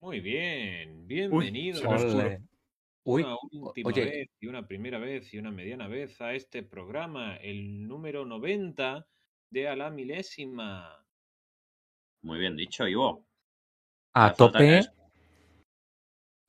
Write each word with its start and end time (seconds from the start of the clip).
Muy 0.00 0.20
bien. 0.20 1.06
Ole. 1.32 2.40
Uy, 3.04 3.22
una 3.22 3.36
última 3.52 3.88
oye. 3.88 4.04
vez 4.04 4.28
y 4.40 4.46
una 4.46 4.66
primera 4.66 4.98
vez 4.98 5.32
y 5.32 5.38
una 5.38 5.50
mediana 5.50 5.88
vez 5.88 6.20
a 6.20 6.34
este 6.34 6.62
programa, 6.62 7.36
el 7.36 7.86
número 7.88 8.24
90 8.26 9.06
de 9.50 9.68
a 9.68 9.76
la 9.76 9.90
milésima. 9.90 11.04
Muy 12.22 12.38
bien 12.38 12.56
dicho, 12.56 12.86
Ivo. 12.86 13.24
a 14.14 14.32
tope, 14.34 14.78
es- 14.78 14.88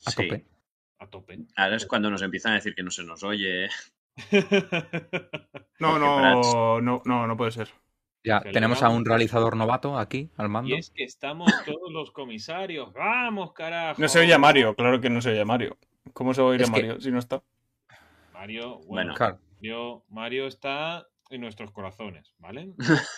a 0.06 0.12
Sí, 0.12 0.28
tope. 0.28 0.46
A 1.00 1.08
tope. 1.10 1.40
Ahora 1.56 1.76
es 1.78 1.86
cuando 1.86 2.10
nos 2.10 2.22
empiezan 2.22 2.52
a 2.54 2.56
decir 2.56 2.76
que 2.76 2.84
no 2.84 2.92
se 2.92 3.04
nos 3.04 3.24
oye. 3.24 3.70
No, 5.80 5.94
Porque 5.94 6.06
no, 6.06 6.82
no, 6.82 7.02
no, 7.06 7.26
no 7.28 7.38
puede 7.38 7.52
ser. 7.52 7.70
Ya 8.24 8.42
tenemos 8.42 8.84
a 8.84 8.90
un 8.90 9.04
realizador 9.06 9.56
novato 9.58 9.98
aquí 9.98 10.30
al 10.38 10.48
mando. 10.50 10.70
y 10.70 10.78
es 10.78 10.92
que 10.92 11.04
estamos 11.04 11.52
todos 11.66 11.92
los 11.92 12.12
comisarios. 12.12 12.94
¡Vamos, 12.94 13.52
carajo! 13.54 14.00
No 14.02 14.08
se 14.08 14.20
oye 14.20 14.34
a 14.34 14.38
Mario, 14.38 14.76
claro 14.76 15.02
que 15.02 15.10
no 15.10 15.22
se 15.22 15.32
oye 15.32 15.42
a 15.42 15.46
Mario. 15.46 15.78
¿Cómo 16.14 16.34
se 16.34 16.42
va 16.42 16.48
a 16.48 16.52
oír 16.52 16.62
Es 16.62 16.70
a 16.70 16.74
que- 16.74 16.82
Mario 16.82 17.02
si 17.02 17.12
no 17.12 17.20
está? 17.20 17.42
Mario, 18.34 18.78
bueno, 18.80 18.86
Bueno. 18.88 19.14
Claro. 19.16 19.40
Mario, 19.56 20.04
Mario 20.10 20.48
está 20.48 21.08
en 21.30 21.42
nuestros 21.42 21.72
corazones, 21.72 22.34
¿vale? 22.40 22.74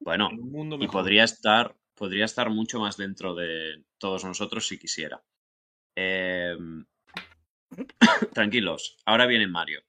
Bueno, 0.00 0.28
En 0.30 0.40
un 0.40 0.52
mundo 0.52 0.76
y 0.80 0.86
podría 0.88 1.24
estar, 1.24 1.74
podría 1.94 2.26
estar 2.26 2.50
mucho 2.50 2.78
más 2.78 2.96
dentro 2.98 3.34
de 3.34 3.82
todos 3.98 4.24
nosotros 4.24 4.68
si 4.68 4.78
quisiera. 4.78 5.22
Em, 5.96 6.84
tranquilos, 8.34 8.96
ahora 9.06 9.26
viene 9.26 9.46
Mario. 9.46 9.80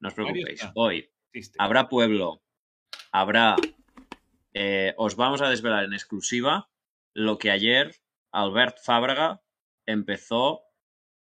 No 0.00 0.08
os 0.08 0.14
preocupéis. 0.14 0.60
Hoy 0.74 1.10
habrá 1.58 1.88
pueblo, 1.88 2.42
habrá... 3.20 3.56
eh, 4.52 4.94
os 4.96 5.16
vamos 5.16 5.40
a 5.40 5.48
desvelar 5.48 5.84
en 5.84 5.94
exclusiva 5.94 6.70
lo 7.14 7.38
que 7.38 7.50
ayer 7.50 7.96
Albert 8.32 8.78
Fábraga 8.82 9.42
empezó, 9.86 10.62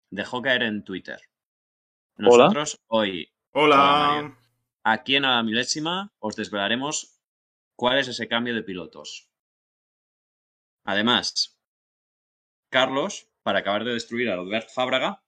dejó 0.09 0.41
caer 0.41 0.63
en 0.63 0.83
Twitter. 0.83 1.19
Hola. 2.17 2.45
Nosotros 2.45 2.81
hoy, 2.87 3.31
Hola. 3.51 4.35
Aquí 4.83 5.15
en 5.15 5.23
la 5.23 5.41
milésima, 5.43 6.13
os 6.19 6.35
desvelaremos 6.35 7.21
cuál 7.75 7.99
es 7.99 8.07
ese 8.07 8.27
cambio 8.27 8.53
de 8.53 8.63
pilotos. 8.63 9.29
Además, 10.85 11.57
Carlos, 12.69 13.27
para 13.43 13.59
acabar 13.59 13.83
de 13.83 13.93
destruir 13.93 14.29
a 14.29 14.33
Albert 14.33 14.69
Fábraga, 14.69 15.23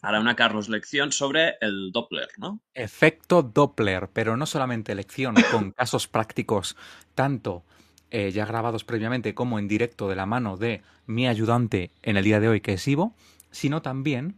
hará 0.00 0.20
una 0.20 0.36
Carlos 0.36 0.68
lección 0.68 1.12
sobre 1.12 1.56
el 1.60 1.92
Doppler, 1.92 2.28
¿no? 2.38 2.60
Efecto 2.74 3.42
Doppler, 3.42 4.08
pero 4.12 4.36
no 4.36 4.46
solamente 4.46 4.94
lección 4.94 5.34
con 5.50 5.70
casos 5.76 6.08
prácticos, 6.08 6.76
tanto 7.14 7.64
eh, 8.10 8.30
ya 8.30 8.44
grabados 8.44 8.84
previamente 8.84 9.34
como 9.34 9.58
en 9.58 9.68
directo 9.68 10.08
de 10.08 10.16
la 10.16 10.26
mano 10.26 10.56
de 10.56 10.82
mi 11.06 11.26
ayudante 11.26 11.90
en 12.02 12.16
el 12.16 12.24
día 12.24 12.40
de 12.40 12.48
hoy, 12.48 12.60
que 12.60 12.74
es 12.74 12.86
Ivo, 12.86 13.14
sino 13.50 13.82
también 13.82 14.36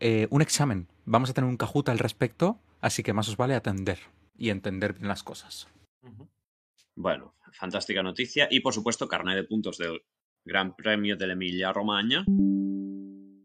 eh, 0.00 0.28
un 0.30 0.42
examen. 0.42 0.88
Vamos 1.04 1.30
a 1.30 1.34
tener 1.34 1.48
un 1.48 1.56
Kahoot 1.56 1.88
al 1.88 1.98
respecto, 1.98 2.58
así 2.80 3.02
que 3.02 3.12
más 3.12 3.28
os 3.28 3.36
vale 3.36 3.54
atender 3.54 3.98
y 4.36 4.50
entender 4.50 4.92
bien 4.92 5.08
las 5.08 5.22
cosas. 5.22 5.68
Bueno, 6.94 7.34
fantástica 7.52 8.02
noticia. 8.02 8.48
Y 8.50 8.60
por 8.60 8.74
supuesto, 8.74 9.08
carnet 9.08 9.36
de 9.36 9.44
puntos 9.44 9.78
del 9.78 10.02
Gran 10.44 10.74
Premio 10.76 11.16
de 11.16 11.26
la 11.26 11.32
Emilia 11.32 11.72
Romagna. 11.72 12.24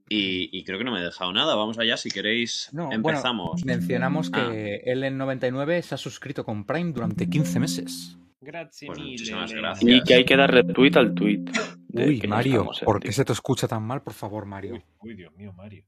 Y, 0.09 0.49
y 0.57 0.63
creo 0.63 0.77
que 0.77 0.83
no 0.83 0.91
me 0.91 0.99
he 0.99 1.03
dejado 1.03 1.31
nada. 1.33 1.55
Vamos 1.55 1.79
allá, 1.79 1.97
si 1.97 2.09
queréis, 2.11 2.69
No, 2.73 2.85
bueno, 2.87 2.95
empezamos. 3.09 3.63
Mencionamos 3.65 4.29
que 4.29 4.39
Ah. 4.39 4.81
él 4.91 5.03
en 5.03 5.17
99 5.17 5.81
se 5.81 5.95
ha 5.95 5.97
suscrito 5.97 6.43
con 6.43 6.65
Prime 6.65 6.91
durante 6.91 7.29
15 7.29 7.59
meses. 7.59 8.17
Grazie 8.41 8.87
Pues 8.87 8.99
muchísimas 8.99 9.51
gracias. 9.53 9.89
Y 9.89 10.03
que 10.03 10.15
hay 10.15 10.25
que 10.25 10.35
dar 10.35 10.51
retweet 10.51 10.97
al 10.97 11.13
tweet. 11.13 11.45
Uy, 11.93 12.21
Mario, 12.27 12.69
¿por 12.83 12.99
qué 12.99 13.11
se 13.13 13.23
te 13.23 13.31
escucha 13.31 13.67
tan 13.67 13.83
mal? 13.83 14.01
Por 14.01 14.13
favor, 14.13 14.45
Mario. 14.45 14.73
Uy, 14.75 14.83
uy, 14.99 15.15
Dios 15.15 15.33
mío, 15.35 15.53
Mario. 15.53 15.85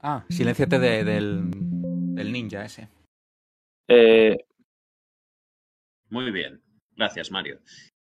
Ah, 0.00 0.24
silénciate 0.28 0.78
de- 0.80 1.04
del, 1.04 1.48
del 1.52 2.32
ninja 2.32 2.64
ese. 2.64 2.88
Eh, 3.88 4.36
Muy 6.10 6.30
bien. 6.32 6.60
Gracias, 6.96 7.30
Mario. 7.30 7.60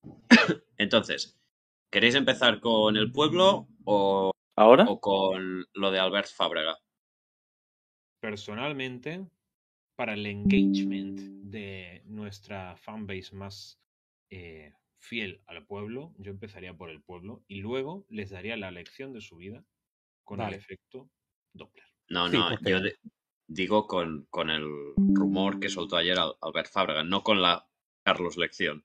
Entonces, 0.77 1.37
¿queréis 1.91 2.15
empezar 2.15 2.59
con 2.61 2.95
el 2.97 3.11
pueblo 3.11 3.67
o, 3.83 4.31
¿Ahora? 4.57 4.85
o 4.87 4.99
con 4.99 5.65
lo 5.73 5.91
de 5.91 5.99
Albert 5.99 6.29
Fábrega? 6.29 6.77
Personalmente, 8.21 9.25
para 9.95 10.13
el 10.13 10.25
engagement 10.25 11.19
de 11.43 12.01
nuestra 12.05 12.75
fanbase 12.77 13.35
más 13.35 13.79
eh, 14.29 14.73
fiel 14.99 15.41
al 15.47 15.65
pueblo, 15.65 16.13
yo 16.17 16.31
empezaría 16.31 16.73
por 16.75 16.89
el 16.89 17.01
pueblo 17.01 17.43
y 17.47 17.61
luego 17.61 18.05
les 18.09 18.29
daría 18.31 18.57
la 18.57 18.71
lección 18.71 19.13
de 19.13 19.21
su 19.21 19.37
vida 19.37 19.63
con 20.23 20.39
Vale. 20.39 20.55
el 20.55 20.61
efecto 20.61 21.09
Doppler. 21.53 21.85
No, 22.09 22.29
Sí, 22.29 22.37
no, 22.37 22.49
porque- 22.49 22.69
yo 22.71 22.79
de- 22.81 22.97
digo 23.47 23.87
con, 23.87 24.25
con 24.29 24.49
el 24.49 24.65
rumor 25.13 25.59
que 25.59 25.69
soltó 25.69 25.97
ayer 25.97 26.17
Al- 26.17 26.35
Albert 26.41 26.71
Fábrega, 26.71 27.03
no 27.03 27.23
con 27.23 27.41
la 27.41 27.67
Carlos 28.03 28.37
Lección. 28.37 28.83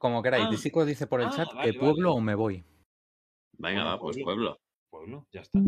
Como 0.00 0.22
queráis. 0.22 0.46
Ah, 0.46 0.50
Disico 0.50 0.86
dice 0.86 1.06
por 1.06 1.20
el 1.20 1.26
ah, 1.28 1.32
chat 1.36 1.52
vale, 1.54 1.72
que 1.72 1.78
pueblo 1.78 2.08
vale. 2.10 2.18
o 2.18 2.20
me 2.22 2.34
voy. 2.34 2.64
Venga, 3.58 3.82
Bueno, 3.82 3.84
va, 3.84 3.98
pues 4.00 4.16
pueblo. 4.22 4.58
pueblo. 4.90 5.26
Ya 5.30 5.42
está. 5.42 5.58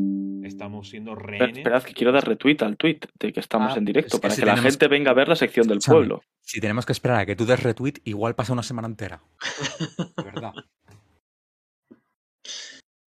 Estamos 0.43 0.89
siendo 0.89 1.15
rehenes. 1.15 1.59
Esperad 1.59 1.83
que 1.83 1.93
quiero 1.93 2.13
dar 2.13 2.27
retweet 2.27 2.57
al 2.63 2.77
tweet 2.79 3.01
de 3.21 3.33
que 3.33 3.41
estamos 3.41 3.73
Ah, 3.75 3.79
en 3.79 3.85
directo 3.85 4.17
es 4.17 4.21
que 4.21 4.23
para 4.23 4.35
si 4.35 4.41
que 4.41 4.47
la 4.47 4.57
gente 4.57 4.89
venga 4.89 5.11
a 5.11 5.15
ver 5.15 5.29
la 5.29 5.37
sección 5.37 5.69
del 5.69 5.81
pueblo. 5.81 6.23
Si 6.41 6.61
tenemos 6.61 6.87
que 6.87 6.93
esperar 6.93 7.21
a 7.21 7.27
que 7.27 7.37
tú 7.37 7.45
des 7.45 7.63
retweet, 7.63 8.01
igual 8.05 8.35
pasa 8.35 8.55
una 8.55 8.63
semana 8.63 8.89
entera. 8.89 9.23
De 10.17 10.23
verdad. 10.25 10.53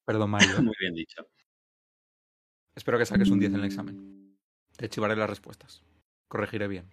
Perdón, 0.05 0.29
Mario. 0.29 0.47
Muy 0.63 0.75
bien 0.79 0.93
dicho. 0.93 1.25
Espero 2.75 2.97
que 2.99 3.05
saques 3.05 3.29
un 3.29 3.39
10 3.39 3.53
en 3.53 3.59
el 3.59 3.65
examen. 3.65 4.37
Te 4.77 4.89
chivaré 4.89 5.15
las 5.15 5.29
respuestas. 5.29 5.83
Corregiré 6.29 6.67
bien. 6.67 6.89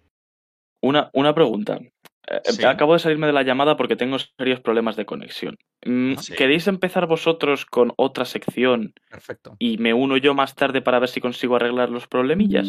Una, 0.81 1.09
una 1.13 1.35
pregunta. 1.35 1.79
Eh, 2.27 2.39
Sí. 2.45 2.63
Acabo 2.65 2.93
de 2.93 2.99
salirme 2.99 3.27
de 3.27 3.33
la 3.33 3.43
llamada 3.43 3.75
porque 3.75 3.95
tengo 3.95 4.17
serios 4.19 4.61
problemas 4.61 4.95
de 4.95 5.05
conexión. 5.05 5.57
Mm, 5.85 6.15
Sí. 6.15 6.33
¿Queréis 6.33 6.67
empezar 6.67 7.05
vosotros 7.07 7.65
con 7.65 7.91
otra 7.97 8.25
sección 8.25 8.93
Perfecto. 9.09 9.55
y 9.59 9.77
me 9.77 9.93
uno 9.93 10.15
yo 10.17 10.33
más 10.33 10.55
tarde 10.55 10.81
para 10.81 10.99
ver 10.99 11.09
si 11.09 11.19
consigo 11.19 11.55
arreglar 11.57 11.89
los 11.89 12.07
problemillas? 12.07 12.67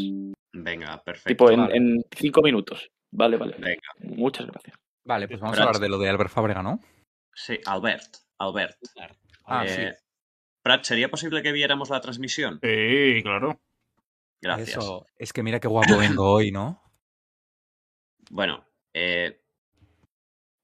Venga, 0.53 1.03
perfecto. 1.05 1.29
Tipo 1.29 1.51
en, 1.51 1.61
vale. 1.61 1.77
en 1.77 2.05
cinco 2.17 2.43
minutos. 2.43 2.91
Vale, 3.13 3.37
vale. 3.37 3.55
Venga. 3.59 4.17
Muchas 4.17 4.47
gracias. 4.47 4.77
Vale, 5.05 5.29
pues 5.29 5.39
vamos 5.41 5.59
a 5.59 5.63
hablar 5.63 5.81
de 5.81 5.89
lo 5.89 5.99
de 5.99 6.09
Albert 6.09 6.31
Fábrega, 6.31 6.63
¿no? 6.63 6.81
Sí, 7.33 7.59
Albert. 7.67 8.17
Albert. 8.39 8.77
Ah, 9.45 9.65
Eh, 9.65 9.69
sí. 9.69 10.05
Prat, 10.63 10.83
¿sería 10.85 11.09
posible 11.11 11.43
que 11.43 11.53
viéramos 11.53 11.91
la 11.91 12.01
transmisión? 12.01 12.59
Sí, 12.63 13.21
claro. 13.23 13.61
Gracias. 14.41 14.71
Eso. 14.71 15.07
Es 15.17 15.33
que 15.33 15.43
mira 15.43 15.61
qué 15.61 15.69
guapo 15.69 15.97
vengo 15.99 16.33
hoy, 16.33 16.51
¿no? 16.51 16.81
Bueno, 18.31 18.65
eh, 18.95 19.43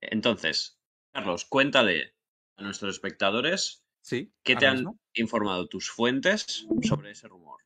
entonces, 0.01 0.79
Carlos, 1.13 1.45
cuéntale 1.45 2.15
a 2.57 2.63
nuestros 2.63 2.95
espectadores 2.95 3.83
Sí. 4.03 4.33
qué 4.43 4.55
te 4.55 4.65
han 4.65 4.77
mismo. 4.77 4.99
informado 5.13 5.67
tus 5.67 5.89
fuentes 5.91 6.67
sobre 6.81 7.11
ese 7.11 7.27
rumor. 7.27 7.61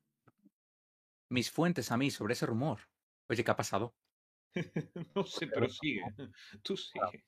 Mis 1.32 1.50
fuentes 1.50 1.92
a 1.92 1.98
mí 1.98 2.12
sobre 2.12 2.34
ese 2.34 2.46
rumor. 2.46 2.82
Oye, 3.30 3.44
¿qué 3.44 3.52
ha 3.52 3.56
pasado? 3.56 3.96
no 5.16 5.26
sé, 5.26 5.48
pero 5.48 5.70
sigue. 5.70 6.02
Tú 6.62 6.78
sigue. 6.78 7.24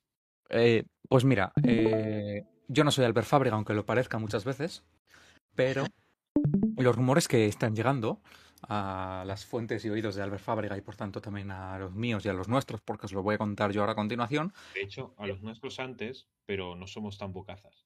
Eh, 0.50 0.86
pues 1.10 1.26
mira, 1.26 1.52
eh, 1.64 2.44
yo 2.68 2.84
no 2.84 2.92
soy 2.92 3.06
Albert 3.06 3.28
Fábrega, 3.28 3.56
aunque 3.56 3.74
lo 3.74 3.86
parezca 3.86 4.18
muchas 4.18 4.46
veces, 4.46 4.84
pero 5.56 5.86
los 6.78 6.96
rumores 6.96 7.28
que 7.28 7.48
están 7.48 7.76
llegando 7.76 8.22
a 8.64 9.24
las 9.26 9.46
fuentes 9.46 9.84
y 9.86 9.90
oídos 9.90 10.16
de 10.16 10.24
Albert 10.24 10.44
Fábrega 10.44 10.78
y 10.78 10.82
por 10.82 10.96
tanto 10.96 11.22
también 11.22 11.52
a 11.52 11.78
los 11.80 11.94
míos 11.94 12.26
y 12.26 12.30
a 12.30 12.34
los 12.34 12.48
nuestros, 12.48 12.82
porque 12.82 13.06
os 13.06 13.14
lo 13.14 13.24
voy 13.24 13.36
a 13.36 13.38
contar 13.38 13.72
yo 13.72 13.82
ahora 13.82 13.94
a 13.94 13.96
continuación. 13.96 14.54
De 14.74 14.82
hecho, 14.82 15.14
a 15.18 15.28
los 15.28 15.42
nuestros 15.42 15.80
antes, 15.80 16.28
pero 16.46 16.76
no 16.76 16.88
somos 16.88 17.18
tan 17.18 17.34
bocazas. 17.34 17.86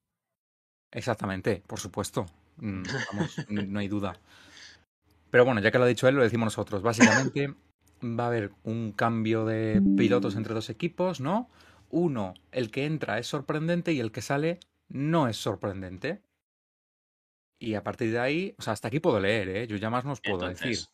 Exactamente, 0.92 1.64
por 1.66 1.80
supuesto. 1.80 2.26
Mm, 2.58 2.84
Vamos, 3.14 3.46
no 3.50 3.80
hay 3.80 3.88
duda. 3.88 4.20
Pero 5.30 5.46
bueno, 5.46 5.62
ya 5.62 5.72
que 5.72 5.78
lo 5.78 5.86
ha 5.86 5.88
dicho 5.88 6.08
él, 6.08 6.16
lo 6.16 6.24
decimos 6.24 6.48
nosotros. 6.48 6.82
Básicamente 6.82 7.54
va 8.04 8.26
a 8.26 8.28
haber 8.28 8.52
un 8.64 8.92
cambio 8.92 9.46
de 9.46 9.82
pilotos 9.98 10.36
entre 10.36 10.54
dos 10.54 10.70
equipos, 10.70 11.22
¿no? 11.22 11.50
Uno, 11.90 12.34
el 12.52 12.72
que 12.72 12.86
entra 12.86 13.20
es 13.20 13.28
sorprendente 13.28 13.94
y 13.94 14.00
el 14.00 14.12
que 14.12 14.22
sale 14.22 14.60
no 14.90 15.28
es 15.28 15.38
sorprendente. 15.38 16.22
Y 17.62 17.76
a 17.76 17.84
partir 17.84 18.12
de 18.12 18.18
ahí, 18.20 18.56
o 18.58 18.62
sea, 18.64 18.74
hasta 18.74 18.88
aquí 18.88 19.00
puedo 19.00 19.20
leer, 19.20 19.48
¿eh? 19.50 19.68
Yo 19.68 19.78
ya 19.78 19.92
más 19.92 20.04
no 20.04 20.14
os 20.14 20.22
puedo 20.22 20.48
decir. 20.48 20.72
Entonces, 20.72 20.92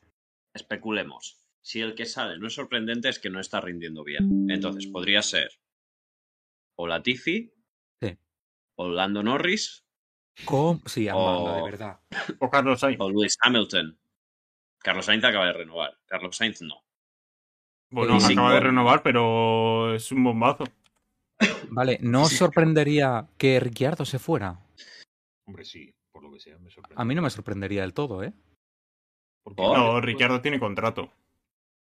especulemos. 0.53 1.45
Si 1.61 1.79
el 1.79 1.95
que 1.95 2.05
sale 2.05 2.37
no 2.37 2.47
es 2.47 2.53
sorprendente 2.55 3.07
es 3.07 3.19
que 3.19 3.29
no 3.29 3.39
está 3.39 3.61
rindiendo 3.61 4.03
bien. 4.03 4.49
Entonces, 4.49 4.87
podría 4.87 5.21
ser 5.21 5.49
o 6.75 6.85
Latifi, 6.85 7.53
Sí. 8.01 8.17
o 8.75 8.89
Lando 8.89 9.23
Norris, 9.23 9.85
¿Cómo? 10.45 10.81
Sí, 10.85 11.07
Amanda, 11.07 11.55
de 11.55 11.63
verdad. 11.63 11.99
O 12.39 12.49
Carlos 12.51 12.81
Sainz. 12.81 12.99
o 12.99 13.09
Lewis 13.09 13.37
Hamilton. 13.41 13.97
Carlos 14.77 15.05
Sainz 15.05 15.23
acaba 15.23 15.47
de 15.47 15.53
renovar. 15.53 15.97
Carlos 16.05 16.35
Sainz 16.35 16.61
no. 16.61 16.83
Bueno, 17.89 18.19
sí, 18.19 18.33
acaba 18.33 18.53
de 18.53 18.59
renovar, 18.59 19.01
pero 19.01 19.95
es 19.95 20.11
un 20.11 20.23
bombazo. 20.23 20.65
Vale, 21.69 21.97
¿no 22.01 22.23
os 22.23 22.33
sorprendería 22.33 23.27
que 23.37 23.59
Ricciardo 23.59 24.05
se 24.05 24.19
fuera? 24.19 24.59
Hombre, 25.47 25.63
sí, 25.65 25.95
por 26.21 26.29
lo 26.29 26.31
que 26.33 26.39
sea, 26.39 26.57
me 26.59 26.69
sorprende. 26.71 27.01
A 27.01 27.05
mí 27.05 27.15
no 27.15 27.21
me 27.21 27.29
sorprendería 27.29 27.81
del 27.81 27.93
todo, 27.93 28.23
¿eh? 28.23 28.33
Porque 29.43 29.57
¿Por? 29.63 29.77
No, 29.77 30.01
Ricciardo 30.01 30.41
tiene 30.41 30.59
contrato. 30.59 31.11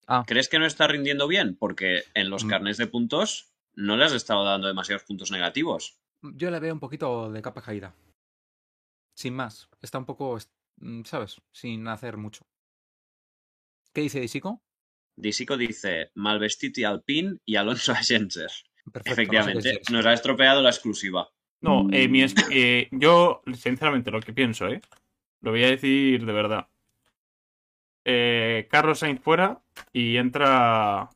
Ah, 0.08 0.24
¿Crees 0.28 0.50
que 0.50 0.60
no 0.60 0.66
está 0.66 0.88
rindiendo 0.88 1.28
bien? 1.28 1.56
Porque 1.56 2.04
en 2.14 2.30
los 2.30 2.44
Mm. 2.44 2.50
carnés 2.50 2.78
de 2.78 2.88
puntos 2.88 3.54
no 3.76 3.96
le 3.96 4.04
has 4.06 4.14
estado 4.14 4.44
dando 4.44 4.68
demasiados 4.68 5.04
puntos 5.04 5.32
negativos. 5.32 5.98
yo 6.22 6.50
le 6.52 6.60
veo 6.60 6.74
un 6.74 6.80
poquito 6.80 7.32
de 7.32 7.42
capa 7.42 7.62
caída. 7.62 7.96
Sin 9.18 9.36
más. 9.36 9.70
Está 9.82 9.98
un 9.98 10.06
poco, 10.06 10.38
mm, 10.78 11.04
¿sabes? 11.04 11.42
Sin 11.54 11.88
hacer 11.88 12.18
mucho. 12.18 12.44
¿Qué 13.94 14.02
dice 14.02 14.20
Disico? 14.20 14.62
Disico 15.18 15.56
dice 15.58 16.12
Malvestiti 16.16 16.84
Alpine 16.84 17.38
y 17.46 17.56
Alonso 17.58 17.92
Agencer. 17.92 18.50
Perfecto. 18.92 19.12
Efectivamente, 19.12 19.82
nos 19.92 20.06
ha 20.06 20.14
estropeado 20.14 20.62
la 20.62 20.70
exclusiva. 20.70 21.30
No, 21.64 21.88
eh, 21.92 22.10
mi 22.10 22.26
eh, 22.52 22.90
yo, 22.92 23.42
sinceramente, 23.54 24.12
lo 24.12 24.20
que 24.20 24.34
pienso, 24.34 24.68
¿eh? 24.68 24.82
Lo 25.40 25.52
voy 25.52 25.64
a 25.64 25.70
decir 25.70 26.26
de 26.26 26.34
verdad. 26.34 26.68
Eh, 28.06 28.68
Carlos 28.70 29.00
Sainz 29.00 29.22
fuera 29.22 29.62
y 29.94 30.18
entra. 30.18 31.10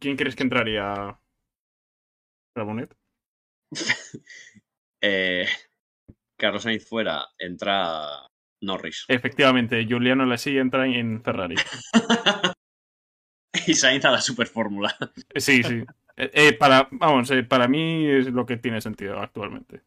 ¿Quién 0.00 0.16
crees 0.16 0.34
que 0.34 0.44
entraría? 0.44 1.18
Ramonet. 2.54 2.96
Eh, 5.02 5.46
Carlos 6.38 6.62
Sainz 6.62 6.88
fuera, 6.88 7.26
entra 7.38 8.26
Norris. 8.62 9.04
Efectivamente, 9.08 9.86
Juliano 9.88 10.24
Lassi 10.24 10.56
entra 10.56 10.86
en 10.86 11.22
Ferrari. 11.22 11.54
y 13.66 13.74
Sainz 13.74 14.06
a 14.06 14.10
la 14.10 14.22
superfórmula. 14.22 14.96
Eh, 15.34 15.40
Sí, 15.40 15.62
sí. 15.62 15.84
Eh, 16.16 16.30
eh, 16.32 16.52
para, 16.54 16.88
vamos, 16.92 17.30
eh, 17.30 17.42
para 17.44 17.68
mí 17.68 18.06
es 18.06 18.26
lo 18.28 18.46
que 18.46 18.56
tiene 18.56 18.80
sentido 18.80 19.18
actualmente. 19.20 19.82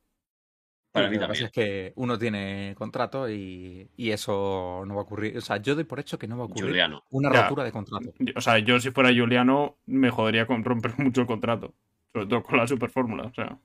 Para 0.92 1.08
Sí, 1.08 1.12
mí 1.12 1.18
lo 1.18 1.22
que 1.22 1.28
pasa 1.28 1.46
también. 1.46 1.46
es 1.46 1.52
que 1.52 1.94
uno 1.96 2.18
tiene 2.18 2.74
contrato 2.78 3.30
y, 3.30 3.90
y 3.96 4.12
eso 4.12 4.84
no 4.88 4.96
va 4.96 5.02
a 5.02 5.04
ocurrir. 5.04 5.38
O 5.38 5.42
sea, 5.42 5.58
yo 5.58 5.76
doy 5.76 5.84
por 5.84 6.00
hecho 6.00 6.18
que 6.20 6.28
no 6.28 6.38
va 6.38 6.44
a 6.44 6.48
ocurrir 6.48 6.70
Juliano. 6.72 7.04
una 7.12 7.32
Ya. 7.32 7.44
rotura 7.44 7.64
de 7.64 7.72
contrato. 7.72 8.14
O 8.36 8.42
sea, 8.42 8.60
yo 8.60 8.80
si 8.80 8.92
fuera 8.92 9.10
Juliano 9.14 9.78
me 9.86 10.10
jodería 10.10 10.46
con 10.48 10.64
romper 10.64 10.94
mucho 11.00 11.22
el 11.22 11.28
contrato. 11.28 11.74
Sobre 12.14 12.26
todo 12.28 12.44
con 12.44 12.58
la 12.58 12.68
super 12.68 12.90
fórmula. 12.90 13.24
O 13.26 13.34
sea, 13.34 13.60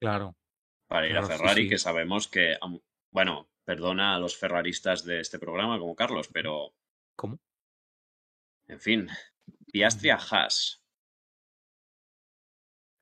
Claro. 0.00 0.34
Para 0.88 1.06
ir 1.08 1.16
a 1.16 1.20
Claro, 1.22 1.36
Ferrari, 1.38 1.62
sí. 1.64 1.68
que 1.68 1.78
sabemos 1.78 2.28
que. 2.28 2.56
Bueno, 3.10 3.48
perdona 3.64 4.14
a 4.14 4.18
los 4.18 4.36
ferraristas 4.36 5.04
de 5.04 5.20
este 5.20 5.38
programa 5.38 5.78
como 5.78 5.94
Carlos, 5.96 6.28
pero. 6.32 6.72
¿Cómo? 7.16 7.38
En 8.68 8.80
fin. 8.80 9.08
Piastri 9.72 10.10
a 10.10 10.16
Haas. 10.16 10.79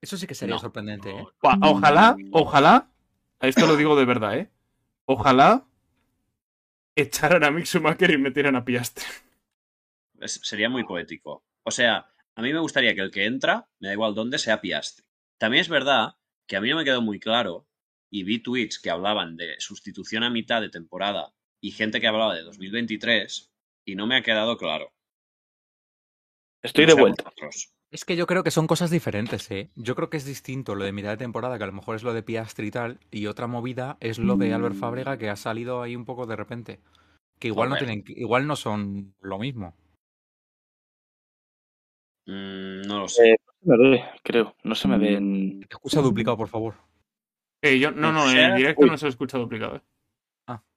Eso 0.00 0.16
sí 0.16 0.26
que 0.26 0.34
sería 0.34 0.54
No, 0.54 0.60
sorprendente, 0.60 1.10
¿eh? 1.10 1.26
Ojalá, 1.62 2.16
ojalá, 2.32 2.90
esto 3.40 3.66
lo 3.66 3.76
digo 3.76 3.96
de 3.96 4.04
verdad, 4.04 4.38
¿eh? 4.38 4.50
Ojalá 5.06 5.66
echaran 6.96 7.44
a 7.44 7.50
Mick 7.50 7.66
Schumacher 7.66 8.10
y 8.10 8.18
metieran 8.18 8.56
a 8.56 8.64
Piastri. 8.64 9.04
Es- 10.20 10.40
sería 10.42 10.68
muy 10.68 10.84
poético. 10.84 11.44
O 11.64 11.70
sea, 11.70 12.06
a 12.34 12.42
mí 12.42 12.52
me 12.52 12.58
gustaría 12.60 12.94
que 12.94 13.00
el 13.00 13.10
que 13.10 13.24
entra, 13.26 13.68
me 13.80 13.88
da 13.88 13.94
igual 13.94 14.14
dónde, 14.14 14.38
sea 14.38 14.60
Piastri. 14.60 15.04
También 15.38 15.62
es 15.62 15.68
verdad 15.68 16.14
que 16.46 16.56
a 16.56 16.60
mí 16.60 16.68
no 16.70 16.76
me 16.76 16.84
quedó 16.84 17.02
muy 17.02 17.20
claro 17.20 17.66
y 18.10 18.24
vi 18.24 18.38
tweets 18.40 18.78
que 18.80 18.90
hablaban 18.90 19.36
de 19.36 19.54
sustitución 19.58 20.22
a 20.24 20.30
mitad 20.30 20.60
de 20.60 20.70
temporada 20.70 21.34
y 21.60 21.72
gente 21.72 22.00
que 22.00 22.06
hablaba 22.08 22.34
de 22.34 22.42
2023 22.42 23.52
y 23.84 23.94
no 23.94 24.06
me 24.06 24.16
ha 24.16 24.22
quedado 24.22 24.56
claro. 24.56 24.92
Estoy 26.62 26.86
No 26.86 26.94
de 26.94 27.00
vuelta. 27.00 27.22
vosotros. 27.24 27.72
Es 27.90 28.05
que 28.05 28.17
yo 28.17 28.26
creo 28.26 28.44
que 28.44 28.50
son 28.50 28.67
cosas 28.67 28.90
diferentes, 28.90 29.50
¿eh? 29.50 29.70
Yo 29.75 29.94
creo 29.94 30.11
que 30.11 30.19
es 30.19 30.26
distinto 30.26 30.75
lo 30.75 30.85
de 30.85 30.93
mitad 30.93 31.11
de 31.11 31.17
temporada, 31.17 31.56
que 31.56 31.64
a 31.64 31.69
lo 31.69 31.73
mejor 31.73 31.96
es 31.96 32.02
lo 32.02 32.12
de 32.12 32.23
Piastri 32.23 32.69
y 32.69 32.70
tal, 32.70 33.00
y 33.11 33.26
otra 33.26 33.46
movida 33.46 33.96
es 34.00 34.19
lo 34.19 34.37
de 34.37 34.52
Albert 34.52 34.76
Fábrega, 34.76 35.17
que 35.17 35.31
ha 35.31 35.37
salido 35.37 35.81
ahí 35.81 35.96
un 35.96 36.05
poco 36.05 36.26
de 36.26 36.37
repente. 36.37 36.81
Que 37.38 37.49
igual 37.49 37.70
no 37.70 37.76
tienen, 37.76 38.05
igual 38.08 38.46
no 38.46 38.56
son 38.56 39.14
lo 39.20 39.38
mismo. 39.38 39.75
Mm, 42.26 42.82
no 42.82 43.00
lo 43.00 43.08
sé. 43.08 43.31
Eh, 43.31 43.37
no 43.62 43.76
se 43.76 43.82
me 43.82 43.90
ve, 43.90 44.05
creo. 44.23 44.55
No 44.64 44.75
se 44.75 44.88
me 44.88 44.99
ve 44.99 45.14
en... 45.14 45.62
Excusa 45.62 46.02
duplicado, 46.02 46.37
por 46.37 46.49
favor. 46.49 46.75
Eh, 47.62 47.79
yo, 47.79 47.90
no, 47.90 48.12
no, 48.12 48.31
en 48.31 48.55
directo 48.55 48.82
Uy. 48.82 48.90
no 48.90 48.99
se 48.99 49.06
ha 49.06 49.08
escuchado 49.08 49.44
duplicado. 49.44 49.76
¿eh? 49.76 49.82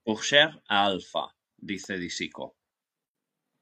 Pourchaire 0.03 0.61
a 0.67 0.85
Alfa, 0.85 1.35
dice 1.57 1.97
Disico. 1.97 2.55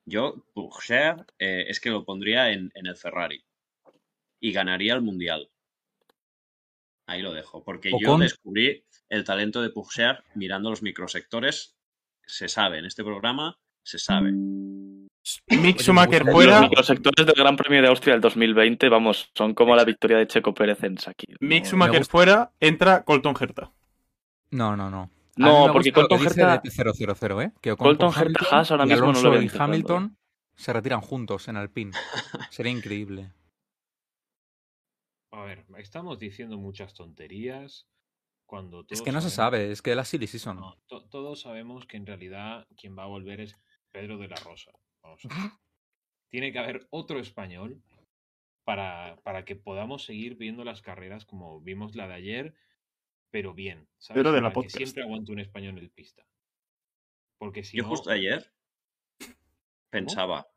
Yo, 0.10 0.44
Pourchaire, 0.54 1.26
eh, 1.38 1.66
es 1.68 1.80
que 1.80 1.90
lo 1.90 2.04
pondría 2.04 2.52
en, 2.52 2.72
en 2.74 2.88
el 2.88 2.98
Ferrari. 2.98 3.44
Y 4.40 4.52
ganaría 4.52 4.94
el 4.94 5.02
Mundial. 5.02 5.50
Ahí 7.06 7.22
lo 7.22 7.34
dejo. 7.34 7.64
Porque 7.64 7.92
yo 8.00 8.18
descubrí 8.18 8.84
el 9.10 9.24
talento 9.24 9.62
de 9.62 9.70
Pourchaire 9.70 10.20
mirando 10.36 10.70
los 10.70 10.82
microsectores. 10.82 11.76
Se 12.26 12.48
sabe, 12.48 12.80
en 12.80 12.86
este 12.86 13.04
programa 13.04 13.58
se 13.84 13.98
sabe. 13.98 14.32
Mick 14.32 15.82
Schumacher 15.82 16.24
fuera. 16.26 16.70
Los 16.76 16.86
sectores 16.86 17.26
del 17.26 17.36
Gran 17.36 17.56
Premio 17.56 17.82
de 17.82 17.88
Austria 17.88 18.14
del 18.14 18.22
2020, 18.22 18.90
vamos, 18.90 19.30
son 19.36 19.54
como 19.54 19.76
la 19.76 19.84
victoria 19.84 20.18
de 20.18 20.28
Checo 20.28 20.54
Pérez 20.54 20.84
en 20.84 20.98
Sakir. 20.98 21.38
Mick 21.40 21.64
No, 21.64 21.70
Schumacher 21.70 22.06
fuera, 22.06 22.52
entra 22.60 23.04
Colton 23.04 23.36
Herta. 23.40 23.72
No, 24.52 24.76
no, 24.76 24.90
no. 24.90 25.12
No, 25.40 25.72
porque 25.72 25.92
Colton 25.92 26.20
Herta- 26.22 26.62
de 26.62 26.70
000, 26.70 27.42
¿eh? 27.42 27.52
Que 27.62 27.76
Colton 27.76 28.12
Herta 28.16 28.46
Haas 28.52 28.72
ahora 28.72 28.86
mismo 28.86 29.14
no 29.14 29.22
lo 29.22 29.32
veo 29.32 29.50
Hamilton 29.58 30.18
se 30.56 30.74
retiran 30.74 31.00
juntos 31.00 31.48
en 31.48 31.56
Alpine. 31.56 31.92
Sería 32.52 32.72
increíble. 32.74 33.32
A 35.32 35.44
ver, 35.44 35.66
estamos 35.78 36.20
diciendo 36.20 36.58
muchas 36.58 36.94
tonterías 36.94 37.88
cuando 38.46 38.86
Es 38.90 39.02
que 39.02 39.12
no 39.12 39.22
se 39.22 39.30
sabe, 39.30 39.72
es 39.72 39.82
que 39.82 39.96
la 39.96 40.04
silly 40.04 40.28
season. 40.28 40.58
No, 40.58 40.76
to- 40.88 41.06
todos 41.08 41.40
sabemos 41.42 41.86
que 41.86 41.98
en 41.98 42.06
realidad 42.06 42.68
quien 42.76 42.98
va 42.98 43.04
a 43.04 43.08
volver 43.08 43.40
es 43.40 43.56
Pedro 43.92 44.18
de 44.18 44.28
la 44.28 44.36
Rosa. 44.38 44.72
Vamos 45.04 45.24
a 45.26 45.28
ver. 45.30 45.52
Tiene 46.30 46.52
que 46.52 46.60
haber 46.60 46.88
otro 46.90 47.20
español 47.20 47.82
para, 48.66 49.18
para 49.24 49.46
que 49.46 49.56
podamos 49.56 50.04
seguir 50.04 50.36
viendo 50.36 50.64
las 50.64 50.82
carreras 50.82 51.26
como 51.26 51.62
vimos 51.62 51.96
la 51.96 52.08
de 52.08 52.14
ayer, 52.16 52.54
pero 53.32 53.54
bien. 53.54 53.88
¿sabes? 53.98 54.20
Pedro 54.22 54.32
de 54.34 54.42
la 54.42 54.50
que 54.50 54.54
podcast. 54.56 54.78
siempre 54.78 55.04
aguante 55.04 55.32
un 55.32 55.40
español 55.40 55.78
en 55.78 55.84
el 55.84 55.92
pista. 55.92 56.26
Porque 57.38 57.64
si 57.64 57.78
Yo 57.78 57.84
no, 57.84 57.90
justo 57.90 58.10
ayer 58.12 58.52
pensaba, 59.90 60.48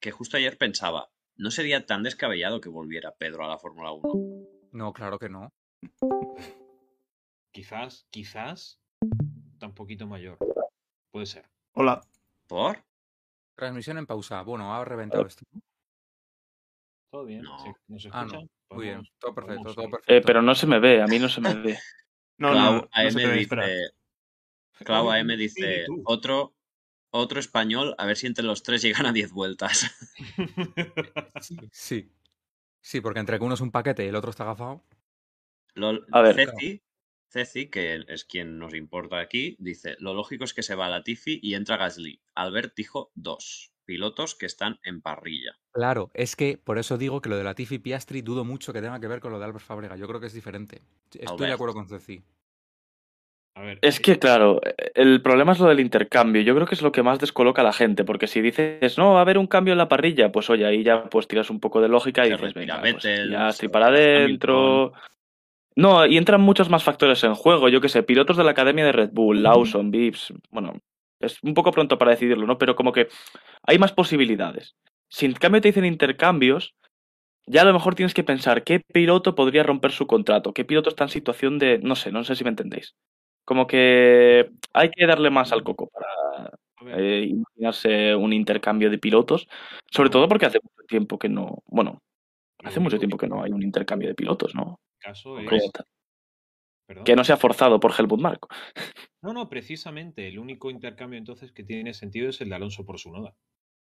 que 0.00 0.10
justo 0.10 0.36
ayer 0.36 0.56
pensaba, 0.58 1.10
no 1.36 1.50
sería 1.50 1.86
tan 1.86 2.02
descabellado 2.02 2.60
que 2.60 2.68
volviera 2.68 3.14
Pedro 3.16 3.44
a 3.44 3.48
la 3.48 3.58
Fórmula 3.58 3.92
1. 3.92 4.46
No, 4.72 4.92
claro 4.92 5.18
que 5.18 5.28
no. 5.28 5.52
quizás, 7.52 8.06
quizás, 8.10 8.80
está 9.52 9.66
un 9.66 9.74
poquito 9.74 10.06
mayor. 10.06 10.38
Puede 11.10 11.26
ser. 11.26 11.48
Hola. 11.72 12.00
¿Por? 12.46 12.84
Transmisión 13.56 13.98
en 13.98 14.06
pausa. 14.06 14.42
Bueno, 14.42 14.74
ha 14.74 14.84
reventado 14.84 15.26
esto. 15.26 15.44
¿Todo 17.10 17.24
bien? 17.24 17.42
No. 17.42 17.58
¿Se- 17.58 17.74
¿Nos 17.88 18.06
Ah, 18.12 18.20
no. 18.22 18.26
escuchan? 18.26 18.50
Muy 18.70 18.84
bien, 18.86 19.02
todo 19.18 19.34
perfecto, 19.34 19.74
todo 19.74 19.90
perfecto. 19.90 20.12
Eh, 20.14 20.22
pero 20.24 20.42
no 20.42 20.54
se 20.54 20.66
me 20.66 20.78
ve, 20.78 21.02
a 21.02 21.06
mí 21.06 21.18
no 21.18 21.28
se 21.28 21.40
me 21.40 21.54
ve. 21.54 21.78
No, 22.40 22.50
Clau 22.52 22.64
no, 22.64 22.72
no, 22.72 22.80
no 22.82 22.88
AM 22.92 23.14
debe 23.14 23.34
dice. 23.36 23.90
Clau 24.84 25.10
AM 25.10 25.36
dice, 25.36 25.84
otro, 26.04 26.56
otro 27.10 27.38
español, 27.38 27.94
a 27.98 28.06
ver 28.06 28.16
si 28.16 28.26
entre 28.26 28.44
los 28.44 28.62
tres 28.62 28.82
llegan 28.82 29.06
a 29.06 29.12
10 29.12 29.30
vueltas. 29.32 29.90
Sí. 31.70 32.10
Sí, 32.82 33.00
porque 33.02 33.20
entre 33.20 33.38
que 33.38 33.44
uno 33.44 33.54
es 33.54 33.60
un 33.60 33.70
paquete 33.70 34.04
y 34.04 34.08
el 34.08 34.16
otro 34.16 34.30
está 34.30 34.44
agafado. 34.44 34.82
Lol- 35.74 36.06
A 36.12 36.22
ver. 36.22 36.34
Ceci, 36.34 36.82
Ceci, 37.28 37.66
que 37.68 38.04
es 38.08 38.24
quien 38.24 38.58
nos 38.58 38.74
importa 38.74 39.18
aquí, 39.20 39.54
dice, 39.58 39.96
lo 39.98 40.14
lógico 40.14 40.44
es 40.44 40.54
que 40.54 40.62
se 40.62 40.74
va 40.74 40.88
Latifi 40.88 41.38
y 41.42 41.54
entra 41.54 41.76
Gasly. 41.76 42.22
Albert 42.34 42.74
dijo 42.74 43.12
dos 43.14 43.70
pilotos 43.90 44.36
que 44.36 44.46
están 44.46 44.78
en 44.84 45.00
parrilla. 45.00 45.56
Claro, 45.72 46.12
es 46.14 46.36
que 46.36 46.56
por 46.62 46.78
eso 46.78 46.96
digo 46.96 47.20
que 47.20 47.28
lo 47.28 47.36
de 47.36 47.42
la 47.42 47.56
Tiffy 47.56 47.80
Piastri 47.80 48.22
dudo 48.22 48.44
mucho 48.44 48.72
que 48.72 48.80
tenga 48.80 49.00
que 49.00 49.08
ver 49.08 49.18
con 49.18 49.32
lo 49.32 49.40
de 49.40 49.46
Albert 49.46 49.64
Fábrega. 49.64 49.96
Yo 49.96 50.06
creo 50.06 50.20
que 50.20 50.28
es 50.28 50.32
diferente. 50.32 50.80
Estoy 51.12 51.48
de 51.48 51.52
acuerdo 51.52 51.74
con 51.74 51.88
Ceci. 51.88 52.22
A 53.56 53.62
ver, 53.62 53.80
Es 53.82 53.98
que, 53.98 54.20
claro, 54.20 54.60
el 54.94 55.22
problema 55.22 55.50
es 55.50 55.58
lo 55.58 55.66
del 55.66 55.80
intercambio. 55.80 56.40
Yo 56.42 56.54
creo 56.54 56.68
que 56.68 56.76
es 56.76 56.82
lo 56.82 56.92
que 56.92 57.02
más 57.02 57.18
descoloca 57.18 57.62
a 57.62 57.64
la 57.64 57.72
gente, 57.72 58.04
porque 58.04 58.28
si 58.28 58.40
dices, 58.40 58.96
no, 58.96 59.14
va 59.14 59.18
a 59.18 59.22
haber 59.22 59.38
un 59.38 59.48
cambio 59.48 59.72
en 59.72 59.78
la 59.78 59.88
parrilla, 59.88 60.30
pues 60.30 60.48
oye, 60.50 60.64
ahí 60.64 60.84
ya 60.84 61.10
pues 61.10 61.26
tiras 61.26 61.50
un 61.50 61.58
poco 61.58 61.80
de 61.80 61.88
lógica 61.88 62.24
y 62.24 62.28
Se 62.28 62.36
dices, 62.36 62.54
venga, 62.54 62.80
pues, 62.80 63.02
ya 63.02 63.46
se 63.46 63.48
estoy 63.48 63.68
para 63.70 63.88
adentro. 63.88 64.92
No, 65.74 66.06
y 66.06 66.16
entran 66.16 66.40
muchos 66.40 66.70
más 66.70 66.84
factores 66.84 67.24
en 67.24 67.34
juego. 67.34 67.68
Yo 67.68 67.80
qué 67.80 67.88
sé, 67.88 68.04
pilotos 68.04 68.36
de 68.36 68.44
la 68.44 68.52
academia 68.52 68.84
de 68.84 68.92
Red 68.92 69.10
Bull, 69.12 69.42
Lawson, 69.42 69.90
Vips, 69.90 70.32
bueno, 70.50 70.74
es 71.20 71.42
un 71.42 71.54
poco 71.54 71.70
pronto 71.70 71.98
para 71.98 72.12
decidirlo, 72.12 72.46
¿no? 72.46 72.58
Pero 72.58 72.76
como 72.76 72.92
que 72.92 73.08
hay 73.66 73.78
más 73.78 73.92
posibilidades. 73.92 74.76
Si 75.08 75.26
en 75.26 75.32
cambio 75.32 75.60
te 75.60 75.68
dicen 75.68 75.84
intercambios, 75.84 76.74
ya 77.46 77.62
a 77.62 77.64
lo 77.64 77.72
mejor 77.72 77.94
tienes 77.94 78.14
que 78.14 78.24
pensar 78.24 78.64
qué 78.64 78.80
piloto 78.80 79.34
podría 79.34 79.62
romper 79.62 79.92
su 79.92 80.06
contrato, 80.06 80.52
qué 80.52 80.64
piloto 80.64 80.90
está 80.90 81.04
en 81.04 81.10
situación 81.10 81.58
de, 81.58 81.78
no 81.78 81.96
sé, 81.96 82.12
no 82.12 82.24
sé 82.24 82.34
si 82.36 82.44
me 82.44 82.50
entendéis. 82.50 82.94
Como 83.44 83.66
que 83.66 84.50
hay 84.72 84.90
que 84.90 85.06
darle 85.06 85.30
más 85.30 85.52
al 85.52 85.64
coco 85.64 85.88
para 85.88 86.96
eh, 86.96 87.26
imaginarse 87.28 88.14
un 88.14 88.32
intercambio 88.32 88.90
de 88.90 88.98
pilotos, 88.98 89.48
sobre 89.90 90.10
todo 90.10 90.28
porque 90.28 90.46
hace 90.46 90.60
mucho 90.62 90.86
tiempo 90.86 91.18
que 91.18 91.28
no, 91.28 91.62
bueno, 91.66 92.00
Hace 92.64 92.80
mucho 92.80 92.98
tiempo 92.98 93.16
que 93.16 93.26
no 93.26 93.42
hay 93.42 93.52
un 93.52 93.62
intercambio 93.62 94.08
de 94.08 94.14
pilotos, 94.14 94.54
¿no? 94.54 94.80
caso 94.98 95.38
es. 95.38 95.70
Que 97.04 97.16
no 97.16 97.24
sea 97.24 97.36
forzado 97.36 97.78
por 97.80 97.92
Helmut 97.98 98.20
Marko. 98.20 98.48
No, 99.22 99.32
no, 99.32 99.48
precisamente. 99.48 100.26
El 100.28 100.38
único 100.38 100.70
intercambio 100.70 101.18
entonces 101.18 101.52
que 101.52 101.62
tiene 101.64 101.94
sentido 101.94 102.28
es 102.30 102.40
el 102.40 102.48
de 102.48 102.54
Alonso 102.56 102.84
por 102.84 102.98
su 102.98 103.10
noda. 103.12 103.34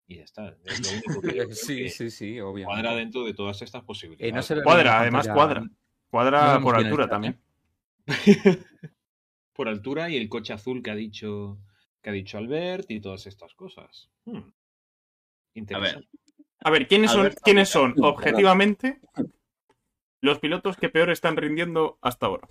Y 0.07 0.17
ya 0.17 0.23
está. 0.23 0.55
Es 0.65 0.79
lo 0.81 1.11
único 1.15 1.21
que 1.21 1.53
Sí, 1.55 1.83
que 1.83 1.89
sí, 1.89 2.09
sí, 2.09 2.39
obviamente. 2.39 2.81
cuadra 2.81 2.95
dentro 2.95 3.23
de 3.25 3.33
todas 3.33 3.61
estas 3.61 3.81
Eh, 3.83 3.85
posibilidades. 3.85 4.33
no 4.33 4.41
se 4.41 4.53
ve 4.55 4.59
bien 4.61 4.63
Cuadra, 4.65 4.99
además 5.01 5.27
cuadra. 5.27 5.61
no 5.61 5.69
Cuadra 6.09 6.59
por 6.61 6.75
altura 6.75 7.09
también. 7.09 7.39
por 9.53 9.67
altura 9.67 10.09
y 10.09 10.17
el 10.17 10.29
coche 10.29 10.53
azul 10.53 10.81
que 10.81 10.91
ha 10.91 10.95
dicho 10.95 11.57
que 12.01 12.09
ha 12.11 12.13
dicho 12.13 12.37
Albert 12.37 12.89
y 12.89 13.01
todas 13.01 13.27
estas 13.27 13.53
cosas. 13.55 14.09
Hmm. 14.25 14.49
Interesante. 15.55 16.07
A 16.63 16.69
ver, 16.69 16.87
¿quiénes 16.87 17.11
son, 17.11 17.31
¿quiénes 17.43 17.69
son 17.69 17.93
objetivamente 18.01 19.01
los 20.21 20.39
pilotos 20.39 20.77
que 20.77 20.89
peor 20.89 21.09
están 21.09 21.35
rindiendo 21.35 21.97
hasta 22.01 22.27
ahora? 22.27 22.47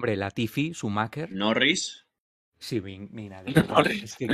Hombre, 0.00 0.16
Latifi, 0.16 0.72
Schumacher. 0.72 1.30
Norris. 1.30 2.06
Sí, 2.58 2.80
mi- 2.80 3.00
mira. 3.10 3.42
de 3.42 3.52
No, 3.52 3.60
verdad, 3.66 3.84
Riz. 3.84 4.02
es 4.04 4.16
que- 4.16 4.28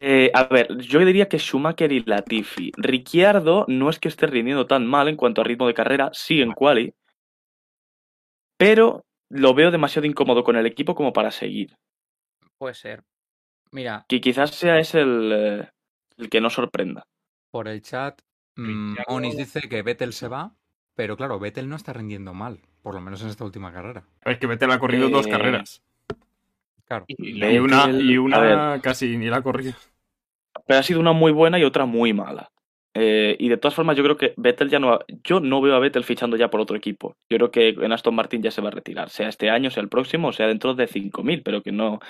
Eh, 0.00 0.30
a 0.32 0.44
ver, 0.44 0.68
yo 0.78 1.00
diría 1.00 1.28
que 1.28 1.40
Schumacher 1.40 1.90
y 1.90 2.04
Latifi. 2.04 2.70
Ricciardo 2.76 3.64
no 3.66 3.90
es 3.90 3.98
que 3.98 4.06
esté 4.06 4.28
rindiendo 4.28 4.68
tan 4.68 4.86
mal 4.86 5.08
en 5.08 5.16
cuanto 5.16 5.40
a 5.40 5.44
ritmo 5.44 5.66
de 5.66 5.74
carrera, 5.74 6.10
sí 6.12 6.40
en 6.40 6.52
quali, 6.52 6.94
pero 8.56 9.04
lo 9.28 9.52
veo 9.54 9.72
demasiado 9.72 10.06
incómodo 10.06 10.44
con 10.44 10.54
el 10.54 10.66
equipo 10.66 10.94
como 10.94 11.12
para 11.12 11.32
seguir. 11.32 11.76
Puede 12.58 12.74
ser. 12.74 13.02
Mira, 13.72 14.04
Que 14.08 14.20
quizás 14.20 14.54
sea 14.54 14.78
ese 14.78 15.00
el, 15.00 15.32
eh, 15.34 15.68
el 16.16 16.30
que 16.30 16.40
no 16.40 16.50
sorprenda. 16.50 17.02
por 17.50 17.66
el 17.66 17.82
chat, 17.82 18.20
mm, 18.56 18.94
Onis 19.08 19.36
dice 19.36 19.62
que 19.68 19.82
Vettel 19.82 20.12
se 20.12 20.28
va, 20.28 20.54
pero 20.94 21.16
claro, 21.16 21.40
Vettel 21.40 21.68
no 21.68 21.74
está 21.74 21.92
rindiendo 21.92 22.34
mal, 22.34 22.60
por 22.88 22.94
lo 22.94 23.02
menos 23.02 23.20
en 23.20 23.28
esta 23.28 23.44
última 23.44 23.70
carrera. 23.70 24.02
Ver, 24.24 24.38
que 24.38 24.46
Vettel 24.46 24.70
ha 24.70 24.78
corrido 24.78 25.10
dos 25.10 25.26
Eh, 25.26 25.30
carreras. 25.30 25.82
Claro. 26.86 27.04
Y 27.06 27.58
una, 27.58 27.90
y 27.90 28.14
a 28.14 28.20
una 28.22 28.80
casi 28.80 29.18
ni 29.18 29.26
la 29.26 29.36
ha 29.36 29.42
corrido. 29.42 29.74
Pero 30.66 30.80
ha 30.80 30.82
sido 30.82 30.98
una 30.98 31.12
muy 31.12 31.30
buena 31.30 31.58
y 31.58 31.64
otra 31.64 31.84
muy 31.84 32.14
mala. 32.14 32.50
Eh, 32.94 33.36
y 33.38 33.50
de 33.50 33.58
todas 33.58 33.74
formas, 33.74 33.94
yo 33.94 34.02
creo 34.02 34.16
que 34.16 34.32
Vettel 34.38 34.70
ya 34.70 34.78
no. 34.78 35.00
Yo 35.22 35.38
no 35.38 35.60
veo 35.60 35.74
a 35.74 35.80
Vettel 35.80 36.02
fichando 36.02 36.38
ya 36.38 36.48
por 36.48 36.62
otro 36.62 36.78
equipo. 36.78 37.14
Yo 37.28 37.36
creo 37.36 37.50
que 37.50 37.68
en 37.68 37.92
Aston 37.92 38.14
Martin 38.14 38.42
ya 38.42 38.50
se 38.50 38.62
va 38.62 38.68
a 38.68 38.70
retirar, 38.70 39.10
sea 39.10 39.28
este 39.28 39.50
año, 39.50 39.70
sea 39.70 39.82
el 39.82 39.90
próximo, 39.90 40.32
sea 40.32 40.46
dentro 40.46 40.72
de 40.72 40.88
5.000, 40.88 41.42
pero 41.44 41.62
que 41.62 41.72
no. 41.72 42.00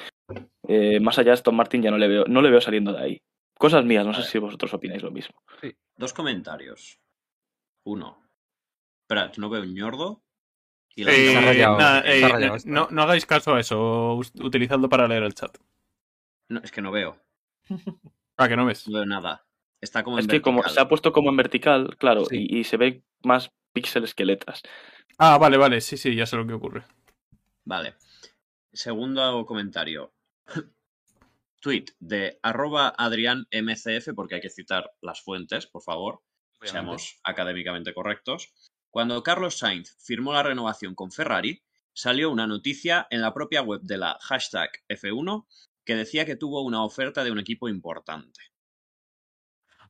eh, 0.68 1.00
más 1.00 1.18
allá 1.18 1.30
de 1.30 1.34
Aston 1.34 1.56
Martin 1.56 1.82
ya 1.82 1.90
no 1.90 1.98
le 1.98 2.06
veo, 2.06 2.24
no 2.28 2.40
le 2.40 2.50
veo 2.50 2.60
saliendo 2.60 2.92
de 2.92 3.02
ahí. 3.02 3.22
Cosas 3.58 3.84
mías, 3.84 4.06
no 4.06 4.14
sé 4.14 4.22
si 4.22 4.38
vosotros 4.38 4.72
opináis 4.74 5.02
lo 5.02 5.10
mismo. 5.10 5.34
Dos 5.96 6.12
comentarios. 6.12 7.00
Uno. 7.84 8.22
Espera, 9.02 9.32
no 9.38 9.50
veo 9.50 9.62
un 9.62 9.74
ñordo. 9.74 10.22
Y 10.98 11.04
la 11.04 11.12
Eh, 11.12 11.40
rayado, 11.40 11.78
eh, 12.04 12.28
rayado 12.28 12.56
esto. 12.56 12.68
no, 12.68 12.88
no 12.90 13.02
hagáis 13.02 13.24
caso 13.24 13.54
a 13.54 13.60
eso, 13.60 14.16
utilizadlo 14.40 14.88
para 14.88 15.06
leer 15.06 15.22
el 15.22 15.32
chat. 15.34 15.56
No, 16.48 16.60
es 16.60 16.72
que 16.72 16.82
no 16.82 16.90
veo. 16.90 17.16
Ah, 18.36 18.48
que 18.48 18.56
no 18.56 18.66
ves. 18.66 18.88
No 18.88 18.94
veo 18.98 19.06
nada. 19.06 19.46
Está 19.80 20.02
como 20.02 20.18
en 20.18 20.22
Es 20.24 20.26
que 20.28 20.42
como 20.42 20.56
vertical. 20.58 20.74
se 20.74 20.80
ha 20.80 20.88
puesto 20.88 21.12
como 21.12 21.30
en 21.30 21.36
vertical, 21.36 21.96
claro, 21.98 22.24
Sí. 22.24 22.46
y, 22.50 22.58
y 22.58 22.64
se 22.64 22.76
ve 22.78 23.04
más 23.22 23.52
píxeles 23.72 24.12
que 24.14 24.24
letras. 24.24 24.62
Ah, 25.18 25.38
vale, 25.38 25.56
vale, 25.56 25.80
sí, 25.80 25.96
sí, 25.96 26.16
ya 26.16 26.26
sé 26.26 26.36
lo 26.36 26.46
que 26.46 26.54
ocurre. 26.54 26.84
Vale. 27.64 27.94
Segundo 28.72 29.46
comentario. 29.46 30.12
Tweet 31.60 31.86
de 32.00 32.38
arroba 32.42 32.88
adrianmcf, 32.96 34.08
porque 34.16 34.36
hay 34.36 34.40
que 34.40 34.50
citar 34.50 34.90
las 35.00 35.20
fuentes, 35.22 35.66
por 35.68 35.82
favor. 35.82 36.22
Seamos 36.62 37.20
académicamente 37.22 37.94
correctos. 37.94 38.52
Cuando 38.90 39.22
Carlos 39.22 39.58
Sainz 39.58 39.96
firmó 39.98 40.32
la 40.32 40.42
renovación 40.42 40.94
con 40.94 41.10
Ferrari, 41.12 41.62
salió 41.92 42.30
una 42.30 42.46
noticia 42.46 43.06
en 43.10 43.20
la 43.20 43.34
propia 43.34 43.62
web 43.62 43.80
de 43.82 43.98
la 43.98 44.18
hashtag 44.22 44.70
F1 44.88 45.46
que 45.84 45.94
decía 45.96 46.24
que 46.26 46.36
tuvo 46.36 46.62
una 46.62 46.84
oferta 46.84 47.24
de 47.24 47.30
un 47.30 47.38
equipo 47.38 47.68
importante. 47.68 48.40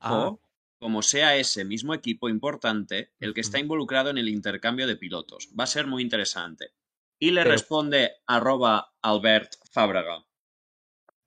Ah, 0.01 0.15
O, 0.29 0.41
como 0.79 1.03
sea 1.03 1.37
ese 1.37 1.65
mismo 1.65 1.93
equipo 1.93 2.29
importante 2.29 3.13
el 3.19 3.35
que 3.35 3.41
está 3.41 3.59
involucrado 3.59 4.11
en 4.11 4.19
el 4.19 4.29
intercambio 4.29 4.87
de 4.87 4.97
pilotos. 4.97 5.49
Va 5.59 5.65
a 5.65 5.69
ser 5.69 5.87
muy 5.87 6.03
interesante. 6.03 6.73
Y 7.19 7.33
le 7.33 7.43
Pero- 7.43 7.51
responde 7.53 8.13
arroba 8.27 8.95
Albert 9.03 9.55
Fábrega. 9.73 10.25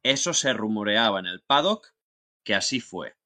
Eso 0.03 0.33
se 0.33 0.53
rumoreaba 0.53 1.19
en 1.19 1.25
el 1.25 1.41
paddock 1.41 1.93
que 2.43 2.55
así 2.55 2.79
fue. 2.79 3.17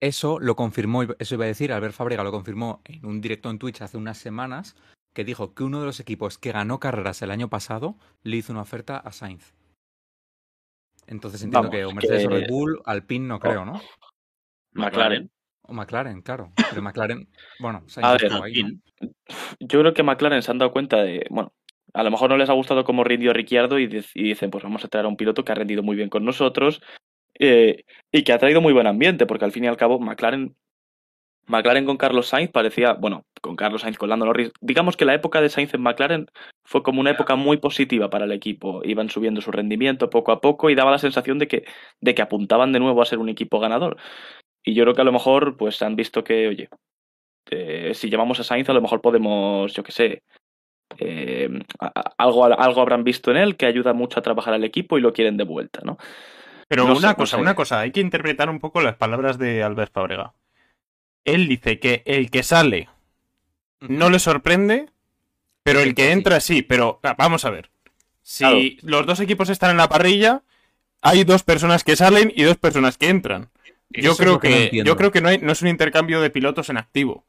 Eso 0.00 0.38
lo 0.40 0.56
confirmó, 0.56 1.02
eso 1.18 1.34
iba 1.34 1.44
a 1.44 1.48
decir, 1.48 1.72
Albert 1.72 1.94
Fábrega 1.94 2.24
lo 2.24 2.30
confirmó 2.32 2.80
en 2.84 3.04
un 3.04 3.20
directo 3.20 3.50
en 3.50 3.58
Twitch 3.58 3.82
hace 3.82 3.98
unas 3.98 4.16
semanas, 4.16 4.74
que 5.14 5.24
dijo 5.24 5.54
que 5.54 5.62
uno 5.62 5.80
de 5.80 5.86
los 5.86 6.00
equipos 6.00 6.38
que 6.38 6.52
ganó 6.52 6.80
carreras 6.80 7.20
el 7.22 7.30
año 7.30 7.50
pasado 7.50 7.96
le 8.22 8.36
hizo 8.38 8.52
una 8.52 8.62
oferta 8.62 8.96
a 8.96 9.12
Sainz. 9.12 9.52
Entonces 11.06 11.42
entiendo 11.42 11.68
Vamos, 11.68 11.70
que 11.76 11.84
o 11.84 11.92
Mercedes 11.92 12.26
o 12.26 12.28
que- 12.28 12.34
Red 12.36 12.48
Bull, 12.48 12.80
Alpine 12.86 13.26
no 13.26 13.40
creo, 13.40 13.64
¿no? 13.64 13.80
McLaren. 14.72 15.30
O 15.62 15.72
McLaren, 15.74 16.22
claro. 16.22 16.52
Pero 16.70 16.82
McLaren, 16.82 17.28
bueno, 17.58 17.82
A 17.86 17.90
Sainz 17.90 18.12
ver, 18.12 18.24
estuvo 18.24 18.44
ahí, 18.44 18.62
¿no? 18.62 18.68
Alpine. 18.68 18.80
Yo 19.60 19.80
creo 19.80 19.92
que 19.94 20.02
McLaren 20.02 20.42
se 20.42 20.50
han 20.50 20.58
dado 20.58 20.72
cuenta 20.72 20.98
de, 21.02 21.26
bueno, 21.30 21.52
a 21.92 22.02
lo 22.04 22.10
mejor 22.10 22.30
no 22.30 22.36
les 22.36 22.48
ha 22.48 22.52
gustado 22.54 22.84
cómo 22.84 23.02
rindió 23.04 23.32
Ricciardo 23.32 23.78
y, 23.78 23.84
y 24.14 24.22
dicen, 24.22 24.50
pues 24.50 24.62
vamos 24.64 24.84
a 24.84 24.88
traer 24.88 25.06
a 25.06 25.08
un 25.08 25.16
piloto 25.16 25.44
que 25.44 25.52
ha 25.52 25.56
rendido 25.56 25.82
muy 25.82 25.96
bien 25.96 26.08
con 26.08 26.24
nosotros 26.24 26.80
eh, 27.40 27.84
y 28.12 28.22
que 28.22 28.32
ha 28.32 28.38
traído 28.38 28.60
muy 28.60 28.74
buen 28.74 28.86
ambiente, 28.86 29.24
porque 29.24 29.46
al 29.46 29.52
fin 29.52 29.64
y 29.64 29.66
al 29.66 29.78
cabo 29.78 29.98
McLaren, 29.98 30.54
McLaren 31.46 31.86
con 31.86 31.96
Carlos 31.96 32.28
Sainz 32.28 32.50
parecía, 32.50 32.92
bueno, 32.92 33.24
con 33.40 33.56
Carlos 33.56 33.80
Sainz, 33.80 33.96
con 33.96 34.10
Lando 34.10 34.26
Norris, 34.26 34.52
digamos 34.60 34.94
que 34.96 35.06
la 35.06 35.14
época 35.14 35.40
de 35.40 35.48
Sainz 35.48 35.72
en 35.72 35.80
McLaren 35.80 36.26
fue 36.64 36.82
como 36.82 37.00
una 37.00 37.12
época 37.12 37.36
muy 37.36 37.56
positiva 37.56 38.10
para 38.10 38.26
el 38.26 38.32
equipo, 38.32 38.82
iban 38.84 39.08
subiendo 39.08 39.40
su 39.40 39.50
rendimiento 39.50 40.10
poco 40.10 40.32
a 40.32 40.40
poco 40.42 40.68
y 40.68 40.74
daba 40.74 40.90
la 40.90 40.98
sensación 40.98 41.38
de 41.38 41.48
que, 41.48 41.64
de 42.02 42.14
que 42.14 42.22
apuntaban 42.22 42.72
de 42.72 42.80
nuevo 42.80 43.00
a 43.00 43.06
ser 43.06 43.18
un 43.18 43.30
equipo 43.30 43.58
ganador. 43.58 43.96
Y 44.62 44.74
yo 44.74 44.84
creo 44.84 44.94
que 44.94 45.00
a 45.00 45.04
lo 45.04 45.12
mejor 45.12 45.56
pues 45.56 45.80
han 45.80 45.96
visto 45.96 46.22
que, 46.22 46.46
oye, 46.46 46.68
eh, 47.50 47.92
si 47.94 48.10
llamamos 48.10 48.38
a 48.40 48.44
Sainz 48.44 48.68
a 48.68 48.74
lo 48.74 48.82
mejor 48.82 49.00
podemos, 49.00 49.72
yo 49.72 49.82
qué 49.82 49.92
sé, 49.92 50.22
eh, 50.98 51.48
algo, 52.18 52.44
algo 52.44 52.80
habrán 52.82 53.02
visto 53.02 53.30
en 53.30 53.38
él 53.38 53.56
que 53.56 53.64
ayuda 53.64 53.94
mucho 53.94 54.18
a 54.18 54.22
trabajar 54.22 54.52
al 54.52 54.64
equipo 54.64 54.98
y 54.98 55.00
lo 55.00 55.14
quieren 55.14 55.38
de 55.38 55.44
vuelta, 55.44 55.80
¿no? 55.84 55.96
Pero 56.70 56.86
No 56.86 56.96
una 56.96 57.00
sé, 57.00 57.06
no 57.08 57.16
cosa, 57.16 57.36
sé. 57.36 57.42
una 57.42 57.54
cosa, 57.56 57.80
hay 57.80 57.90
que 57.92 58.00
interpretar 58.00 58.48
un 58.48 58.60
poco 58.60 58.80
las 58.80 58.94
palabras 58.96 59.38
de 59.38 59.62
Albert 59.64 59.92
Fábrega. 59.92 60.34
Él 61.24 61.48
dice 61.48 61.80
que 61.80 62.02
el 62.06 62.30
que 62.30 62.42
sale 62.44 62.88
no 63.80 64.10
le 64.10 64.18
sorprende, 64.20 64.88
pero 65.62 65.80
el 65.80 65.94
que 65.94 66.04
Sí. 66.06 66.12
entra 66.12 66.40
sí. 66.40 66.62
Pero 66.62 67.00
ah, 67.02 67.14
vamos 67.18 67.44
a 67.44 67.50
ver. 67.50 67.70
Si 68.22 68.44
Claro. 68.44 68.90
los 68.98 69.06
dos 69.06 69.20
equipos 69.20 69.50
están 69.50 69.72
en 69.72 69.78
la 69.78 69.88
parrilla, 69.88 70.42
hay 71.02 71.24
dos 71.24 71.42
personas 71.42 71.84
que 71.84 71.96
salen 71.96 72.32
y 72.36 72.44
dos 72.44 72.58
personas 72.58 72.98
que 72.98 73.08
entran. 73.08 73.50
Yo 73.90 74.12
Eso 74.12 74.22
creo 74.22 74.38
que 74.40 74.70
no 74.72 74.84
yo 74.84 74.96
creo 74.96 75.10
que 75.12 75.20
no, 75.20 75.28
hay, 75.30 75.38
no 75.38 75.52
es 75.52 75.62
un 75.62 75.68
intercambio 75.68 76.20
de 76.20 76.30
pilotos 76.30 76.70
en 76.70 76.76
activo. 76.78 77.24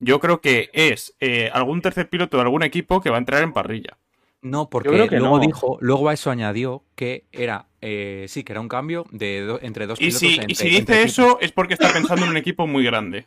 Yo 0.00 0.20
creo 0.20 0.40
que 0.40 0.70
es 0.74 1.14
eh, 1.20 1.50
algún 1.52 1.82
tercer 1.82 2.08
piloto 2.08 2.36
de 2.36 2.44
algún 2.44 2.62
equipo 2.62 3.00
que 3.00 3.10
va 3.10 3.16
a 3.16 3.20
entrar 3.20 3.42
en 3.42 3.52
parrilla. 3.52 3.98
No, 4.42 4.70
porque 4.70 4.90
creo 4.90 5.08
que 5.08 5.18
luego 5.18 5.38
no. 5.38 5.46
dijo, 5.46 5.78
luego 5.80 6.08
a 6.08 6.14
eso 6.14 6.30
añadió 6.30 6.84
que 6.94 7.26
era, 7.32 7.67
eh, 7.80 8.26
sí, 8.28 8.44
que 8.44 8.52
era 8.52 8.60
un 8.60 8.68
cambio 8.68 9.04
de 9.10 9.42
do- 9.42 9.58
entre 9.62 9.86
dos 9.86 9.98
Y 10.00 10.06
pilotos. 10.06 10.20
si, 10.20 10.34
entre- 10.34 10.52
y 10.52 10.54
si 10.54 10.66
entre 10.76 10.80
dice 10.80 11.02
equipos. 11.02 11.12
eso 11.12 11.38
es 11.40 11.52
porque 11.52 11.74
está 11.74 11.92
pensando 11.92 12.24
en 12.24 12.30
un 12.30 12.36
equipo 12.36 12.66
muy 12.66 12.84
grande. 12.84 13.26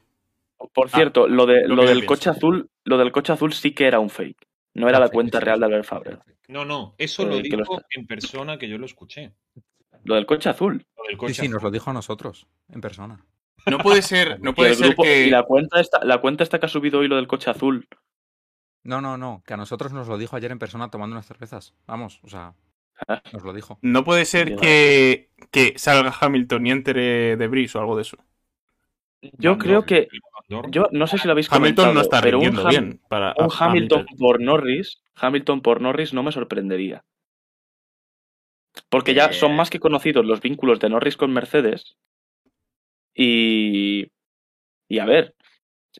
Por 0.73 0.87
Ah, 0.87 0.95
cierto, 0.95 1.27
lo, 1.27 1.45
de, 1.45 1.67
lo 1.67 1.77
del 1.83 1.99
pienso. 1.99 2.05
coche 2.07 2.29
azul, 2.29 2.69
lo 2.85 2.97
del 2.97 3.11
coche 3.11 3.33
azul 3.33 3.53
sí 3.53 3.71
que 3.73 3.87
era 3.87 3.99
un 3.99 4.09
fake. 4.09 4.47
No 4.75 4.87
era 4.87 4.99
la 4.99 5.05
Perfecto, 5.05 5.15
cuenta 5.15 5.39
real 5.39 5.59
de 5.59 5.65
Albert 5.65 5.85
Fábrega. 5.85 6.25
No, 6.47 6.65
no, 6.65 6.95
eso 6.97 7.23
Eh, 7.23 7.25
lo 7.25 7.37
dijo 7.41 7.61
está- 7.61 7.85
en 7.95 8.07
persona 8.07 8.57
que 8.57 8.69
yo 8.69 8.77
lo 8.77 8.85
escuché. 8.85 9.33
Lo 10.03 10.15
del 10.15 10.25
coche 10.25 10.49
azul. 10.49 10.85
Lo 10.97 11.03
del 11.03 11.11
Sí, 11.13 11.17
coche 11.17 11.33
sí, 11.33 11.47
nos 11.47 11.57
azul. 11.57 11.67
lo 11.67 11.71
dijo 11.71 11.89
a 11.89 11.93
nosotros, 11.93 12.47
en 12.69 12.81
persona. 12.81 13.25
No 13.65 13.77
puede 13.79 14.01
ser, 14.01 14.39
no 14.41 14.51
Y 14.51 14.53
puede 14.53 14.73
ser 14.75 14.87
grupo- 14.89 15.03
que. 15.03 15.27
Y 15.27 15.29
la 15.29 15.43
cuenta 15.43 15.79
esta, 15.79 16.03
la 16.05 16.19
cuenta 16.19 16.43
esta 16.43 16.59
que 16.59 16.65
ha 16.65 16.69
subido 16.69 16.99
hoy 16.99 17.07
lo 17.07 17.15
del 17.15 17.27
coche 17.27 17.49
azul. 17.49 17.87
No, 18.83 18.99
no, 19.01 19.17
no, 19.17 19.43
que 19.45 19.53
a 19.53 19.57
nosotros 19.57 19.91
nos 19.93 20.07
lo 20.07 20.17
dijo 20.17 20.35
ayer 20.35 20.51
en 20.51 20.57
persona 20.59 20.89
tomando 20.89 21.13
unas 21.15 21.25
cervezas. 21.27 21.75
Vamos, 21.85 22.19
o 22.23 22.27
sea, 22.29 22.47
Ah. 22.47 22.55
nos 23.33 23.43
lo 23.43 23.53
dijo. 23.53 23.79
No 23.81 24.03
puede 24.03 24.25
ser 24.25 24.55
que, 24.55 25.29
que 25.51 25.73
salga 25.77 26.13
Hamilton 26.19 26.67
y 26.67 26.71
entre 26.71 27.37
de 27.37 27.47
Bris 27.47 27.75
o 27.75 27.79
algo 27.79 27.95
de 27.95 28.03
eso. 28.03 28.17
Yo 29.37 29.51
Van 29.51 29.57
creo 29.57 29.83
Dorn, 29.83 29.85
que, 29.85 30.07
yo 30.47 30.87
no 30.91 31.07
sé 31.07 31.17
si 31.17 31.27
lo 31.27 31.31
habéis 31.33 31.51
Hamilton 31.51 31.51
comentado, 31.51 31.93
no 31.93 32.01
está 32.01 32.21
pero 32.21 32.39
un, 32.39 32.55
Ham- 32.55 32.67
bien 32.69 32.99
para 33.07 33.35
un 33.37 33.49
Hamilton 33.59 34.05
Hamilton. 34.05 34.05
por 34.17 34.41
Norris, 34.41 35.01
Hamilton 35.15 35.61
por 35.61 35.81
Norris 35.81 36.13
no 36.13 36.23
me 36.23 36.31
sorprendería. 36.31 37.03
Porque 38.91 39.15
ya 39.15 39.25
Eh. 39.25 39.33
son 39.33 39.55
más 39.55 39.71
que 39.71 39.79
conocidos 39.79 40.23
los 40.23 40.39
vínculos 40.39 40.79
de 40.79 40.89
Norris 40.91 41.17
con 41.17 41.33
Mercedes. 41.33 41.97
Y, 43.13 44.07
y 44.89 44.99
a 44.99 45.05
ver, 45.05 45.35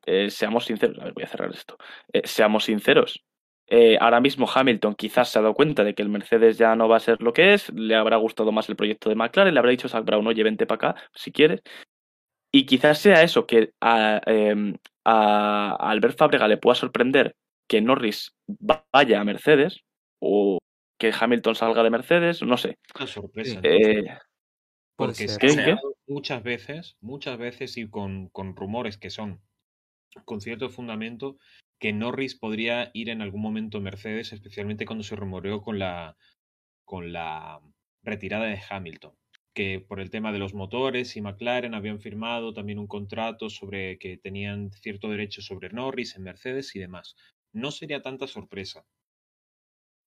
eh, 0.06 0.30
seamos 0.32 0.66
sinceros, 0.66 1.00
a 1.00 1.06
ver, 1.06 1.14
voy 1.14 1.24
a 1.24 1.28
cerrar 1.28 1.52
esto. 1.54 1.78
Eh, 2.14 2.24
seamos 2.26 2.66
sinceros. 2.66 3.24
Eh, 3.74 3.98
ahora 4.02 4.20
mismo 4.20 4.50
Hamilton 4.54 4.96
quizás 4.96 5.30
se 5.30 5.40
ha 5.40 5.42
dado 5.42 5.54
cuenta 5.54 5.86
de 5.86 5.96
que 5.96 6.02
el 6.02 6.10
Mercedes 6.10 6.58
ya 6.58 6.76
no 6.76 6.90
va 6.90 6.98
a 6.98 7.00
ser 7.00 7.22
lo 7.22 7.32
que 7.32 7.54
es, 7.54 7.70
le 7.70 7.96
habrá 7.96 8.18
gustado 8.18 8.52
más 8.52 8.68
el 8.68 8.76
proyecto 8.76 9.08
de 9.08 9.16
McLaren, 9.16 9.54
le 9.54 9.60
habrá 9.60 9.72
dicho 9.72 9.88
a 9.88 9.90
Zach 9.90 10.04
Brown, 10.04 10.28
oye, 10.28 10.44
vente 10.44 10.68
para 10.68 10.90
acá 10.90 11.02
si 11.14 11.32
quieres. 11.32 11.62
Y 12.52 12.66
quizás 12.66 13.00
sea 13.00 13.24
eso, 13.24 13.48
que 13.48 13.72
a, 13.80 14.20
em, 14.26 14.76
a, 15.06 15.78
Albert 15.90 16.18
Fábrega 16.18 16.50
le 16.50 16.58
pueda 16.58 16.76
sorprender 16.76 17.34
que 17.66 17.80
Norris 17.80 18.36
vaya 18.92 19.22
a 19.22 19.24
Mercedes 19.24 19.80
o 20.20 20.58
que 21.00 21.14
Hamilton 21.18 21.56
salga 21.56 21.82
de 21.82 21.92
Mercedes, 21.92 22.42
no 22.42 22.58
sé. 22.58 22.78
Una 22.94 23.08
sorpresa. 23.08 23.62
Eh, 23.64 24.04
Porque 24.98 25.30
se 25.30 25.72
ha 25.72 25.80
muchas 26.08 26.44
veces, 26.44 26.98
muchas 27.00 27.38
veces 27.38 27.78
y 27.78 27.90
con, 27.90 28.28
con 28.28 28.54
rumores 28.54 28.98
que 28.98 29.10
son 29.10 29.40
con 30.26 30.42
cierto 30.42 30.70
fundamento, 30.70 31.38
que 31.82 31.94
Norris 31.94 32.36
podría 32.36 32.92
ir 32.94 33.10
en 33.10 33.22
algún 33.22 33.42
momento 33.42 33.80
a 33.80 33.82
Mercedes, 33.82 34.34
especialmente 34.34 34.86
cuando 34.86 35.04
se 35.04 35.18
rumoreó 35.18 35.62
con 35.62 35.80
la, 35.80 36.18
con 36.86 37.14
la 37.14 37.62
retirada 38.04 38.46
de 38.46 38.62
Hamilton. 38.70 39.16
Que 39.54 39.82
por 39.82 40.00
el 40.00 40.12
tema 40.12 40.32
de 40.32 40.40
los 40.40 40.54
motores 40.54 41.18
y 41.18 41.22
McLaren 41.22 41.74
habían 41.76 42.00
firmado 42.02 42.54
también 42.54 42.80
un 42.80 42.88
contrato 42.88 43.50
sobre 43.50 44.00
que 44.00 44.18
tenían 44.18 44.72
cierto 44.72 45.10
derecho 45.10 45.42
sobre 45.42 45.70
Norris 45.72 46.16
en 46.16 46.24
Mercedes 46.24 46.76
y 46.76 46.80
demás. 46.80 47.16
No 47.54 47.72
sería 47.72 48.02
tanta 48.02 48.28
sorpresa. 48.28 48.86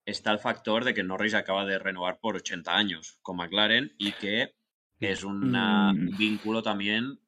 Está 0.07 0.33
el 0.33 0.39
factor 0.39 0.85
de 0.85 0.95
que 0.95 1.03
Norris 1.03 1.35
acaba 1.35 1.67
de 1.67 1.79
renovar 1.79 2.19
por 2.21 2.37
80 2.37 2.75
años 2.77 3.19
con 3.23 3.37
McLaren 3.37 3.95
y 3.99 4.13
que 4.13 4.55
es 5.01 5.25
un 5.25 5.51
Mm. 5.53 6.17
vínculo 6.17 6.63
también 6.63 7.21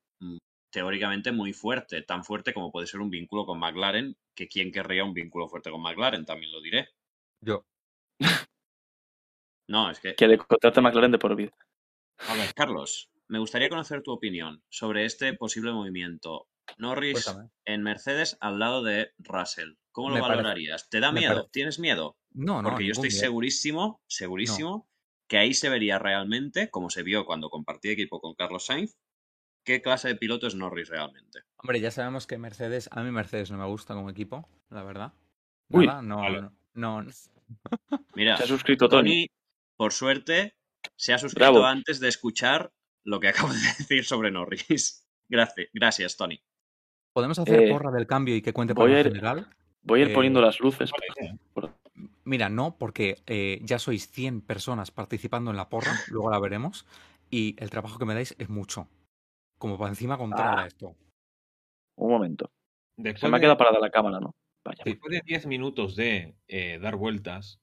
teóricamente 0.71 1.33
muy 1.33 1.53
fuerte, 1.53 2.03
tan 2.03 2.25
fuerte 2.25 2.53
como 2.53 2.71
puede 2.73 2.87
ser 2.87 3.01
un 3.01 3.11
vínculo 3.11 3.47
con 3.47 3.59
McLaren, 3.59 4.17
que 4.35 4.49
quién 4.49 4.71
querría 4.73 5.05
un 5.05 5.15
vínculo 5.15 5.49
fuerte 5.49 5.71
con 5.71 5.81
McLaren, 5.83 6.25
también 6.25 6.53
lo 6.53 6.61
diré. 6.61 6.89
Yo. 7.41 7.65
No, 9.69 9.91
es 9.91 9.99
que, 9.99 10.15
que 10.15 10.29
le 10.29 10.39
contrate 10.39 10.79
a 10.79 10.83
McLaren 10.83 11.11
de 11.11 11.19
por 11.19 11.35
vida. 11.35 11.51
a 12.19 12.35
ver, 12.35 12.55
Carlos, 12.55 13.11
me 13.29 13.39
gustaría 13.41 13.69
conocer 13.69 14.01
tu 14.03 14.13
opinión 14.13 14.63
sobre 14.69 15.05
este 15.05 15.33
posible 15.35 15.73
movimiento. 15.73 16.47
Norris 16.79 17.25
Cuéntame. 17.25 17.51
en 17.65 17.83
Mercedes 17.83 18.37
al 18.41 18.59
lado 18.61 18.83
de 18.85 19.11
Russell. 19.19 19.73
¿Cómo 19.93 20.11
lo 20.11 20.15
Me 20.17 20.21
parece- 20.21 20.37
valorarías? 20.37 20.89
¿Te 20.89 21.01
da 21.01 21.11
miedo? 21.11 21.49
¿Tienes 21.53 21.79
miedo? 21.79 22.17
No, 22.31 22.63
no. 22.63 22.69
Porque 22.71 22.85
yo 22.85 22.93
estoy 22.93 23.09
miedo. 23.09 23.21
segurísimo, 23.21 24.01
segurísimo, 24.07 24.89
que 25.29 25.39
ahí 25.39 25.53
se 25.55 25.69
vería 25.69 25.99
realmente, 25.99 26.71
como 26.71 26.89
se 26.91 27.03
vio 27.03 27.25
cuando 27.25 27.51
compartí 27.51 27.89
equipo 27.91 28.21
con 28.21 28.35
Carlos 28.35 28.67
Sainz, 28.67 28.97
qué 29.67 29.83
clase 29.83 30.09
de 30.09 30.15
piloto 30.17 30.47
es 30.47 30.55
Norris 30.55 30.89
realmente. 30.89 31.41
Hombre, 31.59 31.81
ya 31.81 31.91
sabemos 31.91 32.27
que 32.27 32.39
Mercedes, 32.39 32.89
a 32.93 33.03
mí 33.03 33.11
Mercedes 33.11 33.51
no 33.51 33.59
me 33.59 33.67
gusta 33.67 33.93
como 33.95 34.09
equipo, 34.09 34.49
la 34.71 34.83
verdad. 34.83 35.13
Uy, 35.69 35.87
Nada, 35.87 36.01
no, 36.01 36.17
vale. 36.19 36.41
no, 36.41 36.53
no, 36.75 37.03
no. 37.03 37.11
Mira, 38.15 38.37
Se 38.37 38.45
ha 38.45 38.47
suscrito 38.47 38.89
Tony. 38.89 39.03
Tony, 39.11 39.27
por 39.77 39.93
suerte, 39.93 40.57
se 40.97 41.13
ha 41.13 41.19
suscrito 41.19 41.51
Bravo. 41.53 41.67
antes 41.67 42.01
de 42.01 42.09
escuchar 42.09 42.73
lo 43.05 43.21
que 43.21 43.29
acabo 43.49 43.53
de 43.53 43.59
decir 43.79 44.05
sobre 44.05 44.31
Norris. 44.31 45.07
Gracias, 45.29 45.69
gracias, 45.75 46.17
Tony. 46.17 46.41
¿Podemos 47.13 47.39
hacer 47.39 47.63
Eh, 47.65 47.71
porra 47.71 47.91
del 47.91 48.07
cambio 48.07 48.37
y 48.37 48.43
que 48.43 48.53
cuente 48.53 48.73
lo 48.75 48.87
ir- 48.89 49.05
general? 49.05 49.49
Voy 49.83 50.01
a 50.01 50.05
ir 50.05 50.11
Eh, 50.11 50.15
poniendo 50.15 50.41
las 50.41 50.61
luces. 50.61 50.91
¿eh? 51.21 51.37
Mira, 52.25 52.49
no, 52.49 52.77
porque 52.79 53.23
eh, 53.27 53.59
ya 53.63 53.79
sois 53.79 54.09
100 54.11 54.43
personas 54.43 54.91
participando 54.91 55.51
en 55.51 55.57
la 55.57 55.69
porra, 55.69 55.93
luego 56.09 56.31
la 56.31 56.39
veremos, 56.39 56.87
y 57.31 57.57
el 57.59 57.71
trabajo 57.71 57.99
que 57.99 58.05
me 58.05 58.15
dais 58.15 58.35
es 58.39 58.49
mucho. 58.49 58.89
Como 59.59 59.79
para 59.79 59.91
encima 59.91 60.19
contar 60.19 60.59
Ah. 60.59 60.67
esto. 60.67 60.97
Un 61.99 62.11
momento. 62.11 62.51
Se 63.15 63.29
me 63.29 63.37
ha 63.37 63.41
quedado 63.41 63.57
parada 63.59 63.79
la 63.81 63.91
cámara, 63.91 64.21
¿no? 64.21 64.35
Vaya. 64.65 64.85
Después 64.85 65.13
de 65.13 65.23
10 65.25 65.47
minutos 65.47 65.97
de 65.97 66.37
eh, 66.49 66.79
dar 66.81 66.97
vueltas, 66.97 67.61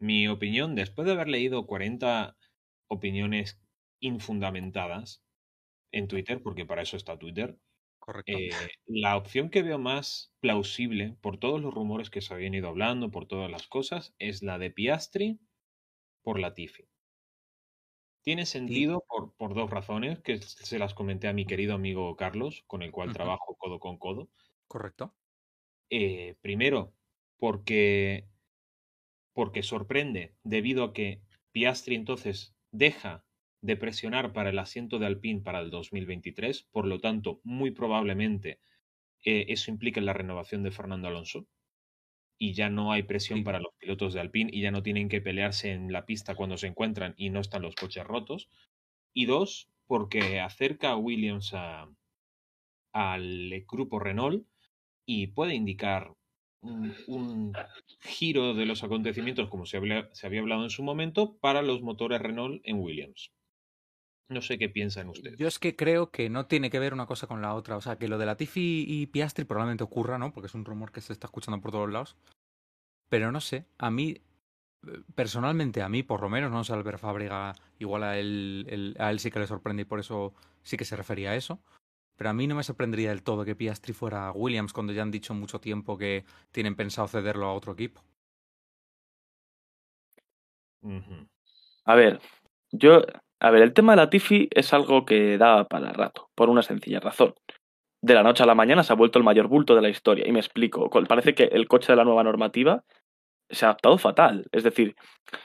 mi 0.00 0.28
opinión, 0.28 0.74
después 0.74 1.06
de 1.06 1.12
haber 1.14 1.28
leído 1.28 1.66
40 1.66 2.36
opiniones 2.88 3.60
infundamentadas 4.00 5.24
en 5.92 6.08
Twitter, 6.08 6.42
porque 6.42 6.66
para 6.66 6.82
eso 6.82 6.96
está 6.96 7.18
Twitter, 7.18 7.58
Correcto. 8.02 8.32
eh, 8.32 8.50
la 8.86 9.16
opción 9.16 9.50
que 9.50 9.62
veo 9.62 9.78
más 9.78 10.34
plausible, 10.40 11.16
por 11.22 11.38
todos 11.38 11.60
los 11.62 11.74
rumores 11.74 12.10
que 12.10 12.22
se 12.22 12.34
habían 12.34 12.54
ido 12.54 12.68
hablando, 12.68 13.10
por 13.10 13.26
todas 13.26 13.50
las 13.50 13.68
cosas, 13.68 14.14
es 14.18 14.42
la 14.42 14.58
de 14.58 14.70
Piastri 14.72 15.40
por 16.22 16.40
Latifi. 16.40 16.84
Tiene 18.26 18.44
sentido 18.44 19.04
por, 19.08 19.36
por 19.36 19.54
dos 19.54 19.70
razones, 19.70 20.18
que 20.18 20.38
se 20.38 20.80
las 20.80 20.94
comenté 20.94 21.28
a 21.28 21.32
mi 21.32 21.46
querido 21.46 21.74
amigo 21.74 22.16
Carlos, 22.16 22.64
con 22.66 22.82
el 22.82 22.90
cual 22.90 23.12
trabajo 23.12 23.54
codo 23.56 23.78
con 23.78 23.98
codo. 23.98 24.32
Correcto. 24.66 25.14
Eh, 25.90 26.34
primero, 26.40 26.92
porque, 27.38 28.26
porque 29.32 29.62
sorprende 29.62 30.34
debido 30.42 30.82
a 30.82 30.92
que 30.92 31.22
Piastri 31.52 31.94
entonces 31.94 32.56
deja 32.72 33.24
de 33.60 33.76
presionar 33.76 34.32
para 34.32 34.50
el 34.50 34.58
asiento 34.58 34.98
de 34.98 35.06
Alpine 35.06 35.42
para 35.42 35.60
el 35.60 35.70
2023, 35.70 36.64
por 36.72 36.88
lo 36.88 36.98
tanto, 36.98 37.40
muy 37.44 37.70
probablemente 37.70 38.58
eh, 39.24 39.46
eso 39.50 39.70
implica 39.70 40.00
la 40.00 40.14
renovación 40.14 40.64
de 40.64 40.72
Fernando 40.72 41.06
Alonso 41.06 41.46
y 42.38 42.54
ya 42.54 42.70
no 42.70 42.92
hay 42.92 43.02
presión 43.04 43.42
Sí. 43.42 43.44
para 43.44 43.60
los 43.60 43.74
pilotos 43.78 44.14
de 44.14 44.20
Alpine 44.20 44.50
y 44.52 44.62
ya 44.62 44.70
no 44.70 44.82
tienen 44.82 45.08
que 45.08 45.20
pelearse 45.20 45.72
en 45.72 45.92
la 45.92 46.06
pista 46.06 46.34
cuando 46.34 46.56
se 46.58 46.66
encuentran 46.68 47.14
y 47.16 47.30
no 47.30 47.40
están 47.40 47.62
los 47.62 47.74
coches 47.76 48.04
rotos. 48.04 48.48
Y 49.14 49.26
dos, 49.26 49.70
porque 49.86 50.40
acerca 50.40 50.90
a 50.90 50.96
Williams 50.96 51.52
a, 51.54 51.88
al 52.92 53.64
grupo 53.70 53.98
Renault 54.00 54.46
y 55.06 55.28
puede 55.28 55.54
indicar 55.56 56.14
un, 56.62 56.96
un 57.06 57.62
giro 58.00 58.54
de 58.54 58.66
los 58.66 58.84
acontecimientos, 58.84 59.50
como 59.50 59.66
se 59.66 59.78
había, 59.78 60.10
se 60.14 60.26
había 60.28 60.40
hablado 60.40 60.64
en 60.64 60.70
su 60.70 60.82
momento, 60.84 61.38
para 61.38 61.62
los 61.62 61.82
motores 61.82 62.20
Renault 62.22 62.62
en 62.64 62.80
Williams. 62.80 63.32
No 64.28 64.42
sé 64.42 64.58
qué 64.58 64.68
piensan 64.68 65.08
ustedes. 65.08 65.38
Yo 65.38 65.46
es 65.46 65.58
que 65.58 65.76
creo 65.76 66.10
que 66.10 66.28
no 66.28 66.46
tiene 66.46 66.70
que 66.70 66.78
ver 66.80 66.92
una 66.94 67.06
cosa 67.06 67.26
con 67.26 67.42
la 67.42 67.54
otra. 67.54 67.76
O 67.76 67.80
sea, 67.80 67.96
que 67.96 68.08
lo 68.08 68.18
de 68.18 68.26
Latifi 68.26 68.84
y 68.88 69.06
Piastri 69.06 69.44
probablemente 69.44 69.84
ocurra, 69.84 70.18
¿no? 70.18 70.32
Porque 70.32 70.46
es 70.48 70.54
un 70.54 70.64
rumor 70.64 70.90
que 70.92 71.00
se 71.00 71.12
está 71.12 71.26
escuchando 71.28 71.60
por 71.60 71.70
todos 71.70 71.90
lados. 71.90 72.16
Pero 73.08 73.32
no 73.32 73.40
sé, 73.40 73.66
a 73.78 73.90
mí, 73.90 74.20
personalmente, 75.14 75.82
a 75.82 75.88
mí, 75.88 76.02
por 76.02 76.22
lo 76.22 76.28
menos, 76.28 76.50
no 76.50 76.64
sé, 76.64 76.72
Albert 76.72 76.98
Fábrega, 76.98 77.54
igual 77.78 78.02
a 78.04 78.18
él, 78.18 78.66
él- 78.68 78.96
a 78.98 79.10
él 79.10 79.20
sí 79.20 79.30
que 79.30 79.38
le 79.40 79.46
sorprende 79.46 79.82
y 79.82 79.84
por 79.86 80.00
eso 80.00 80.34
sí 80.62 80.76
que 80.76 80.84
se 80.84 80.96
refería 80.96 81.30
a 81.30 81.36
eso. 81.36 81.60
Pero 82.16 82.30
a 82.30 82.34
mí 82.34 82.46
no 82.46 82.56
me 82.56 82.64
sorprendería 82.64 83.10
del 83.10 83.22
todo 83.24 83.44
que 83.44 83.56
Piastri 83.56 83.94
fuera 83.94 84.28
a 84.28 84.32
Williams 84.32 84.72
cuando 84.72 84.92
ya 84.92 85.02
han 85.02 85.10
dicho 85.12 85.34
mucho 85.34 85.60
tiempo 85.60 85.98
que 85.98 86.24
tienen 86.52 86.76
pensado 86.76 87.08
cederlo 87.08 87.46
a 87.46 87.54
otro 87.54 87.72
equipo. 87.74 88.02
A 91.84 91.94
ver, 91.94 92.20
yo. 92.72 93.02
A 93.40 93.50
ver, 93.50 93.62
el 93.62 93.74
tema 93.74 93.92
de 93.92 93.96
la 93.96 94.10
Tifi 94.10 94.48
es 94.50 94.72
algo 94.72 95.04
que 95.04 95.36
da 95.38 95.64
para 95.64 95.92
rato, 95.92 96.30
por 96.34 96.48
una 96.48 96.62
sencilla 96.62 97.00
razón. 97.00 97.34
De 98.02 98.14
la 98.14 98.22
noche 98.22 98.42
a 98.42 98.46
la 98.46 98.54
mañana 98.54 98.82
se 98.82 98.92
ha 98.92 98.96
vuelto 98.96 99.18
el 99.18 99.24
mayor 99.24 99.48
bulto 99.48 99.74
de 99.74 99.82
la 99.82 99.88
historia. 99.88 100.26
Y 100.26 100.32
me 100.32 100.38
explico. 100.38 100.88
Parece 101.08 101.34
que 101.34 101.44
el 101.44 101.66
coche 101.66 101.92
de 101.92 101.96
la 101.96 102.04
nueva 102.04 102.22
normativa 102.22 102.84
se 103.50 103.64
ha 103.64 103.68
adaptado 103.68 103.98
fatal. 103.98 104.46
Es 104.52 104.62
decir, 104.64 104.94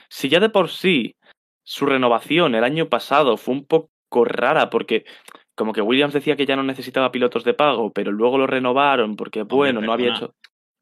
si 0.08 0.28
ya 0.28 0.40
de 0.40 0.48
por 0.48 0.68
sí 0.68 1.16
su 1.64 1.86
renovación 1.86 2.54
el 2.54 2.64
año 2.64 2.88
pasado 2.88 3.36
fue 3.36 3.54
un 3.54 3.66
poco 3.66 4.24
rara 4.24 4.70
porque 4.70 5.04
como 5.54 5.72
que 5.72 5.82
Williams 5.82 6.14
decía 6.14 6.36
que 6.36 6.46
ya 6.46 6.56
no 6.56 6.62
necesitaba 6.62 7.12
pilotos 7.12 7.44
de 7.44 7.54
pago, 7.54 7.92
pero 7.92 8.10
luego 8.10 8.38
lo 8.38 8.46
renovaron 8.46 9.16
porque 9.16 9.42
bueno, 9.42 9.80
no 9.80 9.92
había 9.92 10.12
perdona. 10.12 10.26
hecho 10.26 10.34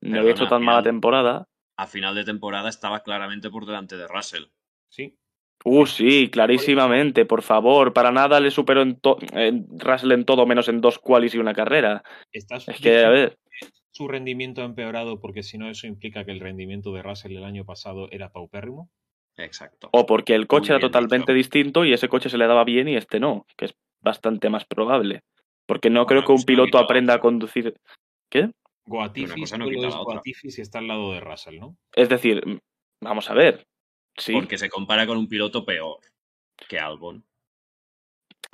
no 0.03 0.21
había 0.21 0.33
hecho 0.33 0.47
tan 0.47 0.65
mala 0.65 0.83
temporada. 0.83 1.47
A 1.77 1.87
final 1.87 2.15
de 2.15 2.25
temporada 2.25 2.69
estaba 2.69 3.01
claramente 3.01 3.51
por 3.51 3.67
delante 3.67 3.97
de 3.97 4.07
Russell. 4.07 4.45
Sí, 4.89 5.19
Uh, 5.65 5.85
sí, 5.87 6.31
clarísimamente, 6.31 7.27
por 7.27 7.43
favor. 7.43 7.93
Para 7.93 8.11
nada 8.11 8.41
le 8.41 8.51
superó 8.51 8.83
en, 8.83 8.97
to- 8.99 9.19
en 9.33 9.67
Russell 9.79 10.13
en 10.13 10.25
todo 10.25 10.47
menos 10.47 10.69
en 10.69 10.81
dos 10.81 10.99
qualis 10.99 11.35
y 11.35 11.39
una 11.39 11.53
carrera. 11.53 12.03
estás 12.33 12.67
Es 12.69 12.81
que, 12.81 13.05
a 13.05 13.11
ver, 13.11 13.39
su 13.91 14.09
rendimiento 14.09 14.63
ha 14.63 14.65
empeorado 14.65 15.21
porque 15.21 15.43
si 15.43 15.59
no 15.59 15.69
eso 15.69 15.87
implica 15.87 16.25
que 16.25 16.31
el 16.31 16.41
rendimiento 16.41 16.93
de 16.95 17.03
Russell 17.03 17.37
el 17.37 17.45
año 17.45 17.65
pasado 17.65 18.09
era 18.11 18.31
paupérrimo. 18.33 18.89
Exacto. 19.37 19.89
o 19.93 20.05
porque 20.07 20.35
el 20.35 20.47
coche 20.47 20.73
Muy 20.73 20.79
era 20.81 20.81
totalmente 20.81 21.33
dicho. 21.33 21.37
distinto 21.37 21.85
y 21.87 21.95
ese 21.95 22.09
coche 22.09 22.29
se 22.29 22.37
le 22.37 22.47
daba 22.47 22.65
bien 22.65 22.89
y 22.89 22.97
este 22.97 23.21
no, 23.21 23.47
que 23.57 23.67
es 23.67 23.75
bastante 24.03 24.51
más 24.51 24.67
probable. 24.67 25.23
Porque 25.67 25.89
no 25.89 26.01
Bueno, 26.01 26.07
creo 26.07 26.25
que 26.25 26.33
un 26.33 26.41
no 26.41 26.45
piloto 26.47 26.79
aprenda 26.79 27.15
a 27.15 27.21
conducir. 27.21 27.75
¿Qué? 28.31 28.51
Cosa 28.87 29.57
no. 29.57 29.67
Goatifi 30.05 30.51
si 30.51 30.61
está 30.61 30.79
al 30.79 30.89
lado 30.89 31.13
de 31.13 31.21
Russell, 31.21 31.59
¿no? 31.59 31.77
Es 31.95 32.09
decir, 32.09 32.43
vamos 33.01 33.31
a 33.31 33.35
ver. 33.35 33.67
Sí, 34.21 34.33
Porque 34.33 34.59
se 34.59 34.69
compara 34.69 35.07
con 35.07 35.17
un 35.17 35.29
piloto 35.29 35.65
peor 35.65 35.99
que 36.69 36.79
Albon. 36.79 37.25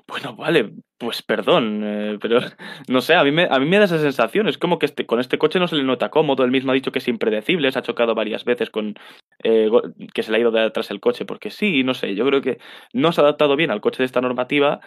bueno, 0.06 0.36
vale, 0.36 0.72
pues 0.96 1.22
perdón, 1.22 1.82
eh, 1.84 2.18
pero 2.20 2.38
no 2.88 3.00
sé, 3.00 3.14
a 3.14 3.24
mí, 3.24 3.32
me, 3.32 3.48
a 3.50 3.58
mí 3.58 3.66
me 3.66 3.78
da 3.78 3.84
esa 3.84 3.98
sensación. 3.98 4.48
Es 4.48 4.58
como 4.58 4.78
que 4.78 4.86
este, 4.86 5.06
con 5.06 5.20
este 5.20 5.38
coche 5.38 5.58
no 5.58 5.68
se 5.68 5.76
le 5.76 5.82
nota 5.82 6.10
cómodo. 6.10 6.44
Él 6.44 6.50
mismo 6.50 6.70
ha 6.70 6.74
dicho 6.74 6.92
que 6.92 7.00
es 7.00 7.08
impredecible, 7.08 7.70
se 7.72 7.78
ha 7.78 7.82
chocado 7.82 8.14
varias 8.14 8.44
veces 8.44 8.70
con 8.70 8.94
eh, 9.42 9.68
que 10.14 10.22
se 10.22 10.30
le 10.30 10.38
ha 10.38 10.40
ido 10.40 10.50
de 10.50 10.62
atrás 10.62 10.90
el 10.90 11.00
coche, 11.00 11.24
porque 11.24 11.50
sí, 11.50 11.82
no 11.82 11.94
sé, 11.94 12.14
yo 12.14 12.24
creo 12.26 12.40
que 12.40 12.58
no 12.92 13.12
se 13.12 13.20
ha 13.20 13.24
adaptado 13.24 13.56
bien 13.56 13.70
al 13.70 13.80
coche 13.80 13.98
de 13.98 14.06
esta 14.06 14.20
normativa 14.20 14.80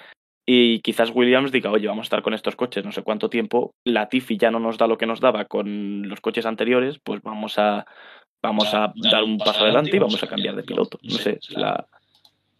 y 0.51 0.81
quizás 0.81 1.11
Williams 1.13 1.51
diga, 1.51 1.69
oye, 1.69 1.87
vamos 1.87 2.05
a 2.05 2.07
estar 2.07 2.23
con 2.23 2.33
estos 2.33 2.55
coches 2.55 2.83
no 2.83 2.91
sé 2.91 3.03
cuánto 3.03 3.29
tiempo, 3.29 3.75
la 3.85 4.09
Tifi 4.09 4.35
ya 4.35 4.49
no 4.49 4.59
nos 4.59 4.79
da 4.79 4.87
lo 4.87 4.97
que 4.97 5.05
nos 5.05 5.19
daba 5.19 5.45
con 5.45 6.09
los 6.09 6.21
coches 6.21 6.47
anteriores, 6.47 6.97
pues 6.97 7.21
vamos 7.21 7.59
a 7.59 7.85
vamos 8.41 8.73
a 8.73 8.93
dar 9.11 9.23
un 9.23 9.37
paso 9.37 9.63
adelante 9.63 9.95
y 9.95 9.99
vamos 9.99 10.21
a 10.23 10.27
cambiar 10.27 10.55
de 10.55 10.63
piloto. 10.63 10.99
No 11.03 11.17
sé, 11.17 11.39
es 11.41 11.51
la, 11.51 11.87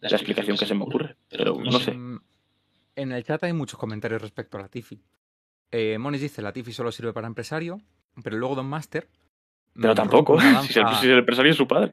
la 0.00 0.08
explicación 0.08 0.56
que 0.56 0.66
se 0.66 0.74
me 0.74 0.82
ocurre, 0.82 1.16
pero 1.28 1.56
no 1.58 1.78
sé. 1.78 1.92
Mm, 1.92 2.20
En 2.96 3.12
el 3.12 3.24
chat 3.24 3.42
hay 3.44 3.52
muchos 3.52 3.78
comentarios 3.78 4.20
respecto 4.20 4.58
a 4.58 4.62
Latifi. 4.62 5.00
Eh, 5.70 5.98
Moniz 5.98 6.20
dice, 6.20 6.42
Latifi 6.42 6.72
solo 6.72 6.90
sirve 6.92 7.12
para 7.12 7.26
empresario, 7.26 7.80
pero 8.22 8.36
luego 8.36 8.54
Don 8.54 8.66
Master... 8.66 9.08
Pero 9.72 9.92
mm, 9.92 9.96
tampoco, 9.96 10.38
si 10.68 10.78
el, 10.78 10.88
si 11.00 11.06
el 11.06 11.18
empresario 11.18 11.52
es 11.52 11.56
su 11.56 11.66
padre. 11.68 11.92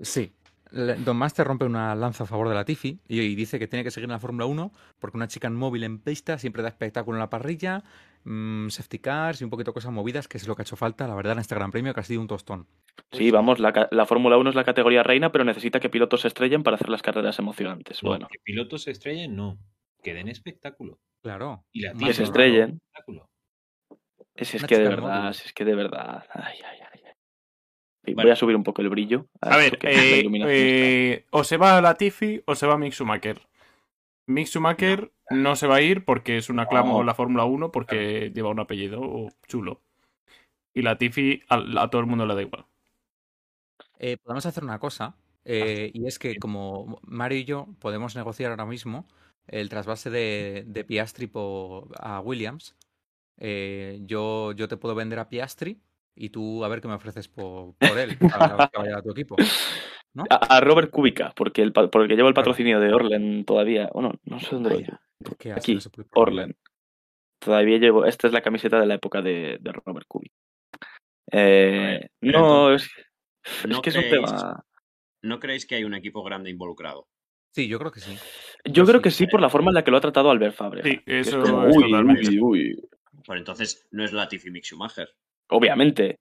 Sí. 0.00 0.32
Don 0.70 1.16
Master 1.16 1.46
rompe 1.46 1.64
una 1.64 1.94
lanza 1.94 2.24
a 2.24 2.26
favor 2.26 2.48
de 2.48 2.54
Latifi 2.54 3.00
y, 3.08 3.20
y 3.20 3.34
dice 3.34 3.58
que 3.58 3.66
tiene 3.66 3.82
que 3.84 3.90
seguir 3.90 4.06
en 4.06 4.12
la 4.12 4.18
Fórmula 4.18 4.46
1 4.46 4.72
porque 4.98 5.16
una 5.16 5.28
chica 5.28 5.48
móvil 5.48 5.84
en 5.84 5.98
pista 5.98 6.38
siempre 6.38 6.62
da 6.62 6.68
espectáculo 6.68 7.16
en 7.16 7.20
la 7.20 7.30
parrilla, 7.30 7.82
mm, 8.26 8.68
safety 8.68 8.98
cars 8.98 9.40
y 9.40 9.44
un 9.44 9.50
poquito 9.50 9.72
cosas 9.72 9.92
movidas, 9.92 10.28
que 10.28 10.36
es 10.36 10.46
lo 10.46 10.54
que 10.54 10.62
ha 10.62 10.64
hecho 10.64 10.76
falta, 10.76 11.08
la 11.08 11.14
verdad, 11.14 11.32
en 11.34 11.38
este 11.38 11.54
Gran 11.54 11.70
Premio, 11.70 11.94
que 11.94 12.00
ha 12.00 12.04
sido 12.04 12.20
un 12.20 12.26
tostón. 12.26 12.66
Sí, 13.12 13.30
vamos, 13.30 13.58
la, 13.60 14.06
Fórmula 14.06 14.36
1 14.36 14.50
es 14.50 14.56
la 14.56 14.64
categoría 14.64 15.02
reina, 15.02 15.32
pero 15.32 15.44
necesita 15.44 15.80
que 15.80 15.88
pilotos 15.88 16.22
se 16.22 16.28
estrellen 16.28 16.62
para 16.62 16.74
hacer 16.74 16.88
las 16.88 17.02
carreras 17.02 17.38
emocionantes. 17.38 18.02
No, 18.02 18.10
Bueno, 18.10 18.28
que 18.30 18.38
pilotos 18.42 18.82
se 18.82 18.90
estrellen, 18.90 19.34
no. 19.34 19.58
Que 20.02 20.12
den 20.12 20.28
espectáculo. 20.28 20.98
Claro. 21.22 21.64
Y 21.72 21.80
la 21.80 21.94
que 21.94 22.12
se 22.12 22.24
estrellen. 22.24 22.80
espectáculo. 22.82 23.30
Si 24.36 24.58
es 24.58 24.64
que 24.64 24.78
de 24.78 24.88
verdad, 24.88 25.32
si 25.32 25.46
es 25.46 25.52
que 25.54 25.64
de 25.64 25.74
verdad. 25.74 26.24
Ay, 26.34 26.58
ay, 26.62 26.78
ay. 26.92 26.96
Voy 28.14 28.30
a 28.30 28.36
subir 28.36 28.54
un 28.54 28.62
poco 28.62 28.82
el 28.82 28.88
brillo. 28.88 29.26
A 29.40 29.56
ver, 29.56 29.78
eh, 29.82 30.20
iluminación 30.20 30.56
eh, 30.56 31.24
o 31.30 31.42
se 31.42 31.56
va 31.56 31.80
Latifi 31.80 32.40
o 32.46 32.54
se 32.54 32.66
va 32.66 32.78
Mick 32.78 32.92
Schumacher. 32.92 33.40
Mick 34.26 34.46
Schumacher 34.46 35.12
no, 35.30 35.56
se 35.56 35.66
va 35.66 35.76
a 35.76 35.82
ir 35.82 36.04
porque 36.04 36.36
es 36.36 36.50
una 36.50 36.66
clama 36.66 36.92
No. 36.92 37.02
la 37.02 37.14
Fórmula 37.14 37.44
1 37.44 37.70
porque 37.72 38.30
lleva 38.34 38.50
un 38.50 38.60
apellido 38.60 39.28
chulo. 39.46 39.80
Y 40.74 40.82
Latifi 40.82 41.42
a, 41.48 41.82
a 41.82 41.90
todo 41.90 42.00
el 42.00 42.06
mundo 42.06 42.26
le 42.26 42.34
da 42.34 42.42
igual. 42.42 42.66
Eh, 43.98 44.16
podemos 44.18 44.44
hacer 44.46 44.62
una 44.62 44.78
cosa, 44.78 45.16
eh, 45.44 45.90
y 45.94 46.06
es 46.06 46.18
que 46.18 46.36
como 46.36 46.98
Mario 47.02 47.38
y 47.38 47.44
yo 47.44 47.66
podemos 47.80 48.14
negociar 48.14 48.50
ahora 48.50 48.66
mismo 48.66 49.06
el 49.46 49.68
trasvase 49.68 50.10
de, 50.10 50.64
de 50.66 50.84
Piastri 50.84 51.26
po- 51.28 51.88
a 51.98 52.20
Williams, 52.20 52.76
eh, 53.38 54.00
yo, 54.02 54.52
yo 54.52 54.68
te 54.68 54.76
puedo 54.76 54.94
vender 54.94 55.18
a 55.18 55.28
Piastri 55.28 55.80
y 56.14 56.30
tú 56.30 56.64
a 56.64 56.68
ver 56.68 56.80
qué 56.80 56.88
me 56.88 56.94
ofreces 56.94 57.28
por, 57.28 57.74
por 57.74 57.98
él 57.98 58.16
para 58.18 58.68
que 58.68 58.78
vaya 58.78 58.98
a 58.98 59.02
tu 59.02 59.10
equipo. 59.12 59.36
¿No? 60.16 60.24
A, 60.30 60.56
a 60.56 60.60
Robert 60.62 60.90
Kubica, 60.90 61.32
porque 61.36 61.60
el, 61.60 61.72
porque 61.72 62.16
lleva 62.16 62.28
el 62.28 62.34
patrocinio 62.34 62.80
de 62.80 62.90
Orlen 62.92 63.44
todavía. 63.44 63.90
Bueno, 63.92 64.14
no 64.24 64.40
sé 64.40 64.48
dónde 64.52 64.70
lo 64.70 64.78
llevo. 64.78 64.98
Aquí, 65.54 65.74
no 65.74 65.80
puede. 65.90 66.08
Orlen. 66.14 66.56
Todavía 67.38 67.76
llevo. 67.76 68.06
Esta 68.06 68.26
es 68.26 68.32
la 68.32 68.40
camiseta 68.40 68.80
de 68.80 68.86
la 68.86 68.94
época 68.94 69.20
de, 69.20 69.58
de 69.60 69.72
Robert 69.72 70.06
Kubica. 70.08 70.34
Eh, 71.30 72.08
no, 72.22 72.72
es, 72.72 72.88
es 73.44 73.66
¿no 73.68 73.82
que 73.82 73.90
es 73.90 73.96
un 73.96 74.02
creéis- 74.04 74.10
tema. 74.10 74.64
¿No 75.22 75.38
creéis 75.38 75.66
que 75.66 75.74
hay 75.74 75.84
un 75.84 75.94
equipo 75.94 76.22
grande 76.22 76.48
involucrado? 76.48 77.08
Sí, 77.54 77.68
yo 77.68 77.78
creo 77.78 77.90
que 77.90 78.00
sí. 78.00 78.16
Yo 78.64 78.84
creo 78.84 78.98
sí, 78.98 79.02
que 79.02 79.10
sí 79.10 79.26
por 79.26 79.40
la 79.40 79.50
forma 79.50 79.70
en 79.70 79.74
la 79.74 79.84
que 79.84 79.90
lo 79.90 79.96
ha 79.98 80.00
tratado 80.00 80.30
Albert 80.30 80.54
Fabre. 80.54 80.82
Sí, 80.82 81.00
es 81.04 81.28
eso 81.28 81.42
como, 81.42 81.66
es 81.66 81.76
uy, 81.76 81.92
uy, 81.94 82.40
uy. 82.40 82.88
Pues 83.24 83.38
entonces 83.38 83.86
no 83.90 84.04
es 84.04 84.12
Latifi 84.12 84.50
Mick 84.50 84.64
Schumacher. 84.64 85.08
Obviamente. 85.48 86.20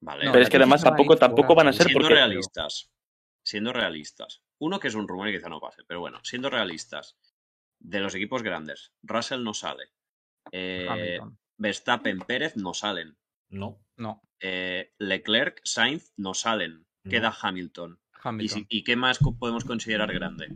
Vale. 0.00 0.24
No, 0.26 0.32
pero 0.32 0.44
es 0.44 0.50
que 0.50 0.56
además 0.56 0.82
tampoco, 0.82 1.16
tampoco 1.16 1.54
van 1.54 1.68
a 1.68 1.72
ser 1.72 1.86
siendo 1.86 2.00
porque. 2.00 2.14
realistas, 2.14 2.90
siendo 3.48 3.72
realistas, 3.72 4.42
uno 4.58 4.78
que 4.78 4.88
es 4.88 4.94
un 4.94 5.08
rumor 5.08 5.28
y 5.28 5.32
quizá 5.32 5.48
no 5.48 5.58
pase, 5.58 5.82
pero 5.86 6.00
bueno, 6.00 6.18
siendo 6.22 6.50
realistas, 6.50 7.16
de 7.80 8.00
los 8.00 8.14
equipos 8.14 8.42
grandes, 8.42 8.92
Russell 9.02 9.42
no 9.42 9.54
sale, 9.54 9.84
eh, 10.52 10.86
Hamilton. 10.90 11.38
Verstappen, 11.56 12.18
Pérez 12.20 12.56
no 12.56 12.74
salen, 12.74 13.16
No. 13.48 13.78
No, 13.96 14.20
eh, 14.40 14.92
Leclerc, 14.98 15.60
Sainz 15.64 16.12
no 16.18 16.34
salen, 16.34 16.86
No. 17.04 17.10
queda 17.10 17.34
Hamilton. 17.40 17.98
¿Y, 18.12 18.18
Hamilton. 18.22 18.58
si- 18.58 18.66
¿Y 18.68 18.84
qué 18.84 18.96
más 18.96 19.18
podemos 19.38 19.64
considerar 19.64 20.12
grande? 20.12 20.48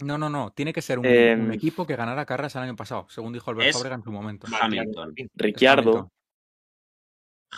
No, 0.00 0.18
no, 0.18 0.28
no. 0.28 0.52
Tiene 0.52 0.72
que 0.74 0.82
ser 0.82 0.98
un, 0.98 1.06
Em, 1.06 1.40
un 1.46 1.52
equipo 1.52 1.86
que 1.86 1.96
ganara 1.96 2.26
carreras 2.26 2.54
el 2.56 2.62
año 2.62 2.76
pasado, 2.76 3.06
según 3.08 3.32
dijo 3.32 3.50
Albert 3.50 3.72
Fábrega 3.72 3.94
en 3.96 4.02
su 4.04 4.12
momento. 4.12 4.46
Hamilton. 4.60 5.14
Ricciardo. 5.34 5.90
Hamilton. 5.90 6.10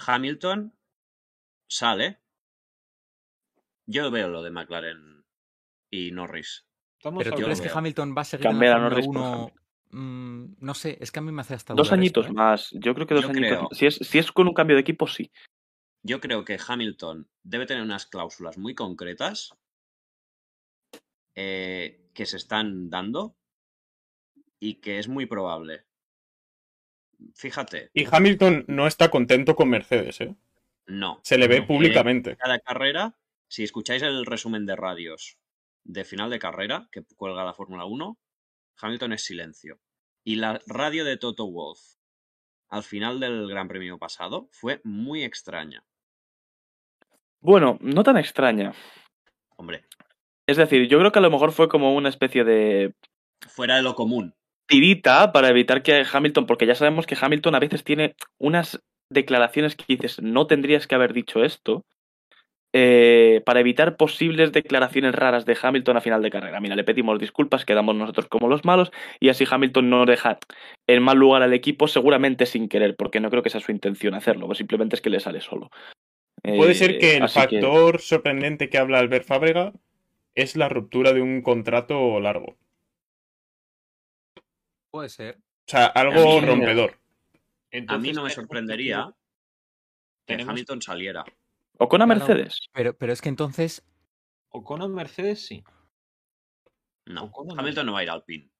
Hamilton 0.06 0.72
sale. 1.68 2.20
Yo 3.90 4.11
veo 4.11 4.29
lo 4.29 4.42
de 4.42 4.50
McLaren 4.50 5.24
y 5.90 6.12
Norris. 6.12 6.66
Pero 7.03 7.37
¿tú 7.37 7.42
crees 7.42 7.61
que. 7.61 7.70
Hamilton 7.72 8.14
va 8.16 8.22
a 8.22 8.24
seguir 8.24 8.44
Cambiar 8.46 8.74
a 8.74 8.76
en 8.76 8.83
la 8.83 8.88
Norris 8.88 9.07
1? 9.07 9.53
Mm, 9.92 10.44
no 10.61 10.74
sé, 10.74 10.96
es 11.00 11.11
que 11.11 11.18
a 11.18 11.22
mí 11.22 11.33
me 11.33 11.40
hace 11.40 11.55
hasta 11.55 11.74
Dos 11.74 11.90
añitos 11.90 12.26
esto, 12.26 12.33
¿eh? 12.33 12.37
más. 12.37 12.70
Yo 12.72 12.94
creo 12.94 13.07
que 13.09 13.14
dos 13.14 13.24
Yo 13.24 13.31
añitos 13.31 13.48
creo. 13.48 13.62
más. 13.62 13.76
Si 13.76 13.87
es, 13.87 13.96
si 13.96 14.18
es 14.18 14.31
con 14.31 14.46
un 14.46 14.55
cambio 14.55 14.76
de 14.76 14.83
equipo, 14.83 15.07
sí. 15.09 15.33
Yo 16.03 16.20
creo 16.20 16.44
que 16.44 16.59
Hamilton 16.64 17.29
debe 17.42 17.66
tener 17.66 17.83
unas 17.83 18.07
cláusulas 18.07 18.57
muy 18.57 18.74
concretas 18.74 19.53
eh, 21.35 22.09
que 22.14 22.26
se 22.26 22.37
están 22.37 22.90
dando 22.90 23.37
y 24.61 24.74
que 24.74 24.98
es 24.98 25.09
muy 25.09 25.26
probable. 25.26 25.85
Fíjate, 27.35 27.90
Y 27.92 28.07
Hamilton 28.11 28.64
no 28.68 28.87
está 28.87 29.11
contento 29.11 29.57
con 29.57 29.68
Mercedes, 29.68 30.20
¿eh? 30.20 30.37
no. 30.87 31.20
Se 31.22 31.37
le 31.37 31.48
ve 31.48 31.61
No, 31.61 31.66
públicamente. 31.66 32.37
Cada 32.37 32.59
carrera, 32.61 33.18
si 33.51 33.65
escucháis 33.65 34.03
el 34.03 34.25
resumen 34.25 34.65
de 34.65 34.77
radios 34.77 35.37
de 35.85 36.05
final 36.05 36.31
de 36.31 36.39
carrera 36.39 36.89
que 36.93 37.03
cuelga 37.17 37.45
la 37.45 37.53
Fórmula 37.53 37.85
1, 37.85 38.17
Hamilton 38.81 39.13
es 39.13 39.25
silencio. 39.25 39.81
Y 40.25 40.37
la 40.37 40.61
radio 40.67 41.05
de 41.05 41.17
Toto 41.17 41.51
Wolff 41.51 41.81
al 42.69 42.85
final 42.85 43.19
del 43.19 43.49
Gran 43.49 43.67
Premio 43.67 43.99
pasado 43.99 44.49
fue 44.53 44.81
muy 44.85 45.25
extraña. 45.25 45.85
Bueno, 47.41 47.77
no 47.81 48.05
tan 48.05 48.19
extraña. 48.19 48.73
Hombre, 49.57 49.85
Es 50.47 50.57
decir, 50.57 50.89
yo 50.89 50.99
creo 50.99 51.11
que 51.11 51.19
a 51.19 51.23
lo 51.23 51.31
mejor 51.31 51.51
fue 51.51 51.69
como 51.69 51.95
una 51.95 52.09
especie 52.09 52.45
de 52.45 52.95
fuera 53.49 53.77
de 53.77 53.83
lo 53.83 53.95
común. 53.97 54.35
tirita 54.69 55.33
para 55.33 55.49
evitar 55.49 55.83
que 55.83 56.07
Hamilton, 56.11 56.47
porque 56.47 56.67
ya 56.67 56.77
sabemos 56.77 57.07
que 57.07 57.19
Hamilton 57.21 57.57
a 57.57 57.61
veces 57.61 57.83
tiene 57.83 58.15
unas 58.39 58.81
declaraciones 59.11 59.75
que 59.75 59.87
dices, 59.89 60.23
no 60.23 60.47
tendrías 60.47 60.87
que 60.87 60.95
haber 60.95 61.13
dicho 61.13 61.43
esto, 61.43 61.85
eh, 62.72 63.42
para 63.44 63.61
evitar 63.61 63.96
posibles 63.96 64.52
declaraciones 64.52 65.14
raras 65.14 65.44
de 65.44 65.56
Hamilton 65.61 65.96
a 65.96 66.00
final 66.00 66.22
de 66.22 66.30
carrera. 66.30 66.61
Mira, 66.61 66.76
le 66.76 66.85
pedimos 66.85 67.18
disculpas, 67.18 67.64
quedamos 67.64 67.94
nosotros 67.96 68.28
como 68.28 68.48
los 68.48 68.64
malos, 68.64 68.92
y 69.18 69.28
así 69.28 69.44
Hamilton 69.50 69.90
no 69.90 70.06
deja 70.06 70.38
en 70.87 71.02
mal 71.02 71.18
lugar 71.18 71.42
al 71.42 71.52
equipo, 71.52 71.88
seguramente 71.88 72.46
sin 72.46 72.68
querer, 72.68 72.96
porque 72.96 73.20
no 73.20 73.30
creo 73.30 73.42
que 73.42 73.50
sea 73.50 73.61
su 73.61 73.72
intención 73.72 74.14
hacerlo, 74.14 74.46
pues 74.46 74.59
simplemente 74.59 74.94
es 74.96 75.02
que 75.02 75.11
le 75.11 75.20
sale 75.20 75.40
solo. 75.40 75.70
Puede 76.42 76.72
Eh, 76.72 76.74
ser 76.74 76.98
que 76.98 77.16
el 77.16 77.22
que- 77.22 77.28
factor 77.28 78.00
sorprendente 78.00 78.68
que 78.70 78.78
habla 78.78 78.98
Albert 78.98 79.26
Fábrega 79.26 79.72
es 80.35 80.56
la 80.56 80.68
ruptura 80.68 81.12
de 81.12 81.20
un 81.20 81.42
contrato 81.42 82.18
largo. 82.20 82.56
Puede 84.90 85.09
ser. 85.09 85.37
O 85.37 85.70
sea, 85.70 85.87
algo 85.87 86.40
rompedor. 86.40 86.98
A 87.88 87.98
mí 87.98 88.12
no 88.12 88.24
me 88.24 88.30
sorprendería 88.30 89.12
que 90.26 90.35
Hamilton 90.35 90.83
saliera. 90.83 91.24
O 91.81 91.88
con 91.88 92.03
a. 92.03 92.07
Mercedes. 92.07 92.69
Pero, 92.73 92.97
pero 92.97 93.12
es 93.12 93.23
que 93.23 93.31
entonces, 93.31 93.83
Ocon 94.51 94.83
en 94.83 94.95
Mercedes, 94.95 95.47
sí. 95.47 95.64
No, 97.07 97.25
Ocon 97.25 97.49
no. 97.49 97.55
Hamilton 97.59 97.87
no 97.87 97.93
va 97.95 98.01
a 98.01 98.03
ir 98.03 98.11
al 98.11 98.25
pin. 98.25 98.51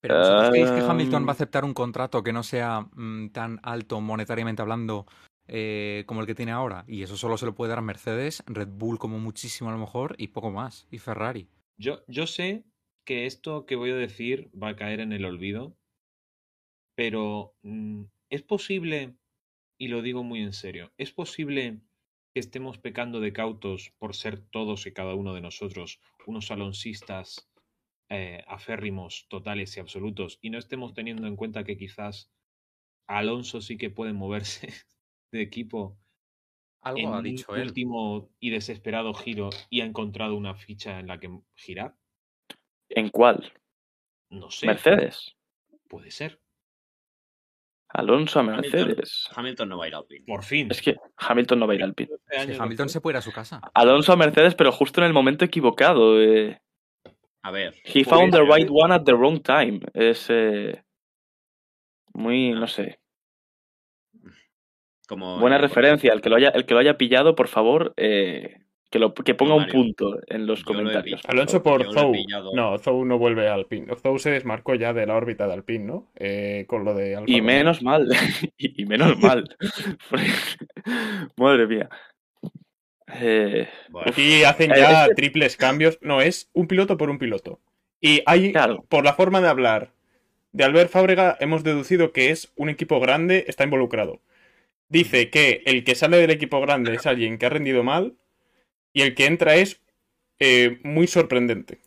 pero 0.00 0.18
¿vosotros 0.18 0.50
creéis 0.50 0.70
que 0.70 0.80
Hamilton 0.80 1.24
va 1.24 1.30
a 1.30 1.32
aceptar 1.32 1.64
un 1.64 1.72
contrato 1.72 2.22
que 2.22 2.34
no 2.34 2.42
sea 2.42 2.82
mm, 2.92 3.30
tan 3.30 3.60
alto 3.62 4.00
monetariamente 4.02 4.60
hablando 4.60 5.06
eh, 5.48 6.04
como 6.06 6.20
el 6.20 6.26
que 6.26 6.34
tiene 6.34 6.52
ahora? 6.52 6.84
Y 6.86 7.02
eso 7.02 7.16
solo 7.16 7.38
se 7.38 7.46
lo 7.46 7.54
puede 7.54 7.70
dar 7.70 7.80
Mercedes, 7.80 8.42
Red 8.46 8.68
Bull 8.68 8.98
como 8.98 9.18
muchísimo 9.18 9.70
a 9.70 9.72
lo 9.72 9.78
mejor 9.78 10.16
y 10.18 10.28
poco 10.28 10.50
más. 10.50 10.86
Y 10.90 10.98
Ferrari. 10.98 11.48
Yo, 11.78 12.04
yo 12.08 12.26
sé 12.26 12.64
que 13.06 13.24
esto 13.24 13.64
que 13.64 13.76
voy 13.76 13.90
a 13.90 13.96
decir 13.96 14.50
va 14.60 14.68
a 14.70 14.76
caer 14.76 15.00
en 15.00 15.12
el 15.12 15.24
olvido, 15.24 15.74
pero 16.94 17.54
mm, 17.62 18.02
es 18.28 18.42
posible, 18.42 19.16
y 19.84 19.88
lo 19.88 20.00
digo 20.00 20.22
muy 20.22 20.40
en 20.40 20.54
serio, 20.54 20.94
es 20.96 21.12
posible 21.12 21.82
que 22.32 22.40
estemos 22.40 22.78
pecando 22.78 23.20
de 23.20 23.34
cautos 23.34 23.92
por 23.98 24.14
ser 24.14 24.40
todos 24.40 24.86
y 24.86 24.94
cada 24.94 25.14
uno 25.14 25.34
de 25.34 25.42
nosotros 25.42 26.00
unos 26.26 26.50
alonsistas 26.50 27.50
eh, 28.08 28.42
aférrimos, 28.46 29.26
totales 29.28 29.76
y 29.76 29.80
absolutos, 29.80 30.38
y 30.40 30.48
no 30.48 30.58
estemos 30.58 30.94
teniendo 30.94 31.26
en 31.26 31.36
cuenta 31.36 31.64
que 31.64 31.76
quizás 31.76 32.32
Alonso 33.06 33.60
sí 33.60 33.76
que 33.76 33.90
puede 33.90 34.14
moverse 34.14 34.68
de 35.32 35.42
equipo 35.42 35.98
Algo 36.80 36.98
en 37.00 37.06
ha 37.08 37.18
un 37.18 37.24
dicho 37.24 37.54
él. 37.54 37.68
último 37.68 38.30
y 38.40 38.48
desesperado 38.48 39.12
giro 39.12 39.50
y 39.68 39.82
ha 39.82 39.84
encontrado 39.84 40.34
una 40.34 40.54
ficha 40.54 40.98
en 40.98 41.08
la 41.08 41.20
que 41.20 41.28
girar. 41.56 41.98
¿En 42.88 43.10
cuál? 43.10 43.52
No 44.30 44.50
sé. 44.50 44.66
Mercedes. 44.66 45.36
Puede 45.88 46.10
ser. 46.10 46.40
Alonso 47.94 48.40
a. 48.40 48.42
Mercedes. 48.42 49.28
Hamilton 49.34 49.68
no 49.68 49.78
va 49.78 49.84
a 49.84 49.88
ir 49.88 49.94
al 49.94 50.04
pin. 50.06 50.24
Por 50.26 50.42
fin. 50.42 50.68
Es 50.70 50.82
que 50.82 50.96
Hamilton 51.16 51.60
no 51.60 51.66
va 51.66 51.72
a 51.72 51.76
ir 51.76 51.84
al 51.84 51.94
pit. 51.94 52.10
Este 52.10 52.36
Es 52.36 52.46
que 52.58 52.62
Hamilton 52.62 52.88
se 52.88 53.00
puede 53.00 53.14
ir 53.14 53.18
a 53.18 53.22
su 53.22 53.32
casa. 53.32 53.60
Alonso 53.72 54.12
a 54.12 54.16
Mercedes, 54.16 54.54
pero 54.54 54.72
justo 54.72 55.00
en 55.00 55.06
el 55.06 55.12
momento 55.12 55.44
equivocado. 55.44 56.20
eh. 56.20 56.60
A 57.42 57.50
ver, 57.50 57.74
He 57.84 58.04
Puede 58.04 58.04
found 58.04 58.32
the 58.32 58.42
right 58.42 58.68
one 58.70 58.92
at 58.94 59.04
the 59.04 59.12
wrong 59.12 59.40
time. 59.42 59.80
Es 59.92 60.26
eh, 60.30 60.82
muy, 62.14 62.50
no 62.52 62.66
sé. 62.66 62.98
como 65.06 65.38
Buena 65.38 65.58
referencia. 65.58 66.12
El 66.12 66.20
que 66.20 66.30
lo 66.30 66.36
haya, 66.36 66.48
el 66.48 66.66
que 66.66 66.74
lo 66.74 66.80
haya 66.80 66.96
pillado, 66.96 67.34
por 67.34 67.48
favor, 67.48 67.92
eh, 67.96 68.63
Que, 68.94 69.00
lo, 69.00 69.12
que 69.12 69.34
ponga 69.34 69.54
un 69.54 69.62
Mario, 69.62 69.72
punto 69.74 70.20
en 70.28 70.46
los 70.46 70.60
lo 70.60 70.66
comentarios. 70.66 71.20
por 71.22 71.30
Alonso 71.32 71.62
por 71.64 71.84
lo 71.84 71.92
Zou. 71.92 72.14
No, 72.54 72.78
Zou 72.78 73.04
no 73.04 73.18
vuelve 73.18 73.48
a 73.48 73.54
Alpine. 73.54 73.88
Zou 74.00 74.20
se 74.20 74.30
desmarcó 74.30 74.76
ya 74.76 74.92
de 74.92 75.04
la 75.04 75.16
órbita 75.16 75.48
de 75.48 75.52
Alpine, 75.54 75.84
¿no? 75.84 76.12
Eh, 76.14 76.64
con 76.68 76.84
lo 76.84 76.94
de 76.94 77.16
Alfa 77.16 77.28
Y 77.30 77.40
menos 77.42 77.82
mal. 77.82 78.08
y, 78.56 78.82
y 78.82 78.86
menos 78.86 79.18
mal. 79.18 79.56
Madre 81.36 81.66
mía. 81.66 81.88
Eh, 83.20 83.68
Bueno, 83.90 84.10
Aquí 84.10 84.44
hacen 84.44 84.70
Eh, 84.72 84.74
ya 84.76 85.02
es 85.02 85.08
que- 85.08 85.14
triples 85.16 85.56
cambios. 85.56 85.98
No, 86.00 86.20
es 86.20 86.50
un 86.52 86.66
piloto 86.66 86.96
por 86.96 87.10
un 87.10 87.18
piloto. 87.18 87.60
Y 88.00 88.22
hay, 88.26 88.52
Claro. 88.52 88.84
por 88.88 89.04
la 89.04 89.14
forma 89.14 89.40
de 89.40 89.48
hablar 89.48 89.90
de 90.52 90.64
Albert 90.64 90.90
Fábrega, 90.90 91.36
hemos 91.40 91.64
deducido 91.64 92.12
que 92.12 92.30
es 92.30 92.52
un 92.56 92.68
equipo 92.68 93.00
grande, 93.00 93.44
está 93.48 93.64
involucrado. 93.64 94.20
Dice 94.88 95.30
que 95.30 95.62
el 95.66 95.82
que 95.82 95.94
sale 95.96 96.18
del 96.18 96.30
equipo 96.30 96.60
grande 96.60 96.94
es 96.94 97.06
alguien 97.06 97.38
que 97.38 97.46
ha 97.46 97.50
rendido 97.50 97.82
mal 97.82 98.14
y 98.94 99.02
el 99.02 99.14
que 99.14 99.26
entra 99.26 99.56
es 99.56 99.82
eh, 100.38 100.80
muy 100.84 101.06
sorprendente. 101.06 101.80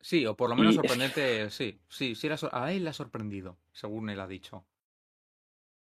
Sí, 0.00 0.26
o 0.26 0.36
por 0.36 0.50
lo 0.50 0.56
menos 0.56 0.74
Y- 0.74 0.76
sorprendente, 0.76 1.50
sí. 1.50 1.80
Sí, 1.88 2.14
sí, 2.14 2.26
era 2.26 2.36
a 2.52 2.72
él 2.72 2.84
le 2.84 2.90
ha 2.90 2.92
sorprendido, 2.92 3.56
según 3.72 4.10
él 4.10 4.20
ha 4.20 4.28
dicho. 4.28 4.64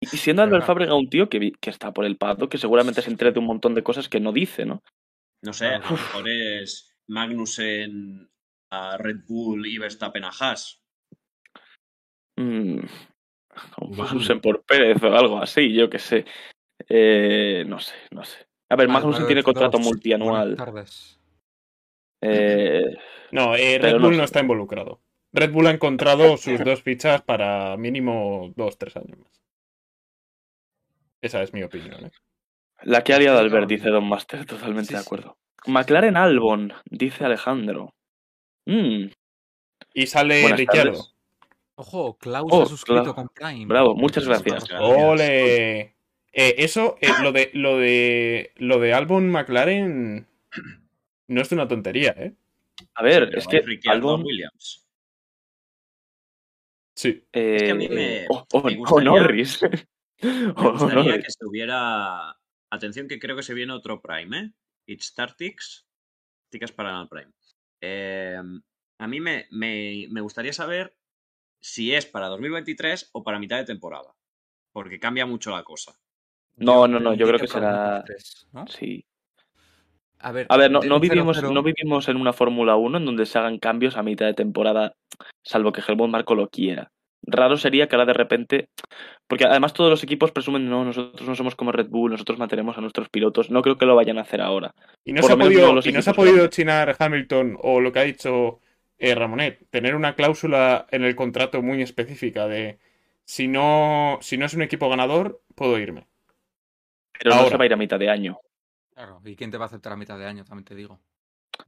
y 0.00 0.06
siendo 0.06 0.40
Pero 0.42 0.46
Albert 0.56 0.60
claro. 0.64 0.66
Fábrega 0.66 0.94
un 0.94 1.08
tío 1.10 1.28
que, 1.28 1.52
que 1.60 1.70
está 1.70 1.92
por 1.92 2.04
el 2.04 2.16
pato, 2.16 2.48
que 2.48 2.58
seguramente 2.58 3.02
se 3.02 3.10
entere 3.10 3.32
de 3.32 3.38
un 3.38 3.46
montón 3.46 3.74
de 3.74 3.82
cosas 3.82 4.08
que 4.08 4.20
no 4.20 4.32
dice, 4.32 4.64
¿no? 4.64 4.82
no 5.42 5.52
sé, 5.52 5.66
a 5.66 5.78
lo 5.78 5.90
mejor 5.90 6.28
es 6.28 6.96
Magnussen 7.06 8.28
a 8.70 8.96
Red 8.96 9.26
Bull 9.28 9.66
y 9.66 9.78
Verstappen 9.78 10.24
a 10.24 10.30
Haas. 10.30 10.82
Mm. 12.36 12.80
Magnussen 13.96 14.40
por 14.40 14.64
Pérez 14.64 15.02
o 15.02 15.14
algo 15.14 15.38
así, 15.38 15.72
yo 15.74 15.88
qué 15.88 15.98
sé. 15.98 16.24
Eh, 16.88 17.64
no 17.66 17.78
sé, 17.78 17.94
no 18.10 18.24
sé. 18.24 18.46
A 18.68 18.76
ver, 18.76 18.88
Vale, 18.88 18.98
Magnussen 18.98 19.26
tiene 19.26 19.42
contrato 19.42 19.78
multianual. 19.78 20.54
Buenas 20.54 20.56
tardes. 20.58 21.20
Eh, 22.20 22.82
No, 23.32 23.54
eh, 23.54 23.78
Red 23.78 24.00
Bull 24.00 24.12
no, 24.12 24.18
sé. 24.18 24.24
está 24.24 24.40
involucrado. 24.40 25.00
Red 25.32 25.52
Bull 25.52 25.66
ha 25.66 25.70
encontrado 25.70 26.36
sus 26.36 26.62
dos 26.64 26.82
fichas 26.82 27.22
para 27.22 27.76
mínimo 27.76 28.52
dos, 28.56 28.78
tres 28.78 28.96
años 28.96 29.18
más. 29.18 29.42
Esa 31.22 31.42
es 31.42 31.52
mi 31.52 31.62
opinión. 31.62 32.06
¿eh? 32.06 32.10
la 32.82 33.02
que 33.02 33.14
ha 33.14 33.18
liado 33.18 33.38
Albert, 33.38 33.68
dice 33.68 33.88
Don 33.88 34.06
Master, 34.08 34.44
totalmente 34.44 34.88
Sí, 34.88 34.94
de 34.94 35.00
sí. 35.00 35.06
acuerdo. 35.06 35.38
McLaren 35.66 36.16
Albon, 36.16 36.72
dice 36.84 37.24
Alejandro. 37.24 37.94
Mm, 38.66 39.06
Y 39.94 40.06
sale 40.06 40.42
Buenas 40.42 40.58
Ricciardo. 40.60 40.92
tardes. 40.92 41.12
Ojo, 41.76 42.16
Klaus 42.18 42.48
Oh, 42.52 42.62
ha 42.62 42.66
suscrito 42.66 43.14
con 43.14 43.28
Prime. 43.28 43.66
Bravo, 43.66 43.94
muchas 43.94 44.26
gracias. 44.26 44.64
¡Ole! 44.78 45.95
Eh, 46.38 46.56
eso, 46.58 46.98
eh, 47.00 47.08
lo 47.22 47.32
de 47.32 47.50
lo 47.54 47.78
de 47.78 48.52
lo 48.56 48.78
de 48.78 48.92
Albon 48.92 49.30
McLaren 49.30 50.26
no 51.28 51.40
es 51.40 51.50
una 51.50 51.66
tontería, 51.66 52.14
¿eh? 52.18 52.34
A 52.94 53.02
ver, 53.02 53.30
es 53.34 53.46
que 53.48 53.62
Albon. 53.88 54.22
Williams. 54.22 54.86
Sí. 56.94 57.24
eh, 57.32 57.56
que 57.58 57.70
a 57.70 57.74
mí 57.74 57.88
me- 57.88 58.26
me 58.64 58.76
gustaría- 58.76 59.04
Norris. 59.04 59.62
Me 59.62 59.68
gustaría 60.52 61.20
que 61.20 61.46
hubiera. 61.46 62.36
Atención, 62.70 63.06
que 63.08 63.18
creo 63.18 63.36
que 63.36 63.42
se 63.42 63.54
viene 63.54 63.72
otro 63.72 64.00
Prime, 64.02 64.38
¿eh? 64.38 64.50
It's 64.86 65.06
Startix. 65.06 65.86
Ticas 66.50 66.72
para 66.72 67.00
el 67.00 67.08
Prime. 67.08 67.32
Eh, 67.80 68.40
a 68.98 69.06
mí 69.08 69.20
me, 69.20 69.46
me, 69.50 70.06
me 70.10 70.20
gustaría 70.20 70.52
saber 70.52 70.96
si 71.60 71.94
es 71.94 72.06
para 72.06 72.26
2023 72.28 73.10
o 73.12 73.22
para 73.22 73.38
mitad 73.38 73.56
de 73.58 73.64
temporada. 73.64 74.14
Porque 74.72 74.98
cambia 75.00 75.26
mucho 75.26 75.50
la 75.50 75.64
cosa. 75.64 75.98
No, 76.56 76.88
no, 76.88 76.98
no, 76.98 77.14
yo 77.14 77.26
creo 77.26 77.38
que 77.38 77.48
será- 77.48 77.98
2023, 77.98 78.48
¿no? 78.52 78.66
Sí. 78.66 79.04
A 80.18 80.32
ver, 80.32 80.46
A 80.48 80.56
ver, 80.56 80.70
no, 80.70 80.80
vivimos, 80.98 81.36
0-0, 81.36 81.52
no 81.52 81.62
vivimos 81.62 82.08
en 82.08 82.16
una 82.16 82.32
Fórmula 82.32 82.76
1 82.76 82.98
en 82.98 83.04
donde 83.04 83.26
se 83.26 83.38
hagan 83.38 83.58
cambios 83.58 83.96
a 83.96 84.02
mitad 84.02 84.26
de 84.26 84.34
temporada, 84.34 84.94
salvo 85.42 85.72
que 85.72 85.82
Helmut 85.86 86.08
Marco 86.08 86.34
lo 86.34 86.48
quiera. 86.48 86.90
Raro 87.22 87.56
sería 87.56 87.88
que 87.88 87.96
ahora 87.96 88.06
de 88.06 88.12
repente. 88.14 88.68
Porque 89.26 89.44
además 89.44 89.74
todos 89.74 89.90
los 89.90 90.02
equipos 90.04 90.30
presumen, 90.30 90.68
no, 90.70 90.84
nosotros 90.84 91.28
no 91.28 91.34
somos 91.34 91.56
como 91.56 91.72
Red 91.72 91.88
Bull, 91.88 92.12
nosotros 92.12 92.38
mantenemos 92.38 92.78
a 92.78 92.80
nuestros 92.80 93.08
pilotos. 93.08 93.50
No 93.50 93.62
creo 93.62 93.76
que 93.76 93.86
lo 93.86 93.96
vayan 93.96 94.18
a 94.18 94.22
hacer 94.22 94.40
ahora. 94.40 94.72
Y 95.04 95.12
no 95.12 95.20
Por 95.20 95.30
se 95.30 95.34
ha 95.34 95.36
podido, 95.36 95.66
no 95.66 95.74
los 95.74 95.86
y 95.86 95.92
no 95.92 96.02
se 96.02 96.10
ha 96.10 96.14
podido 96.14 96.46
chinar 96.46 96.94
Hamilton 96.96 97.58
o 97.60 97.80
lo 97.80 97.92
que 97.92 97.98
ha 97.98 98.04
dicho 98.04 98.60
eh, 98.98 99.14
Ramonet, 99.14 99.68
tener 99.70 99.96
una 99.96 100.14
cláusula 100.14 100.86
en 100.90 101.04
el 101.04 101.16
contrato 101.16 101.62
muy 101.62 101.82
específica 101.82 102.46
de 102.46 102.78
si 103.24 103.48
no, 103.48 104.18
si 104.22 104.38
no 104.38 104.46
es 104.46 104.54
un 104.54 104.62
equipo 104.62 104.88
ganador, 104.88 105.40
puedo 105.56 105.78
irme. 105.78 106.06
Pero 107.18 107.34
no 107.34 107.42
Ahora. 107.42 107.46
se 107.46 107.56
va 107.56 107.64
a 107.64 107.66
ir 107.66 107.72
a 107.74 107.76
mitad 107.76 107.98
de 107.98 108.10
año. 108.10 108.38
Claro, 108.94 109.20
¿y 109.24 109.36
quién 109.36 109.50
te 109.52 109.58
va 109.58 109.64
a 109.64 109.68
aceptar 109.68 109.92
a 109.92 109.96
mitad 109.96 110.18
de 110.18 110.26
año? 110.26 110.44
También 110.44 110.64
te 110.64 110.74
digo. 110.74 111.00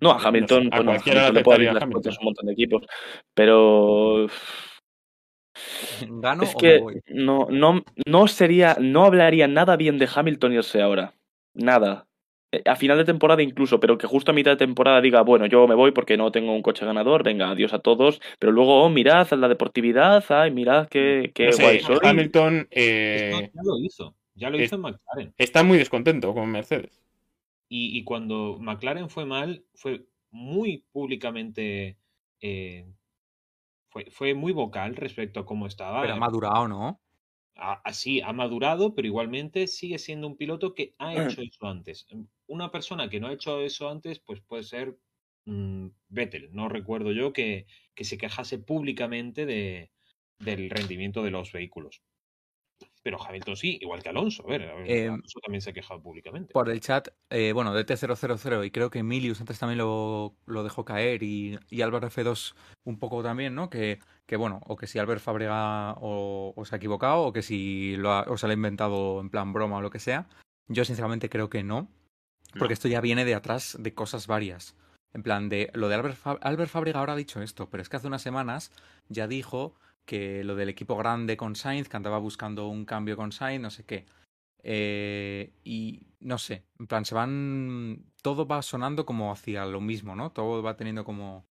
No, 0.00 0.12
a 0.12 0.18
No 0.38 0.48
Hamilton, 0.48 0.48
sé, 0.48 0.68
a 0.70 0.80
bueno, 0.80 0.92
a 0.92 1.00
cualquiera 1.00 1.30
Hamilton 1.30 1.34
le 1.34 1.42
puede 1.42 1.56
abrir 1.56 1.72
las 1.72 1.86
Hamilton. 1.86 1.90
puertas 1.90 2.16
a 2.16 2.20
un 2.20 2.24
montón 2.26 2.46
de 2.46 2.52
equipos. 2.52 2.82
Pero 3.34 4.26
¿Gano 6.22 6.44
es 6.44 6.54
o 6.54 6.60
que 6.60 6.68
me 6.68 6.74
voy? 6.74 7.02
no, 7.08 7.46
no, 7.50 7.82
no 8.06 8.28
sería, 8.28 8.76
no 8.80 9.04
hablaría 9.04 9.48
nada 9.48 9.76
bien 9.76 9.98
de 9.98 10.08
Hamilton 10.12 10.52
irse 10.54 10.82
ahora. 10.82 11.14
Nada. 11.54 12.06
Eh, 12.52 12.62
A 12.66 12.76
final 12.76 12.96
de 12.98 13.04
temporada 13.04 13.42
incluso, 13.42 13.80
pero 13.80 13.98
que 13.98 14.06
justo 14.06 14.30
a 14.30 14.34
mitad 14.34 14.52
de 14.52 14.56
temporada 14.56 15.00
diga, 15.00 15.22
bueno, 15.22 15.46
yo 15.46 15.66
me 15.68 15.74
voy 15.74 15.92
porque 15.92 16.16
no 16.16 16.30
tengo 16.32 16.52
un 16.54 16.62
coche 16.62 16.86
ganador, 16.86 17.22
venga, 17.24 17.50
adiós 17.50 17.72
a 17.74 17.80
todos. 17.80 18.20
Pero 18.38 18.52
luego, 18.52 18.82
oh, 18.84 18.88
mirad 18.90 19.30
la 19.32 19.48
deportividad, 19.48 20.24
ay, 20.30 20.50
mirad 20.52 20.88
qué, 20.88 21.32
qué 21.34 21.46
No 21.46 21.52
sé, 21.52 21.62
guay 21.62 21.80
soy. 21.80 21.98
Hamilton 22.02 22.68
Esto 23.14 23.40
eh, 23.40 23.50
ya 23.54 23.62
lo 23.64 23.78
hizo. 23.80 24.16
Ya 24.38 24.50
lo 24.50 24.56
es- 24.58 24.64
hizo 24.66 24.76
en 24.76 24.82
McLaren. 24.82 25.34
está 25.36 25.62
muy 25.62 25.78
descontento 25.78 26.32
con 26.32 26.50
Mercedes. 26.50 27.02
Y, 27.68 27.98
y 27.98 28.04
cuando 28.04 28.58
McLaren 28.60 29.10
fue 29.10 29.26
mal, 29.26 29.64
fue 29.74 30.06
muy 30.30 30.84
públicamente. 30.92 31.98
eh, 32.40 32.86
fue, 33.90 34.10
fue 34.10 34.34
muy 34.34 34.52
vocal 34.52 34.94
respecto 34.96 35.40
a 35.40 35.46
cómo 35.46 35.66
estaba. 35.66 36.02
Pero 36.02 36.14
ha 36.14 36.18
madurado, 36.18 36.68
¿no? 36.68 37.00
Así, 37.54 38.20
ha 38.20 38.32
madurado, 38.32 38.94
pero 38.94 39.08
igualmente 39.08 39.66
sigue 39.66 39.98
siendo 39.98 40.28
un 40.28 40.36
piloto 40.36 40.74
que 40.74 40.94
ha 40.98 41.12
Mm. 41.14 41.18
hecho 41.22 41.40
eso 41.42 41.66
antes. 41.66 42.06
Una 42.46 42.70
persona 42.70 43.08
que 43.10 43.18
no 43.18 43.26
ha 43.26 43.32
hecho 43.32 43.60
eso 43.60 43.88
antes, 43.90 44.20
pues 44.20 44.40
puede 44.40 44.62
ser 44.62 44.96
mm, 45.46 45.88
Vettel. 46.10 46.50
No 46.52 46.68
recuerdo 46.68 47.10
yo 47.12 47.32
que, 47.32 47.66
que 47.94 48.04
se 48.04 48.18
quejase 48.18 48.58
públicamente 48.58 49.44
de, 49.46 49.90
del 50.38 50.70
rendimiento 50.70 51.22
de 51.24 51.30
los 51.32 51.50
vehículos. 51.50 52.02
Pero 53.08 53.24
Hamilton 53.26 53.56
sí, 53.56 53.78
igual 53.80 54.02
que 54.02 54.10
Alonso. 54.10 54.44
A 54.44 54.50
ver, 54.50 54.70
Eh, 54.84 55.06
Alonso 55.08 55.40
también 55.40 55.62
se 55.62 55.70
ha 55.70 55.72
quejado 55.72 56.02
públicamente. 56.02 56.52
Por 56.52 56.68
el 56.68 56.78
chat, 56.80 57.08
eh, 57.30 57.52
bueno, 57.54 57.72
DT000 57.74 58.66
y 58.66 58.70
creo 58.70 58.90
que 58.90 58.98
Emilius 58.98 59.40
antes 59.40 59.58
también 59.58 59.78
lo, 59.78 60.34
lo 60.44 60.62
dejó 60.62 60.84
caer 60.84 61.22
y, 61.22 61.58
y 61.70 61.80
Álvaro 61.80 62.06
F2 62.10 62.54
un 62.84 62.98
poco 62.98 63.22
también, 63.22 63.54
¿no? 63.54 63.70
Que, 63.70 63.98
que 64.26 64.36
bueno, 64.36 64.60
o 64.66 64.76
que 64.76 64.86
si 64.86 64.98
Albert 64.98 65.22
Fábrega 65.22 65.94
o, 66.02 66.52
o 66.54 66.64
se 66.66 66.74
ha 66.74 66.76
equivocado 66.76 67.22
o 67.22 67.32
que 67.32 67.40
si 67.40 67.96
lo 67.96 68.12
ha, 68.12 68.26
o 68.28 68.36
se 68.36 68.46
lo 68.46 68.50
ha 68.50 68.54
inventado 68.54 69.20
en 69.22 69.30
plan 69.30 69.54
broma 69.54 69.78
o 69.78 69.80
lo 69.80 69.88
que 69.88 70.00
sea. 70.00 70.28
Yo 70.66 70.84
sinceramente 70.84 71.30
creo 71.30 71.48
que 71.48 71.62
no, 71.62 71.88
porque 72.58 72.72
No. 72.72 72.74
esto 72.74 72.88
ya 72.88 73.00
viene 73.00 73.24
de 73.24 73.36
atrás 73.36 73.78
de 73.80 73.94
cosas 73.94 74.26
varias. 74.26 74.76
En 75.14 75.22
plan 75.22 75.48
de 75.48 75.70
lo 75.72 75.88
de 75.88 75.94
Albert, 75.94 76.16
Fa- 76.16 76.38
Albert 76.42 76.70
Fábrega 76.70 77.00
ahora 77.00 77.14
ha 77.14 77.16
dicho 77.16 77.40
esto, 77.40 77.70
pero 77.70 77.80
es 77.82 77.88
que 77.88 77.96
hace 77.96 78.06
unas 78.06 78.20
semanas 78.20 78.70
ya 79.08 79.26
dijo 79.26 79.74
que 80.08 80.42
lo 80.42 80.56
del 80.56 80.70
equipo 80.70 80.96
grande 80.96 81.36
con 81.36 81.54
Sainz, 81.54 81.86
que 81.86 81.98
andaba 81.98 82.16
buscando 82.16 82.66
un 82.68 82.86
cambio 82.86 83.14
con 83.14 83.30
Sainz, 83.30 83.60
no 83.60 83.68
sé 83.68 83.84
qué. 83.84 84.06
Eh, 84.62 85.52
y 85.64 86.00
no 86.20 86.38
sé, 86.38 86.64
en 86.78 86.86
plan, 86.86 87.04
se 87.04 87.14
van. 87.14 88.10
Todo 88.22 88.46
va 88.46 88.62
sonando 88.62 89.04
como 89.04 89.30
hacia 89.30 89.66
lo 89.66 89.82
mismo, 89.82 90.16
¿no? 90.16 90.32
Todo 90.32 90.62
va 90.62 90.78
teniendo 90.78 91.04
como. 91.04 91.46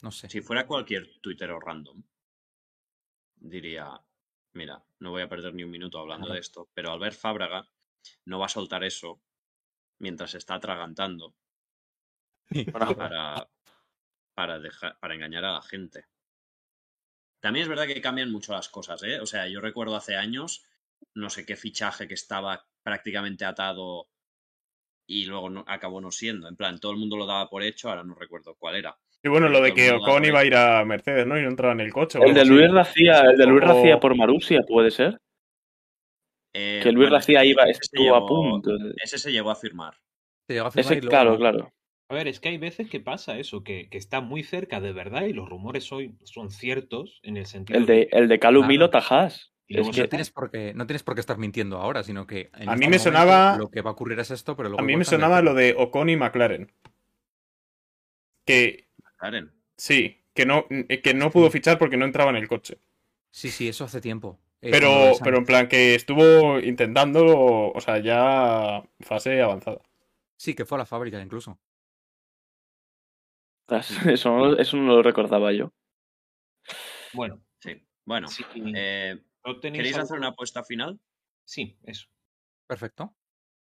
No 0.00 0.12
sé. 0.12 0.28
Si 0.28 0.40
fuera 0.40 0.64
cualquier 0.64 1.18
tuitero 1.20 1.58
random, 1.58 2.00
diría, 3.34 4.00
mira, 4.52 4.80
no 5.00 5.10
voy 5.10 5.22
a 5.22 5.28
perder 5.28 5.52
ni 5.54 5.64
un 5.64 5.70
minuto 5.70 5.98
hablando 5.98 6.32
de 6.32 6.38
esto, 6.38 6.70
pero 6.72 6.92
Albert 6.92 7.18
Fábraga 7.18 7.68
no 8.26 8.38
va 8.38 8.46
a 8.46 8.48
soltar 8.48 8.84
eso 8.84 9.20
mientras 9.98 10.30
se 10.30 10.38
está 10.38 10.54
atragantando 10.54 11.34
para, 12.72 13.50
para, 14.34 14.58
dejar, 14.60 14.96
para 15.00 15.14
engañar 15.16 15.44
a 15.44 15.54
la 15.54 15.62
gente. 15.62 16.06
También 17.40 17.62
es 17.64 17.68
verdad 17.68 17.86
que 17.86 18.00
cambian 18.00 18.30
mucho 18.32 18.52
las 18.52 18.68
cosas, 18.68 19.02
¿eh? 19.02 19.20
O 19.20 19.26
sea, 19.26 19.46
yo 19.48 19.60
recuerdo 19.60 19.94
hace 19.96 20.16
años, 20.16 20.64
no 21.14 21.30
sé 21.30 21.46
qué 21.46 21.56
fichaje 21.56 22.08
que 22.08 22.14
estaba 22.14 22.66
prácticamente 22.82 23.44
atado 23.44 24.08
y 25.06 25.24
luego 25.26 25.48
no, 25.48 25.64
acabó 25.66 26.00
no 26.00 26.10
siendo. 26.10 26.48
En 26.48 26.56
plan, 26.56 26.78
todo 26.80 26.92
el 26.92 26.98
mundo 26.98 27.16
lo 27.16 27.26
daba 27.26 27.48
por 27.48 27.62
hecho, 27.62 27.88
ahora 27.88 28.04
no 28.04 28.14
recuerdo 28.14 28.56
cuál 28.58 28.76
era. 28.76 28.96
Y 29.22 29.28
bueno, 29.28 29.48
lo 29.48 29.60
de 29.60 29.72
que 29.74 29.90
Ocon 29.92 30.24
iba 30.24 30.40
a 30.40 30.44
ir 30.44 30.54
a 30.54 30.84
Mercedes, 30.84 31.26
¿no? 31.26 31.38
Y 31.38 31.42
no 31.42 31.48
entraba 31.48 31.72
en 31.72 31.80
el 31.80 31.92
coche. 31.92 32.18
el 32.22 32.34
de. 32.34 32.44
Luis 32.44 32.70
Racía, 32.70 33.20
el 33.22 33.36
de 33.36 33.46
Luis 33.46 33.62
O- 33.64 33.66
Racía 33.66 33.98
por 34.00 34.16
Marusia, 34.16 34.60
puede 34.66 34.90
ser. 34.90 35.18
Eh, 36.54 36.80
Que 36.82 36.92
Luis 36.92 37.06
bueno, 37.08 37.16
Racía 37.16 37.44
iba, 37.44 37.64
ese 37.64 37.74
se 37.74 37.80
estuvo 37.84 38.14
a 38.14 38.18
llegó- 38.20 38.26
punto. 38.28 38.70
Ese 39.02 39.18
se 39.18 39.32
llegó 39.32 39.50
a 39.50 39.56
firmar. 39.56 39.94
Se 40.46 40.54
llegó 40.54 40.66
a 40.66 40.70
firmar 40.70 40.84
Ese, 40.92 40.98
y 40.98 41.00
luego 41.02 41.10
claro, 41.10 41.36
claro. 41.36 41.72
A 42.10 42.14
ver, 42.14 42.26
es 42.28 42.40
que 42.40 42.48
hay 42.48 42.56
veces 42.58 42.88
que 42.88 43.00
pasa 43.00 43.38
eso, 43.38 43.62
que, 43.62 43.88
que 43.90 43.98
está 43.98 44.20
muy 44.22 44.42
cerca 44.42 44.80
de 44.80 44.92
verdad 44.92 45.22
y 45.24 45.34
los 45.34 45.48
rumores 45.48 45.92
hoy 45.92 46.14
son 46.24 46.50
ciertos 46.50 47.20
en 47.22 47.36
el 47.36 47.44
sentido 47.46 47.78
El 47.78 47.84
de, 47.86 48.08
el 48.12 48.28
de 48.28 48.38
Calum 48.38 48.62
Claro. 48.62 48.68
Milo 48.68 48.90
Tajas. 48.90 49.52
Y 49.66 49.74
luego 49.74 49.90
Es 49.90 49.96
se 49.96 50.02
que 50.02 50.06
No 50.06 50.08
tienes, 50.08 50.30
por 50.30 50.50
qué, 50.50 50.72
no 50.74 50.86
tienes 50.86 51.02
por 51.02 51.14
qué 51.14 51.20
estar 51.20 51.36
mintiendo 51.36 51.76
ahora, 51.76 52.02
sino 52.02 52.26
que. 52.26 52.50
en 52.54 52.70
A 52.70 52.72
mí 52.76 52.84
este 52.86 52.86
me 52.86 52.86
momento 52.86 53.02
sonaba- 53.04 53.58
Lo 53.58 53.68
que 53.70 53.82
va 53.82 53.90
a 53.90 53.92
ocurrir 53.92 54.18
es 54.18 54.30
esto, 54.30 54.56
pero 54.56 54.70
luego. 54.70 54.80
A 54.82 54.86
mí 54.86 54.96
me 54.96 55.04
sonaba 55.04 55.40
el 55.40 55.44
lo 55.44 55.52
de 55.52 55.74
Ocon 55.76 56.08
y 56.08 56.16
McLaren. 56.16 56.72
Que 58.46 58.88
sí, 59.76 60.24
que 60.32 60.46
no, 60.46 60.64
eh, 60.70 61.02
que 61.02 61.12
no 61.12 61.30
pudo 61.30 61.50
fichar 61.50 61.78
porque 61.78 61.98
no 61.98 62.06
entraba 62.06 62.30
en 62.30 62.36
el 62.36 62.48
coche. 62.48 62.78
Sí, 63.30 63.50
sí, 63.50 63.68
eso 63.68 63.84
hace 63.84 64.00
tiempo. 64.00 64.40
Eh, 64.62 64.70
Pero, 64.70 65.12
pero 65.22 65.36
en 65.36 65.44
plan 65.44 65.68
que 65.68 65.94
estuvo 65.94 66.58
intentándolo, 66.58 67.70
o 67.70 67.80
sea, 67.80 67.98
ya 67.98 68.82
fase 69.00 69.42
avanzada. 69.42 69.82
Sí, 70.38 70.54
que 70.54 70.64
fue 70.64 70.76
a 70.76 70.80
la 70.80 70.86
fábrica 70.86 71.20
incluso. 71.20 71.58
Ostras, 73.68 73.88
Eso 74.06 74.30
no, 74.36 74.56
eso 74.56 74.76
no 74.76 74.96
lo 74.96 75.02
recordaba 75.02 75.52
yo. 75.52 75.72
Bueno, 77.12 77.42
Sí. 77.60 77.84
Bueno, 78.06 78.28
eh, 78.54 79.20
no 79.44 79.60
¿queréis 79.60 79.94
algo- 79.94 80.04
hacer 80.04 80.18
una 80.18 80.28
apuesta 80.28 80.64
final? 80.64 80.98
Sí, 81.44 81.76
eso. 81.82 82.08
Perfecto. 82.66 83.14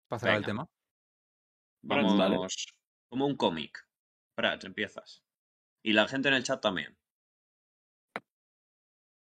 Para 0.07 0.19
cerrar 0.19 0.37
el 0.37 0.45
tema. 0.45 0.67
Vamos 1.83 2.17
Vale. 2.17 2.37
como 3.09 3.25
un 3.27 3.35
cómic. 3.35 3.77
Prats, 4.35 4.65
empiezas. 4.65 5.23
Y 5.83 5.93
la 5.93 6.07
gente 6.07 6.29
en 6.29 6.35
el 6.35 6.43
chat 6.43 6.61
también. 6.61 6.97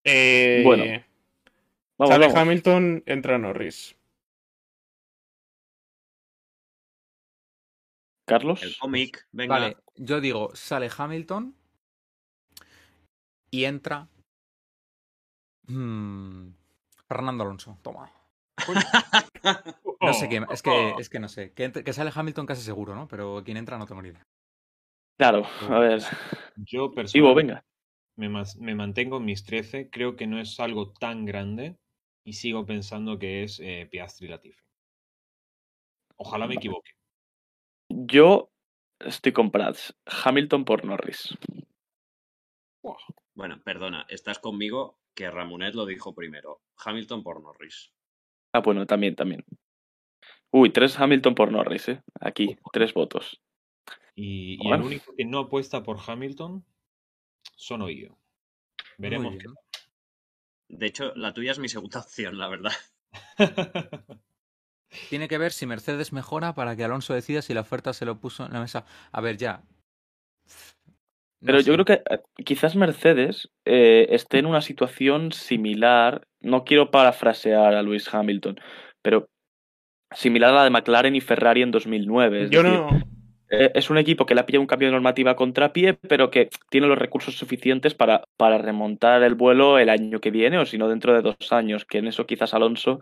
Eh, 0.05 0.63
Bueno, 0.65 0.85
Vamos, 1.99 2.13
sale 2.13 2.27
vamos. 2.27 2.41
Hamilton, 2.41 3.03
entra 3.07 3.39
Norris. 3.39 3.97
Carlos. 8.27 8.63
El 8.63 8.77
cómic, 8.77 9.27
venga. 9.33 9.55
Vale, 9.55 9.77
yo 9.97 10.21
digo, 10.21 10.51
sale 10.55 10.91
Hamilton 10.95 11.55
y 13.51 13.65
entra. 13.65 14.09
mm, 15.69 16.49
Fernando 17.09 17.45
Alonso, 17.45 17.79
toma. 17.83 18.13
No 20.01 20.13
sé 20.13 20.29
qué, 20.29 20.45
es 20.51 20.63
que, 20.63 20.95
es 20.99 21.09
que 21.09 21.19
no 21.19 21.29
sé. 21.29 21.53
Que, 21.53 21.65
entre- 21.65 21.83
que 21.83 21.93
sale 21.93 22.13
Hamilton 22.15 22.47
casi 22.47 22.63
seguro, 22.63 22.95
¿no? 22.95 23.09
Pero 23.09 23.43
quién 23.45 23.57
entra 23.57 23.79
no 23.79 23.87
tengo 23.87 24.03
ni 24.03 24.11
idea. 24.11 24.23
Claro, 25.19 25.45
a 25.69 25.79
ver. 25.79 26.03
Yo 26.57 26.85
Ivo, 26.85 26.95
personalmente 26.95 27.65
venga. 28.17 28.59
me, 28.61 28.75
mantengo 28.75 29.17
en 29.17 29.25
mis 29.25 29.45
13. 29.45 29.89
Creo 29.91 30.15
que 30.15 30.27
no 30.27 30.39
es 30.39 30.61
algo 30.61 30.93
tan 30.93 31.25
grande 31.25 31.77
y 32.25 32.35
sigo 32.35 32.67
pensando 32.67 33.19
que 33.19 33.43
es 33.43 33.59
eh, 33.61 33.89
Piastri 33.91 34.29
Latifi. 34.29 34.61
Ojalá 36.19 36.47
me 36.47 36.55
equivoque. 36.55 36.96
Yo 37.89 38.51
estoy 39.01 39.33
con 39.33 39.51
Prats. 39.51 39.97
Hamilton 40.07 40.65
por 40.65 40.85
Norris. 40.85 41.37
Bueno, 43.35 43.61
perdona, 43.65 44.07
estás 44.09 44.39
conmigo 44.39 44.99
que 45.15 45.31
Ramonet 45.31 45.75
lo 45.75 45.87
dijo 45.87 46.15
primero. 46.15 46.63
Hamilton 46.85 47.23
por 47.23 47.43
Norris. 47.43 47.93
Ah, 48.53 48.61
bueno, 48.61 48.87
también, 48.87 49.15
también. 49.15 49.45
Uy, 50.51 50.71
tres 50.71 50.99
Hamilton 50.99 51.35
por 51.35 51.53
Norris, 51.53 51.89
¿eh? 51.89 52.03
Aquí, 52.21 52.57
tres 52.73 52.95
votos. 52.95 53.43
Y, 54.15 54.55
y 54.55 54.69
Bueno. 54.69 54.83
el 54.85 54.87
único 54.87 55.15
que 55.15 55.25
no 55.25 55.41
apuesta 55.41 55.83
por 55.83 55.99
Hamilton 56.07 56.65
son 57.57 57.87
yo. 57.89 58.19
Veremos 58.99 59.35
qué. 59.37 59.47
De 60.69 60.87
hecho, 60.87 61.13
la 61.15 61.33
tuya 61.35 61.53
es 61.53 61.59
mi 61.59 61.69
segunda 61.69 62.01
opción, 62.07 62.39
la 62.39 62.49
verdad. 62.49 62.73
Tiene 65.09 65.29
que 65.29 65.39
ver 65.39 65.53
si 65.53 65.67
Mercedes 65.67 66.13
mejora 66.13 66.55
para 66.55 66.77
que 66.77 66.85
Alonso 66.85 67.15
decida 67.15 67.43
si 67.43 67.55
la 67.55 67.61
oferta 67.61 67.93
se 67.93 68.05
lo 68.05 68.19
puso 68.19 68.47
en 68.47 68.53
la 68.53 68.61
mesa. 68.61 68.85
A 69.13 69.21
ver, 69.21 69.37
ya. 69.37 69.63
No 71.41 71.47
Pero 71.47 71.61
yo 71.61 71.75
creo 71.75 71.85
que 71.85 72.03
eh, 72.11 72.21
quizás 72.45 72.77
Mercedes 72.77 73.51
eh, 73.65 74.07
esté 74.11 74.39
en 74.39 74.47
una 74.47 74.63
situación 74.63 75.33
similar. 75.33 76.27
No 76.41 76.65
quiero 76.65 76.91
parafrasear 76.91 77.75
a 77.75 77.83
Lewis 77.83 78.13
Hamilton, 78.13 78.59
pero 79.03 79.29
similar 80.13 80.51
a 80.51 80.55
la 80.55 80.65
de 80.65 80.71
McLaren 80.71 81.15
y 81.15 81.21
Ferrari 81.21 81.63
en 81.63 81.71
2009. 81.71 82.45
Es 82.45 82.51
Yo 82.51 82.63
decir, 82.63 82.81
no. 82.81 82.89
eh, 83.51 83.71
es 83.75 83.91
un 83.91 83.99
equipo 83.99 84.25
que 84.25 84.35
le 84.35 84.41
ha 84.41 84.47
pillado 84.47 84.63
un 84.63 84.67
cambio 84.67 84.89
de 84.89 84.93
normativa 84.93 85.33
a 85.33 85.37
contrapié, 85.37 85.95
pero 85.95 86.31
que 86.31 86.49
tiene 86.71 86.87
los 86.87 86.99
recursos 86.99 87.37
suficientes 87.37 87.95
para, 87.95 88.25
para 88.37 88.59
remontar 88.59 89.23
el 89.23 89.35
vuelo 89.35 89.79
el 89.79 89.91
año 89.91 90.21
que 90.21 90.31
viene, 90.31 90.59
o 90.59 90.67
si 90.67 90.79
no 90.79 90.89
dentro 90.89 91.13
de 91.13 91.23
dos 91.23 91.53
años, 91.53 91.85
que 91.85 91.99
en 91.99 92.07
eso 92.07 92.27
quizás 92.27 92.55
Alonso, 92.55 93.01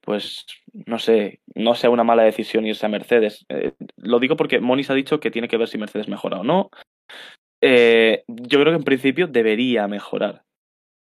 pues 0.00 0.46
no 0.86 0.98
sé, 0.98 1.40
no 1.54 1.74
sea 1.74 1.90
una 1.90 2.04
mala 2.04 2.22
decisión 2.22 2.66
irse 2.66 2.86
a 2.86 2.88
Mercedes. 2.88 3.44
Eh, 3.48 3.72
lo 3.96 4.18
digo 4.18 4.36
porque 4.36 4.60
Monis 4.60 4.90
ha 4.90 4.94
dicho 4.94 5.20
que 5.20 5.30
tiene 5.30 5.48
que 5.48 5.56
ver 5.56 5.68
si 5.68 5.78
Mercedes 5.78 6.08
mejora 6.08 6.40
o 6.40 6.44
no. 6.44 6.70
Eh, 7.60 8.24
yo 8.26 8.60
creo 8.60 8.72
que 8.72 8.78
en 8.78 8.84
principio 8.84 9.26
debería 9.26 9.86
mejorar. 9.88 10.42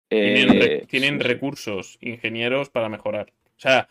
Tienen, 0.10 0.50
re- 0.60 0.76
Eh, 0.76 0.86
tienen 0.88 1.16
sí, 1.16 1.22
sí. 1.22 1.28
recursos, 1.28 1.98
ingenieros 2.02 2.70
para 2.70 2.90
mejorar. 2.90 3.34
O 3.58 3.60
sea, 3.60 3.88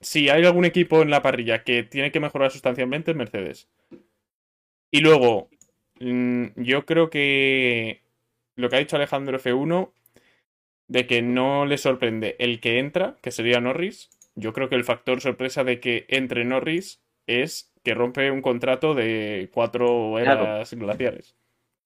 si 0.00 0.28
hay 0.28 0.44
algún 0.44 0.64
equipo 0.64 1.00
en 1.02 1.10
la 1.10 1.22
parrilla 1.22 1.62
que 1.62 1.84
tiene 1.84 2.10
que 2.10 2.20
mejorar 2.20 2.50
sustancialmente 2.50 3.12
es 3.12 3.16
Mercedes. 3.16 3.68
Y 4.90 5.00
luego, 5.00 5.48
mm, 6.00 6.46
yo 6.56 6.84
creo 6.84 7.08
que 7.08 8.02
lo 8.56 8.68
que 8.68 8.76
ha 8.76 8.80
dicho 8.80 8.96
Alejandro 8.96 9.38
F1, 9.38 9.92
de 10.92 11.06
que 11.06 11.22
no 11.22 11.64
le 11.64 11.78
sorprende 11.78 12.36
el 12.38 12.60
que 12.60 12.78
entra, 12.78 13.16
que 13.22 13.30
sería 13.30 13.60
Norris, 13.60 14.10
yo 14.34 14.52
creo 14.52 14.68
que 14.68 14.74
el 14.74 14.84
factor 14.84 15.20
sorpresa 15.20 15.64
de 15.64 15.80
que 15.80 16.04
entre 16.08 16.44
Norris 16.44 17.02
es 17.26 17.72
que 17.82 17.94
rompe 17.94 18.30
un 18.30 18.42
contrato 18.42 18.94
de 18.94 19.50
cuatro 19.52 20.14
Claro. 20.22 20.42
eras 20.44 20.74
glaciares. 20.74 21.34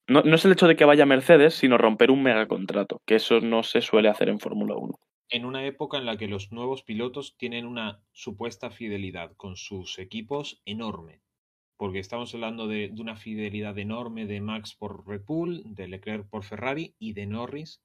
No, 0.09 0.23
no 0.23 0.35
es 0.37 0.45
el 0.45 0.53
hecho 0.53 0.69
de 0.69 0.77
que 0.77 0.85
vaya 0.85 1.07
Mercedes, 1.07 1.55
sino 1.55 1.79
romper 1.79 2.11
un 2.11 2.23
megacontrato, 2.23 3.01
que 3.07 3.17
eso 3.17 3.41
no 3.41 3.63
se 3.63 3.81
suele 3.81 4.09
hacer 4.09 4.29
en 4.29 4.39
Fórmula 4.41 4.75
1. 4.77 4.95
en 5.29 5.45
una 5.45 5.67
época 5.67 5.99
en 5.99 6.07
la 6.07 6.17
que 6.17 6.29
los 6.29 6.53
nuevos 6.53 6.85
pilotos 6.85 7.37
tienen 7.37 7.67
una 7.67 8.01
supuesta 8.13 8.71
fidelidad 8.71 9.33
con 9.37 9.57
sus 9.57 9.99
equipos 9.99 10.63
enorme. 10.65 11.21
Porque 11.77 11.99
estamos 11.99 12.33
hablando 12.35 12.69
de, 12.69 12.89
de 12.89 13.01
una 13.03 13.17
fidelidad 13.17 13.77
enorme 13.79 14.27
de 14.27 14.41
Max 14.41 14.75
por 14.75 15.07
Red 15.07 15.23
Bull, 15.27 15.63
de 15.65 15.89
Leclerc 15.89 16.29
por 16.29 16.45
Ferrari 16.45 16.95
y 17.01 17.13
de 17.13 17.27
Norris 17.27 17.83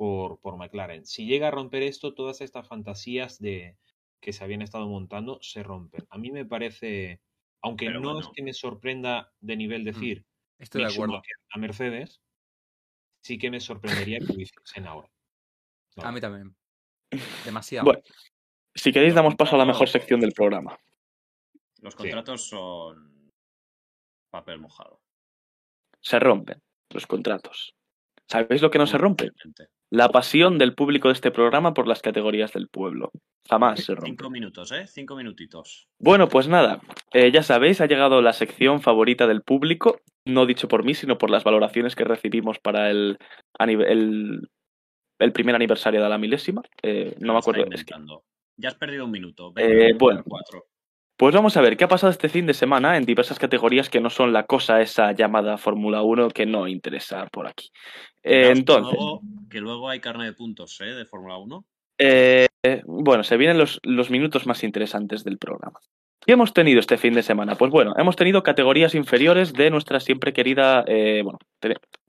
por, 0.00 0.40
por 0.40 0.56
McLaren. 0.56 1.04
Si 1.04 1.26
llega 1.26 1.48
a 1.48 1.50
romper 1.50 1.82
esto, 1.82 2.14
todas 2.14 2.40
estas 2.40 2.66
fantasías 2.66 3.38
de 3.38 3.76
que 4.18 4.32
se 4.32 4.42
habían 4.42 4.62
estado 4.62 4.88
montando 4.88 5.38
se 5.42 5.62
rompen. 5.62 6.06
A 6.08 6.16
mí 6.16 6.30
me 6.30 6.46
parece, 6.46 7.20
aunque 7.60 7.84
Pero 7.84 8.00
no 8.00 8.14
bueno. 8.14 8.20
es 8.26 8.34
que 8.34 8.42
me 8.42 8.54
sorprenda 8.54 9.30
de 9.40 9.56
nivel 9.56 9.84
decir 9.84 10.24
Estoy 10.58 10.84
de 10.86 10.92
acuerdo. 10.94 11.20
A 11.52 11.58
Mercedes, 11.58 12.22
sí 13.22 13.36
que 13.36 13.50
me 13.50 13.60
sorprendería 13.60 14.20
que 14.20 14.32
lo 14.32 14.40
hiciesen 14.40 14.86
ahora. 14.86 15.10
A 15.96 16.10
mí 16.12 16.18
también. 16.18 16.56
Demasiado. 17.44 17.84
Bueno, 17.84 18.00
si 18.74 18.92
queréis 18.92 19.14
damos 19.14 19.34
paso 19.34 19.56
a 19.56 19.58
la 19.58 19.66
mejor 19.66 19.90
sección 19.90 20.20
del 20.20 20.32
programa. 20.32 20.78
Los 21.82 21.92
Sí. 21.92 21.98
contratos 21.98 22.48
son 22.48 23.30
papel 24.30 24.60
mojado. 24.60 25.02
Se 26.00 26.18
rompen 26.18 26.62
los 26.88 27.06
contratos. 27.06 27.74
¿Sabéis 28.26 28.62
lo 28.62 28.70
que 28.70 28.78
no 28.78 28.86
se 28.86 28.96
rompe? 28.96 29.28
La 29.90 30.08
pasión 30.08 30.56
del 30.58 30.74
público 30.74 31.08
de 31.08 31.14
este 31.14 31.32
programa 31.32 31.74
por 31.74 31.88
las 31.88 32.00
categorías 32.00 32.52
del 32.52 32.68
pueblo. 32.68 33.10
Jamás 33.48 33.80
se 33.80 33.94
rompe. 33.94 34.10
Cinco 34.10 34.30
minutos, 34.30 34.70
¿eh? 34.70 34.86
Cinco 34.86 35.16
minutitos. 35.16 35.88
Bueno, 35.98 36.28
pues 36.28 36.46
nada, 36.46 36.80
eh, 37.12 37.32
ya 37.32 37.42
sabéis, 37.42 37.80
ha 37.80 37.86
llegado 37.86 38.22
la 38.22 38.32
sección 38.32 38.80
favorita 38.80 39.26
del 39.26 39.42
público, 39.42 40.00
no 40.24 40.46
dicho 40.46 40.68
por 40.68 40.84
mí, 40.84 40.94
sino 40.94 41.18
por 41.18 41.30
las 41.30 41.42
valoraciones 41.42 41.96
que 41.96 42.04
recibimos 42.04 42.60
para 42.60 42.90
el, 42.90 43.18
el, 43.58 44.48
el 45.18 45.32
primer 45.32 45.56
aniversario 45.56 46.00
de 46.02 46.08
la 46.08 46.18
milésima. 46.18 46.62
Eh, 46.82 47.16
no 47.18 47.32
me 47.32 47.40
acuerdo. 47.40 47.64
es 47.72 47.84
que-. 47.84 47.94
Ya 48.56 48.68
has 48.68 48.76
perdido 48.76 49.06
un 49.06 49.10
minuto. 49.10 49.52
Eh, 49.56 49.94
bueno. 49.98 50.22
Cuatro. 50.24 50.66
Pues 51.20 51.34
vamos 51.34 51.54
a 51.58 51.60
ver 51.60 51.76
qué 51.76 51.84
ha 51.84 51.88
pasado 51.88 52.10
este 52.10 52.30
fin 52.30 52.46
de 52.46 52.54
semana 52.54 52.96
en 52.96 53.04
diversas 53.04 53.38
categorías 53.38 53.90
que 53.90 54.00
no 54.00 54.08
son 54.08 54.32
la 54.32 54.44
cosa 54.44 54.80
esa 54.80 55.12
llamada 55.12 55.58
Fórmula 55.58 56.00
1 56.00 56.30
que 56.30 56.46
no 56.46 56.66
interesa 56.66 57.26
por 57.26 57.46
aquí. 57.46 57.70
Eh, 58.22 58.44
que 58.44 58.48
entonces, 58.52 58.94
luego- 58.98 59.20
Que 59.50 59.60
luego 59.60 59.90
hay 59.90 60.00
carne 60.00 60.24
de 60.24 60.32
puntos, 60.32 60.80
¿eh? 60.80 60.94
De 60.94 61.04
Fórmula 61.04 61.36
1. 61.36 61.62
Eh, 61.98 62.46
bueno, 62.86 63.22
se 63.22 63.36
vienen 63.36 63.58
los, 63.58 63.80
los 63.82 64.08
minutos 64.08 64.46
más 64.46 64.64
interesantes 64.64 65.22
del 65.22 65.36
programa. 65.36 65.78
¿Qué 66.24 66.32
hemos 66.32 66.54
tenido 66.54 66.80
este 66.80 66.96
fin 66.96 67.12
de 67.12 67.22
semana? 67.22 67.54
Pues 67.54 67.70
bueno, 67.70 67.92
hemos 67.98 68.16
tenido 68.16 68.42
categorías 68.42 68.94
inferiores 68.94 69.52
de 69.52 69.68
nuestra 69.70 70.00
siempre 70.00 70.32
querida, 70.32 70.84
eh, 70.86 71.20
bueno, 71.22 71.38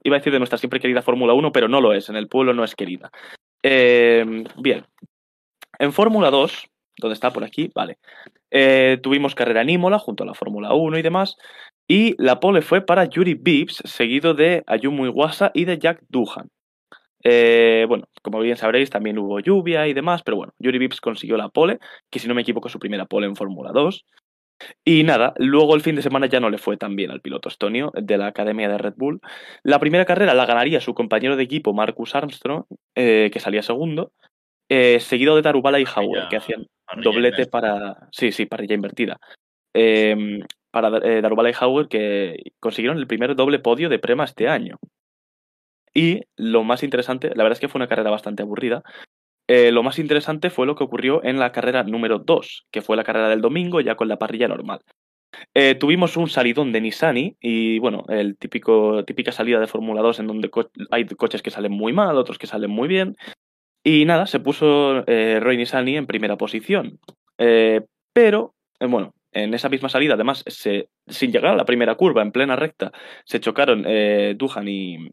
iba 0.02 0.16
a 0.16 0.20
decir 0.20 0.32
de 0.32 0.38
nuestra 0.38 0.56
siempre 0.56 0.80
querida 0.80 1.02
Fórmula 1.02 1.34
1, 1.34 1.52
pero 1.52 1.68
no 1.68 1.82
lo 1.82 1.92
es, 1.92 2.08
en 2.08 2.16
el 2.16 2.28
pueblo 2.28 2.54
no 2.54 2.64
es 2.64 2.74
querida. 2.74 3.10
Eh, 3.62 4.24
bien, 4.56 4.86
en 5.78 5.92
Fórmula 5.92 6.30
2, 6.30 6.70
donde 6.98 7.14
está 7.14 7.32
por 7.32 7.44
aquí, 7.44 7.70
vale, 7.74 7.98
eh, 8.50 8.98
tuvimos 9.02 9.34
carrera 9.34 9.62
en 9.62 9.70
Imola 9.70 9.98
junto 9.98 10.24
a 10.24 10.26
la 10.26 10.34
Fórmula 10.34 10.74
1 10.74 10.98
y 10.98 11.02
demás, 11.02 11.36
y 11.88 12.14
la 12.22 12.40
pole 12.40 12.62
fue 12.62 12.80
para 12.80 13.04
Yuri 13.06 13.34
Bibbs, 13.34 13.82
seguido 13.84 14.34
de 14.34 14.62
Ayumu 14.66 15.06
Iwasa 15.06 15.50
y 15.54 15.64
de 15.64 15.78
Jack 15.78 16.02
Doohan. 16.08 16.48
Eh, 17.24 17.84
bueno, 17.88 18.04
como 18.22 18.40
bien 18.40 18.56
sabréis, 18.56 18.90
también 18.90 19.18
hubo 19.18 19.38
lluvia 19.40 19.86
y 19.86 19.94
demás, 19.94 20.22
pero 20.22 20.36
bueno, 20.36 20.52
Yuri 20.58 20.78
Vips 20.78 21.00
consiguió 21.00 21.36
la 21.36 21.48
pole, 21.48 21.78
que 22.10 22.18
si 22.18 22.28
no 22.28 22.34
me 22.34 22.42
equivoco 22.42 22.68
su 22.68 22.78
primera 22.78 23.06
pole 23.06 23.26
en 23.26 23.36
Fórmula 23.36 23.70
2. 23.72 24.04
Y 24.84 25.02
nada, 25.02 25.34
luego 25.38 25.74
el 25.74 25.80
fin 25.80 25.96
de 25.96 26.02
semana 26.02 26.26
ya 26.26 26.38
no 26.38 26.48
le 26.48 26.58
fue 26.58 26.76
tan 26.76 26.94
bien 26.94 27.10
al 27.10 27.20
piloto 27.20 27.48
estonio 27.48 27.92
de 27.94 28.16
la 28.16 28.28
Academia 28.28 28.68
de 28.68 28.78
Red 28.78 28.94
Bull. 28.96 29.20
La 29.64 29.80
primera 29.80 30.04
carrera 30.04 30.34
la 30.34 30.46
ganaría 30.46 30.80
su 30.80 30.94
compañero 30.94 31.36
de 31.36 31.42
equipo 31.42 31.74
Marcus 31.74 32.14
Armstrong, 32.14 32.64
eh, 32.94 33.30
que 33.32 33.40
salía 33.40 33.62
segundo, 33.62 34.12
eh, 34.74 35.00
seguido 35.00 35.36
de 35.36 35.42
Darubala 35.42 35.78
y 35.78 35.84
Hauer, 35.84 36.22
Parrilla- 36.22 36.28
que 36.28 36.36
hacían 36.36 36.66
doblete 37.02 37.46
para. 37.46 38.08
Sí, 38.10 38.32
sí, 38.32 38.46
parrilla 38.46 38.74
invertida. 38.74 39.18
Eh, 39.74 40.40
para 40.70 40.88
eh, 40.98 41.20
Darubala 41.20 41.50
y 41.50 41.54
Hauer, 41.58 41.88
que 41.88 42.52
consiguieron 42.58 42.96
el 42.98 43.06
primer 43.06 43.36
doble 43.36 43.58
podio 43.58 43.88
de 43.88 43.98
Prema 43.98 44.24
este 44.24 44.48
año. 44.48 44.78
Y 45.94 46.22
lo 46.36 46.64
más 46.64 46.82
interesante, 46.82 47.28
la 47.28 47.42
verdad 47.42 47.52
es 47.52 47.60
que 47.60 47.68
fue 47.68 47.78
una 47.78 47.88
carrera 47.88 48.10
bastante 48.10 48.42
aburrida. 48.42 48.82
eh, 49.48 49.72
lo 49.72 49.82
más 49.82 49.98
interesante 49.98 50.48
fue 50.48 50.66
lo 50.66 50.74
que 50.74 50.84
ocurrió 50.84 51.22
en 51.22 51.38
la 51.38 51.52
carrera 51.52 51.82
número 51.82 52.18
2, 52.20 52.64
que 52.70 52.80
fue 52.80 52.96
la 52.96 53.04
carrera 53.04 53.28
del 53.28 53.42
domingo, 53.42 53.80
ya 53.82 53.96
con 53.96 54.08
la 54.08 54.16
parrilla 54.16 54.48
normal. 54.48 54.80
Eh, 55.54 55.74
tuvimos 55.74 56.16
un 56.16 56.28
salidón 56.28 56.72
de 56.72 56.80
Nissani 56.80 57.36
y, 57.40 57.78
bueno, 57.78 58.04
el 58.08 58.38
típico, 58.38 59.04
típica 59.04 59.32
salida 59.32 59.60
de 59.60 59.66
Fórmula 59.66 60.00
2 60.00 60.20
en 60.20 60.28
donde 60.28 60.50
hay 60.90 61.04
coches 61.06 61.42
que 61.42 61.50
salen 61.50 61.72
muy 61.72 61.92
mal, 61.92 62.16
otros 62.16 62.38
que 62.38 62.46
salen 62.46 62.70
muy 62.70 62.88
bien. 62.88 63.16
Y 63.84 64.04
nada, 64.04 64.26
se 64.26 64.40
puso 64.40 65.04
eh, 65.08 65.40
Roy 65.40 65.56
Nissani 65.56 65.96
en 65.96 66.06
primera 66.06 66.36
posición. 66.36 67.00
Eh, 67.38 67.80
pero, 68.12 68.54
eh, 68.78 68.86
bueno, 68.86 69.14
en 69.32 69.54
esa 69.54 69.68
misma 69.68 69.88
salida, 69.88 70.14
además, 70.14 70.44
se, 70.46 70.88
sin 71.08 71.32
llegar 71.32 71.52
a 71.52 71.56
la 71.56 71.64
primera 71.64 71.96
curva, 71.96 72.22
en 72.22 72.30
plena 72.30 72.54
recta, 72.54 72.92
se 73.24 73.40
chocaron 73.40 73.84
eh, 73.86 74.34
Duhan 74.36 74.68
y, 74.68 75.10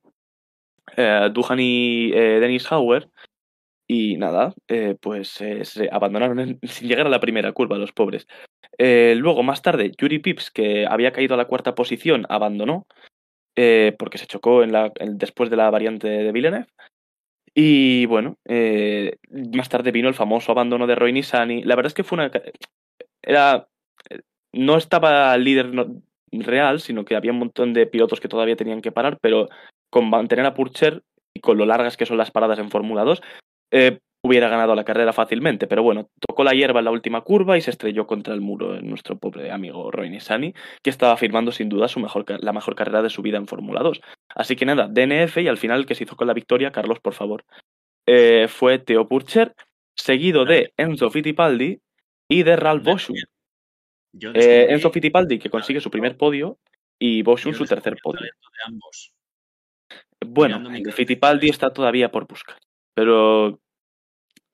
Duhan 1.32 1.60
y 1.60 2.12
Dennis 2.12 2.72
Hauer. 2.72 3.10
Y 3.88 4.18
nada, 4.18 4.54
pues 5.02 5.30
se 5.30 5.90
abandonaron 5.92 6.60
sin 6.64 6.88
llegar 6.88 7.08
a 7.08 7.10
la 7.10 7.20
primera 7.20 7.52
curva, 7.54 7.78
los 7.78 7.92
pobres. 7.92 8.28
Luego, 8.78 9.42
más 9.42 9.64
tarde, 9.64 9.92
Yuri 9.98 10.20
Pips, 10.20 10.52
que 10.52 10.86
había 10.86 11.12
caído 11.12 11.34
a 11.34 11.38
la 11.38 11.46
cuarta 11.46 11.74
posición, 11.74 12.26
abandonó 12.30 12.86
porque 13.98 14.18
se 14.18 14.28
chocó 14.28 14.64
en 14.64 14.72
la, 14.72 14.92
después 15.00 15.50
de 15.50 15.58
la 15.58 15.72
variante 15.72 16.08
de 16.08 16.32
Villeneuve. 16.32 16.68
Y 17.54 18.06
bueno, 18.06 18.38
eh, 18.46 19.18
más 19.54 19.70
tarde 19.70 19.92
vino 19.92 20.08
el 20.08 20.14
famoso 20.14 20.52
abandono 20.52 20.88
de 20.88 20.96
Roy 20.96 21.14
Nissani. 21.14 21.64
La 21.64 21.76
verdad 21.76 21.88
es 21.88 21.94
que 21.94 22.04
fue 22.04 22.18
una. 22.18 22.32
Era. 23.22 23.68
No 24.52 24.78
estaba 24.78 25.38
líder 25.38 25.72
real, 26.32 26.80
sino 26.80 27.06
que 27.06 27.16
había 27.16 27.32
un 27.32 27.40
montón 27.40 27.74
de 27.74 27.86
pilotos 27.86 28.20
que 28.20 28.28
todavía 28.28 28.56
tenían 28.56 28.82
que 28.82 28.92
parar, 28.92 29.20
pero 29.22 29.48
con 29.90 30.10
mantener 30.10 30.46
a 30.46 30.54
Purcher 30.54 31.04
y 31.34 31.40
con 31.40 31.58
lo 31.58 31.66
largas 31.66 31.98
que 31.98 32.06
son 32.06 32.18
las 32.18 32.32
paradas 32.32 32.60
en 32.60 32.72
Fórmula 32.72 33.04
2, 33.04 33.22
eh, 33.72 34.00
hubiera 34.30 34.48
ganado 34.48 34.76
la 34.76 34.84
carrera 34.84 35.12
fácilmente. 35.12 35.66
Pero 35.68 35.82
bueno, 35.82 36.10
tocó 36.20 36.44
la 36.44 36.54
hierba 36.54 36.80
en 36.80 36.86
la 36.86 36.92
última 36.92 37.22
curva 37.22 37.58
y 37.58 37.62
se 37.62 37.72
estrelló 37.72 38.06
contra 38.06 38.34
el 38.34 38.42
muro 38.42 38.76
en 38.76 38.88
nuestro 38.88 39.18
pobre 39.18 39.52
amigo 39.52 39.90
Roy 39.92 40.10
Nissani, 40.10 40.54
que 40.84 40.90
estaba 40.90 41.18
firmando 41.18 41.52
sin 41.52 41.68
duda 41.68 41.88
su 41.88 42.00
mejor, 42.00 42.26
la 42.42 42.54
mejor 42.54 42.76
carrera 42.76 43.02
de 43.02 43.10
su 43.10 43.22
vida 43.24 43.38
en 43.38 43.48
Fórmula 43.48 43.82
2. 43.82 44.02
Así 44.36 44.56
que 44.56 44.66
nada, 44.66 44.88
DNF 44.88 45.38
y 45.38 45.48
al 45.48 45.58
final 45.58 45.80
el 45.80 45.86
que 45.86 45.96
se 45.96 46.04
hizo 46.04 46.16
con 46.16 46.28
la 46.28 46.34
victoria, 46.34 46.72
Carlos, 46.72 47.00
por 47.00 47.14
favor, 47.14 47.44
eh, 48.06 48.48
fue 48.48 48.78
Theo 48.78 49.08
Purcher, 49.08 49.56
seguido 49.96 50.46
de 50.46 50.74
Enzo 50.78 51.10
Fittipaldi 51.10 51.82
y 52.30 52.44
de 52.44 52.56
Ralph 52.56 52.84
Boschum. 52.84 53.16
Yo 54.14 54.32
Eh, 54.34 54.68
Enzo 54.70 54.92
Fittipaldi 54.92 55.40
que 55.40 55.50
consigue 55.50 55.82
su 55.82 55.90
primer 55.90 56.18
podio 56.18 56.60
y 57.00 57.24
Boschum 57.24 57.54
yo 57.54 57.58
su 57.58 57.66
tercer 57.66 57.98
podio. 58.02 58.22
de. 58.22 58.30
Bueno, 60.26 60.70
de. 60.70 60.92
Fittipaldi 60.92 61.50
está 61.50 61.72
todavía 61.72 62.12
por 62.12 62.28
buscar. 62.28 62.58
Pero 62.94 63.60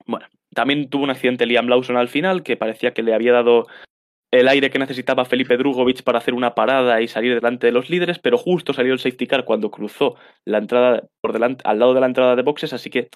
bueno, 0.06 0.26
también 0.54 0.88
tuvo 0.88 1.04
un 1.04 1.10
accidente 1.10 1.46
Liam 1.46 1.66
Lawson 1.68 1.96
al 1.96 2.08
final 2.08 2.42
que 2.42 2.56
parecía 2.56 2.92
que 2.94 3.02
le 3.02 3.14
había 3.14 3.32
dado 3.32 3.66
el 4.32 4.48
aire 4.48 4.70
que 4.70 4.78
necesitaba 4.78 5.24
Felipe 5.24 5.56
Drugovic 5.56 6.02
para 6.02 6.18
hacer 6.18 6.34
una 6.34 6.54
parada 6.54 7.00
y 7.00 7.08
salir 7.08 7.34
delante 7.34 7.66
de 7.66 7.72
los 7.72 7.90
líderes, 7.90 8.18
pero 8.18 8.38
justo 8.38 8.72
salió 8.72 8.92
el 8.92 8.98
safety 8.98 9.26
car 9.26 9.44
cuando 9.44 9.70
cruzó 9.70 10.16
la 10.44 10.58
entrada 10.58 11.04
por 11.20 11.32
delante, 11.32 11.62
al 11.66 11.78
lado 11.78 11.94
de 11.94 12.00
la 12.00 12.06
entrada 12.06 12.36
de 12.36 12.42
boxes, 12.42 12.72
así 12.72 12.90
que 12.90 13.08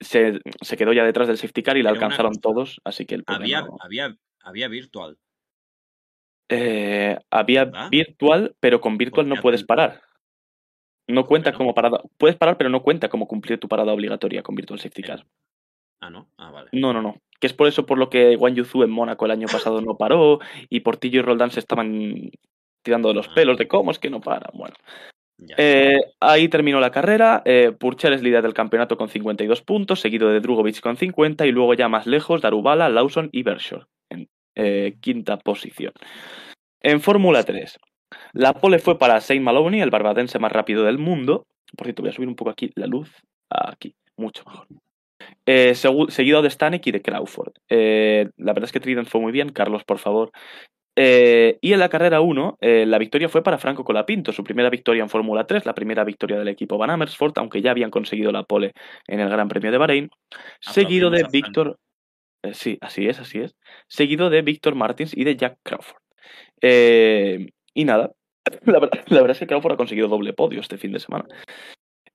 se, 0.00 0.40
se 0.60 0.76
quedó 0.76 0.92
ya 0.92 1.04
detrás 1.04 1.28
del 1.28 1.38
safety 1.38 1.62
car 1.62 1.76
y 1.76 1.82
la 1.82 1.90
alcanzaron 1.90 2.32
cosa, 2.32 2.40
todos, 2.40 2.80
así 2.84 3.06
que 3.06 3.14
el 3.16 3.24
Había, 3.26 3.62
no- 3.62 3.76
había, 3.80 4.16
había 4.42 4.68
virtual. 4.68 5.18
Eh, 6.48 7.18
había 7.30 7.64
virtual, 7.90 8.54
pero 8.60 8.80
con 8.80 8.98
virtual 8.98 9.28
no 9.28 9.34
Porque 9.34 9.42
puedes 9.42 9.64
parar. 9.64 10.02
No 11.08 11.26
cuenta 11.26 11.52
no? 11.52 11.58
como 11.58 11.74
parada. 11.74 12.02
Puedes 12.18 12.36
parar, 12.36 12.56
pero 12.56 12.70
no 12.70 12.82
cuenta 12.82 13.08
como 13.08 13.26
cumplir 13.26 13.58
tu 13.58 13.68
parada 13.68 13.92
obligatoria 13.92 14.42
con 14.42 14.54
Virtual 14.54 14.78
Safety 14.78 15.02
Car. 15.02 15.26
Ah, 16.06 16.10
no. 16.10 16.28
Ah, 16.38 16.50
vale. 16.52 16.68
No, 16.72 16.92
no, 16.92 17.02
no. 17.02 17.16
Que 17.40 17.48
es 17.48 17.52
por 17.52 17.66
eso 17.66 17.84
por 17.84 17.98
lo 17.98 18.08
que 18.08 18.36
Wang 18.36 18.54
Yuzu 18.54 18.84
en 18.84 18.90
Mónaco 18.90 19.24
el 19.24 19.32
año 19.32 19.48
pasado 19.48 19.80
no 19.80 19.96
paró 19.96 20.38
y 20.70 20.80
Portillo 20.80 21.18
y 21.18 21.22
Roldán 21.22 21.50
se 21.50 21.58
estaban 21.60 22.30
tirando 22.84 23.08
de 23.08 23.14
los 23.14 23.28
Ah. 23.28 23.32
pelos 23.34 23.58
de 23.58 23.66
cómo 23.66 23.90
es 23.90 23.98
que 23.98 24.08
no 24.08 24.20
paran. 24.20 24.50
Bueno, 24.54 24.74
eh, 25.56 25.98
ahí 26.20 26.48
terminó 26.48 26.78
la 26.78 26.92
carrera. 26.92 27.42
Eh, 27.44 27.72
Purcher 27.72 28.12
es 28.12 28.22
líder 28.22 28.42
del 28.42 28.54
campeonato 28.54 28.96
con 28.96 29.08
52 29.08 29.62
puntos, 29.62 30.00
seguido 30.00 30.28
de 30.30 30.40
Drugovic 30.40 30.80
con 30.80 30.96
50 30.96 31.44
y 31.44 31.50
luego 31.52 31.74
ya 31.74 31.88
más 31.88 32.06
lejos 32.06 32.40
Darubala, 32.40 32.88
Lawson 32.88 33.28
y 33.32 33.42
Bershore 33.42 33.86
en 34.10 34.28
eh, 34.54 34.96
quinta 35.00 35.36
posición. 35.38 35.92
En 36.80 37.00
Fórmula 37.00 37.42
3, 37.42 37.78
la 38.32 38.54
pole 38.54 38.78
fue 38.78 38.96
para 38.96 39.20
Saint 39.20 39.42
Maloney, 39.44 39.80
el 39.80 39.90
barbadense 39.90 40.38
más 40.38 40.52
rápido 40.52 40.84
del 40.84 40.98
mundo. 40.98 41.42
Por 41.76 41.86
cierto, 41.86 42.02
voy 42.02 42.10
a 42.10 42.14
subir 42.14 42.28
un 42.28 42.36
poco 42.36 42.50
aquí 42.50 42.70
la 42.76 42.86
luz. 42.86 43.10
Aquí, 43.50 43.94
mucho 44.16 44.44
mejor. 44.46 44.66
Eh, 45.46 45.72
segu- 45.74 46.10
seguido 46.10 46.42
de 46.42 46.50
Stanek 46.50 46.86
y 46.86 46.92
de 46.92 47.02
Crawford. 47.02 47.52
Eh, 47.68 48.28
la 48.36 48.52
verdad 48.52 48.64
es 48.64 48.72
que 48.72 48.80
Trident 48.80 49.08
fue 49.08 49.20
muy 49.20 49.32
bien. 49.32 49.50
Carlos, 49.50 49.84
por 49.84 49.98
favor. 49.98 50.30
Eh, 50.98 51.58
y 51.60 51.72
en 51.74 51.78
la 51.78 51.90
carrera 51.90 52.20
1, 52.22 52.56
eh, 52.60 52.86
la 52.86 52.96
victoria 52.98 53.28
fue 53.28 53.42
para 53.42 53.58
Franco 53.58 53.84
Colapinto, 53.84 54.32
su 54.32 54.42
primera 54.42 54.70
victoria 54.70 55.02
en 55.02 55.10
Fórmula 55.10 55.46
3, 55.46 55.66
la 55.66 55.74
primera 55.74 56.04
victoria 56.04 56.38
del 56.38 56.48
equipo 56.48 56.78
Van 56.78 56.88
Amersfoort, 56.90 57.36
aunque 57.38 57.60
ya 57.60 57.70
habían 57.72 57.90
conseguido 57.90 58.32
la 58.32 58.44
pole 58.44 58.72
en 59.06 59.20
el 59.20 59.28
Gran 59.28 59.46
Premio 59.48 59.70
de 59.70 59.78
Bahrein. 59.78 60.10
Seguido 60.60 61.10
de. 61.10 61.18
Víctor. 61.32 61.78
sí, 62.52 62.78
así 62.80 63.06
es, 63.08 63.20
así 63.20 63.40
es. 63.40 63.54
Seguido 63.88 64.30
de 64.30 64.40
Víctor 64.42 64.74
Martins 64.74 65.14
y 65.16 65.24
de 65.24 65.36
Jack 65.36 65.58
Crawford. 65.62 66.00
Y 67.74 67.84
nada, 67.84 68.12
la, 68.64 68.78
ver- 68.78 68.90
la 69.08 69.16
verdad 69.20 69.30
es 69.32 69.38
que 69.38 69.46
Crawford 69.46 69.72
ha 69.74 69.76
conseguido 69.76 70.08
doble 70.08 70.32
podio 70.32 70.60
este 70.60 70.78
fin 70.78 70.92
de 70.92 71.00
semana. 71.00 71.26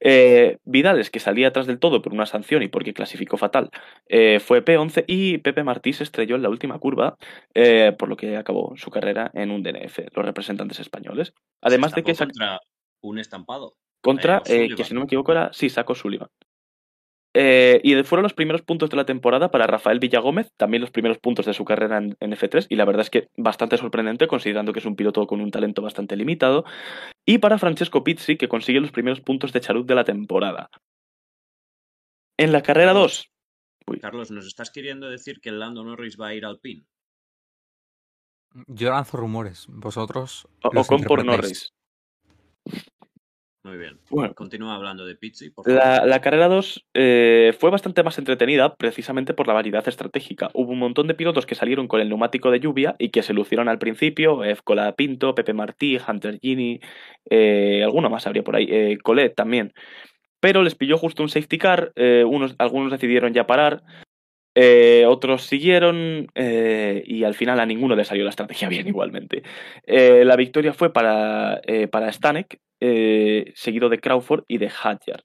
Eh, 0.04 0.58
Vidales, 0.66 1.12
que 1.12 1.20
salía 1.20 1.50
atrás 1.50 1.68
del 1.68 1.80
todo 1.80 2.02
por 2.02 2.12
una 2.12 2.26
sanción 2.26 2.64
y 2.64 2.68
porque 2.68 2.94
clasificó 2.94 3.38
fatal, 3.38 3.70
eh, 4.08 4.40
fue 4.40 4.66
P11 4.66 5.06
y 5.08 5.38
Pepe 5.38 5.64
Martí 5.64 5.94
se 5.94 6.04
estrelló 6.04 6.36
en 6.36 6.42
la 6.42 6.50
última 6.50 6.80
curva, 6.80 7.18
eh, 7.54 7.96
por 7.98 8.10
lo 8.10 8.18
que 8.18 8.36
acabó 8.36 8.74
su 8.78 8.90
carrera 8.90 9.30
en 9.36 9.52
un 9.52 9.62
DNF, 9.62 10.00
los 10.16 10.26
representantes 10.26 10.80
españoles. 10.80 11.34
Además 11.62 11.94
de 11.94 12.04
que 12.04 12.16
contra 12.16 12.60
un 13.02 13.20
estampado. 13.20 13.76
contra, 14.02 14.42
que 14.42 14.84
si 14.84 14.94
no 14.96 15.02
me 15.02 15.06
equivoco 15.06 15.32
era, 15.32 15.54
sí, 15.54 15.70
Saco 15.70 15.94
Sullivan. 15.94 16.30
Eh, 17.34 17.80
y 17.84 17.94
de- 17.94 18.04
fueron 18.04 18.24
los 18.24 18.34
primeros 18.34 18.62
puntos 18.62 18.90
de 18.90 18.98
la 18.98 19.06
temporada 19.06 19.52
para 19.52 19.66
Rafael 19.68 20.00
Villagómez, 20.00 20.52
también 20.58 20.82
los 20.82 20.92
primeros 20.92 21.18
puntos 21.18 21.46
de 21.46 21.54
su 21.54 21.64
carrera 21.64 21.98
en, 21.98 22.18
en 22.20 22.34
F3, 22.34 22.68
y 22.70 22.76
la 22.76 22.84
verdad 22.86 23.04
es 23.04 23.10
que 23.10 23.30
bastante 23.38 23.78
sorprendente 23.78 24.28
considerando 24.28 24.74
que 24.74 24.80
es 24.80 24.86
un 24.86 24.96
piloto 24.98 25.26
con 25.28 25.40
un 25.40 25.50
talento 25.52 25.82
bastante 25.82 26.18
limitado. 26.18 26.66
Y 27.26 27.38
para 27.38 27.58
Francesco 27.58 28.04
Pizzi, 28.04 28.36
que 28.38 28.50
consigue 28.50 28.82
los 28.82 28.92
primeros 28.92 29.22
puntos 29.22 29.54
de 29.54 29.62
Charut 29.62 29.88
de 29.88 29.96
la 29.96 30.04
temporada. 30.04 30.70
En 32.38 32.52
la 32.52 32.62
carrera 32.64 32.94
2, 32.94 33.30
Carlos, 34.02 34.32
¿nos 34.32 34.46
estás 34.46 34.72
queriendo 34.72 35.10
decir 35.10 35.40
que 35.42 35.50
el 35.50 35.60
Lando 35.60 35.84
Norris 35.84 36.18
va 36.20 36.28
a 36.28 36.34
ir 36.34 36.46
al 36.46 36.60
PIN? 36.60 36.86
Yo 38.68 38.90
lanzo 38.90 39.18
rumores. 39.18 39.66
Vosotros. 39.70 40.48
O- 40.64 40.72
los 40.74 40.88
Ocon 40.88 41.04
por. 41.04 41.24
Norris. 41.26 41.74
Muy 43.64 43.78
bien. 43.78 44.00
Bueno, 44.10 44.34
Continúa 44.34 44.74
hablando 44.74 45.06
de 45.06 45.16
Pizzi, 45.16 45.52
por 45.52 45.66
favor. 45.66 45.80
La, 45.80 46.06
la 46.06 46.20
carrera 46.20 46.48
2 46.48 46.88
eh, 46.96 47.54
fue 47.60 47.70
bastante 47.70 48.02
más 48.02 48.18
entretenida 48.18 48.76
precisamente 48.76 49.36
por 49.36 49.48
la 49.48 49.54
variedad 49.54 49.88
estratégica. 49.88 50.50
Hubo 50.54 50.72
un 50.72 50.80
montón 50.80 51.06
de 51.08 51.14
pilotos 51.14 51.46
que 51.46 51.54
salieron 51.54 51.88
con 51.88 52.02
el 52.02 52.10
neumático 52.10 52.50
de 52.50 52.60
lluvia 52.60 52.96
y 52.98 53.10
que 53.10 53.22
se 53.22 53.34
lucieron 53.34 53.70
al 53.70 53.78
principio. 53.78 54.44
F. 54.44 54.62
Cola 54.64 54.94
Pinto, 54.96 55.36
Pepe 55.36 55.54
Martí, 55.54 56.00
Hunter 56.06 56.40
Gini, 56.40 56.80
eh, 57.30 57.84
alguno 57.84 58.10
más 58.10 58.26
habría 58.26 58.44
por 58.44 58.56
ahí. 58.56 58.68
Eh, 58.68 58.98
Colette 59.04 59.36
también. 59.36 59.74
Pero 60.40 60.64
les 60.64 60.74
pilló 60.74 60.98
justo 60.98 61.22
un 61.22 61.30
safety 61.30 61.60
car. 61.60 61.92
eh, 61.96 62.24
unos, 62.28 62.56
algunos 62.58 62.92
decidieron 62.92 63.32
ya 63.32 63.46
parar. 63.46 63.84
Eh, 64.54 65.06
otros 65.08 65.44
siguieron 65.44 66.28
eh, 66.36 67.04
y 67.06 67.24
al 67.24 67.36
final 67.36 67.60
a 67.60 67.66
ninguno 67.66 67.96
le 67.96 68.04
salió 68.04 68.24
la 68.24 68.32
estrategia 68.32 68.68
bien 68.70 68.88
igualmente. 68.88 69.44
Eh, 69.86 70.24
la 70.26 70.36
victoria 70.36 70.74
fue 70.74 70.92
para, 70.92 71.62
para 71.92 72.12
Stanek, 72.12 72.60
seguido 73.56 73.90
de 73.90 74.00
Crawford 74.00 74.44
y 74.48 74.58
de 74.58 74.70
Hadjar. 74.70 75.24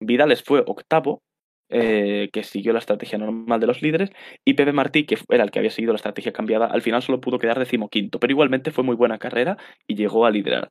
Vidales 0.00 0.42
fue 0.42 0.62
octavo, 0.66 1.22
que 1.68 2.42
siguió 2.42 2.72
la 2.72 2.80
estrategia 2.80 3.18
normal 3.18 3.58
de 3.58 3.66
los 3.66 3.80
líderes, 3.80 4.10
y 4.44 4.54
Pepe 4.54 4.72
Martí, 4.72 5.04
que 5.06 5.16
era 5.30 5.44
el 5.44 5.50
que 5.50 5.58
había 5.58 5.70
seguido 5.70 5.92
la 5.94 5.96
estrategia 5.96 6.32
cambiada, 6.32 6.66
al 6.66 6.82
final 6.82 7.02
solo 7.02 7.20
pudo 7.20 7.38
quedar 7.38 7.58
decimoquinto, 7.58 8.20
pero 8.20 8.32
igualmente 8.32 8.70
fue 8.70 8.84
muy 8.84 8.94
buena 8.94 9.18
carrera 9.18 9.56
y 9.86 9.94
llegó 9.94 10.26
a 10.26 10.30
liderar. 10.30 10.70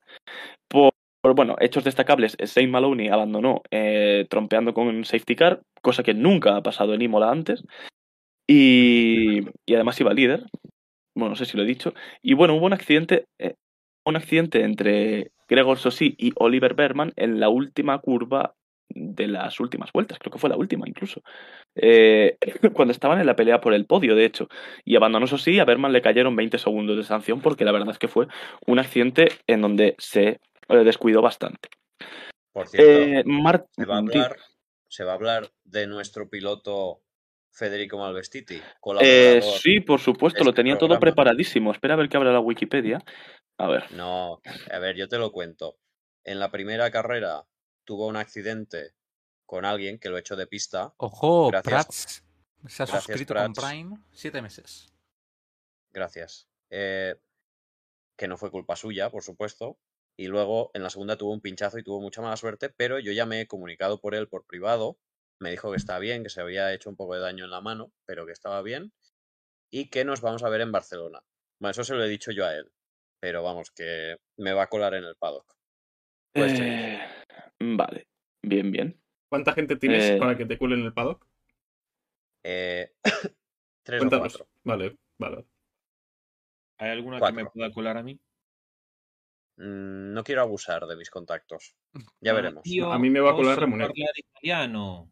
Por, 0.68 0.92
por, 1.22 1.36
bueno, 1.36 1.56
hechos 1.60 1.84
destacables, 1.84 2.36
Saint 2.46 2.72
Maloney 2.72 3.10
abandonó 3.10 3.62
eh, 3.72 4.26
trompeando 4.30 4.74
con 4.74 4.88
un 4.88 5.06
safety 5.06 5.36
car, 5.36 5.62
cosa 5.82 6.04
que 6.04 6.14
nunca 6.14 6.56
ha 6.56 6.64
pasado 6.64 6.94
en 6.94 7.02
Imola 7.04 7.32
antes, 7.32 7.64
y, 8.48 9.42
y 9.66 9.76
además 9.76 10.00
iba 10.02 10.14
líder, 10.14 10.46
bueno, 11.16 11.32
no 11.32 11.36
sé 11.36 11.46
si 11.46 11.58
lo 11.58 11.64
he 11.64 11.68
dicho, 11.68 11.94
y 12.22 12.34
bueno, 12.34 12.56
hubo 12.56 12.66
un 12.66 12.74
accidente, 12.74 13.26
eh, 13.40 13.56
un 14.06 14.16
accidente 14.16 14.64
entre 14.64 15.32
Gregor 15.48 15.78
Sossi 15.78 16.16
y 16.18 16.32
Oliver 16.36 16.74
Berman 16.74 17.14
en 17.16 17.40
la 17.40 17.50
última 17.50 18.00
curva 18.00 18.56
de 18.90 19.28
las 19.28 19.60
últimas 19.60 19.92
vueltas, 19.94 20.20
creo 20.20 20.32
que 20.32 20.40
fue 20.40 20.50
la 20.50 20.58
última 20.58 20.88
incluso, 20.88 21.22
eh, 21.76 22.38
cuando 22.74 22.92
estaban 22.92 23.20
en 23.20 23.28
la 23.28 23.36
pelea 23.36 23.62
por 23.62 23.74
el 23.74 23.86
podio, 23.86 24.16
de 24.16 24.26
hecho, 24.26 24.48
y 24.84 24.96
abandonó 24.96 25.26
eso 25.26 25.38
sí, 25.38 25.60
a 25.60 25.66
Berman 25.66 25.94
le 25.94 26.02
cayeron 26.02 26.36
20 26.36 26.58
segundos 26.58 26.98
de 26.98 27.04
sanción 27.04 27.42
porque 27.42 27.64
la 27.64 27.72
verdad 27.72 27.92
es 27.92 28.00
que 28.00 28.08
fue 28.08 28.28
un 28.66 28.80
accidente 28.80 29.30
en 29.48 29.62
donde 29.62 29.96
se 30.00 30.40
eh, 30.70 30.84
descuidó 30.84 31.22
bastante. 31.22 31.70
Por 32.52 32.68
cierto, 32.68 32.90
Eh, 32.92 33.24
Mar- 33.26 33.68
se, 33.72 33.86
va 33.86 33.96
a 33.96 34.00
hablar, 34.00 34.38
se 34.88 35.04
va 35.04 35.12
a 35.12 35.16
hablar 35.16 35.52
de 35.64 35.88
nuestro 35.88 36.30
piloto 36.30 37.02
Federico 37.52 37.98
Malvestiti. 37.98 38.62
Eh, 39.02 39.42
sí, 39.62 39.80
por 39.80 40.00
supuesto, 40.00 40.44
lo 40.44 40.52
este 40.52 40.62
tenía 40.62 40.78
todo 40.78 41.00
preparadísimo. 41.00 41.72
Espera 41.72 41.94
a 41.94 41.98
ver 41.98 42.10
que 42.10 42.18
abra 42.18 42.32
la 42.32 42.40
Wikipedia. 42.40 43.04
A 43.58 43.68
ver. 43.68 43.92
No, 43.92 44.42
a 44.72 44.80
ver, 44.80 44.96
yo 44.96 45.08
te 45.08 45.18
lo 45.18 45.32
cuento. 45.32 45.78
En 46.24 46.40
la 46.40 46.52
primera 46.52 46.90
carrera 46.92 47.46
tuvo 47.84 48.08
un 48.08 48.16
accidente 48.16 48.94
con 49.46 49.66
alguien 49.66 50.00
que 50.00 50.10
lo 50.10 50.18
echó 50.18 50.36
de 50.36 50.48
pista. 50.48 50.94
Ojo, 50.98 51.50
Gracias. 51.50 51.64
Prats 51.74 52.24
se 52.68 52.84
ha 52.84 52.86
Gracias, 52.86 53.04
suscrito 53.04 53.34
con 53.34 53.54
Prats. 53.54 53.70
Prime 53.70 53.98
siete 54.12 54.42
meses. 54.42 54.94
Gracias. 55.92 56.48
Eh, 56.70 57.16
que 58.16 58.28
no 58.28 58.38
fue 58.38 58.52
culpa 58.52 58.76
suya, 58.76 59.10
por 59.10 59.24
supuesto. 59.24 59.78
Y 60.18 60.28
luego 60.28 60.72
en 60.74 60.84
la 60.84 60.90
segunda 60.90 61.18
tuvo 61.18 61.32
un 61.32 61.42
pinchazo 61.42 61.80
y 61.80 61.84
tuvo 61.84 62.00
mucha 62.02 62.22
mala 62.22 62.38
suerte, 62.38 62.70
pero 62.70 63.00
yo 63.00 63.12
ya 63.12 63.26
me 63.26 63.42
he 63.42 63.48
comunicado 63.48 64.00
por 64.00 64.16
él 64.16 64.28
por 64.28 64.46
privado. 64.46 64.98
Me 65.40 65.50
dijo 65.50 65.72
que 65.72 65.78
estaba 65.78 66.00
bien, 66.00 66.24
que 66.24 66.30
se 66.30 66.42
había 66.42 66.74
hecho 66.74 66.90
un 66.90 66.96
poco 66.96 67.16
de 67.16 67.22
daño 67.22 67.46
en 67.46 67.52
la 67.52 67.62
mano, 67.62 67.92
pero 68.06 68.26
que 68.26 68.32
estaba 68.32 68.62
bien. 68.62 68.94
Y 69.72 69.90
que 69.90 70.06
nos 70.06 70.22
vamos 70.22 70.44
a 70.44 70.50
ver 70.50 70.62
en 70.62 70.72
Barcelona. 70.72 71.22
Bueno, 71.60 71.72
eso 71.72 71.84
se 71.84 71.96
lo 71.96 72.04
he 72.04 72.10
dicho 72.10 72.32
yo 72.32 72.46
a 72.46 72.56
él. 72.56 72.72
Pero 73.20 73.42
vamos, 73.42 73.72
que 73.72 74.18
me 74.38 74.54
va 74.54 74.64
a 74.64 74.70
colar 74.70 74.94
en 74.94 75.06
el 75.06 75.16
paddock. 75.16 75.56
Pues 76.34 76.52
sí. 76.52 76.64
Eh, 76.64 77.00
vale, 77.60 78.08
bien, 78.44 78.72
bien. 78.72 79.02
¿Cuánta 79.30 79.54
gente 79.54 79.76
tienes 79.78 80.12
Eh, 80.12 80.18
para 80.18 80.38
que 80.38 80.46
te 80.46 80.58
cuelen 80.58 80.82
el 80.82 80.94
paddock? 80.94 81.26
Eh, 82.44 82.94
tres 83.84 84.04
o 84.04 84.10
cuatro. 84.10 84.48
Vale, 84.64 84.98
vale. 85.20 85.46
¿Hay 86.80 86.90
alguna 86.90 87.20
que 87.20 87.32
me 87.32 87.46
pueda 87.46 87.72
colar 87.72 87.98
a 87.98 88.04
mí? 88.04 88.20
Mm, 89.62 90.14
No 90.14 90.24
quiero 90.24 90.42
abusar 90.42 90.86
de 90.88 90.96
mis 90.96 91.10
contactos. 91.10 91.76
Ya 92.22 92.32
Ah, 92.32 92.36
veremos. 92.36 92.64
tío, 92.64 92.92
A 92.92 92.98
mí 93.00 93.10
me 93.10 93.20
va 93.20 93.32
a 93.32 93.36
colar 93.36 93.56
posso 93.56 93.62
remuner. 93.62 93.88
parlare 93.88 94.14
italiano. 94.20 95.12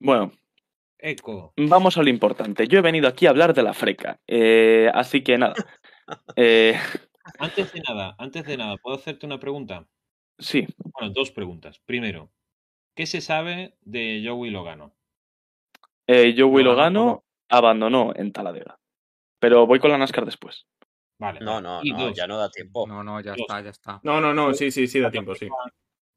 Bueno, 0.00 0.32
Eco. 0.98 1.54
vamos 1.56 1.96
a 1.96 2.02
lo 2.02 2.08
importante. 2.10 2.66
Yo 2.68 2.78
he 2.78 2.82
venido 2.82 3.06
aquí 3.08 3.26
a 3.26 3.30
hablar 3.30 3.54
de 3.54 3.62
la 3.62 3.72
freca. 3.74 4.20
Eh, 4.26 4.90
así 4.94 5.22
que 5.22 5.38
nada. 5.38 5.54
Eh, 6.36 6.74
Antes 7.38 7.72
de 7.72 7.80
nada, 7.86 8.14
antes 8.18 8.44
de 8.46 8.56
nada, 8.56 8.76
¿puedo 8.78 8.96
hacerte 8.96 9.26
una 9.26 9.38
pregunta? 9.38 9.86
sí, 10.38 10.66
Bueno, 10.98 11.12
dos 11.14 11.30
preguntas. 11.30 11.78
Primero, 11.80 12.32
¿qué 12.96 13.06
se 13.06 13.20
sabe 13.20 13.76
de 13.82 14.24
Joey 14.26 14.50
Logano? 14.50 14.92
eh, 16.06 16.34
Joey 16.36 16.64
No, 16.64 16.70
Logano 16.70 17.04
no. 17.04 17.24
abandonó 17.48 18.12
en 18.16 18.32
Taladega. 18.32 18.78
Pero 19.38 19.66
voy 19.66 19.78
con 19.78 19.90
la 19.92 19.98
NASCAR 19.98 20.24
después. 20.24 20.66
Vale. 21.22 21.40
No, 21.40 21.60
no, 21.60 21.80
Y 21.82 21.92
no, 21.92 21.98
dos, 22.06 22.16
ya 22.16 22.26
no 22.26 22.36
da 22.38 22.50
tiempo. 22.50 22.86
No, 22.86 23.02
no, 23.04 23.20
ya 23.20 23.32
Dos. 23.32 23.40
está, 23.40 23.60
ya 23.60 23.70
está. 23.70 24.00
No, 24.02 24.20
no, 24.20 24.34
no, 24.34 24.52
sí, 24.54 24.70
sí, 24.70 24.86
sí, 24.86 25.00
da 25.00 25.10
tiempo, 25.10 25.34
sí. 25.34 25.48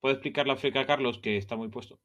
¿Puedo 0.02 0.14
explicar 0.14 0.48
la 0.48 0.56
freca 0.56 0.82
a 0.82 0.86
Carlos 0.86 1.20
que 1.20 1.38
está 1.38 1.56
muy 1.56 1.70
puesto? 1.70 2.00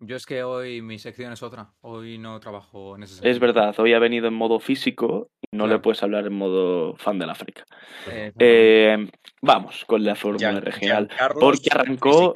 Yo 0.00 0.16
es 0.16 0.26
que 0.26 0.42
hoy 0.42 0.82
mi 0.82 0.98
sección 0.98 1.32
es 1.32 1.42
otra. 1.42 1.72
Hoy 1.80 2.18
no 2.18 2.38
trabajo 2.40 2.96
en 2.96 3.04
ese 3.04 3.14
Es 3.14 3.18
sentido. 3.20 3.40
verdad, 3.40 3.74
hoy 3.78 3.94
ha 3.94 3.98
venido 3.98 4.26
en 4.28 4.34
modo 4.34 4.58
físico 4.60 5.28
y 5.40 5.56
no 5.56 5.66
le 5.66 5.78
puedes 5.78 6.02
hablar 6.02 6.26
en 6.26 6.34
modo 6.34 6.96
fan 6.96 7.18
de 7.18 7.26
la 7.26 7.34
freca. 7.34 7.64
Eh, 8.10 8.32
Eh, 8.38 9.10
vamos 9.40 9.84
con 9.86 10.04
la 10.04 10.14
fórmula 10.16 10.60
regional. 10.60 11.08
Porque 11.40 11.70
arrancó- 11.70 12.34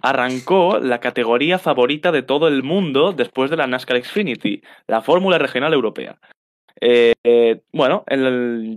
arrancó 0.00 0.78
la 0.80 1.00
categoría 1.00 1.58
favorita 1.58 2.12
de 2.12 2.22
todo 2.22 2.48
el 2.48 2.62
mundo 2.62 3.12
después 3.12 3.50
de 3.50 3.56
la 3.56 3.66
NASCAR 3.66 4.02
Xfinity, 4.02 4.62
la 4.86 5.00
Fórmula 5.02 5.38
Regional 5.38 5.72
Europea. 5.72 6.18
Eh, 6.80 7.60
bueno, 7.72 8.04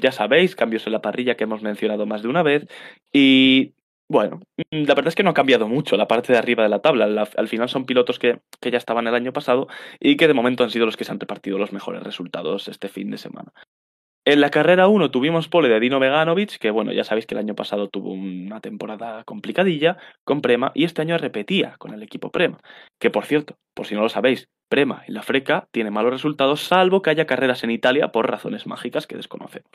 ya 0.02 0.12
sabéis, 0.12 0.56
cambios 0.56 0.86
en 0.88 0.94
la 0.94 1.02
parrilla 1.02 1.36
que 1.36 1.44
hemos 1.46 1.62
mencionado 1.62 2.06
más 2.06 2.22
de 2.24 2.30
una 2.30 2.44
vez. 2.44 2.68
Y 3.12 3.74
bueno, 4.10 4.40
mm, 4.72 4.84
la 4.86 4.96
verdad 4.96 5.08
es 5.10 5.16
que 5.16 5.24
no 5.24 5.32
ha 5.32 5.34
cambiado 5.34 5.68
mucho 5.68 5.98
la 5.98 6.08
parte 6.08 6.32
de 6.34 6.40
arriba 6.40 6.64
de 6.64 6.70
la 6.70 6.82
tabla. 6.82 7.08
La- 7.08 7.30
al 7.38 7.48
final 7.48 7.70
son 7.70 7.86
pilotos 7.86 8.20
que, 8.20 8.40
que 8.62 8.72
ya 8.72 8.78
estaban 8.78 9.08
el 9.08 9.16
año 9.16 9.34
pasado 9.34 9.68
y 10.00 10.16
que 10.18 10.28
de 10.28 10.34
momento 10.34 10.64
han 10.64 10.72
sido 10.72 10.86
los 10.86 10.98
que 10.98 11.04
se 11.06 11.12
han 11.12 11.20
repartido 11.20 11.58
los 11.58 11.74
mejores 11.74 12.04
resultados 12.04 12.68
este 12.68 12.88
fin 12.90 13.12
de 13.12 13.18
semana. 13.18 13.52
En 14.30 14.42
la 14.42 14.50
carrera 14.50 14.90
1 14.90 15.10
tuvimos 15.10 15.48
pole 15.48 15.70
de 15.70 15.80
Dino 15.80 16.02
Veganovic, 16.02 16.58
que 16.58 16.70
bueno, 16.70 16.92
ya 16.92 17.06
sabéis 17.06 17.26
que 17.26 17.34
el 17.34 17.40
año 17.40 17.56
pasado 17.56 17.88
tuvo 17.88 18.12
una 18.12 18.60
temporada 18.60 19.24
complicadilla 19.24 19.96
con 20.26 20.42
Prema 20.42 20.74
y 20.76 20.84
este 20.84 21.02
año 21.02 21.18
repetía 21.18 21.76
con 21.78 21.94
el 21.94 22.04
equipo 22.04 22.30
Prema. 22.30 22.60
Que 23.00 23.10
por 23.10 23.24
cierto, 23.24 23.56
por 23.74 23.86
si 23.86 23.96
no 23.96 24.02
lo 24.02 24.10
sabéis, 24.10 24.50
Prema 24.68 25.02
en 25.08 25.14
la 25.14 25.22
Freca 25.22 25.70
tiene 25.72 25.92
malos 25.92 26.12
resultados 26.12 26.60
salvo 26.60 27.02
que 27.02 27.10
haya 27.10 27.26
carreras 27.26 27.64
en 27.64 27.72
Italia 27.72 28.10
por 28.10 28.30
razones 28.30 28.68
mágicas 28.68 29.08
que 29.08 29.16
desconocemos. 29.16 29.72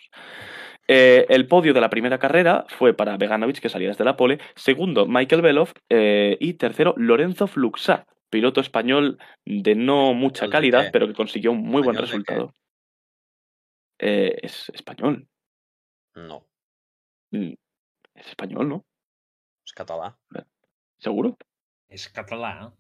Eh, 0.87 1.25
el 1.31 1.47
podio 1.47 1.73
de 1.73 1.81
la 1.81 1.89
primera 1.89 2.19
carrera 2.19 2.67
fue 2.69 2.93
para 2.93 3.17
Veganovic, 3.17 3.59
que 3.59 3.71
salía 3.71 3.89
desde 3.89 4.05
la 4.05 4.19
pole, 4.19 4.39
segundo 4.55 5.07
Michael 5.07 5.41
Belov 5.41 5.73
eh, 5.89 6.37
y 6.41 6.53
tercero 6.53 6.93
Lorenzo 6.99 7.47
Fluxá, 7.47 8.05
piloto 8.29 8.61
español 8.61 9.17
de 9.47 9.77
no 9.77 10.13
mucha 10.13 10.45
¿El 10.45 10.51
de 10.51 10.57
calidad, 10.57 10.85
qué? 10.85 10.91
pero 10.93 11.07
que 11.07 11.15
consiguió 11.15 11.53
un 11.53 11.63
muy 11.63 11.81
buen 11.81 11.97
resultado. 11.97 12.53
Eh, 14.05 14.37
es 14.43 14.69
español, 14.71 15.29
No, 16.17 16.45
Mm, 17.31 17.55
es 18.15 18.27
español, 18.27 18.69
¿no? 18.69 18.85
es 19.65 19.73
catalán. 19.73 20.17
¿Seguro? 20.99 21.39
Es 21.89 22.09
catalán. 22.09 22.75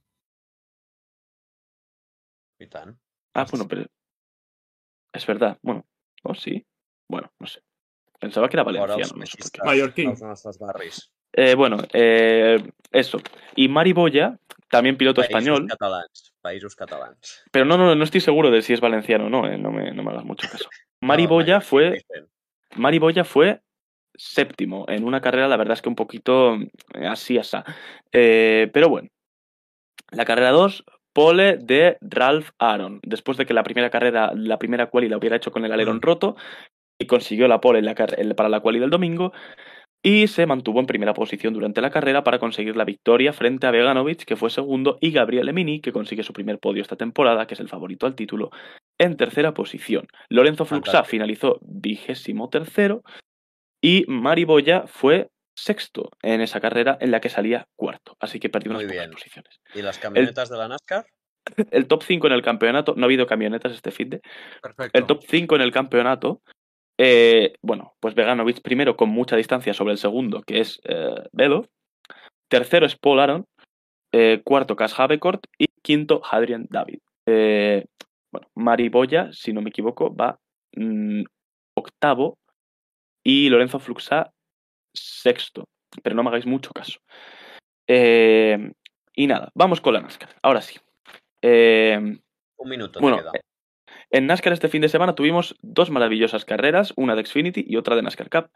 Y 2.58 2.66
tan. 2.66 3.00
Ah, 3.34 3.46
bueno, 3.50 3.68
pero. 3.68 3.86
Es 5.12 5.24
verdad. 5.24 5.58
Bueno, 5.62 5.86
oh, 6.24 6.34
sí. 6.34 6.66
Bueno, 7.08 7.32
no 7.38 7.46
sé. 7.46 7.62
Pensaba 8.18 8.48
que 8.48 8.56
era 8.56 8.64
valenciano, 8.64 9.16
no 9.16 9.26
sé 9.26 9.38
Mallorquín. 9.64 10.14
Eh, 11.34 11.54
bueno, 11.54 11.78
eh, 11.92 12.58
eso. 12.90 13.18
Y 13.54 13.68
Mari 13.68 13.92
Boya, 13.92 14.38
también 14.68 14.96
piloto 14.96 15.22
español. 15.22 15.68
catalans. 15.68 16.31
Països 16.42 16.74
catalans. 16.74 17.44
Pero 17.50 17.64
no, 17.64 17.76
no, 17.76 17.94
no 17.94 18.04
estoy 18.04 18.20
seguro 18.20 18.50
de 18.50 18.62
si 18.62 18.72
es 18.72 18.80
valenciano 18.80 19.26
o 19.26 19.30
no, 19.30 19.46
eh, 19.46 19.58
no, 19.58 19.70
me, 19.70 19.92
no 19.92 20.02
me 20.02 20.10
hagas 20.10 20.24
mucho 20.24 20.48
caso. 20.50 20.68
Mari 21.00 21.26
Boya 21.26 21.60
fue. 21.60 22.04
Mari 22.76 22.98
Boya 22.98 23.24
fue 23.24 23.60
séptimo 24.14 24.84
en 24.88 25.04
una 25.04 25.20
carrera, 25.20 25.48
la 25.48 25.56
verdad 25.56 25.74
es 25.74 25.82
que 25.82 25.88
un 25.88 25.96
poquito 25.96 26.54
eh, 26.54 27.06
así, 27.08 27.38
asá. 27.38 27.64
Eh, 28.12 28.70
pero 28.72 28.88
bueno. 28.88 29.08
La 30.10 30.26
carrera 30.26 30.50
2, 30.50 30.84
pole 31.14 31.56
de 31.56 31.96
Ralph 32.02 32.50
Aaron. 32.58 33.00
Después 33.02 33.38
de 33.38 33.46
que 33.46 33.54
la 33.54 33.62
primera 33.62 33.88
carrera, 33.88 34.32
la 34.34 34.58
primera 34.58 34.90
quali 34.90 35.08
la 35.08 35.16
hubiera 35.16 35.36
hecho 35.36 35.50
con 35.50 35.64
el 35.64 35.72
alerón 35.72 35.96
Mm. 35.96 36.02
roto, 36.02 36.36
y 36.98 37.06
consiguió 37.06 37.48
la 37.48 37.60
pole 37.60 37.80
en 37.80 37.86
la 37.86 37.94
para 38.34 38.48
la 38.48 38.60
quali 38.60 38.78
del 38.78 38.90
domingo, 38.90 39.32
y 40.02 40.26
se 40.26 40.46
mantuvo 40.46 40.80
en 40.80 40.86
primera 40.86 41.14
posición 41.14 41.54
durante 41.54 41.80
la 41.80 41.90
carrera 41.90 42.24
para 42.24 42.38
conseguir 42.40 42.76
la 42.76 42.84
victoria 42.84 43.32
frente 43.32 43.66
a 43.66 43.70
Veganovic, 43.70 44.24
que 44.24 44.36
fue 44.36 44.50
segundo, 44.50 44.98
y 45.00 45.12
Gabriel 45.12 45.48
Emini, 45.48 45.80
que 45.80 45.92
consigue 45.92 46.24
su 46.24 46.32
primer 46.32 46.58
podio 46.58 46.82
esta 46.82 46.96
temporada, 46.96 47.46
que 47.46 47.54
es 47.54 47.60
el 47.60 47.68
favorito 47.68 48.06
al 48.06 48.16
título, 48.16 48.50
en 48.98 49.16
tercera 49.16 49.54
posición. 49.54 50.08
Lorenzo 50.28 50.64
Fluxá 50.64 50.92
Fantástico. 50.92 51.10
finalizó 51.10 51.58
vigésimo 51.62 52.48
tercero, 52.48 53.02
y 53.80 54.04
Mari 54.08 54.44
Boya 54.44 54.86
fue 54.86 55.28
sexto 55.56 56.10
en 56.22 56.40
esa 56.40 56.60
carrera 56.60 56.96
en 57.00 57.10
la 57.10 57.20
que 57.20 57.28
salía 57.28 57.66
cuarto, 57.76 58.16
así 58.18 58.40
que 58.40 58.48
perdió 58.48 58.70
unas 58.70 58.82
Muy 58.82 58.88
pocas 58.88 59.06
bien. 59.06 59.12
posiciones. 59.12 59.60
¿Y 59.74 59.82
las 59.82 59.98
camionetas 59.98 60.48
de 60.48 60.56
la 60.56 60.68
NASCAR? 60.68 61.06
El 61.70 61.86
top 61.86 62.02
5 62.04 62.26
en 62.28 62.32
el 62.32 62.42
campeonato, 62.42 62.94
no 62.96 63.04
ha 63.04 63.06
habido 63.06 63.26
camionetas 63.26 63.72
este 63.72 63.90
fin 63.90 64.10
de, 64.10 64.20
Perfecto. 64.62 64.96
el 64.96 65.06
top 65.06 65.22
5 65.28 65.56
en 65.56 65.62
el 65.62 65.72
campeonato, 65.72 66.40
eh, 66.98 67.54
bueno, 67.62 67.94
pues 68.00 68.14
Veganovic 68.14 68.62
primero 68.62 68.96
con 68.96 69.08
mucha 69.08 69.36
distancia 69.36 69.74
sobre 69.74 69.92
el 69.92 69.98
segundo, 69.98 70.42
que 70.42 70.60
es 70.60 70.80
eh, 70.84 71.14
Velo. 71.32 71.66
Tercero 72.48 72.86
es 72.86 72.96
Paul 72.96 73.20
Aron. 73.20 73.46
eh, 74.12 74.42
cuarto, 74.44 74.76
Cas 74.76 74.98
Habecourt. 74.98 75.46
Y 75.58 75.66
quinto, 75.82 76.22
Adrian 76.30 76.66
David. 76.68 76.98
Eh, 77.26 77.86
bueno, 78.30 78.48
Mari 78.54 78.88
Boya, 78.88 79.32
si 79.32 79.52
no 79.52 79.62
me 79.62 79.70
equivoco, 79.70 80.14
va 80.14 80.38
mm, 80.76 81.22
octavo. 81.74 82.38
Y 83.24 83.48
Lorenzo 83.48 83.78
Fluxá, 83.78 84.32
sexto. 84.94 85.64
Pero 86.02 86.16
no 86.16 86.22
me 86.22 86.28
hagáis 86.28 86.46
mucho 86.46 86.70
caso. 86.72 86.98
Y 87.88 89.26
nada, 89.26 89.50
vamos 89.54 89.80
con 89.80 89.94
la 89.94 90.00
NASCAR. 90.00 90.30
Ahora 90.42 90.62
sí. 90.62 90.78
Un 91.42 92.68
minuto 92.68 93.00
bueno, 93.00 93.18
queda. 93.18 93.32
En 94.12 94.26
NASCAR 94.26 94.52
este 94.52 94.68
fin 94.68 94.82
de 94.82 94.88
semana 94.88 95.14
tuvimos 95.14 95.56
dos 95.62 95.90
maravillosas 95.90 96.44
carreras, 96.44 96.92
una 96.96 97.16
de 97.16 97.24
Xfinity 97.24 97.64
y 97.66 97.76
otra 97.76 97.96
de 97.96 98.02
NASCAR 98.02 98.30
Cup. 98.30 98.50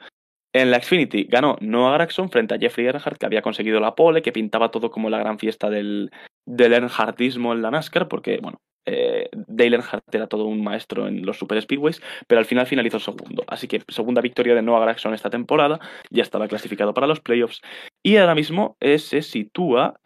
En 0.52 0.70
la 0.70 0.80
Xfinity 0.80 1.24
ganó 1.24 1.56
Noah 1.60 1.94
Gragson 1.94 2.30
frente 2.30 2.54
a 2.54 2.58
Jeffrey 2.58 2.86
Earnhardt, 2.86 3.18
que 3.18 3.26
había 3.26 3.42
conseguido 3.42 3.80
la 3.80 3.94
pole, 3.94 4.22
que 4.22 4.32
pintaba 4.32 4.70
todo 4.70 4.90
como 4.90 5.10
la 5.10 5.18
gran 5.18 5.38
fiesta 5.38 5.68
del, 5.68 6.10
del 6.46 6.72
Earnhardtismo 6.72 7.52
en 7.52 7.62
la 7.62 7.70
NASCAR, 7.70 8.08
porque, 8.08 8.38
bueno, 8.40 8.60
eh, 8.86 9.28
Dale 9.32 9.76
Earnhardt 9.76 10.14
era 10.14 10.28
todo 10.28 10.44
un 10.44 10.62
maestro 10.62 11.08
en 11.08 11.26
los 11.26 11.38
Super 11.38 11.60
Speedways, 11.60 12.00
pero 12.26 12.38
al 12.38 12.46
final 12.46 12.66
finalizó 12.66 13.00
segundo. 13.00 13.44
Así 13.48 13.66
que 13.66 13.82
segunda 13.88 14.20
victoria 14.20 14.54
de 14.54 14.62
Noah 14.62 14.80
Gragson 14.80 15.14
esta 15.14 15.30
temporada, 15.30 15.80
ya 16.10 16.22
estaba 16.22 16.48
clasificado 16.48 16.94
para 16.94 17.06
los 17.06 17.20
playoffs, 17.20 17.60
y 18.02 18.16
ahora 18.16 18.34
mismo 18.34 18.76
eh, 18.80 18.98
se 18.98 19.22
sitúa 19.22 20.00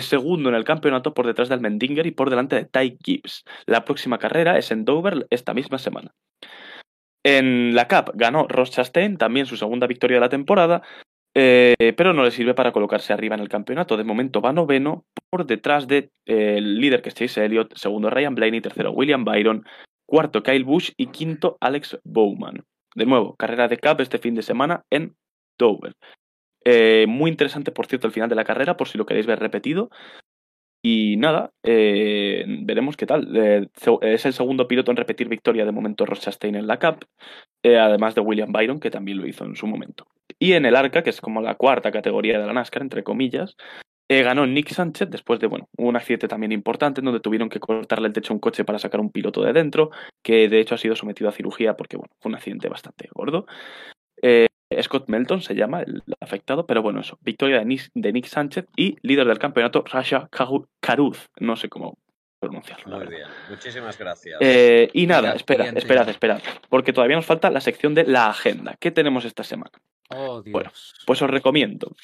segundo 0.00 0.48
en 0.48 0.54
el 0.54 0.64
campeonato 0.64 1.14
por 1.14 1.26
detrás 1.26 1.48
del 1.48 1.60
Mendinger 1.60 2.06
y 2.06 2.10
por 2.10 2.30
delante 2.30 2.56
de 2.56 2.64
Ty 2.64 2.98
Gibbs. 3.02 3.44
La 3.66 3.84
próxima 3.84 4.18
carrera 4.18 4.58
es 4.58 4.70
en 4.70 4.84
Dover 4.84 5.26
esta 5.30 5.54
misma 5.54 5.78
semana. 5.78 6.12
En 7.24 7.74
la 7.74 7.88
Cup 7.88 8.12
ganó 8.14 8.46
Ross 8.48 8.70
Chastain, 8.70 9.16
también 9.16 9.46
su 9.46 9.56
segunda 9.56 9.86
victoria 9.86 10.18
de 10.18 10.20
la 10.20 10.28
temporada, 10.28 10.82
eh, 11.34 11.92
pero 11.96 12.12
no 12.12 12.22
le 12.22 12.30
sirve 12.30 12.54
para 12.54 12.72
colocarse 12.72 13.12
arriba 13.12 13.34
en 13.34 13.40
el 13.40 13.48
campeonato. 13.48 13.96
De 13.96 14.04
momento 14.04 14.40
va 14.40 14.52
noveno 14.52 15.04
por 15.28 15.44
detrás 15.44 15.88
del 15.88 16.10
de, 16.24 16.56
eh, 16.56 16.60
líder 16.60 17.02
que 17.02 17.08
es 17.08 17.14
Chase 17.14 17.44
Elliott, 17.44 17.74
segundo 17.74 18.10
Ryan 18.10 18.34
Blaney, 18.34 18.60
tercero 18.60 18.92
William 18.92 19.24
Byron, 19.24 19.66
cuarto 20.06 20.42
Kyle 20.42 20.64
Busch 20.64 20.92
y 20.96 21.08
quinto 21.08 21.58
Alex 21.60 21.98
Bowman. 22.04 22.64
De 22.94 23.04
nuevo, 23.04 23.36
carrera 23.36 23.68
de 23.68 23.78
Cup 23.78 24.00
este 24.00 24.18
fin 24.18 24.34
de 24.34 24.42
semana 24.42 24.84
en 24.88 25.16
Dover. 25.58 25.94
Eh, 26.68 27.06
muy 27.06 27.30
interesante, 27.30 27.70
por 27.70 27.86
cierto, 27.86 28.08
el 28.08 28.12
final 28.12 28.28
de 28.28 28.34
la 28.34 28.44
carrera, 28.44 28.76
por 28.76 28.88
si 28.88 28.98
lo 28.98 29.06
queréis 29.06 29.26
ver 29.26 29.38
repetido. 29.38 29.88
Y 30.82 31.16
nada, 31.16 31.52
eh, 31.62 32.44
veremos 32.64 32.96
qué 32.96 33.06
tal. 33.06 33.36
Eh, 33.36 33.68
es 34.02 34.26
el 34.26 34.32
segundo 34.32 34.66
piloto 34.66 34.90
en 34.90 34.96
repetir 34.96 35.28
victoria 35.28 35.64
de 35.64 35.70
momento 35.70 36.04
Ross 36.04 36.20
Chastain 36.20 36.56
en 36.56 36.66
la 36.66 36.80
Cup, 36.80 37.06
además 37.62 38.16
de 38.16 38.20
William 38.20 38.50
Byron, 38.50 38.80
que 38.80 38.90
también 38.90 39.18
lo 39.18 39.28
hizo 39.28 39.44
en 39.44 39.54
su 39.54 39.68
momento. 39.68 40.08
Y 40.40 40.54
en 40.54 40.66
el 40.66 40.74
Arca, 40.74 41.04
que 41.04 41.10
es 41.10 41.20
como 41.20 41.40
la 41.40 41.54
cuarta 41.54 41.92
categoría 41.92 42.38
de 42.40 42.46
la 42.46 42.52
NASCAR, 42.52 42.82
entre 42.82 43.04
comillas, 43.04 43.56
ganó 44.08 44.44
Nick 44.46 44.70
Sánchez 44.70 45.08
después 45.08 45.38
de 45.38 45.46
bueno, 45.46 45.68
un 45.76 45.94
accidente 45.94 46.26
también 46.26 46.52
importante 46.52 47.00
en 47.00 47.06
donde 47.06 47.20
tuvieron 47.20 47.48
que 47.48 47.60
cortarle 47.60 48.08
el 48.08 48.12
techo 48.12 48.32
a 48.32 48.36
un 48.36 48.40
coche 48.40 48.64
para 48.64 48.80
sacar 48.80 49.00
un 49.00 49.10
piloto 49.10 49.42
de 49.42 49.52
dentro, 49.52 49.90
que 50.22 50.48
de 50.48 50.60
hecho 50.60 50.74
ha 50.74 50.78
sido 50.78 50.96
sometido 50.96 51.28
a 51.28 51.32
cirugía 51.32 51.76
porque 51.76 51.96
bueno, 51.96 52.12
fue 52.20 52.30
un 52.30 52.36
accidente 52.36 52.68
bastante 52.68 53.08
gordo. 53.12 53.46
Eh, 54.20 54.46
Scott 54.82 55.08
Melton 55.08 55.42
se 55.42 55.54
llama 55.54 55.82
el 55.82 56.02
afectado, 56.20 56.66
pero 56.66 56.82
bueno, 56.82 57.00
eso. 57.00 57.18
Victoria 57.22 57.58
de 57.58 57.64
Nick, 57.64 57.90
de 57.94 58.12
Nick 58.12 58.26
Sánchez 58.26 58.66
y 58.76 58.96
líder 59.02 59.26
del 59.26 59.38
campeonato, 59.38 59.84
Rasha 59.86 60.28
Karuz. 60.80 61.30
No 61.38 61.56
sé 61.56 61.68
cómo 61.68 61.98
pronunciarlo. 62.40 62.98
Muy 62.98 63.06
bien, 63.06 63.28
muchísimas 63.48 63.98
gracias. 63.98 64.38
Eh, 64.40 64.90
y 64.92 65.06
nada, 65.06 65.32
esperad, 65.34 65.76
esperad, 65.76 66.08
esperad. 66.08 66.42
Porque 66.68 66.92
todavía 66.92 67.16
nos 67.16 67.26
falta 67.26 67.50
la 67.50 67.60
sección 67.60 67.94
de 67.94 68.04
la 68.04 68.28
agenda. 68.28 68.76
¿Qué 68.78 68.90
tenemos 68.90 69.24
esta 69.24 69.44
semana? 69.44 69.72
Oh, 70.10 70.42
Dios. 70.42 70.52
Bueno, 70.52 70.70
pues 71.06 71.22
os 71.22 71.30
recomiendo. 71.30 71.94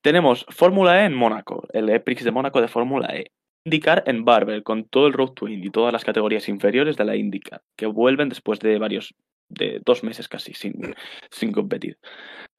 Tenemos 0.00 0.46
Fórmula 0.50 1.02
E 1.02 1.06
en 1.06 1.14
Mónaco, 1.14 1.66
el 1.72 1.88
EPRIX 1.88 2.24
de 2.24 2.30
Mónaco 2.30 2.60
de 2.60 2.68
Fórmula 2.68 3.08
E. 3.14 3.32
IndyCar 3.64 4.04
en 4.06 4.24
Barber, 4.24 4.62
con 4.62 4.84
todo 4.84 5.06
el 5.08 5.12
Road 5.12 5.32
to 5.32 5.48
Indy 5.48 5.66
y 5.66 5.70
todas 5.70 5.92
las 5.92 6.04
categorías 6.04 6.48
inferiores 6.48 6.96
de 6.96 7.04
la 7.04 7.16
IndyCar, 7.16 7.60
que 7.76 7.86
vuelven 7.86 8.28
después 8.28 8.60
de 8.60 8.78
varios 8.78 9.14
de 9.48 9.80
dos 9.84 10.02
meses 10.02 10.28
casi 10.28 10.54
sin, 10.54 10.94
sin 11.30 11.52
competir. 11.52 11.98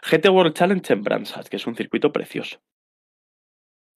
GT 0.02 0.30
World 0.30 0.54
Challenge 0.54 0.94
en 0.94 1.04
Brands 1.04 1.34
que 1.50 1.58
es 1.58 1.68
un 1.68 1.76
circuito 1.76 2.12
precioso. 2.12 2.60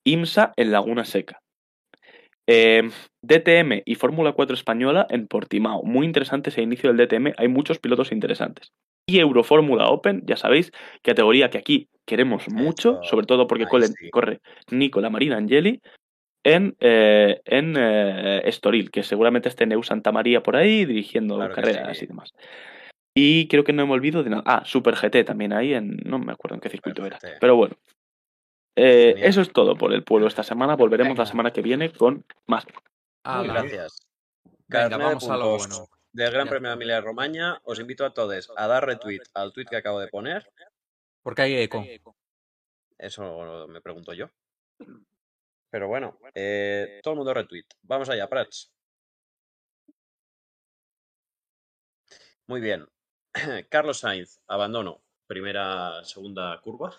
IMSA 0.05 0.53
en 0.57 0.71
Laguna 0.71 1.05
Seca. 1.05 1.41
Eh, 2.45 2.89
DTM 3.21 3.83
y 3.85 3.95
Fórmula 3.95 4.33
4 4.33 4.53
española 4.53 5.07
en 5.09 5.27
Portimao. 5.27 5.83
Muy 5.83 6.05
interesante 6.05 6.49
ese 6.49 6.61
inicio 6.61 6.91
del 6.91 7.07
DTM, 7.07 7.33
hay 7.37 7.47
muchos 7.47 7.79
pilotos 7.79 8.11
interesantes. 8.11 8.73
Y 9.05 9.19
Eurofórmula 9.19 9.87
Open, 9.87 10.23
ya 10.25 10.37
sabéis, 10.37 10.71
categoría 11.01 11.49
que 11.49 11.57
aquí 11.57 11.89
queremos 12.05 12.49
mucho, 12.49 13.01
Eso, 13.01 13.09
sobre 13.09 13.25
todo 13.25 13.47
porque 13.47 13.65
corre, 13.65 13.87
sí. 13.87 14.09
corre 14.11 14.41
Nicola 14.71 15.09
Marina 15.09 15.37
Angeli 15.37 15.81
en, 16.43 16.75
eh, 16.79 17.41
en 17.45 17.75
eh, 17.77 18.41
Estoril, 18.45 18.91
que 18.91 19.03
seguramente 19.03 19.49
esté 19.49 19.65
Neu 19.65 19.83
Santa 19.83 20.11
María 20.11 20.43
por 20.43 20.55
ahí 20.55 20.85
dirigiendo 20.85 21.35
Claro 21.35 21.53
carreras 21.53 21.97
sí. 21.97 22.05
y 22.05 22.07
demás. 22.07 22.33
Y 23.15 23.47
creo 23.47 23.63
que 23.63 23.73
no 23.73 23.85
me 23.85 23.93
olvido 23.93 24.23
de 24.23 24.31
nada. 24.31 24.43
Ah, 24.45 24.63
Super 24.65 24.95
GT 24.95 25.23
también 25.23 25.53
ahí 25.53 25.73
en. 25.73 25.97
No 26.05 26.19
me 26.19 26.31
acuerdo 26.31 26.55
en 26.55 26.61
qué 26.61 26.69
circuito 26.69 27.03
Super 27.03 27.13
era. 27.13 27.19
GT. 27.19 27.39
Pero 27.39 27.55
bueno. 27.55 27.75
Eh, 28.75 29.13
eso 29.17 29.41
es 29.41 29.53
todo 29.53 29.75
por 29.75 29.93
el 29.93 30.03
pueblo 30.03 30.27
esta 30.27 30.43
semana. 30.43 30.75
Volveremos 30.75 31.11
Venga. 31.11 31.23
la 31.23 31.29
semana 31.29 31.53
que 31.53 31.61
viene 31.61 31.91
con 31.91 32.25
más. 32.47 32.65
Ala. 33.23 33.53
gracias. 33.53 34.07
Venga, 34.67 34.97
vamos 34.97 35.29
a 35.29 35.37
lo 35.37 35.57
bueno. 35.57 35.87
Del 36.11 36.31
Gran 36.31 36.45
Ya 36.45 36.49
Premio 36.49 36.69
de. 36.69 36.73
Emilia 36.75 37.01
Romagna, 37.01 37.61
os 37.63 37.79
invito 37.79 38.05
a 38.05 38.13
todos 38.13 38.51
a 38.55 38.67
dar 38.67 38.85
retweet 38.85 39.21
al 39.33 39.51
tweet 39.51 39.65
que 39.65 39.77
acabo 39.77 39.99
de 39.99 40.07
poner. 40.07 40.47
Porque 41.21 41.43
hay 41.43 41.55
eco. 41.55 41.83
Eso 42.97 43.67
me 43.67 43.81
pregunto 43.81 44.13
yo. 44.13 44.29
Pero 45.69 45.87
bueno, 45.87 46.19
eh, 46.35 46.99
todo 47.01 47.13
el 47.13 47.17
mundo 47.17 47.33
retweet. 47.33 47.65
Vamos 47.81 48.09
allá, 48.09 48.29
Prats. 48.29 48.71
Muy 52.47 52.61
bien. 52.61 52.85
Carlos 53.69 53.99
Sainz, 53.99 54.41
abandono. 54.47 55.01
Primera, 55.27 56.03
segunda 56.03 56.59
curva. 56.61 56.89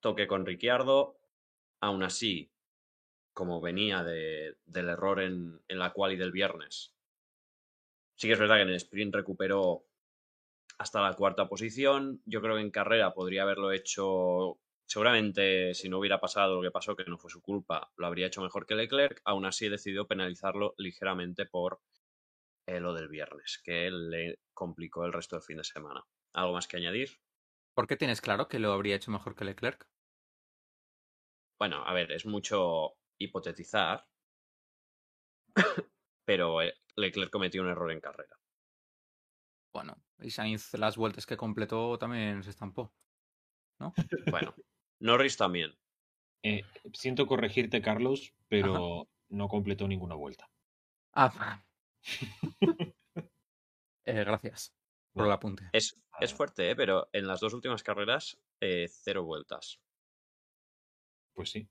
Toque 0.00 0.26
con 0.26 0.44
Ricciardo. 0.44 1.16
Aún 1.80 2.02
así, 2.02 2.52
como 3.34 3.60
venía 3.60 4.04
de- 4.04 4.56
del 4.66 4.90
error 4.90 5.20
en, 5.20 5.62
en 5.68 5.78
la 5.78 5.92
quali 5.92 6.16
del 6.16 6.32
viernes, 6.32 6.94
sí 8.16 8.26
que 8.28 8.34
es 8.34 8.38
verdad 8.38 8.56
que 8.56 8.62
en 8.62 8.68
el 8.70 8.76
sprint 8.76 9.14
recuperó 9.14 9.84
hasta 10.78 11.02
la 11.02 11.14
cuarta 11.14 11.48
posición. 11.48 12.22
Yo 12.26 12.40
creo 12.42 12.56
que 12.56 12.62
en 12.62 12.70
carrera 12.70 13.14
podría 13.14 13.42
haberlo 13.42 13.72
hecho, 13.72 14.58
seguramente 14.86 15.74
si 15.74 15.88
no 15.88 15.98
hubiera 15.98 16.20
pasado 16.20 16.56
lo 16.56 16.62
que 16.62 16.70
pasó, 16.70 16.96
que 16.96 17.04
no 17.06 17.18
fue 17.18 17.30
su 17.30 17.42
culpa, 17.42 17.92
lo 17.96 18.06
habría 18.06 18.26
hecho 18.28 18.42
mejor 18.42 18.66
que 18.66 18.74
Leclerc. 18.74 19.20
Aún 19.24 19.44
así 19.46 19.66
he 19.66 19.70
decidido 19.70 20.06
penalizarlo 20.06 20.74
ligeramente 20.78 21.46
por 21.46 21.80
eh, 22.66 22.80
lo 22.80 22.94
del 22.94 23.08
viernes, 23.08 23.60
que 23.64 23.90
le 23.90 24.40
complicó 24.54 25.04
el 25.04 25.12
resto 25.12 25.36
del 25.36 25.44
fin 25.44 25.56
de 25.56 25.64
semana. 25.64 26.04
¿Algo 26.34 26.52
más 26.52 26.68
que 26.68 26.76
añadir? 26.76 27.20
¿Por 27.74 27.86
qué 27.86 27.96
tienes 27.96 28.20
claro 28.20 28.48
que 28.48 28.58
lo 28.58 28.72
habría 28.72 28.96
hecho 28.96 29.10
mejor 29.10 29.34
que 29.34 29.44
Leclerc? 29.44 29.88
Bueno, 31.58 31.84
a 31.86 31.92
ver, 31.92 32.12
es 32.12 32.26
mucho 32.26 32.94
hipotetizar, 33.18 34.06
pero 36.24 36.62
eh, 36.62 36.74
Leclerc 36.96 37.30
cometió 37.30 37.62
un 37.62 37.68
error 37.68 37.90
en 37.90 38.00
carrera. 38.00 38.36
Bueno, 39.72 39.96
y 40.20 40.30
Sainz 40.30 40.74
las 40.74 40.96
vueltas 40.96 41.24
que 41.24 41.36
completó 41.36 41.98
también 41.98 42.42
se 42.42 42.50
estampó. 42.50 42.92
¿No? 43.78 43.94
Bueno, 44.30 44.54
Norris 45.00 45.36
también. 45.36 45.72
Eh, 46.42 46.62
siento 46.92 47.26
corregirte, 47.26 47.80
Carlos, 47.80 48.34
pero 48.48 49.08
no 49.28 49.48
completó 49.48 49.88
ninguna 49.88 50.14
vuelta. 50.14 50.48
Ah. 51.14 51.62
Eh, 54.04 54.24
gracias 54.24 54.74
por 55.12 55.26
el 55.26 55.32
apunte. 55.32 55.70
Es, 55.72 55.96
es 56.18 56.34
fuerte, 56.34 56.70
¿eh? 56.70 56.74
pero 56.74 57.08
en 57.12 57.28
las 57.28 57.38
dos 57.38 57.54
últimas 57.54 57.84
carreras, 57.84 58.36
eh, 58.60 58.88
cero 58.90 59.22
vueltas. 59.22 59.78
Pues 61.34 61.50
sí. 61.50 61.68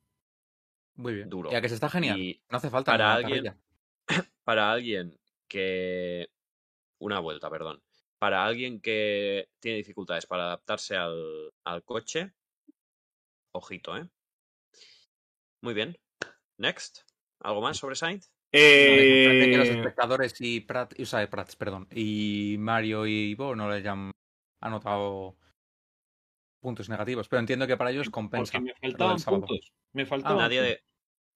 Muy 0.96 1.14
bien. 1.16 1.30
duro. 1.30 1.52
Ya 1.52 1.60
que 1.60 1.68
se 1.68 1.76
está 1.76 1.90
genial. 1.90 2.18
Y 2.18 2.42
No 2.50 2.58
hace 2.58 2.70
falta 2.70 2.94
para 2.94 3.14
alguien- 3.16 3.62
para 4.46 4.72
alguien 4.72 5.20
que... 5.50 6.32
Una 7.00 7.20
vuelta, 7.20 7.50
perdón. 7.50 7.84
Para 8.18 8.46
alguien 8.46 8.80
que 8.80 9.50
tiene 9.60 9.80
dificultades 9.80 10.26
para 10.26 10.44
adaptarse 10.46 10.96
al, 10.96 11.52
al 11.66 11.84
coche, 11.84 12.34
ojito, 13.52 13.98
¿eh? 13.98 14.08
Muy 15.62 15.74
bien. 15.74 15.98
Next. 16.58 17.02
¿Algo 17.40 17.60
más 17.62 17.78
sobre 17.78 17.96
Sainz? 17.96 18.32
No, 18.54 18.60
sorprende 18.60 19.50
que 19.52 19.58
los 19.58 19.68
Eh, 19.70 19.72
espectadores 19.80 20.42
y 20.42 20.60
Prat, 20.62 20.94
o 21.00 21.06
sea, 21.06 21.30
Prats, 21.30 21.56
perdón, 21.56 21.88
y 21.92 22.58
Mario 22.60 23.08
y 23.08 23.32
Ivo 23.32 23.56
no 23.56 23.70
le 23.70 23.78
hayan 23.78 24.12
anotado 24.60 25.38
puntos 26.62 26.90
negativos, 26.90 27.28
pero 27.30 27.40
entiendo 27.40 27.66
que 27.66 27.78
para 27.78 27.92
ellos 27.92 28.10
compensa. 28.10 28.52
Porque 28.54 28.66
me 28.66 28.74
faltaban 28.80 29.20
sábado. 29.20 29.46
puntos. 29.48 29.72
Me 29.94 30.06
faltaban. 30.06 30.38
Ah, 30.38 30.42
Nadie, 30.44 30.60
puntos. 30.60 30.76
de- 30.78 30.84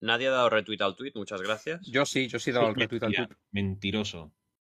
nadie 0.07 0.27
ha 0.27 0.31
dado 0.31 0.49
retweet 0.49 0.81
al 0.81 0.95
tweet, 0.95 1.11
muchas 1.15 1.41
gracias. 1.41 1.85
Yo 1.87 2.05
sí, 2.05 2.27
yo 2.27 2.37
sí 2.37 2.49
he 2.49 2.53
dado 2.53 2.69
el 2.69 2.75
retweet 2.75 3.03
al 3.03 3.13
tweet. 3.13 3.27
Mentiroso. 3.51 4.33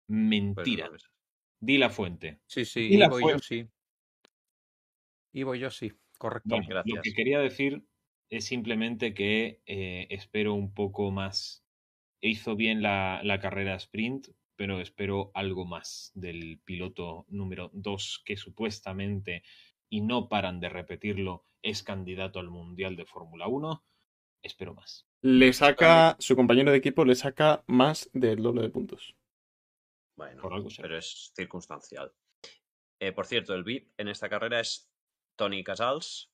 Pues 0.07 0.19
Mentira. 0.19 0.89
no, 0.89 0.97
Di 1.59 1.77
la 1.79 1.89
fuente. 1.89 2.39
Sí, 2.45 2.63
sí, 2.65 2.81
Y 2.81 2.97
la 2.97 3.05
Ivo 3.07 3.19
y 3.19 3.23
yo 3.31 3.39
sí. 3.39 3.67
Ivo 5.33 5.55
y 5.55 5.59
yo 5.59 5.69
sí, 5.71 5.91
correcto. 6.17 6.47
Bueno, 6.49 6.81
lo 6.85 7.01
que 7.01 7.13
quería 7.13 7.39
decir 7.39 7.83
es 8.29 8.45
simplemente 8.45 9.13
que 9.13 9.61
eh, 9.65 10.07
espero 10.11 10.53
un 10.53 10.73
poco 10.73 11.11
más. 11.11 11.63
Hizo 12.21 12.55
bien 12.55 12.81
la, 12.81 13.21
la 13.23 13.39
carrera 13.39 13.75
sprint, 13.75 14.29
pero 14.55 14.81
espero 14.81 15.31
algo 15.33 15.65
más 15.65 16.11
del 16.15 16.59
piloto 16.65 17.25
número 17.29 17.69
2 17.73 18.23
que 18.25 18.37
supuestamente, 18.37 19.43
y 19.89 20.01
no 20.01 20.27
paran 20.27 20.59
de 20.59 20.69
repetirlo, 20.69 21.45
es 21.61 21.83
candidato 21.83 22.39
al 22.39 22.49
Mundial 22.49 22.95
de 22.95 23.05
Fórmula 23.05 23.47
1. 23.47 23.83
Espero 24.41 24.73
más. 24.73 25.07
Le 25.21 25.51
saca, 25.53 26.15
su 26.19 26.35
compañero 26.35 26.71
de 26.71 26.77
equipo 26.77 27.05
le 27.05 27.15
saca 27.15 27.63
más 27.67 28.09
del 28.13 28.41
doble 28.41 28.61
de 28.61 28.69
puntos. 28.69 29.15
Bueno, 30.17 30.41
Por 30.41 30.53
algo 30.53 30.69
será. 30.69 30.87
pero 30.87 30.97
es 30.97 31.31
circunstancial. 31.35 32.11
Eh, 32.99 33.11
por 33.11 33.27
cierto, 33.27 33.53
el 33.53 33.63
VIP 33.63 33.91
en 33.97 34.07
esta 34.07 34.29
carrera 34.29 34.59
es 34.59 34.91
Tony 35.35 35.63
Casals, 35.63 36.31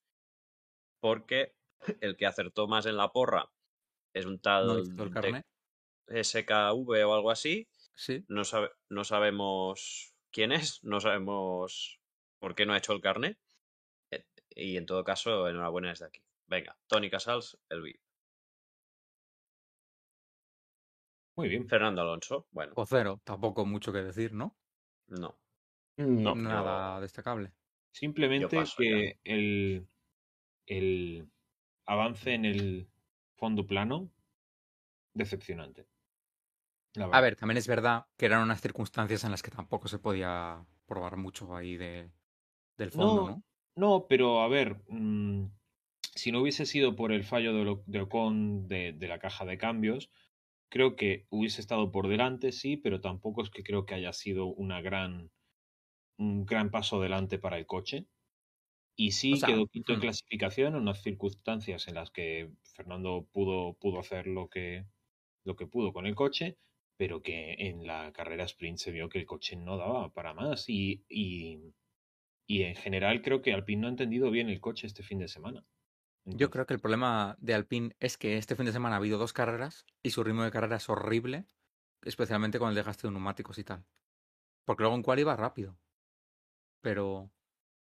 porque 1.01 1.55
el 2.01 2.15
que 2.15 2.25
acertó 2.25 2.67
más 2.67 2.85
en 2.85 2.95
la 2.97 3.11
porra 3.11 3.51
es 4.13 4.25
un 4.25 4.39
tal 4.39 4.95
de. 4.95 5.43
SKV 6.07 7.03
o 7.05 7.13
algo 7.13 7.31
así. 7.31 7.67
Sí. 7.95 8.23
No, 8.27 8.43
sabe- 8.43 8.71
no 8.89 9.03
sabemos 9.03 10.13
quién 10.31 10.51
es, 10.51 10.83
no 10.83 10.99
sabemos 10.99 11.99
por 12.39 12.55
qué 12.55 12.65
no 12.65 12.73
ha 12.73 12.77
hecho 12.77 12.93
el 12.93 13.01
carnet. 13.01 13.37
Eh, 14.11 14.25
Y 14.55 14.77
en 14.77 14.85
todo 14.85 15.03
caso, 15.03 15.47
enhorabuena 15.47 15.89
desde 15.89 16.05
aquí. 16.05 16.21
Venga, 16.47 16.77
Tony 16.87 17.09
Casals, 17.09 17.57
el 17.69 17.81
VIP. 17.81 17.99
Muy 21.35 21.49
bien. 21.49 21.67
Fernando 21.67 22.01
Alonso, 22.01 22.47
bueno, 22.51 22.73
O 22.75 22.85
cero, 22.85 23.19
tampoco 23.23 23.65
mucho 23.65 23.91
que 23.91 24.03
decir, 24.03 24.33
¿no? 24.33 24.55
no. 25.07 25.35
No. 25.97 26.35
Nada 26.35 26.99
destacable. 27.01 27.51
Simplemente 27.91 28.55
paso 28.55 28.75
que 28.77 29.19
el, 29.23 29.87
el 30.65 31.27
avance 31.85 32.33
en 32.33 32.45
el 32.45 32.87
fondo 33.35 33.65
plano, 33.67 34.11
decepcionante. 35.13 35.87
A 37.11 37.21
ver, 37.21 37.35
también 37.35 37.57
es 37.57 37.67
verdad 37.67 38.07
que 38.17 38.25
eran 38.25 38.41
unas 38.43 38.61
circunstancias 38.61 39.23
en 39.23 39.31
las 39.31 39.41
que 39.43 39.51
tampoco 39.51 39.87
se 39.87 39.99
podía 39.99 40.65
probar 40.85 41.17
mucho 41.17 41.55
ahí 41.55 41.77
de, 41.77 42.11
del 42.77 42.91
fondo, 42.91 43.23
No, 43.23 43.29
¿no? 43.29 43.43
No, 43.75 44.05
pero 44.07 44.41
a 44.41 44.47
ver, 44.47 44.83
mm, 44.87 45.47
si 46.15 46.31
no 46.31 46.41
hubiese 46.41 46.65
sido 46.65 46.95
por 46.95 47.11
el 47.11 47.23
fallo 47.23 47.53
de, 47.53 47.63
Lo- 47.65 47.83
de 47.87 48.01
Ocon 48.01 48.67
de, 48.67 48.93
de 48.93 49.07
la 49.07 49.19
caja 49.19 49.45
de 49.45 49.57
cambios, 49.57 50.11
creo 50.69 50.95
que 50.95 51.27
hubiese 51.29 51.61
estado 51.61 51.91
por 51.91 52.07
delante, 52.09 52.51
sí, 52.51 52.77
pero 52.77 53.01
tampoco 53.01 53.43
es 53.43 53.49
que 53.51 53.63
creo 53.63 53.85
que 53.85 53.95
haya 53.95 54.13
sido 54.13 54.47
una 54.47 54.81
gran, 54.81 55.31
un 56.17 56.45
gran 56.45 56.71
paso 56.71 56.97
adelante 56.99 57.39
para 57.39 57.57
el 57.59 57.67
coche. 57.67 58.07
Y 58.95 59.11
sí 59.11 59.33
O 59.33 59.37
sea, 59.37 59.49
quedó 59.51 59.67
quinto 59.67 59.93
en 59.93 59.99
hmm. 59.99 60.01
clasificación 60.01 60.75
en 60.75 60.81
unas 60.81 61.01
circunstancias 61.03 61.87
en 61.87 61.95
las 61.95 62.11
que 62.11 62.51
Fernando 62.63 63.27
pudo, 63.31 63.73
pudo 63.75 63.99
hacer 63.99 64.27
lo 64.27 64.49
que, 64.49 64.85
lo 65.45 65.55
que 65.55 65.67
pudo 65.67 65.93
con 65.93 66.07
el 66.07 66.15
coche, 66.15 66.59
pero 66.97 67.21
que 67.21 67.53
en 67.57 67.85
la 67.87 68.11
carrera 68.13 68.43
sprint 68.45 68.77
se 68.77 68.91
vio 68.91 69.09
que 69.09 69.19
el 69.19 69.25
coche 69.25 69.55
no 69.55 69.77
daba 69.77 70.13
para 70.13 70.33
más. 70.33 70.69
Y, 70.69 71.03
y, 71.09 71.73
y 72.47 72.63
en 72.63 72.75
general 72.75 73.21
creo 73.21 73.41
que 73.41 73.53
Alpine 73.53 73.81
no 73.81 73.87
ha 73.87 73.91
entendido 73.91 74.31
bien 74.31 74.49
el 74.49 74.61
coche 74.61 74.87
este 74.87 75.03
fin 75.03 75.19
de 75.19 75.27
semana. 75.27 75.65
Yo 76.25 76.49
creo 76.49 76.65
que 76.65 76.73
el 76.73 76.79
problema 76.79 77.35
de 77.39 77.53
Alpine 77.53 77.95
es 77.99 78.17
que 78.17 78.37
este 78.37 78.55
fin 78.55 78.65
de 78.65 78.71
semana 78.71 78.95
ha 78.95 78.99
habido 78.99 79.17
dos 79.17 79.33
carreras 79.33 79.85
y 80.01 80.11
su 80.11 80.23
ritmo 80.23 80.43
de 80.43 80.51
carrera 80.51 80.77
es 80.77 80.89
horrible, 80.89 81.47
especialmente 82.01 82.59
con 82.59 82.69
el 82.69 82.75
desgaste 82.75 83.07
de 83.07 83.11
neumáticos 83.11 83.57
y 83.57 83.63
tal. 83.63 83.85
Porque 84.65 84.83
luego 84.83 84.95
en 84.95 85.03
cual 85.03 85.19
iba 85.19 85.35
rápido. 85.35 85.77
Pero, 86.81 87.29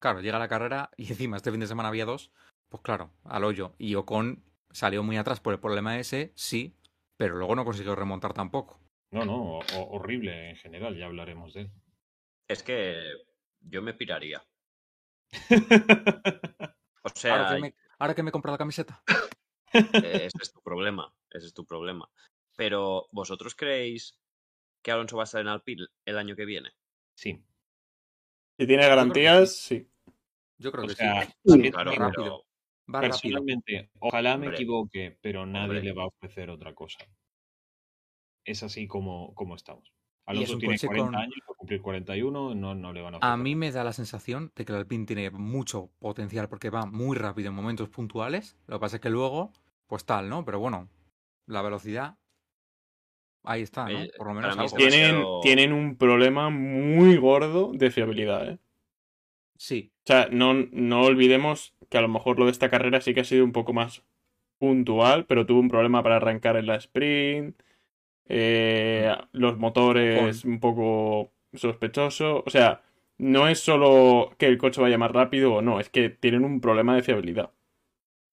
claro, 0.00 0.20
llega 0.20 0.38
la 0.40 0.48
carrera 0.48 0.90
y 0.96 1.08
encima 1.12 1.36
este 1.36 1.50
fin 1.52 1.60
de 1.60 1.68
semana 1.68 1.88
había 1.88 2.04
dos, 2.04 2.32
pues 2.68 2.82
claro, 2.82 3.12
al 3.24 3.44
hoyo. 3.44 3.74
Y 3.78 3.94
Ocon 3.94 4.42
salió 4.70 5.02
muy 5.04 5.16
atrás 5.16 5.40
por 5.40 5.54
el 5.54 5.60
problema 5.60 5.98
ese, 5.98 6.32
sí, 6.34 6.76
pero 7.16 7.36
luego 7.36 7.54
no 7.54 7.64
consiguió 7.64 7.94
remontar 7.94 8.32
tampoco. 8.32 8.80
No, 9.16 9.24
no, 9.24 9.58
ho- 9.60 9.88
horrible 9.92 10.50
en 10.50 10.56
general, 10.56 10.94
ya 10.94 11.06
hablaremos 11.06 11.54
de 11.54 11.62
él. 11.62 11.70
Es 12.48 12.62
que 12.62 12.94
yo 13.60 13.80
me 13.80 13.94
piraría. 13.94 14.44
O 17.02 17.08
Ahora 17.08 17.14
sea, 17.14 17.46
que 17.54 17.60
me, 17.62 17.74
ahora 17.98 18.14
que 18.14 18.22
me 18.22 18.28
he 18.28 18.32
comprado 18.32 18.54
la 18.54 18.58
camiseta. 18.58 19.02
eh, 19.72 20.26
ese 20.26 20.38
es 20.42 20.52
tu 20.52 20.60
problema. 20.60 21.10
Ese 21.30 21.46
es 21.46 21.54
tu 21.54 21.64
problema. 21.64 22.10
Pero, 22.56 23.08
¿vosotros 23.10 23.54
creéis 23.54 24.18
que 24.82 24.90
Alonso 24.92 25.16
va 25.16 25.22
a 25.22 25.24
estar 25.24 25.40
en 25.40 25.48
Alpine 25.48 25.86
el 26.04 26.18
año 26.18 26.36
que 26.36 26.44
viene? 26.44 26.70
Sí. 27.14 27.42
Si 28.58 28.66
tiene 28.66 28.86
garantías, 28.86 29.56
sí. 29.56 29.88
Yo 30.58 30.72
creo 30.72 30.84
O 30.84 30.88
que 30.88 30.94
sea, 30.94 31.22
sí. 31.24 31.32
personalmente, 33.02 33.90
ojalá 33.98 34.36
me 34.36 34.46
Hombre. 34.46 34.56
equivoque, 34.58 35.18
pero 35.22 35.46
nadie 35.46 35.64
Hombre. 35.64 35.82
le 35.82 35.92
va 35.92 36.02
a 36.04 36.06
ofrecer 36.08 36.50
otra 36.50 36.74
cosa. 36.74 36.98
Es 38.46 38.62
así 38.62 38.86
como, 38.86 39.34
como 39.34 39.54
estamos. 39.56 39.84
Es 39.88 39.92
Alonso 40.26 40.58
tiene 40.58 40.74
coche 40.74 40.86
40 40.86 41.06
con- 41.10 41.14
años, 41.20 41.34
va 41.48 41.52
a 41.52 41.56
cumplir 41.56 41.82
41, 41.82 42.54
no, 42.54 42.74
no 42.74 42.92
le 42.92 43.00
van 43.02 43.14
a 43.16 43.18
A 43.20 43.36
mí 43.36 43.54
me 43.54 43.70
da 43.70 43.84
la 43.84 43.92
sensación 43.92 44.52
de 44.56 44.64
que 44.64 44.72
el 44.72 44.78
Alpine 44.78 45.04
tiene 45.06 45.30
mucho 45.30 45.90
potencial 45.98 46.48
porque 46.48 46.70
va 46.70 46.86
muy 46.86 47.16
rápido 47.16 47.48
en 47.50 47.54
momentos 47.54 47.88
puntuales. 47.90 48.56
Lo 48.66 48.76
que 48.76 48.80
pasa 48.80 48.96
es 48.96 49.02
que 49.02 49.10
luego, 49.10 49.52
pues 49.86 50.04
tal, 50.04 50.28
¿no? 50.28 50.44
Pero 50.44 50.58
bueno, 50.58 50.88
la 51.46 51.62
velocidad. 51.62 52.16
Ahí 53.44 53.62
está, 53.62 53.88
¿no? 53.88 54.00
Eh, 54.00 54.10
Por 54.16 54.26
lo 54.26 54.34
menos 54.34 54.56
algo. 54.58 54.76
demasiado- 54.76 55.40
Tienen, 55.42 55.68
tienen 55.68 55.72
un 55.72 55.96
problema 55.96 56.50
muy 56.50 57.16
gordo 57.16 57.70
de 57.72 57.90
fiabilidad, 57.92 58.48
¿eh? 58.50 58.58
Sí, 59.58 59.90
O 60.00 60.06
sea, 60.06 60.28
no, 60.30 60.52
no 60.54 61.02
olvidemos 61.02 61.74
que 61.88 61.98
a 61.98 62.00
lo 62.02 62.08
mejor 62.08 62.38
lo 62.38 62.44
de 62.46 62.50
esta 62.50 62.68
carrera 62.68 63.00
sí 63.00 63.14
que 63.14 63.20
ha 63.20 63.24
sido 63.24 63.44
un 63.44 63.52
poco 63.52 63.72
más 63.72 64.04
puntual, 64.58 65.24
pero 65.26 65.46
tuvo 65.46 65.60
un 65.60 65.68
problema 65.68 66.02
para 66.02 66.16
arrancar 66.16 66.56
en 66.56 66.66
la 66.66 66.76
sprint. 66.76 67.56
Eh, 68.28 69.14
los 69.32 69.58
motores 69.58 70.44
un 70.44 70.60
poco 70.60 71.32
sospechoso. 71.54 72.42
O 72.46 72.50
sea, 72.50 72.82
no 73.18 73.48
es 73.48 73.60
solo 73.60 74.34
que 74.38 74.46
el 74.46 74.58
coche 74.58 74.80
vaya 74.80 74.98
más 74.98 75.10
rápido 75.12 75.54
o 75.54 75.62
no, 75.62 75.80
es 75.80 75.88
que 75.90 76.10
tienen 76.10 76.44
un 76.44 76.60
problema 76.60 76.94
de 76.96 77.02
fiabilidad. 77.02 77.50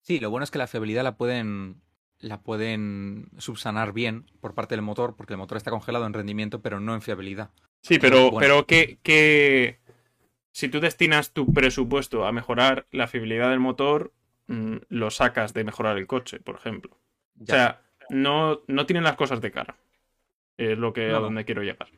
sí, 0.01 0.19
lo 0.19 0.29
bueno 0.29 0.43
es 0.43 0.51
que 0.51 0.57
la 0.59 0.67
fiabilidad 0.67 1.03
la 1.03 1.17
pueden 1.17 1.81
la 2.19 2.41
pueden 2.41 3.29
subsanar 3.37 3.91
bien 3.91 4.25
por 4.39 4.53
parte 4.55 4.75
del 4.75 4.81
motor, 4.81 5.15
porque 5.17 5.33
el 5.33 5.37
motor 5.39 5.57
está 5.57 5.71
congelado 5.71 6.05
en 6.05 6.13
rendimiento, 6.13 6.61
pero 6.61 6.79
no 6.79 6.93
en 6.93 7.01
fiabilidad. 7.01 7.49
Sí, 7.81 7.99
pero, 7.99 8.31
Bueno. 8.31 8.39
pero 8.39 8.65
que, 8.65 8.97
que 9.03 9.79
si 10.53 10.69
tú 10.69 10.79
destinas 10.79 11.31
tu 11.33 11.51
presupuesto 11.51 12.25
a 12.25 12.31
mejorar 12.31 12.87
la 12.91 13.07
fiabilidad 13.07 13.49
del 13.49 13.59
motor, 13.59 14.13
mm, 14.47 14.77
lo 14.87 15.11
sacas 15.11 15.53
de 15.53 15.65
mejorar 15.65 15.97
el 15.97 16.07
coche, 16.07 16.39
por 16.39 16.55
ejemplo. 16.55 16.97
O 17.41 17.45
sea, 17.45 17.81
no, 18.09 18.61
no 18.67 18.85
tienen 18.85 19.03
las 19.03 19.17
cosas 19.17 19.41
de 19.41 19.51
cara. 19.51 19.75
Es 20.57 20.77
lo 20.77 20.93
que 20.93 21.09
a 21.09 21.13
No. 21.13 21.21
donde 21.21 21.45
quiero 21.45 21.61
llegar. 21.63 21.89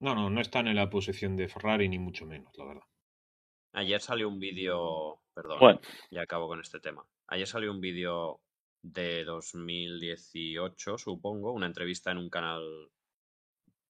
No, 0.00 0.14
no, 0.14 0.30
no 0.30 0.40
están 0.40 0.66
en 0.68 0.76
la 0.76 0.88
posición 0.88 1.36
de 1.36 1.48
Ferrari, 1.48 1.88
ni 1.88 1.98
mucho 1.98 2.26
menos, 2.26 2.56
la 2.56 2.64
verdad. 2.64 2.82
Ayer 3.72 4.00
salió 4.00 4.28
un 4.28 4.38
vídeo, 4.40 5.20
perdón, 5.34 5.58
Bueno. 5.60 5.80
ya 6.10 6.22
acabo 6.22 6.48
con 6.48 6.60
este 6.60 6.80
tema. 6.80 7.04
Ayer 7.28 7.46
salió 7.46 7.70
un 7.70 7.80
vídeo 7.80 8.40
de 8.82 9.24
2018, 9.24 10.96
supongo, 10.98 11.52
una 11.52 11.66
entrevista 11.66 12.10
en 12.10 12.18
un 12.18 12.30
canal 12.30 12.62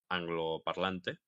angloparlante, 0.09 1.19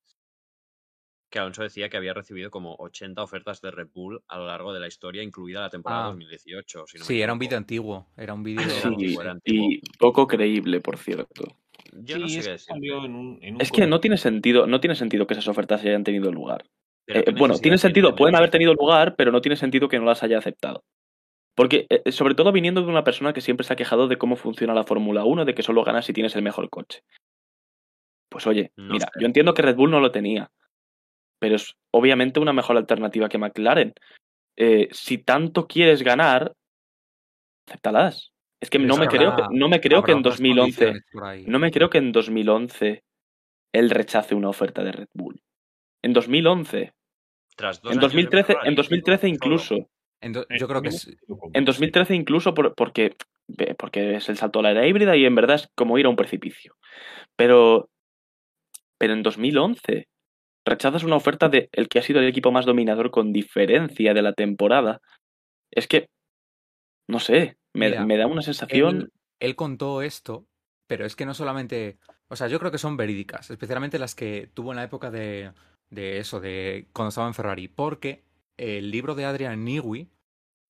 que 1.31 1.39
Alonso 1.39 1.63
decía 1.63 1.89
que 1.89 1.97
había 1.97 2.13
recibido 2.13 2.51
como 2.51 2.75
80 2.79 3.23
ofertas 3.23 3.63
de 3.63 3.71
Red 3.71 3.89
Bull 3.95 4.23
a 4.29 4.37
lo 4.39 4.47
largo 4.47 4.75
de 4.75 4.81
la 4.81 4.89
historia, 4.89 5.23
incluida 5.23 5.61
la 5.61 5.71
temporada 5.71 6.05
Ah. 6.07 6.09
2018. 6.09 6.87
Si 6.87 6.99
no 6.99 7.05
Sí, 7.05 7.23
era 7.23 7.33
un 7.33 7.39
vídeo 7.39 7.57
antiguo. 7.57 8.09
Era 8.17 8.35
un 8.35 8.43
vídeo. 8.43 8.63
Antiguo, 8.85 9.23
era 9.23 9.31
antiguo. 9.31 9.69
y 9.71 9.81
poco 9.99 10.27
creíble, 10.27 10.81
por 10.81 10.99
cierto. 10.99 11.45
Yo 11.93 12.19
no 12.19 12.29
sí, 12.29 12.35
sé 12.35 12.39
es 12.41 12.45
qué 12.45 12.49
que 12.49 12.53
decir. 12.53 12.67
salió 12.75 13.05
en 13.05 13.15
un, 13.15 13.39
en 13.43 13.55
un 13.57 13.61
Es 13.61 13.71
que 13.71 13.87
no 13.87 14.01
tiene 14.01 14.17
sentido, 14.17 14.67
no 14.67 14.81
tiene 14.81 14.95
sentido 14.95 15.27
que 15.27 15.35
esas 15.35 15.49
ofertas 15.49 15.83
hayan 15.83 16.05
tenido 16.05 16.33
lugar. 16.33 16.65
Eh, 17.07 17.25
¿qué 17.25 17.31
bueno, 17.33 17.59
tiene 17.59 17.79
sentido, 17.79 18.09
tiene 18.09 18.19
pueden 18.19 18.33
de- 18.33 18.39
haber 18.39 18.51
tenido 18.51 18.75
lugar, 18.75 19.15
pero 19.17 19.33
no 19.33 19.41
tiene 19.41 19.57
sentido 19.57 19.89
que 19.89 19.99
no 19.99 20.07
las 20.07 20.23
haya 20.23 20.39
aceptado. 20.39 20.85
Porque, 21.55 21.87
eh, 21.91 22.11
sobre 22.13 22.35
todo 22.35 22.51
viniendo 22.53 22.81
de 22.81 22.87
una 22.89 23.05
persona 23.05 23.33
que 23.35 23.43
siempre 23.43 23.65
se 23.67 23.73
ha 23.73 23.77
quejado 23.77 24.09
de 24.09 24.17
cómo 24.17 24.37
funciona 24.37 24.73
la 24.73 24.85
Fórmula 24.85 25.25
1, 25.25 25.45
de 25.45 25.55
que 25.55 25.63
solo 25.63 25.85
ganas 25.85 26.07
si 26.07 26.13
tienes 26.15 26.35
el 26.35 26.43
mejor 26.43 26.71
coche. 26.71 27.03
Pues 28.31 28.47
oye, 28.47 28.73
No 28.77 28.95
mira, 28.95 29.07
sé. 29.13 29.21
yo 29.21 29.27
entiendo 29.27 29.53
que 29.53 29.61
Red 29.63 29.77
Bull 29.77 29.91
no 29.91 30.01
lo 30.01 30.11
tenía, 30.13 30.51
pero 31.39 31.57
es 31.57 31.77
obviamente 31.91 32.41
una 32.41 32.55
mejor 32.55 32.79
alternativa 32.79 33.29
que 33.29 33.37
McLaren. 33.37 33.93
Eh, 34.57 34.89
si 34.93 35.19
tanto 35.19 35.67
quieres 35.67 36.03
ganar, 36.03 36.55
acéptalas. 37.69 38.32
Es 38.63 38.71
que 38.71 38.79
no 38.79 38.97
me 38.97 39.09
creo 39.09 39.35
que, 39.37 39.43
no 39.51 39.69
me 39.69 39.81
creo 39.81 40.03
que 40.05 40.13
en 40.13 40.19
otras 40.19 40.39
2011 40.39 40.61
condiciones 40.63 41.05
por 41.13 41.25
ahí. 41.25 41.45
no 41.47 41.59
me 41.59 41.71
creo 41.73 41.91
que 41.91 41.99
en 41.99 42.13
2011 42.13 43.03
él 43.75 43.91
rechace 43.91 44.35
una 44.37 44.49
oferta 44.49 44.85
de 44.85 44.93
Red 44.93 45.09
Bull. 45.15 45.43
En 46.03 46.13
2011. 46.13 46.93
Tras 47.57 47.83
dos 47.83 47.91
En 47.93 47.99
años 47.99 48.03
2013, 48.13 48.47
Ferrari, 48.47 48.69
en 48.69 48.75
2013 48.77 49.21
solo. 49.27 49.35
incluso. 49.35 49.91
En 50.21 50.33
do- 50.33 50.47
Eh, 50.49 50.57
yo 50.59 50.69
creo 50.69 50.81
que 50.81 50.89
es. 50.89 51.11
En 51.53 51.65
2013 51.65 52.15
incluso 52.15 52.55
por- 52.55 52.75
porque, 52.77 53.17
porque 53.77 54.15
es 54.17 54.29
el 54.29 54.37
salto 54.37 54.61
a 54.61 54.63
la 54.63 54.71
era 54.71 54.87
híbrida 54.87 55.17
y 55.17 55.25
en 55.25 55.35
verdad 55.35 55.57
es 55.57 55.69
como 55.75 55.99
ir 55.99 56.07
a 56.07 56.11
un 56.11 56.17
precipicio. 56.17 56.77
Pero, 57.37 57.91
pero 58.99 59.13
en 59.15 59.23
2011 59.25 60.07
rechazas 60.65 61.03
una 61.03 61.17
oferta 61.17 61.49
de 61.49 61.69
el 61.73 61.89
que 61.89 61.99
ha 61.99 62.03
sido 62.03 62.21
el 62.21 62.29
equipo 62.29 62.53
más 62.53 62.65
dominador 62.67 63.11
con 63.11 63.33
diferencia 63.33 64.15
de 64.15 64.23
la 64.23 64.33
temporada. 64.33 65.01
Es 65.73 65.89
que, 65.89 66.07
no 67.09 67.19
sé, 67.19 67.57
me, 67.75 67.89
Mira, 67.89 68.05
me 68.07 68.17
da 68.17 68.27
una 68.27 68.43
sensación... 68.43 68.97
él, 68.97 69.13
él 69.41 69.57
contó 69.57 70.03
esto, 70.03 70.47
pero 70.87 71.05
es 71.07 71.17
que 71.17 71.27
no 71.27 71.35
solamente. 71.35 71.99
O 72.29 72.37
sea, 72.37 72.49
yo 72.49 72.59
creo 72.59 72.71
que 72.71 72.79
son 72.79 72.97
verídicas, 72.97 73.51
especialmente 73.51 73.99
las 73.99 74.15
que 74.15 74.51
tuvo 74.55 74.73
en 74.73 74.77
la 74.77 74.85
época 74.85 75.11
de, 75.11 75.53
de 75.91 76.19
eso, 76.19 76.41
de 76.41 76.89
cuando 76.93 77.09
estaba 77.11 77.27
en 77.29 77.35
Ferrari. 77.35 77.69
Porque 77.69 78.23
el 78.57 78.91
libro 78.91 79.15
de 79.15 79.25
Adrian 79.25 79.65
Newey, 79.65 80.09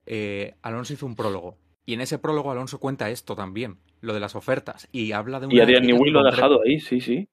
eh, 0.07 0.55
Alonso 0.63 0.93
hizo 0.93 1.07
un 1.07 1.15
prólogo. 1.17 1.59
Y 1.85 1.95
en 1.95 2.01
ese 2.01 2.19
prólogo 2.19 2.51
Alonso 2.51 2.79
cuenta 2.79 3.11
esto 3.11 3.35
también, 3.35 3.79
lo 4.01 4.15
de 4.15 4.21
las 4.21 4.35
ofertas. 4.37 4.89
Y 4.93 5.13
habla 5.13 5.41
de 5.41 5.47
una. 5.47 5.55
Y 5.55 5.61
Adrian 5.61 5.83
Newey 5.85 6.11
lo 6.13 6.21
ha 6.21 6.31
dejado 6.31 6.61
ahí, 6.65 6.79
sí, 6.81 7.01
sí. 7.01 7.29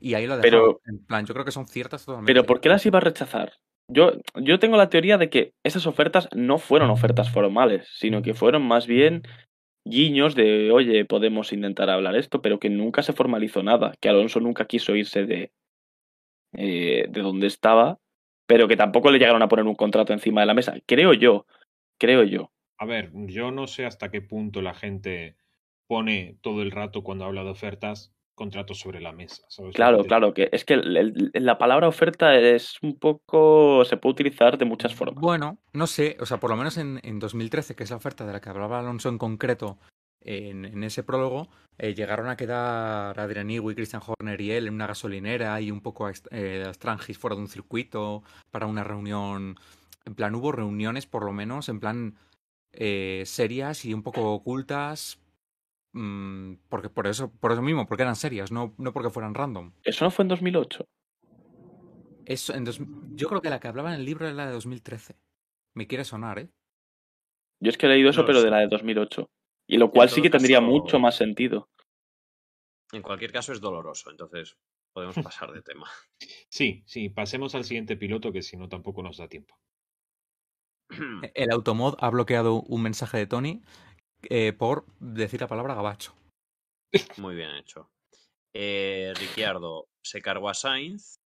Y 0.00 0.14
ahí 0.14 0.26
lo 0.26 0.34
ha 0.34 0.40
Pero- 0.40 0.58
dejado. 0.60 0.80
En 0.86 0.98
plan, 1.04 1.24
yo 1.26 1.32
creo 1.34 1.44
que 1.46 1.52
son 1.52 1.66
ciertas 1.66 2.04
totalmente. 2.04 2.30
Pero 2.32 2.44
¿por 2.44 2.60
qué 2.60 2.68
las 2.68 2.84
iba 2.86 2.98
a 2.98 3.00
rechazar? 3.02 3.54
Yo, 3.88 4.12
yo 4.34 4.58
tengo 4.58 4.76
la 4.76 4.88
teoría 4.88 5.16
de 5.16 5.30
que 5.30 5.52
esas 5.64 5.86
ofertas 5.86 6.28
no 6.34 6.58
fueron 6.58 6.90
ofertas 6.90 7.30
formales, 7.30 7.88
sino 7.92 8.22
que 8.22 8.34
fueron 8.34 8.66
más 8.66 8.86
bien 8.86 9.22
guiños 9.84 10.34
de, 10.34 10.72
oye, 10.72 11.04
podemos 11.04 11.52
intentar 11.52 11.88
hablar 11.88 12.16
esto, 12.16 12.42
pero 12.42 12.58
que 12.58 12.68
nunca 12.68 13.02
se 13.02 13.12
formalizó 13.12 13.62
nada, 13.62 13.94
que 14.00 14.08
Alonso 14.08 14.40
nunca 14.40 14.66
quiso 14.66 14.96
irse 14.96 15.24
de, 15.24 15.52
eh, 16.54 17.06
de 17.08 17.20
donde 17.20 17.46
estaba, 17.46 17.98
pero 18.46 18.66
que 18.66 18.76
tampoco 18.76 19.10
le 19.10 19.18
llegaron 19.18 19.42
a 19.42 19.48
poner 19.48 19.66
un 19.66 19.76
contrato 19.76 20.12
encima 20.12 20.40
de 20.40 20.48
la 20.48 20.54
mesa. 20.54 20.74
Creo 20.86 21.12
yo, 21.12 21.46
creo 21.98 22.24
yo. 22.24 22.50
A 22.78 22.86
ver, 22.86 23.12
yo 23.14 23.52
no 23.52 23.68
sé 23.68 23.86
hasta 23.86 24.10
qué 24.10 24.20
punto 24.20 24.62
la 24.62 24.74
gente 24.74 25.36
pone 25.86 26.36
todo 26.40 26.62
el 26.62 26.72
rato 26.72 27.04
cuando 27.04 27.24
habla 27.24 27.44
de 27.44 27.50
ofertas 27.50 28.15
contratos 28.36 28.78
sobre 28.78 29.00
la 29.00 29.10
mesa. 29.10 29.42
¿sabes 29.48 29.70
lo 29.70 29.72
Claro, 29.74 30.04
claro, 30.04 30.32
que 30.32 30.48
es 30.52 30.64
que 30.64 30.74
el- 30.74 30.96
el- 30.96 31.30
la 31.34 31.58
palabra 31.58 31.88
oferta 31.88 32.36
es 32.36 32.76
un 32.82 32.96
poco. 32.96 33.84
se 33.84 33.96
puede 33.96 34.12
utilizar 34.12 34.56
de 34.58 34.64
muchas 34.64 34.94
formas. 34.94 35.20
Bueno, 35.20 35.58
no 35.72 35.88
sé, 35.88 36.16
o 36.20 36.26
sea, 36.26 36.38
por 36.38 36.50
lo 36.50 36.56
menos 36.56 36.76
en, 36.76 37.00
en 37.02 37.18
2013, 37.18 37.74
que 37.74 37.82
es 37.82 37.90
la 37.90 37.96
oferta 37.96 38.24
de 38.24 38.32
la 38.32 38.40
que 38.40 38.48
hablaba 38.48 38.78
Alonso 38.78 39.08
en 39.08 39.18
concreto 39.18 39.78
en, 40.20 40.64
en 40.64 40.84
ese 40.84 41.02
prólogo, 41.02 41.48
eh, 41.78 41.94
llegaron 41.94 42.28
a 42.28 42.36
quedar 42.36 43.18
Adrian 43.18 43.46
Newey, 43.48 43.74
Christian 43.74 44.02
Horner 44.06 44.40
y 44.40 44.50
él 44.52 44.66
en 44.68 44.74
una 44.74 44.86
gasolinera 44.86 45.60
y 45.60 45.70
un 45.70 45.80
poco 45.80 46.06
a, 46.06 46.12
eh, 46.30 46.64
a 46.68 46.72
Strangis 46.74 47.18
fuera 47.18 47.36
de 47.36 47.42
un 47.42 47.48
circuito 47.48 48.22
para 48.50 48.66
una 48.66 48.84
reunión. 48.84 49.56
En 50.04 50.14
plan, 50.14 50.34
hubo 50.34 50.52
reuniones 50.52 51.06
por 51.06 51.24
lo 51.24 51.32
menos, 51.32 51.68
en 51.68 51.80
plan 51.80 52.14
eh, 52.72 53.22
serias 53.24 53.84
y 53.84 53.94
un 53.94 54.02
poco 54.02 54.32
ocultas. 54.34 55.18
Mm, 55.96 56.58
porque 56.68 56.88
por 56.90 57.06
eso, 57.06 57.30
por 57.30 57.52
eso 57.52 57.62
mismo, 57.62 57.86
porque 57.86 58.02
eran 58.02 58.16
serias, 58.16 58.52
no, 58.52 58.74
no 58.78 58.92
porque 58.92 59.10
fueran 59.10 59.34
random. 59.34 59.72
Eso 59.82 60.04
no 60.04 60.10
fue 60.10 60.22
en 60.24 60.28
2008. 60.28 60.86
Eso, 62.24 62.54
en 62.54 62.64
dos- 62.64 62.80
yo 63.14 63.28
creo 63.28 63.40
que 63.40 63.50
la 63.50 63.60
que 63.60 63.68
hablaba 63.68 63.94
en 63.94 64.00
el 64.00 64.04
libro 64.06 64.26
era 64.26 64.34
la 64.34 64.46
de 64.46 64.52
2013. 64.52 65.16
Me 65.74 65.86
quiere 65.86 66.04
sonar, 66.04 66.38
¿eh? 66.38 66.48
Yo 67.60 67.70
es 67.70 67.78
que 67.78 67.86
he 67.86 67.88
leído 67.88 68.10
eso, 68.10 68.20
No 68.22 68.26
pero 68.26 68.40
sé. 68.40 68.44
de 68.46 68.50
la 68.50 68.58
de 68.58 68.68
2008. 68.68 69.30
Y 69.66 69.78
lo 69.78 69.90
cual 69.90 70.08
sí 70.10 70.22
que 70.22 70.30
tendría 70.30 70.60
mucho 70.60 70.98
más 70.98 71.16
sentido. 71.16 71.68
En 72.92 73.02
cualquier 73.02 73.32
caso 73.32 73.52
es 73.52 73.60
doloroso, 73.60 74.10
entonces 74.10 74.56
podemos 74.92 75.16
pasar 75.16 75.52
de 75.52 75.62
tema. 75.62 75.88
Sí, 76.48 76.82
sí, 76.86 77.08
pasemos 77.10 77.54
al 77.54 77.64
siguiente 77.64 77.96
piloto 77.96 78.32
que 78.32 78.40
si 78.42 78.56
no 78.56 78.68
tampoco 78.68 79.02
nos 79.02 79.18
da 79.18 79.28
tiempo. 79.28 79.54
El 81.34 81.50
Automod 81.50 81.96
ha 81.98 82.08
bloqueado 82.10 82.62
un 82.62 82.82
mensaje 82.82 83.18
de 83.18 83.26
Tony 83.26 83.62
eh, 84.22 84.52
por 84.52 84.84
decir 85.00 85.40
la 85.40 85.48
palabra 85.48 85.74
gabacho. 85.74 86.14
Muy 87.16 87.34
bien 87.34 87.50
hecho. 87.56 87.90
Eh, 88.52 89.12
Ricciardo 89.18 89.88
se 90.02 90.20
cargó 90.22 90.48
a 90.48 90.54
Sainz. 90.54 91.20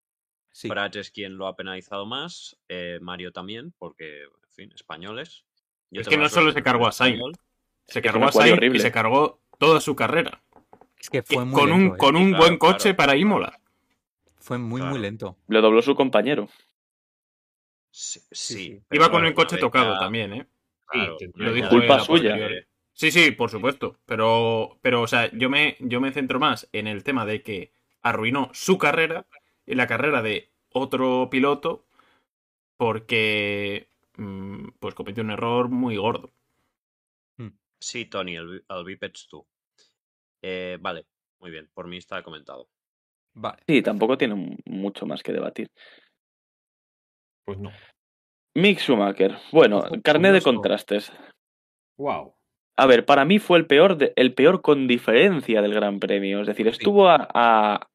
Sí. 0.52 0.68
Es 0.94 1.10
quien 1.12 1.36
lo 1.36 1.46
ha 1.46 1.54
penalizado 1.56 2.06
más. 2.06 2.56
eh, 2.68 2.98
Mario 3.00 3.32
también, 3.32 3.72
porque, 3.78 4.22
en 4.24 4.50
fin, 4.50 4.72
españoles. 4.74 5.44
Yo 5.90 6.00
Es 6.00 6.08
que 6.08 6.16
no 6.16 6.28
solo 6.28 6.52
se 6.52 6.62
cargó 6.62 6.86
a 6.88 6.92
Sainz. 6.92 7.14
español. 7.16 7.34
Se 7.86 8.02
cargó 8.02 8.24
a 8.26 8.32
Sainz 8.32 8.74
y 8.74 8.78
se 8.80 8.90
cargó 8.92 9.40
toda 9.58 9.80
su 9.80 9.94
carrera. 9.94 10.42
Es 10.98 11.08
que 11.08 11.22
fue 11.22 11.44
muy 11.44 11.58
con 11.60 11.72
un, 11.72 11.80
lento. 11.80 11.94
¿eh? 11.94 11.98
con 11.98 12.16
un 12.16 12.28
Claro, 12.30 12.44
buen 12.44 12.58
coche 12.58 12.82
claro. 12.82 12.96
para 12.96 13.16
Imola. 13.16 13.60
Fue 14.40 14.58
muy, 14.58 14.80
Claro. 14.80 14.90
muy 14.94 15.00
lento. 15.02 15.36
Lo 15.48 15.60
dobló 15.62 15.82
su 15.82 15.94
compañero. 15.94 16.48
Sí, 17.92 18.80
Iba 18.90 19.10
con 19.10 19.24
el 19.26 19.34
coche 19.34 19.56
tocado 19.56 19.94
ya- 19.94 19.98
también, 20.00 20.32
¿eh? 20.32 20.46
claro, 20.86 21.16
Sí, 21.18 21.26
lo 21.34 21.52
dijo 21.52 21.68
Culpa 21.70 22.00
suya. 22.00 22.36
Sí, 23.00 23.10
sí, 23.10 23.30
por 23.30 23.48
supuesto. 23.48 23.96
Pero, 24.04 24.76
pero 24.82 25.00
o 25.00 25.06
sea, 25.06 25.30
yo 25.32 25.48
me, 25.48 25.78
yo 25.80 26.02
me 26.02 26.12
centro 26.12 26.38
más 26.38 26.68
en 26.72 26.86
el 26.86 27.02
tema 27.02 27.24
de 27.24 27.42
que 27.42 27.72
arruinó 28.02 28.50
su 28.52 28.76
carrera 28.76 29.26
y 29.64 29.74
la 29.74 29.86
carrera 29.86 30.20
de 30.20 30.50
otro 30.68 31.30
piloto 31.30 31.86
porque 32.76 33.88
mm, 34.18 34.72
pues 34.78 34.94
cometió 34.94 35.22
un 35.22 35.30
error 35.30 35.70
muy 35.70 35.96
gordo. 35.96 36.30
Sí, 37.80 38.04
Tony, 38.04 38.36
el, 38.36 38.66
el 38.68 38.84
Bipeds 38.84 39.28
tú. 39.28 39.46
Eh, 40.42 40.76
vale, 40.78 41.06
muy 41.38 41.50
bien, 41.50 41.70
por 41.72 41.88
mí 41.88 41.96
está 41.96 42.22
comentado. 42.22 42.68
Vale. 43.32 43.62
Sí, 43.66 43.80
tampoco 43.80 44.18
tiene 44.18 44.58
mucho 44.66 45.06
más 45.06 45.22
que 45.22 45.32
debatir. 45.32 45.70
Pues 47.46 47.58
no. 47.58 47.72
Mick 48.54 48.78
Schumacher. 48.78 49.38
Bueno, 49.52 49.80
carnet 50.04 50.34
de 50.34 50.40
curioso. 50.40 50.44
contrastes. 50.44 51.12
Wow. 51.96 52.34
A 52.80 52.86
ver, 52.86 53.04
para 53.04 53.24
mí 53.26 53.38
fue 53.38 53.58
el 53.58 53.66
peor, 53.66 53.96
de- 53.98 54.12
el 54.16 54.32
peor 54.32 54.62
con 54.62 54.86
diferencia 54.86 55.60
del 55.60 55.74
Gran 55.74 55.98
Premio. 56.00 56.40
Es 56.40 56.46
decir, 56.46 56.66
estuvo 56.66 57.08
a, 57.08 57.28
a, 57.34 57.86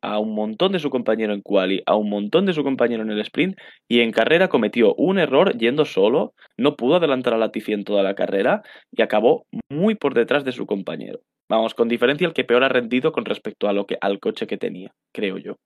a 0.00 0.18
un 0.18 0.34
montón 0.34 0.72
de 0.72 0.78
su 0.78 0.88
compañero 0.88 1.34
en 1.34 1.42
quali, 1.42 1.82
a 1.84 1.94
un 1.94 2.08
montón 2.08 2.46
de 2.46 2.54
su 2.54 2.62
compañero 2.64 3.02
en 3.02 3.10
el 3.10 3.20
sprint 3.20 3.58
y 3.86 4.00
en 4.00 4.10
carrera 4.12 4.48
cometió 4.48 4.94
un 4.94 5.18
error 5.18 5.58
yendo 5.58 5.84
solo, 5.84 6.32
no 6.56 6.74
pudo 6.76 6.96
adelantar 6.96 7.34
a 7.34 7.36
Latifi 7.38 7.74
en 7.74 7.84
toda 7.84 8.02
la 8.02 8.14
carrera 8.14 8.62
y 8.92 9.02
acabó 9.02 9.44
muy 9.70 9.94
por 9.94 10.14
detrás 10.14 10.42
de 10.44 10.52
su 10.52 10.64
compañero. 10.64 11.20
Vamos, 11.50 11.74
con 11.74 11.88
diferencia 11.88 12.26
el 12.26 12.32
que 12.32 12.44
peor 12.44 12.64
ha 12.64 12.68
rendido 12.70 13.12
con 13.12 13.26
respecto 13.26 13.68
a 13.68 13.72
lo 13.74 13.86
que, 13.86 13.98
al 14.00 14.20
coche 14.20 14.46
que 14.46 14.56
tenía, 14.56 14.90
creo 15.12 15.36
yo. 15.38 15.56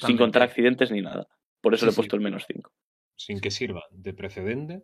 Sin 0.00 0.16
contar 0.16 0.42
accidentes 0.42 0.90
ni 0.90 1.02
nada. 1.02 1.26
Por 1.60 1.74
eso 1.74 1.82
Sí, 1.82 1.86
le 1.86 1.90
he 1.90 1.92
sí. 1.92 1.96
puesto 1.98 2.16
el 2.16 2.22
menos 2.22 2.44
5. 2.52 2.70
Sin 3.16 3.40
que 3.40 3.50
sirva 3.52 3.82
de 3.92 4.12
precedente, 4.12 4.82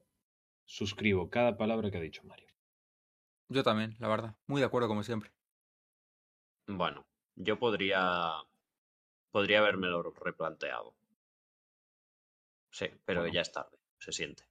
suscribo 0.66 1.31
cada 1.31 1.57
palabra 1.57 1.91
que 1.91 1.97
ha 1.99 2.01
dicho 2.01 2.23
Mario. 2.25 2.47
Yo 3.49 3.63
también, 3.63 3.97
la 3.99 4.09
verdad. 4.09 4.35
Muy 4.47 4.61
de 4.61 4.67
acuerdo 4.67 4.89
como 4.89 5.03
siempre. 5.03 5.31
Bueno, 6.67 7.07
yo 7.37 7.59
podría. 7.59 8.33
Podría 9.31 9.59
habérmelo 9.61 10.03
replanteado. 10.03 10.95
Sí, 12.71 12.87
pero 13.05 13.21
Bueno. 13.21 13.35
ya 13.35 13.41
es 13.43 13.53
tarde, 13.53 13.79
se 13.99 14.13
siente. 14.13 14.45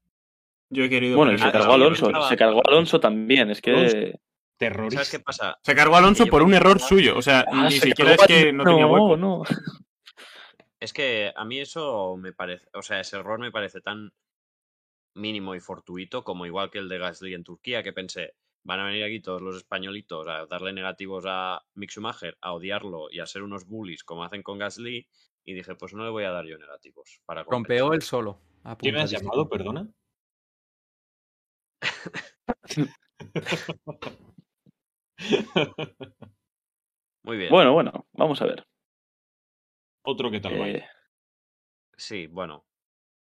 Yo 0.69 0.83
he 0.83 0.89
querido. 0.89 1.15
Bueno, 1.17 1.33
y 1.33 1.37
se 1.37 1.45
Ah, 1.45 1.51
cargó 1.51 1.73
Alonso. 1.73 2.07
estaba- 2.07 2.29
Se 2.29 2.37
cargó 2.37 2.61
Alonso 2.67 2.99
también. 2.99 3.49
Es 3.51 3.61
que. 3.61 4.19
Terrorista. 4.57 4.95
¿Sabes 5.03 5.11
qué 5.11 5.19
pasa? 5.19 5.59
Se 5.63 5.75
cargó 5.75 5.95
a 5.95 5.99
Alonso 5.99 6.25
por 6.25 6.41
un 6.41 6.53
error 6.55 6.79
suyo. 6.79 7.15
O 7.17 7.21
sea, 7.21 7.45
Ah, 7.51 7.65
ni 7.65 7.71
se 7.79 7.87
siquiera 7.89 8.13
es 8.15 8.25
que 8.25 8.51
no, 8.51 8.63
tenía 8.63 8.87
hueco. 8.87 9.15
no. 9.15 9.43
Es 10.79 10.93
que 10.93 11.31
a 11.35 11.45
mí 11.45 11.59
eso 11.59 12.17
me 12.17 12.33
parece. 12.33 12.67
O 12.73 12.81
sea, 12.81 12.99
ese 12.99 13.17
error 13.17 13.39
me 13.39 13.51
parece 13.51 13.81
tan 13.81 14.11
mínimo 15.15 15.55
y 15.55 15.59
fortuito 15.59 16.23
como 16.23 16.45
igual 16.47 16.69
que 16.71 16.79
el 16.79 16.89
de 16.89 16.97
Gasly 16.97 17.33
en 17.35 17.43
Turquía, 17.43 17.81
que 17.83 17.93
pensé, 17.93 18.35
van 18.67 18.81
a 18.81 18.85
venir 18.85 19.03
aquí 19.05 19.21
todos 19.21 19.41
los 19.41 19.55
españolitos 19.55 20.27
a 20.27 20.45
darle 20.45 20.73
negativos 20.73 21.23
a 21.25 21.61
Mick 21.75 21.89
Schumacher, 21.89 22.37
a 22.41 22.51
odiarlo 22.51 23.07
y 23.09 23.19
a 23.21 23.25
ser 23.25 23.41
unos 23.43 23.65
bullies 23.65 24.03
como 24.03 24.25
hacen 24.25 24.43
con 24.43 24.57
Gasly. 24.57 25.07
Y 25.45 25.53
dije, 25.53 25.75
pues 25.75 25.93
no 25.93 26.03
le 26.03 26.09
voy 26.09 26.25
a 26.25 26.31
dar 26.31 26.45
yo 26.45 26.57
negativos. 26.57 27.21
Para 27.25 27.43
Rompeó 27.43 27.93
él 27.93 28.01
solo. 28.01 28.41
¿Quién 28.77 28.97
has 28.97 29.13
Apuntadísimo. 29.13 29.19
llamado, 29.21 29.49
perdona? 29.49 29.89
Muy 37.23 37.37
bien. 37.37 37.49
Bueno, 37.51 37.73
bueno, 37.73 38.07
vamos 38.13 38.41
a 38.41 38.45
ver. 38.45 38.65
Otro 40.03 40.31
que 40.31 40.39
tal 40.39 40.53
Eh, 40.53 40.59
vaya. 40.59 40.89
Sí, 41.97 42.27
bueno. 42.27 42.65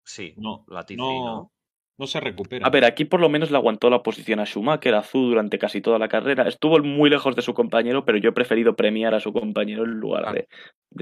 Sí, 0.03 0.33
No, 0.37 0.65
Latifi, 0.67 0.97
no, 0.99 1.25
¿no? 1.25 1.51
No 1.99 2.07
se 2.07 2.19
recupera. 2.19 2.65
a 2.65 2.69
ver, 2.71 2.85
aquí 2.85 3.05
por 3.05 3.19
lo 3.19 3.29
menos 3.29 3.51
le 3.51 3.57
aguantó 3.57 3.89
la 3.89 4.01
posición 4.01 4.39
a 4.39 4.45
Schumacher, 4.45 4.95
a 4.95 5.03
Zhu 5.03 5.19
durante 5.29 5.59
casi 5.59 5.81
toda 5.81 5.99
la 5.99 6.07
carrera. 6.07 6.47
Estuvo 6.47 6.79
muy 6.79 7.09
lejos 7.09 7.35
de 7.35 7.41
su 7.43 7.53
compañero, 7.53 8.05
pero 8.05 8.17
yo 8.17 8.29
he 8.29 8.33
preferido 8.33 8.75
premiar 8.75 9.13
a 9.13 9.19
su 9.19 9.31
compañero 9.33 9.83
en 9.83 9.91
lugar 9.99 10.23
Claro. 10.23 10.35
de, 10.35 10.47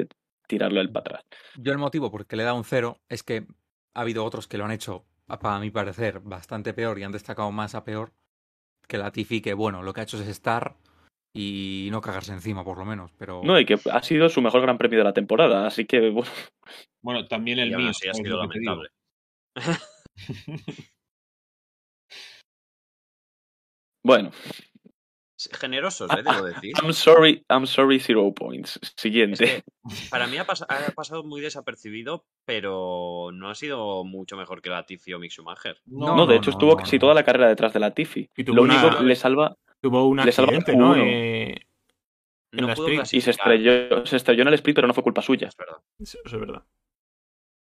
de 0.03 0.07
tirarlo 0.47 0.81
él 0.81 0.91
para 0.91 1.01
atrás. 1.17 1.23
Yo 1.57 1.71
el 1.71 1.77
motivo 1.77 2.11
por 2.11 2.21
el 2.21 2.27
que 2.27 2.35
le 2.35 2.41
he 2.43 2.45
dado 2.45 2.57
un 2.57 2.63
cero 2.65 2.97
es 3.09 3.23
que 3.23 3.45
ha 3.93 4.01
habido 4.01 4.25
otros 4.25 4.47
que 4.47 4.57
lo 4.57 4.65
han 4.65 4.71
hecho, 4.71 5.05
a- 5.27 5.39
para 5.39 5.59
mi 5.59 5.69
parecer, 5.71 6.19
bastante 6.19 6.73
peor 6.73 6.97
y 6.99 7.03
han 7.03 7.11
destacado 7.11 7.51
más 7.51 7.75
a 7.75 7.83
peor 7.83 8.11
que 8.87 8.97
la 8.97 9.11
Tifi, 9.11 9.41
que 9.41 9.53
bueno, 9.53 9.83
lo 9.83 9.93
que 9.93 9.99
ha 10.01 10.03
hecho 10.03 10.17
es 10.21 10.27
estar 10.27 10.75
y 11.33 11.89
no 11.91 12.01
cagarse 12.01 12.31
encima, 12.31 12.63
por 12.63 12.77
lo 12.77 12.85
menos. 12.85 13.11
Pero 13.19 13.41
No, 13.43 13.59
y 13.59 13.65
que 13.65 13.77
ha 13.91 14.01
sido 14.01 14.29
su 14.29 14.41
mejor 14.41 14.61
gran 14.61 14.77
premio 14.77 14.97
de 14.99 15.03
la 15.03 15.13
temporada, 15.13 15.67
así 15.67 15.85
que 15.85 16.09
bueno, 16.09 16.31
Bueno, 17.01 17.27
también 17.27 17.59
el 17.59 17.75
mío. 17.75 17.89
así 17.89 18.07
ha 18.07 18.13
¿sabes 18.13 18.25
sido 18.27 18.37
lamentable. 18.39 18.89
bueno. 24.03 24.31
Generosos, 25.59 26.09
¿eh? 26.13 26.23
Debo 26.23 26.43
decir. 26.45 26.73
I'm 26.81 26.91
sorry, 26.93 27.45
I'm 27.49 27.67
sorry, 27.67 27.99
zero 27.99 28.33
points. 28.33 28.79
Es 28.81 28.93
Siguiente. 28.97 29.63
que 29.63 29.63
para 30.09 30.25
mí 30.25 30.37
ha, 30.37 30.47
pas- 30.47 30.65
ha 30.67 30.91
pasado 30.93 31.23
muy 31.23 31.41
desapercibido, 31.41 32.25
pero 32.45 33.29
no 33.33 33.49
ha 33.49 33.55
sido 33.55 34.03
mucho 34.03 34.35
mejor 34.35 34.63
que 34.63 34.69
Latifi 34.71 35.13
o 35.13 35.19
Mick 35.19 35.31
Schumacher. 35.31 35.79
No, 35.85 36.15
no, 36.15 36.25
de 36.25 36.37
hecho 36.37 36.49
no, 36.49 36.57
estuvo 36.57 36.71
no, 36.71 36.77
casi 36.77 36.95
no. 36.95 37.01
toda 37.01 37.13
la 37.13 37.23
carrera 37.23 37.49
detrás 37.49 37.71
de 37.73 37.79
la 37.79 37.91
Tifi. 37.93 38.27
Y 38.35 38.43
tuvo 38.43 38.55
Lo 38.55 38.61
una- 38.63 38.81
único 38.83 38.97
que 38.97 39.03
le 39.03 39.15
salva 39.15 39.55
Tuvo 39.79 40.07
un 40.07 40.17
Le 40.17 40.31
salva 40.31 40.57
accidente, 40.57 40.75
¿no? 40.75 40.91
uno. 40.93 41.03
Eh, 41.05 41.55
En 42.51 42.65
No 42.65 42.73
pudo 42.73 42.87
sprint. 42.87 43.13
y 43.13 43.21
se 43.21 43.29
estrelló, 43.29 44.05
se 44.07 44.15
estrelló 44.15 44.41
en 44.41 44.47
el 44.47 44.53
split, 44.55 44.75
pero 44.75 44.87
no 44.87 44.93
fue 44.95 45.03
culpa 45.03 45.21
suya. 45.21 45.49
Es 45.49 45.55
verdad. 45.55 45.77
Eso 45.99 46.17
es 46.25 46.31
verdad. 46.31 46.65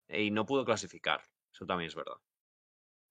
Y 0.08 0.30
no 0.30 0.46
pudo 0.46 0.64
clasificar. 0.64 1.20
Eso 1.52 1.66
también 1.66 1.88
es 1.88 1.94
verdad. 1.94 2.14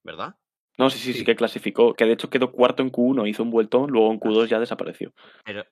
¿Verdad? 0.06 0.36
No, 0.78 0.90
sí, 0.90 1.00
sí, 1.00 1.14
sí 1.14 1.20
Sí. 1.20 1.26
que 1.26 1.36
clasificó, 1.36 1.94
que 1.96 2.06
de 2.06 2.14
hecho 2.14 2.30
quedó 2.30 2.52
cuarto 2.52 2.84
en 2.84 2.92
Q1, 2.92 3.28
hizo 3.28 3.44
un 3.44 3.50
vueltón, 3.50 3.90
luego 3.92 4.12
en 4.12 4.20
Q2 4.20 4.48
ya 4.48 4.60
desapareció. 4.60 5.14
Pero 5.44 5.64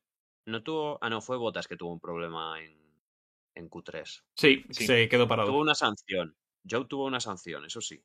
no 0.48 0.64
tuvo. 0.64 0.98
Ah, 1.02 1.10
no, 1.10 1.22
fue 1.22 1.38
Botas 1.38 1.68
que 1.68 1.78
tuvo 1.78 1.94
un 1.94 2.00
problema 2.00 2.62
en, 2.62 2.76
en 3.56 3.70
Q3. 3.70 4.24
Sí, 4.36 4.66
Sí. 4.72 4.86
se 4.88 5.08
quedó 5.10 5.28
parado. 5.28 5.50
Tuvo 5.50 5.62
una 5.62 5.76
sanción. 5.76 6.36
Joe 6.70 6.86
tuvo 6.86 7.06
una 7.06 7.20
sanción, 7.20 7.66
eso 7.66 7.80
sí. 7.82 8.02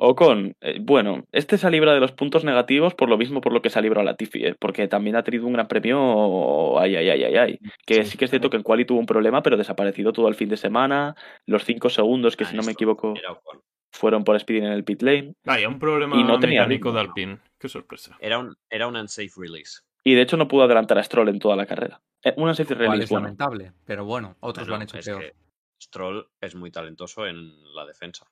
Ocon, 0.00 0.54
eh, 0.60 0.78
bueno, 0.80 1.24
este 1.32 1.58
se 1.58 1.66
ha 1.66 1.70
librado 1.70 1.96
de 1.96 2.00
los 2.00 2.12
puntos 2.12 2.44
negativos 2.44 2.94
por 2.94 3.08
lo 3.08 3.18
mismo 3.18 3.40
por 3.40 3.52
lo 3.52 3.60
que 3.60 3.68
se 3.68 3.80
ha 3.80 3.82
librado 3.82 4.04
la 4.04 4.14
Tifi, 4.16 4.44
eh, 4.46 4.54
porque 4.58 4.86
también 4.86 5.16
ha 5.16 5.24
tenido 5.24 5.44
un 5.44 5.52
gran 5.54 5.66
premio, 5.66 6.78
ay, 6.78 6.94
ay, 6.94 7.10
ay, 7.10 7.24
ay, 7.24 7.36
ay. 7.36 7.58
Que 7.84 8.04
sí, 8.04 8.12
Sí, 8.12 8.16
que 8.18 8.24
es 8.26 8.30
cierto 8.30 8.48
que 8.48 8.56
en 8.56 8.62
Quali 8.62 8.84
tuvo 8.84 9.00
un 9.00 9.06
problema, 9.06 9.42
pero 9.42 9.56
desaparecido 9.56 10.12
todo 10.12 10.28
el 10.28 10.36
fin 10.36 10.48
de 10.48 10.56
semana, 10.56 11.16
los 11.46 11.64
cinco 11.64 11.90
segundos 11.90 12.36
que 12.36 12.44
Ah, 12.44 12.46
si 12.46 12.56
no 12.56 12.62
me 12.62 12.72
equivoco 12.72 13.14
Era 13.16 13.32
Ocon. 13.32 13.60
Fueron 13.92 14.24
por 14.24 14.38
speeding 14.38 14.64
en 14.64 14.72
el 14.72 14.84
pit 14.84 15.02
lane. 15.02 15.34
Vaya, 15.44 15.68
un 15.68 15.78
problema 15.78 16.16
Y 16.16 16.24
no 16.24 16.38
tenía 16.38 16.60
mecánico 16.62 16.88
ritmo, 16.88 17.00
de. 17.00 17.06
Alpine. 17.06 17.38
Qué 17.58 17.68
sorpresa. 17.68 18.16
Era 18.20 18.38
un, 18.38 18.56
era 18.70 18.86
un 18.86 18.96
unsafe 18.96 19.30
release. 19.36 19.80
Y 20.04 20.14
de 20.14 20.22
hecho 20.22 20.36
no 20.36 20.48
pudo 20.48 20.64
adelantar 20.64 20.98
a 20.98 21.02
Stroll 21.02 21.28
en 21.28 21.38
toda 21.38 21.56
la 21.56 21.66
carrera. 21.66 22.00
Eh, 22.22 22.34
safety 22.36 22.74
Cual 22.74 22.78
release, 22.78 23.04
es 23.04 23.10
bueno. 23.10 23.24
lamentable, 23.26 23.72
pero 23.84 24.04
bueno, 24.04 24.36
otros 24.40 24.66
lo 24.66 24.74
han 24.74 24.82
hecho 24.82 24.98
es 24.98 25.06
peor. 25.06 25.20
que 25.20 25.34
Stroll 25.80 26.28
es 26.40 26.54
muy 26.54 26.70
talentoso 26.70 27.26
en 27.26 27.74
la 27.74 27.86
defensa. 27.86 28.26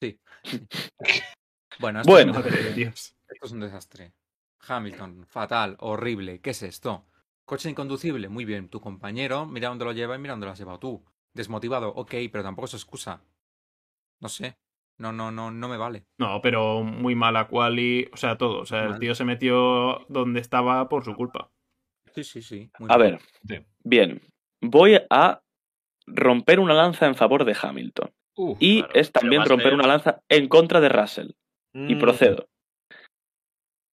Sí. 0.00 0.18
bueno, 1.78 2.00
esto, 2.00 2.12
Bueno. 2.12 2.38
Es 2.38 2.68
un. 2.68 2.74
Dios. 2.74 3.16
esto 3.28 3.46
es 3.46 3.52
un 3.52 3.60
desastre. 3.60 4.12
Hamilton, 4.66 5.26
fatal, 5.26 5.76
horrible. 5.80 6.40
¿Qué 6.40 6.50
es 6.50 6.62
esto? 6.62 7.06
Coche 7.44 7.70
inconducible, 7.70 8.28
muy 8.28 8.44
bien. 8.44 8.68
Tu 8.68 8.80
compañero, 8.80 9.46
mira 9.46 9.68
dónde 9.68 9.84
lo 9.84 9.92
lleva 9.92 10.16
y 10.16 10.18
mira 10.18 10.32
dónde 10.34 10.46
lo 10.46 10.52
has 10.52 10.58
llevado 10.58 10.78
tú. 10.78 11.04
Desmotivado, 11.32 11.88
ok, 11.88 12.14
pero 12.30 12.42
tampoco 12.42 12.66
es 12.66 12.74
excusa. 12.74 13.22
No 14.20 14.28
sé. 14.28 14.56
No, 15.00 15.12
no, 15.12 15.30
no, 15.32 15.50
no 15.50 15.68
me 15.68 15.78
vale. 15.78 16.04
No, 16.18 16.40
pero 16.42 16.82
muy 16.82 17.14
mala 17.14 17.48
quali, 17.48 18.08
o 18.12 18.16
sea, 18.18 18.36
todo. 18.36 18.60
O 18.60 18.66
sea, 18.66 18.84
el 18.84 18.98
tío 18.98 19.14
se 19.14 19.24
metió 19.24 20.04
donde 20.08 20.40
estaba 20.40 20.88
por 20.88 21.04
su 21.04 21.14
culpa. 21.14 21.50
Sí, 22.14 22.22
sí, 22.22 22.42
sí. 22.42 22.70
muy 22.78 22.88
A 22.90 22.98
mal. 22.98 23.00
ver, 23.12 23.18
Sí. 23.48 23.64
bien. 23.82 24.20
Voy 24.60 24.98
a 25.08 25.40
romper 26.06 26.60
una 26.60 26.74
lanza 26.74 27.06
en 27.06 27.14
favor 27.14 27.44
de 27.44 27.56
Hamilton. 27.60 28.10
Y 28.58 28.80
claro, 28.82 28.94
es 28.94 29.12
también 29.12 29.44
romper 29.44 29.66
ser- 29.68 29.74
una 29.74 29.86
lanza 29.86 30.20
en 30.28 30.48
contra 30.48 30.80
de 30.80 30.88
Russell. 30.90 31.30
Y 31.74 31.94
mm, 31.94 31.98
procedo. 31.98 32.46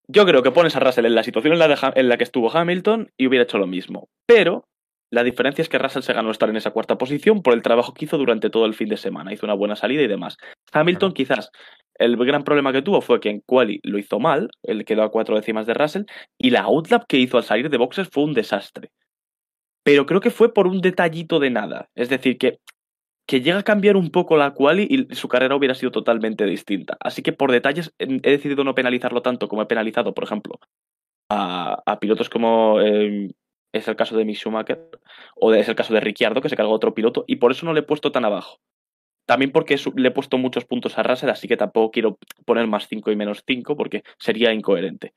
Yo 0.09 0.25
creo 0.25 0.41
que 0.41 0.51
pones 0.51 0.75
a 0.75 0.79
Russell 0.79 1.05
en 1.05 1.15
la 1.15 1.23
situación 1.23 1.53
en 1.53 1.59
la, 1.59 1.67
de 1.67 1.77
en 1.95 2.09
la 2.09 2.17
que 2.17 2.23
estuvo 2.23 2.49
Hamilton 2.55 3.11
y 3.17 3.27
hubiera 3.27 3.43
hecho 3.43 3.57
lo 3.57 3.67
mismo. 3.67 4.09
Pero 4.25 4.65
la 5.09 5.23
diferencia 5.23 5.61
es 5.61 5.69
que 5.69 5.77
Russell 5.77 6.01
se 6.01 6.13
ganó 6.13 6.31
estar 6.31 6.49
en 6.49 6.57
esa 6.57 6.71
cuarta 6.71 6.97
posición 6.97 7.41
por 7.41 7.53
el 7.53 7.61
trabajo 7.61 7.93
que 7.93 8.05
hizo 8.05 8.17
durante 8.17 8.49
todo 8.49 8.65
el 8.65 8.73
fin 8.73 8.89
de 8.89 8.97
semana. 8.97 9.31
Hizo 9.31 9.45
una 9.45 9.53
buena 9.53 9.75
salida 9.75 10.01
y 10.01 10.07
demás. 10.07 10.37
Hamilton 10.71 11.13
quizás 11.13 11.49
el 11.95 12.17
gran 12.17 12.43
problema 12.43 12.73
que 12.73 12.81
tuvo 12.81 13.01
fue 13.01 13.19
que 13.19 13.29
en 13.29 13.41
quali 13.41 13.79
lo 13.83 13.97
hizo 13.97 14.19
mal, 14.19 14.49
él 14.63 14.85
quedó 14.85 15.03
a 15.03 15.11
cuatro 15.11 15.35
décimas 15.35 15.65
de 15.65 15.73
Russell, 15.73 16.03
y 16.37 16.49
la 16.49 16.61
outlap 16.61 17.05
que 17.07 17.17
hizo 17.17 17.37
al 17.37 17.43
salir 17.43 17.69
de 17.69 17.77
boxes 17.77 18.09
fue 18.11 18.23
un 18.23 18.33
desastre. 18.33 18.91
Pero 19.83 20.05
creo 20.05 20.19
que 20.19 20.29
fue 20.29 20.53
por 20.53 20.67
un 20.67 20.81
detallito 20.81 21.39
de 21.39 21.49
nada. 21.49 21.89
Es 21.95 22.09
decir, 22.09 22.37
que, 22.37 22.59
que 23.25 23.41
llega 23.41 23.59
a 23.59 23.63
cambiar 23.63 23.95
un 23.95 24.11
poco 24.11 24.35
la 24.35 24.53
quali 24.53 24.87
y 24.89 25.15
su 25.15 25.29
carrera 25.29 25.55
hubiera 25.55 25.75
sido 25.75 25.91
totalmente 25.91 26.45
distinta. 26.45 26.97
Así 26.99 27.21
que 27.21 27.31
por 27.31 27.51
detalles 27.51 27.93
he 27.97 28.19
he 28.23 28.31
decidido 28.31 28.65
no 28.65 28.75
penalizarlo 28.75 29.21
tanto 29.21 29.47
como 29.47 29.61
he 29.61 29.65
penalizado, 29.65 30.13
por 30.13 30.25
ejemplo, 30.25 30.59
a, 31.29 31.81
a 31.85 31.99
pilotos 31.99 32.29
como 32.29 32.81
eh, 32.81 33.31
es 33.73 33.87
el 33.87 33.95
caso 33.95 34.17
de 34.17 34.25
Mick 34.25 34.37
Schumacher 34.37 34.89
o 35.35 35.51
de- 35.51 35.59
es 35.59 35.69
el 35.69 35.75
caso 35.75 35.93
de 35.93 35.99
Ricciardo, 35.99 36.41
que 36.41 36.49
se 36.49 36.55
cargó 36.55 36.71
a 36.71 36.75
otro 36.75 36.93
piloto, 36.93 37.23
y 37.27 37.37
por 37.37 37.51
eso 37.51 37.65
no 37.65 37.73
le 37.73 37.81
he 37.81 37.83
puesto 37.83 38.11
tan 38.11 38.25
abajo. 38.25 38.59
También 39.27 39.51
porque 39.51 39.77
le 39.95 40.07
he 40.07 40.11
puesto 40.11 40.37
muchos 40.37 40.63
puntos 40.65 40.97
a 40.97 41.03
Russell, 41.03 41.29
así 41.29 41.47
que 41.47 41.57
tampoco 41.57 41.91
quiero 41.91 42.17
poner 42.45 42.65
más 42.67 42.87
5 42.87 43.11
y 43.11 43.15
menos 43.17 43.43
5 43.45 43.75
porque 43.75 44.03
sería 44.19 44.53
incoherente. 44.53 45.13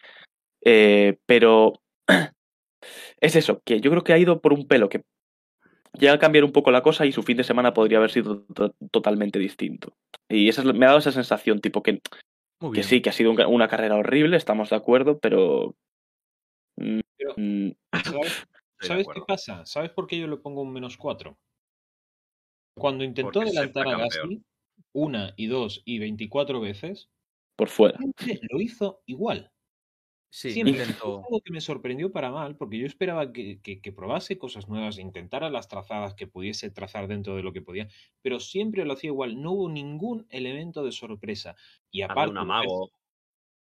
Eh, 0.64 1.18
pero 1.26 1.74
es 3.20 3.36
eso, 3.36 3.62
que 3.64 3.80
yo 3.80 3.90
creo 3.90 4.02
que 4.04 4.12
ha 4.12 4.18
ido 4.18 4.40
por 4.40 4.52
un 4.52 4.66
pelo 4.66 4.88
que 4.88 5.02
llega 5.98 6.14
a 6.14 6.18
cambiar 6.18 6.44
un 6.44 6.52
poco 6.52 6.70
la 6.70 6.82
cosa 6.82 7.06
y 7.06 7.12
su 7.12 7.22
fin 7.22 7.36
de 7.36 7.44
semana 7.44 7.72
podría 7.74 7.98
haber 7.98 8.10
sido 8.10 8.42
to- 8.54 8.74
totalmente 8.90 9.38
distinto. 9.38 9.92
Y 10.28 10.48
esa 10.48 10.62
es 10.62 10.74
me 10.74 10.84
ha 10.86 10.88
dado 10.88 10.98
esa 11.00 11.12
sensación, 11.12 11.60
tipo 11.60 11.82
que, 11.82 12.00
que 12.72 12.82
sí, 12.82 13.00
que 13.02 13.10
ha 13.10 13.12
sido 13.12 13.30
un- 13.30 13.40
una 13.46 13.68
carrera 13.68 13.96
horrible, 13.96 14.36
estamos 14.36 14.70
de 14.70 14.76
acuerdo, 14.76 15.18
pero... 15.18 15.74
Pero- 17.20 17.34
mm, 17.36 17.70
¿Sabes, 18.22 18.46
Estoy 18.80 18.96
de 18.98 19.04
¿sabes 19.04 19.06
qué 19.14 19.20
pasa? 19.28 19.66
¿Sabes 19.66 19.90
por 19.90 20.06
qué 20.06 20.18
yo 20.18 20.26
le 20.26 20.38
pongo 20.38 20.62
un 20.62 20.72
menos 20.72 20.96
4? 20.96 21.38
Cuando 22.76 23.04
intentó 23.04 23.32
Porque 23.32 23.50
adelantar 23.50 23.88
a. 23.88 23.98
Gasly 23.98 24.42
una 24.92 25.34
y 25.36 25.46
dos 25.46 25.82
y 25.84 25.98
24 25.98 26.60
veces, 26.60 27.10
por 27.56 27.68
fuera. 27.68 27.98
lo 28.50 28.60
hizo 28.60 29.02
igual. 29.06 29.52
Sí. 30.32 30.48
Es 30.60 31.00
algo 31.02 31.40
que 31.44 31.52
me 31.52 31.60
sorprendió 31.60 32.10
para 32.10 32.30
mal, 32.30 32.56
porque 32.56 32.78
yo 32.78 32.86
esperaba 32.86 33.32
que, 33.32 33.60
que- 33.60 33.80
que 33.80 33.92
probase 33.92 34.38
cosas 34.38 34.68
nuevas, 34.68 34.98
intentara 34.98 35.50
las 35.50 35.68
trazadas 35.68 36.14
que 36.14 36.26
pudiese 36.26 36.70
trazar 36.70 37.06
dentro 37.08 37.36
de 37.36 37.42
lo 37.42 37.52
que 37.52 37.60
podía, 37.62 37.88
pero 38.22 38.40
siempre 38.40 38.84
lo 38.84 38.94
hacía 38.94 39.08
igual. 39.08 39.40
No 39.42 39.52
hubo 39.52 39.68
ningún 39.68 40.26
elemento 40.30 40.82
de 40.84 40.92
sorpresa. 40.92 41.54
Y 41.90 42.02
Había 42.02 42.12
aparte, 42.12 42.30
un 42.30 42.38
amago 42.38 42.90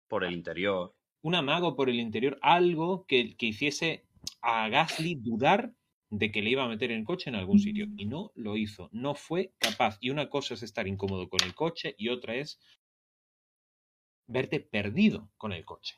por 0.08 0.24
el 0.26 0.34
interior. 0.34 0.94
Un 1.22 1.36
amago 1.36 1.76
por 1.76 1.90
el 1.90 2.00
interior, 2.00 2.38
algo 2.42 3.06
que, 3.08 3.36
que 3.36 3.48
hiciese 3.48 4.06
a 4.42 4.70
Gasly 4.70 5.16
dudar 5.16 5.72
de 6.10 6.32
que 6.32 6.42
le 6.42 6.50
iba 6.52 6.64
a 6.64 6.68
meter 6.68 6.92
en 6.92 7.00
el 7.00 7.06
coche 7.06 7.30
en 7.30 7.36
algún 7.36 7.60
sitio. 7.60 7.88
Y 7.98 8.06
no 8.06 8.32
lo 8.36 8.58
hizo, 8.58 8.90
no 8.92 9.16
fue 9.16 9.52
capaz. 9.60 9.98
Y 10.00 10.10
una 10.10 10.30
cosa 10.30 10.54
es 10.56 10.64
estar 10.64 10.88
incómodo 10.88 11.30
con 11.30 11.40
el 11.46 11.54
coche 11.54 11.94
y 11.98 12.10
otra 12.10 12.36
es 12.36 12.60
verte 14.28 14.60
perdido 14.60 15.30
con 15.38 15.52
el 15.54 15.66
coche. 15.66 15.96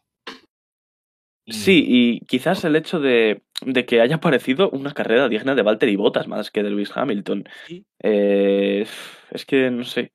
Y- 1.46 1.54
Sí, 1.54 1.84
y 1.88 2.20
quizás 2.22 2.64
el 2.66 2.76
hecho 2.76 3.00
de, 3.00 3.44
de 3.66 3.86
que 3.86 4.00
haya 4.02 4.20
parecido 4.20 4.70
una 4.70 4.94
carrera 4.94 5.28
digna 5.28 5.56
de 5.56 5.64
Valtteri 5.64 5.96
Bottas 5.96 6.28
más 6.28 6.52
que 6.52 6.62
de 6.64 6.70
Lewis 6.70 6.92
Hamilton. 6.96 7.46
Sí. 7.68 7.86
Eh, 8.04 8.86
es 9.32 9.46
que 9.46 9.72
no 9.72 9.84
sé. 9.84 10.14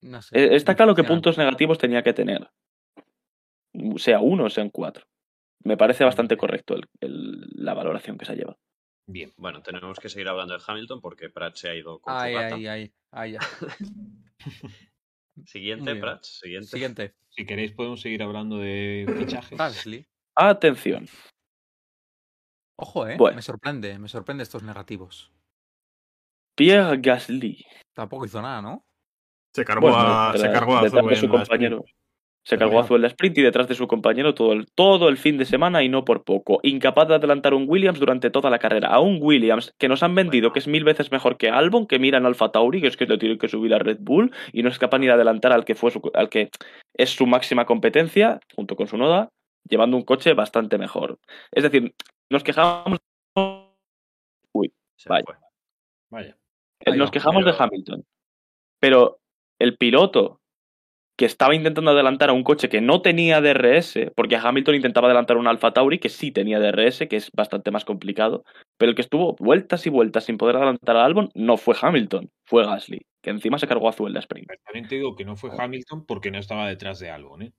No 0.00 0.20
sé. 0.22 0.36
Eh, 0.38 0.56
Está 0.56 0.74
claro 0.74 0.94
que 0.94 1.04
puntos 1.04 1.38
negativos 1.38 1.78
tenía 1.78 2.02
que 2.02 2.12
tener. 2.12 2.48
Sea 3.96 4.20
uno 4.20 4.44
o 4.44 4.50
sean 4.50 4.70
cuatro. 4.70 5.06
Me 5.64 5.76
parece 5.76 6.04
bastante 6.04 6.36
correcto 6.36 6.74
el- 6.74 6.88
el- 7.00 7.46
la 7.54 7.74
valoración 7.74 8.18
que 8.18 8.24
se 8.24 8.32
ha 8.32 8.34
llevado. 8.34 8.58
Bien. 9.06 9.32
Bueno, 9.36 9.62
tenemos 9.62 9.98
que 9.98 10.08
seguir 10.08 10.28
hablando 10.28 10.54
de 10.56 10.62
Hamilton 10.66 11.00
porque 11.00 11.28
Pratt 11.30 11.56
se 11.56 11.68
ha 11.70 11.74
ido 11.74 12.00
con 12.00 12.14
Ay, 12.14 12.34
su 12.34 12.38
gata. 12.40 12.54
ay, 12.56 12.66
ay, 12.66 12.92
ay, 13.10 13.36
Siguiente. 15.46 15.96
Pratt. 15.96 16.24
Siguiente. 16.24 16.68
Siguiente. 16.68 17.14
Si 17.30 17.46
queréis 17.46 17.72
podemos 17.72 18.00
seguir 18.00 18.22
hablando 18.22 18.58
de 18.58 19.06
fichajes. 19.18 19.58
Gasly. 19.58 20.06
Atención. 20.34 21.06
Ojo, 22.78 23.06
eh. 23.06 23.16
Bueno. 23.16 23.36
Me 23.36 23.42
sorprende, 23.42 23.98
me 23.98 24.08
sorprende 24.08 24.42
estos 24.42 24.62
negativos. 24.62 25.32
Pierre 26.56 26.98
Gasly. 26.98 27.64
Tampoco 27.94 28.26
hizo 28.26 28.42
nada, 28.42 28.60
¿no? 28.60 28.84
Se 29.54 29.64
cargó 29.64 29.88
Bueno, 29.88 29.98
a, 29.98 30.36
se 30.36 30.50
cargó 30.50 30.76
a 30.78 30.88
su 31.16 31.28
compañero. 31.28 31.84
Se 32.44 32.56
Pero 32.56 32.60
cargó 32.60 32.72
bueno. 32.72 32.84
azul 32.84 32.96
en 32.96 33.02
la 33.02 33.08
sprint 33.08 33.38
y 33.38 33.42
detrás 33.42 33.68
de 33.68 33.76
su 33.76 33.86
compañero 33.86 34.34
todo 34.34 34.52
el, 34.52 34.66
todo 34.74 35.08
el 35.08 35.16
fin 35.16 35.38
de 35.38 35.44
semana 35.44 35.84
y 35.84 35.88
no 35.88 36.04
por 36.04 36.24
poco. 36.24 36.58
Incapaz 36.64 37.06
de 37.06 37.14
adelantar 37.14 37.54
un 37.54 37.66
Williams 37.68 38.00
durante 38.00 38.30
toda 38.30 38.50
la 38.50 38.58
carrera. 38.58 38.88
A 38.88 38.98
un 38.98 39.18
Williams 39.22 39.72
que 39.78 39.86
nos 39.88 40.02
han 40.02 40.14
vendido 40.16 40.52
que 40.52 40.58
es 40.58 40.66
mil 40.66 40.82
veces 40.82 41.12
mejor 41.12 41.36
que 41.36 41.50
Albon, 41.50 41.86
que 41.86 42.00
miran 42.00 42.26
Alfa 42.26 42.50
Tauri, 42.50 42.80
que 42.80 42.88
es 42.88 42.96
que 42.96 43.06
le 43.06 43.16
tiene 43.18 43.38
que 43.38 43.48
subir 43.48 43.72
a 43.74 43.78
Red 43.78 43.98
Bull 44.00 44.32
y 44.52 44.64
no 44.64 44.70
es 44.70 44.78
capaz 44.80 44.98
ni 44.98 45.06
de 45.06 45.12
adelantar 45.12 45.52
al 45.52 45.64
que, 45.64 45.76
fue 45.76 45.92
su- 45.92 46.10
al 46.14 46.28
que 46.28 46.50
es 46.94 47.10
su 47.10 47.26
máxima 47.26 47.64
competencia, 47.64 48.40
junto 48.56 48.74
con 48.74 48.88
su 48.88 48.96
Noda, 48.96 49.28
llevando 49.68 49.96
un 49.96 50.02
coche 50.02 50.34
bastante 50.34 50.78
mejor. 50.78 51.18
Es 51.52 51.62
decir, 51.62 51.94
nos 52.28 52.42
quejamos, 52.42 52.98
Se 54.96 55.08
Vaya. 55.08 55.24
fue. 55.24 55.34
Vaya. 56.10 56.36
Ahí 56.86 56.98
nos 56.98 57.10
quejamos 57.12 57.44
de 57.44 57.54
Hamilton. 57.56 58.04
Pero 58.80 59.20
el 59.60 59.76
piloto 59.76 60.40
que 61.16 61.26
estaba 61.26 61.54
intentando 61.54 61.90
adelantar 61.90 62.30
a 62.30 62.32
un 62.32 62.42
coche 62.42 62.68
que 62.68 62.80
no 62.80 63.02
tenía 63.02 63.40
DRS, 63.40 64.10
porque 64.16 64.36
Hamilton 64.36 64.76
intentaba 64.76 65.08
adelantar 65.08 65.36
un 65.36 65.46
Alfa 65.46 65.72
Tauri 65.72 65.98
que 65.98 66.08
sí 66.08 66.32
tenía 66.32 66.58
DRS, 66.58 67.06
que 67.08 67.16
es 67.16 67.30
bastante 67.32 67.70
más 67.70 67.84
complicado, 67.84 68.44
pero 68.78 68.90
el 68.90 68.96
que 68.96 69.02
estuvo 69.02 69.36
vueltas 69.38 69.86
y 69.86 69.90
vueltas 69.90 70.24
sin 70.24 70.38
poder 70.38 70.56
adelantar 70.56 70.96
a 70.96 71.04
Albon 71.04 71.28
no 71.34 71.56
fue 71.58 71.76
Hamilton, 71.80 72.30
fue 72.44 72.64
Gasly, 72.64 73.02
que 73.22 73.30
encima 73.30 73.58
se 73.58 73.66
cargó 73.66 73.88
azul 73.88 74.08
en 74.08 74.14
la 74.14 74.20
sprint. 74.20 74.48
Pero 74.48 74.60
También 74.64 74.88
te 74.88 74.94
digo 74.94 75.14
que 75.14 75.24
no 75.24 75.36
fue 75.36 75.50
Hamilton 75.56 76.06
porque 76.06 76.30
no 76.30 76.38
estaba 76.38 76.66
detrás 76.68 76.98
de 76.98 77.10
algo, 77.10 77.38
¿eh? 77.40 77.52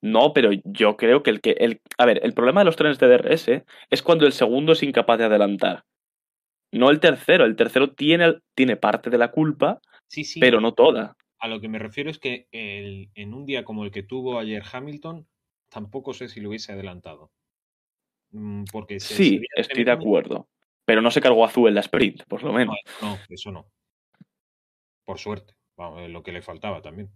No, 0.00 0.32
pero 0.32 0.50
yo 0.64 0.96
creo 0.96 1.22
que 1.22 1.30
el 1.30 1.40
que. 1.40 1.52
El, 1.52 1.80
a 1.96 2.06
ver, 2.06 2.20
el 2.24 2.34
problema 2.34 2.60
de 2.60 2.64
los 2.64 2.74
trenes 2.74 2.98
de 2.98 3.06
DRS 3.06 3.64
es 3.88 4.02
cuando 4.02 4.26
el 4.26 4.32
segundo 4.32 4.72
es 4.72 4.82
incapaz 4.82 5.18
de 5.18 5.26
adelantar. 5.26 5.84
No 6.72 6.90
el 6.90 6.98
tercero. 6.98 7.44
El 7.44 7.54
tercero 7.54 7.92
tiene, 7.92 8.34
tiene 8.56 8.76
parte 8.76 9.10
de 9.10 9.18
la 9.18 9.30
culpa, 9.30 9.80
Sí, 10.08 10.24
sí. 10.24 10.40
pero 10.40 10.60
no 10.60 10.72
toda. 10.74 11.14
A 11.42 11.48
lo 11.48 11.60
que 11.60 11.68
me 11.68 11.80
refiero 11.80 12.08
es 12.08 12.20
que 12.20 12.46
el- 12.52 13.10
en 13.16 13.34
un 13.34 13.44
día 13.46 13.64
como 13.64 13.84
el 13.84 13.90
que 13.90 14.04
tuvo 14.04 14.38
ayer 14.38 14.62
Hamilton, 14.72 15.26
tampoco 15.68 16.14
sé 16.14 16.28
si 16.28 16.40
lo 16.40 16.48
hubiese 16.50 16.70
adelantado. 16.72 17.32
Mm, 18.30 18.64
Porque 18.70 19.00
se- 19.00 19.16
Sí, 19.16 19.44
estoy 19.56 19.82
de 19.82 19.90
acuerdo. 19.90 20.48
Pero 20.84 21.00
no 21.00 21.10
se 21.10 21.20
cargó 21.20 21.44
azul 21.44 21.68
en 21.68 21.74
la 21.74 21.80
sprint, 21.80 22.22
por 22.28 22.44
lo 22.44 22.52
menos. 22.52 22.76
No, 23.00 23.08
no, 23.08 23.18
eso 23.28 23.50
no. 23.50 23.66
Por 25.04 25.18
suerte. 25.18 25.54
Vamos, 25.76 26.08
lo 26.10 26.22
que 26.22 26.30
le 26.30 26.42
faltaba 26.42 26.80
también. 26.80 27.10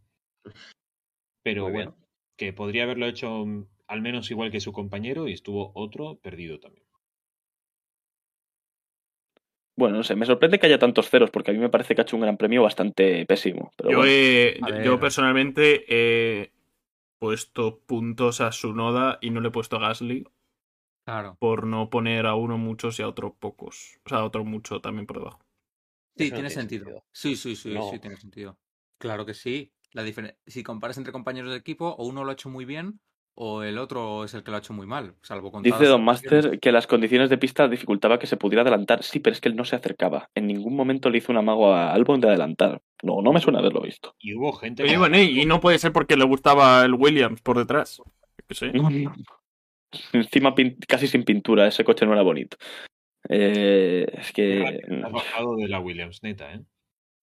Pero 1.45 1.71
bueno, 1.71 1.97
que 2.37 2.53
podría 2.53 2.83
haberlo 2.83 3.07
hecho 3.07 3.47
mm, 3.47 3.69
al 3.87 4.03
menos 4.03 4.29
igual 4.33 4.51
que 4.51 4.59
su 4.61 4.73
compañero 4.73 5.29
y 5.29 5.33
estuvo 5.35 5.71
otro 5.77 6.17
perdido 6.19 6.59
también. 6.59 6.86
Bueno, 9.77 9.99
no 9.99 10.05
sé, 10.05 10.17
me 10.17 10.25
sorprende 10.25 10.59
que 10.59 10.67
haya 10.67 10.79
tantos 10.79 11.11
ceros, 11.11 11.31
porque 11.31 11.51
a 11.51 11.55
mí 11.55 11.61
me 11.61 11.69
parece 11.69 11.95
que 11.95 12.01
ha 12.01 12.05
hecho 12.05 12.17
un 12.17 12.23
gran 12.23 12.39
premio 12.39 12.63
bastante 12.63 13.27
pésimo. 13.27 13.73
Pero 13.77 13.91
Yo, 13.91 13.99
bueno. 13.99 14.11
ver. 14.95 15.01
personalmente 15.01 15.85
he 15.89 16.53
puesto 17.19 17.79
puntos 17.81 18.41
a 18.41 18.53
su 18.53 18.75
noda 18.75 19.19
y 19.21 19.31
no 19.31 19.41
le 19.41 19.49
he 19.49 19.53
puesto 19.53 19.77
a 19.77 19.81
Gasly 19.81 20.25
Claro. 21.05 21.37
por 21.39 21.67
no 21.67 21.91
poner 21.91 22.27
a 22.27 22.35
uno 22.35 22.59
muchos 22.59 22.99
y 22.99 23.03
a 23.03 23.09
otro 23.09 23.35
pocos. 23.35 23.99
O 24.07 24.09
sea, 24.09 24.19
a 24.19 24.25
otro 24.25 24.45
mucho 24.45 24.81
también 24.81 25.07
por 25.07 25.19
debajo. 25.19 25.41
Sí, 26.17 26.25
Eso 26.25 26.35
tiene 26.35 26.49
tiene 26.49 26.51
sentido. 26.51 26.85
sentido. 26.85 27.05
Sí, 27.13 27.37
sí, 27.37 27.57
sí, 27.57 27.75
No. 27.75 27.83
sí, 27.91 27.99
tiene 27.99 28.17
sentido. 28.17 28.59
Claro 28.99 29.27
que 29.27 29.35
sí. 29.35 29.73
La 29.93 30.05
si 30.47 30.63
comparas 30.63 30.99
entre 30.99 31.13
compañeros 31.13 31.51
de 31.51 31.59
equipo, 31.59 31.89
o 31.89 32.07
uno 32.07 32.25
lo 32.25 32.31
ha 32.31 32.35
hecho 32.35 32.49
muy 32.51 32.65
bien, 32.65 33.01
o 33.39 33.63
el 33.63 33.77
otro 33.79 34.25
es 34.25 34.33
el 34.35 34.43
que 34.43 34.51
lo 34.51 34.57
ha 34.57 34.61
hecho 34.61 34.73
muy 34.73 34.87
mal. 34.87 35.15
Salvo 35.23 35.53
con 35.53 35.63
Dice 35.63 35.85
Don 35.85 36.03
Master 36.03 36.59
que 36.59 36.73
las 36.73 36.87
condiciones 36.87 37.31
de 37.31 37.39
pista 37.39 37.69
dificultaba 37.69 38.19
que 38.19 38.27
se 38.27 38.37
pudiera 38.37 38.63
adelantar. 38.63 39.03
Sí, 39.03 39.21
pero 39.21 39.33
es 39.35 39.41
que 39.41 39.49
él 39.49 39.57
no 39.57 39.65
se 39.65 39.77
acercaba. 39.77 40.31
En 40.35 40.47
ningún 40.47 40.75
momento 40.75 41.11
le 41.11 41.19
hizo 41.19 41.33
un 41.33 41.39
amago 41.39 41.73
a 41.73 41.93
Albon 41.93 42.21
de 42.21 42.29
adelantar. 42.29 42.81
No, 43.03 43.21
no 43.23 43.33
me 43.33 43.41
suena 43.41 43.59
haberlo 43.59 43.83
visto. 43.83 44.15
Y 44.19 44.35
hubo 44.35 44.53
gente 44.55 44.85
que- 44.85 44.97
bueno, 44.99 45.19
y 45.19 45.43
y 45.43 45.45
no 45.47 45.61
puede 45.61 45.79
ser 45.79 45.93
porque 45.93 46.17
le 46.17 46.25
gustaba 46.25 46.83
el 46.85 46.95
Williams 46.95 47.41
por 47.43 47.59
detrás. 47.59 48.01
Sé. 48.51 48.73
No, 48.73 48.89
no. 48.91 49.15
Encima 50.13 50.55
pin- 50.55 50.77
casi 50.89 51.07
sin 51.07 51.23
pintura, 51.25 51.67
ese 51.67 51.85
coche 51.85 52.07
no 52.07 52.13
era 52.13 52.23
bonito. 52.23 52.57
Eh, 53.29 54.07
es 54.19 54.33
que 54.33 54.81
Has 55.05 55.13
bajado 55.13 55.57
de 55.57 55.69
la 55.69 55.81
Williams, 55.81 56.23
neta, 56.23 56.53
¿eh? 56.55 56.61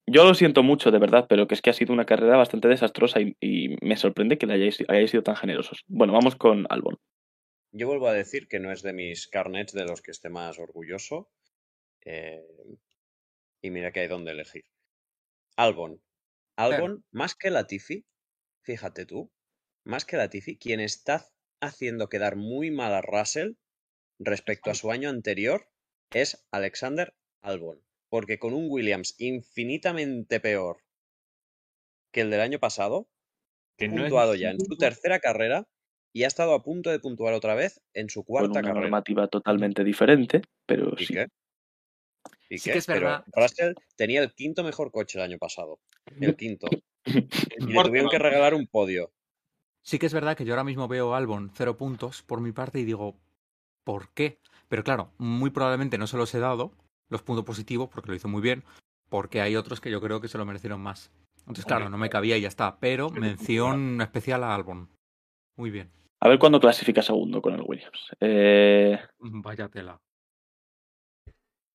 Yo 0.07 0.23
lo 0.25 0.33
siento 0.33 0.63
mucho, 0.63 0.91
de 0.91 0.99
verdad, 0.99 1.25
pero 1.29 1.47
que 1.47 1.55
es 1.55 1.61
que 1.61 1.69
ha 1.69 1.73
sido 1.73 1.93
una 1.93 2.05
carrera 2.05 2.37
bastante 2.37 2.67
desastrosa 2.67 3.21
y, 3.21 3.35
y 3.39 3.75
me 3.81 3.97
sorprende 3.97 4.37
que 4.37 4.45
le 4.47 4.53
hayáis, 4.55 4.83
hayáis 4.87 5.11
sido 5.11 5.23
tan 5.23 5.35
generosos. 5.35 5.83
Bueno, 5.87 6.13
vamos 6.13 6.35
con 6.35 6.65
Albon. 6.69 6.97
Yo 7.71 7.87
vuelvo 7.87 8.07
a 8.07 8.13
decir 8.13 8.47
que 8.47 8.59
no 8.61 8.71
es 8.71 8.83
de 8.83 8.93
mis 8.93 9.27
carnets 9.27 9.73
de 9.73 9.85
los 9.85 10.01
que 10.01 10.11
esté 10.11 10.29
más 10.29 10.59
orgulloso. 10.59 11.29
eh, 12.05 12.41
y 13.63 13.71
mira 13.71 13.91
que 13.91 14.01
hay 14.01 14.07
donde 14.07 14.31
elegir. 14.31 14.63
Albon. 15.57 16.03
Albon, 16.57 17.03
más 17.11 17.35
que 17.35 17.49
Latifi, 17.49 18.05
fíjate 18.61 19.05
tú, 19.07 19.31
más 19.85 20.05
que 20.05 20.17
Latifi, 20.17 20.57
quien 20.57 20.79
está 20.79 21.25
haciendo 21.61 22.09
quedar 22.09 22.35
muy 22.35 22.71
mal 22.71 22.93
a 22.93 23.01
Russell 23.01 23.53
respecto 24.19 24.71
a 24.71 24.75
su 24.75 24.91
año 24.91 25.09
anterior 25.09 25.69
es 26.11 26.45
Alexander 26.51 27.15
Albon. 27.41 27.83
Porque 28.13 28.37
con 28.37 28.53
un 28.53 28.67
Williams 28.69 29.15
infinitamente 29.17 30.39
peor 30.39 30.77
que 32.11 32.21
el 32.21 32.29
del 32.29 32.41
año 32.41 32.59
pasado, 32.59 33.07
Que 33.75 33.87
no 33.87 33.95
es 33.95 34.01
puntuado 34.01 34.35
ya 34.35 34.51
en 34.51 34.59
su 34.59 34.77
tercera 34.77 35.17
carrera 35.17 35.67
y 36.13 36.23
ha 36.23 36.27
estado 36.27 36.53
a 36.53 36.61
punto 36.61 36.91
de 36.91 36.99
puntuar 36.99 37.33
otra 37.33 37.55
vez 37.55 37.81
en 37.95 38.11
su 38.11 38.23
Con 38.23 38.25
cuarta 38.35 38.51
una 38.51 38.61
carrera. 38.61 38.81
normativa 38.81 39.27
totalmente 39.29 39.83
diferente, 39.83 40.43
pero 40.67 40.93
¿Y 40.95 41.07
sí. 41.07 41.15
qué? 41.15 41.27
¿Y 42.51 42.59
Sí 42.59 42.65
qué? 42.65 42.73
que 42.73 42.77
es 42.77 42.85
Pero 42.85 42.99
verdad. 42.99 43.23
Russell 43.33 43.73
tenía 43.95 44.21
el 44.21 44.31
quinto 44.35 44.63
mejor 44.63 44.91
coche 44.91 45.17
el 45.17 45.23
año 45.23 45.39
pasado. 45.39 45.79
El 46.21 46.35
quinto. 46.35 46.67
Y 47.07 47.65
le 47.65 47.83
tuvieron 47.83 48.11
que 48.11 48.19
regalar 48.19 48.53
un 48.53 48.67
podio. 48.67 49.11
Sí 49.81 49.97
que 49.97 50.05
es 50.05 50.13
verdad 50.13 50.37
que 50.37 50.45
yo 50.45 50.53
ahora 50.53 50.63
mismo 50.63 50.87
veo 50.87 51.15
a 51.15 51.17
Albon 51.17 51.49
cero 51.55 51.77
puntos 51.77 52.21
por 52.21 52.41
mi 52.41 52.51
parte 52.51 52.79
y 52.79 52.85
digo, 52.85 53.17
¿por 53.83 54.13
qué? 54.13 54.37
Pero 54.69 54.83
claro, 54.83 55.11
muy 55.17 55.49
probablemente 55.49 55.97
no 55.97 56.05
se 56.05 56.15
los 56.17 56.33
he 56.35 56.39
dado, 56.39 56.73
los 57.13 57.23
puntos 57.23 57.45
positivos, 57.45 57.89
porque 57.89 58.09
lo 58.09 58.15
hizo 58.15 58.27
muy 58.27 58.41
bien, 58.41 58.63
porque 59.09 59.39
hay 59.41 59.55
otros 59.55 59.79
que 59.79 59.89
yo 59.89 60.01
creo 60.01 60.19
que 60.19 60.27
se 60.27 60.37
lo 60.37 60.45
merecieron 60.45 60.81
más. 60.81 61.11
Entonces, 61.39 61.65
claro, 61.65 61.89
no 61.89 61.97
me 61.97 62.09
cabía 62.09 62.37
y 62.37 62.41
ya 62.41 62.47
está, 62.47 62.79
pero 62.79 63.09
mención 63.09 64.01
especial 64.01 64.43
a 64.43 64.53
Albon. 64.55 64.89
Muy 65.57 65.69
bien. 65.71 65.91
A 66.19 66.29
ver 66.29 66.39
cuándo 66.39 66.59
clasifica 66.59 67.01
segundo 67.01 67.41
con 67.41 67.53
el 67.53 67.61
Williams. 67.65 68.11
Eh, 68.21 68.97
Vaya 69.19 69.67
tela. 69.69 69.99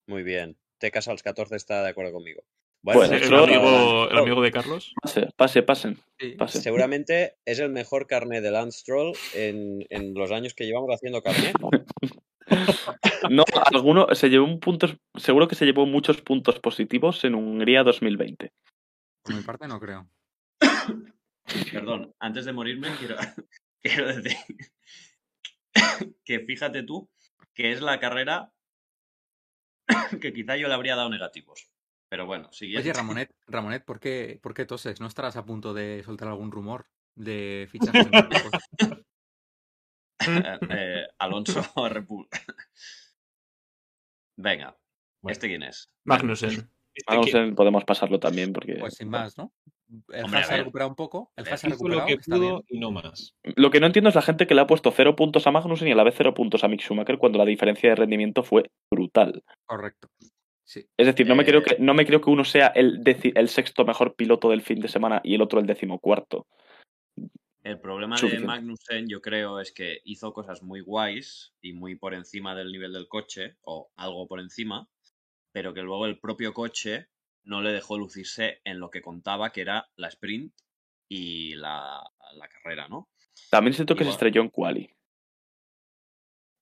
Muy 0.06 0.22
bien. 0.22 0.56
Tecas 0.78 1.08
als 1.08 1.22
14 1.22 1.56
está 1.56 1.82
de 1.82 1.90
acuerdo 1.90 2.12
conmigo. 2.12 2.42
Bueno, 2.82 3.02
el, 3.02 3.22
Stroll- 3.22 3.44
amigo, 3.44 4.08
el 4.08 4.18
amigo 4.18 4.40
de 4.40 4.52
Carlos. 4.52 4.94
pase, 5.02 5.28
pase, 5.36 5.62
pasen. 5.62 5.98
Pase. 6.38 6.60
seguramente 6.62 7.36
es 7.44 7.58
el 7.58 7.70
mejor 7.70 8.06
carnet 8.06 8.42
de 8.42 8.50
Lance 8.52 8.78
Stroll 8.80 9.12
en, 9.34 9.84
en 9.90 10.14
los 10.14 10.30
años 10.30 10.54
que 10.54 10.64
llevamos 10.64 10.90
haciendo 10.94 11.20
carnet. 11.22 11.54
No, 13.30 13.44
alguno 13.72 14.06
se 14.14 14.28
llevó 14.28 14.46
un 14.46 14.60
punto, 14.60 14.88
seguro 15.14 15.48
que 15.48 15.54
se 15.54 15.64
llevó 15.64 15.86
muchos 15.86 16.22
puntos 16.22 16.58
positivos 16.60 17.22
en 17.24 17.34
Hungría 17.34 17.82
2020. 17.82 18.52
Por 19.22 19.34
mi 19.34 19.42
parte 19.42 19.68
no 19.68 19.78
creo. 19.80 20.08
Perdón, 21.72 22.14
antes 22.18 22.44
de 22.44 22.52
morirme 22.52 22.88
quiero, 22.98 23.16
quiero 23.82 24.06
decir 24.06 24.36
que 26.24 26.40
fíjate 26.40 26.82
tú 26.82 27.10
que 27.54 27.72
es 27.72 27.80
la 27.80 27.98
carrera 27.98 28.52
que 30.20 30.32
quizá 30.32 30.56
yo 30.56 30.68
le 30.68 30.74
habría 30.74 30.96
dado 30.96 31.10
negativos. 31.10 31.70
Pero 32.08 32.24
bueno, 32.24 32.50
siguiente. 32.52 32.88
Oye, 32.88 32.92
Ramonet, 32.94 33.30
Ramonet, 33.46 33.84
¿por 33.84 34.00
qué, 34.00 34.38
¿por 34.42 34.54
qué 34.54 34.64
toses? 34.64 35.00
¿No 35.00 35.06
estarás 35.06 35.36
a 35.36 35.44
punto 35.44 35.74
de 35.74 36.02
soltar 36.04 36.28
algún 36.28 36.50
rumor 36.50 36.86
de 37.14 37.68
fichajes? 37.70 38.06
en? 38.06 38.18
Eh, 40.26 40.58
eh, 40.70 41.06
Alonso 41.18 41.62
Red 41.88 42.04
Bull. 42.06 42.28
Venga, 44.36 44.76
Bueno. 45.20 45.32
¿este 45.32 45.48
quién 45.48 45.62
es? 45.62 45.90
Magnussen. 46.04 46.50
Este 46.50 47.30
que- 47.30 47.38
a- 47.38 47.54
podemos 47.54 47.84
pasarlo 47.84 48.18
también 48.18 48.52
porque 48.52 48.74
Pues 48.76 48.94
sin 48.94 49.08
más, 49.08 49.36
¿no? 49.38 49.52
El 50.12 50.24
Hombre, 50.24 50.40
Haas 50.40 50.50
ha 50.50 50.56
recuperado 50.58 50.90
un 50.90 50.96
poco. 50.96 51.32
El 51.36 51.48
Haas 51.48 51.60
se 51.60 51.66
ha 51.66 51.70
hizo 51.70 51.78
lo 51.88 51.94
recuperado. 52.00 52.06
que 52.06 52.12
está 52.14 52.36
bien. 52.38 52.50
pudo 52.56 52.64
y 52.68 52.78
no 52.78 52.90
más. 52.90 53.34
lo 53.42 53.70
que 53.70 53.80
no 53.80 53.86
entiendo 53.86 54.08
es 54.10 54.14
la 54.16 54.22
gente 54.22 54.46
que 54.46 54.54
le 54.54 54.60
ha 54.60 54.66
puesto 54.66 54.90
cero 54.90 55.16
puntos 55.16 55.46
a 55.46 55.50
Magnussen 55.50 55.88
y 55.88 55.92
a 55.92 55.94
la 55.94 56.04
vez 56.04 56.14
cero 56.16 56.34
puntos 56.34 56.62
a 56.64 56.68
Mick 56.68 56.80
Schumacher 56.82 57.16
cuando 57.18 57.38
la 57.38 57.44
diferencia 57.46 57.88
de 57.90 57.96
rendimiento 57.96 58.42
fue 58.42 58.70
brutal. 58.90 59.42
Correcto. 59.64 60.08
Sí. 60.64 60.86
Es 60.98 61.06
decir, 61.06 61.26
no 61.26 61.34
me 61.34 61.44
Eh, 61.44 61.46
creo 61.46 61.62
que 61.62 61.76
no 61.78 61.94
me 61.94 62.04
creo 62.04 62.20
que 62.20 62.28
uno 62.28 62.44
sea 62.44 62.66
el, 62.68 63.02
el 63.06 63.48
sexto 63.48 63.86
mejor 63.86 64.14
piloto 64.14 64.50
del 64.50 64.60
fin 64.60 64.80
de 64.80 64.88
semana 64.88 65.20
y 65.24 65.34
el 65.34 65.40
otro 65.42 65.58
el 65.60 65.66
decimocuarto. 65.66 66.46
El 67.68 67.80
problema 67.80 68.16
de. 68.20 68.40
Magnussen, 68.40 69.08
yo 69.08 69.20
creo, 69.20 69.60
es 69.60 69.72
que 69.72 70.00
hizo 70.04 70.32
cosas 70.32 70.62
muy 70.62 70.80
guays 70.80 71.52
y 71.60 71.72
muy 71.74 71.96
por 71.96 72.14
encima 72.14 72.54
del 72.54 72.72
nivel 72.72 72.92
del 72.92 73.08
coche, 73.08 73.56
o 73.62 73.90
algo 73.96 74.26
por 74.26 74.40
encima, 74.40 74.88
pero 75.52 75.74
que 75.74 75.82
luego 75.82 76.06
el 76.06 76.18
propio 76.18 76.54
coche 76.54 77.08
no 77.44 77.60
le 77.62 77.72
dejó 77.72 77.98
lucirse 77.98 78.60
en 78.64 78.80
lo 78.80 78.90
que 78.90 79.02
contaba, 79.02 79.50
que 79.52 79.60
era 79.60 79.88
la 79.96 80.08
sprint 80.08 80.54
y 81.08 81.54
la, 81.56 82.02
la 82.34 82.48
carrera, 82.48 82.88
¿no? 82.88 83.08
También 83.50 83.74
siento 83.74 83.94
que 83.96 84.04
se 84.04 84.10
estrelló 84.10 84.40
en 84.42 84.48
quali. 84.48 84.90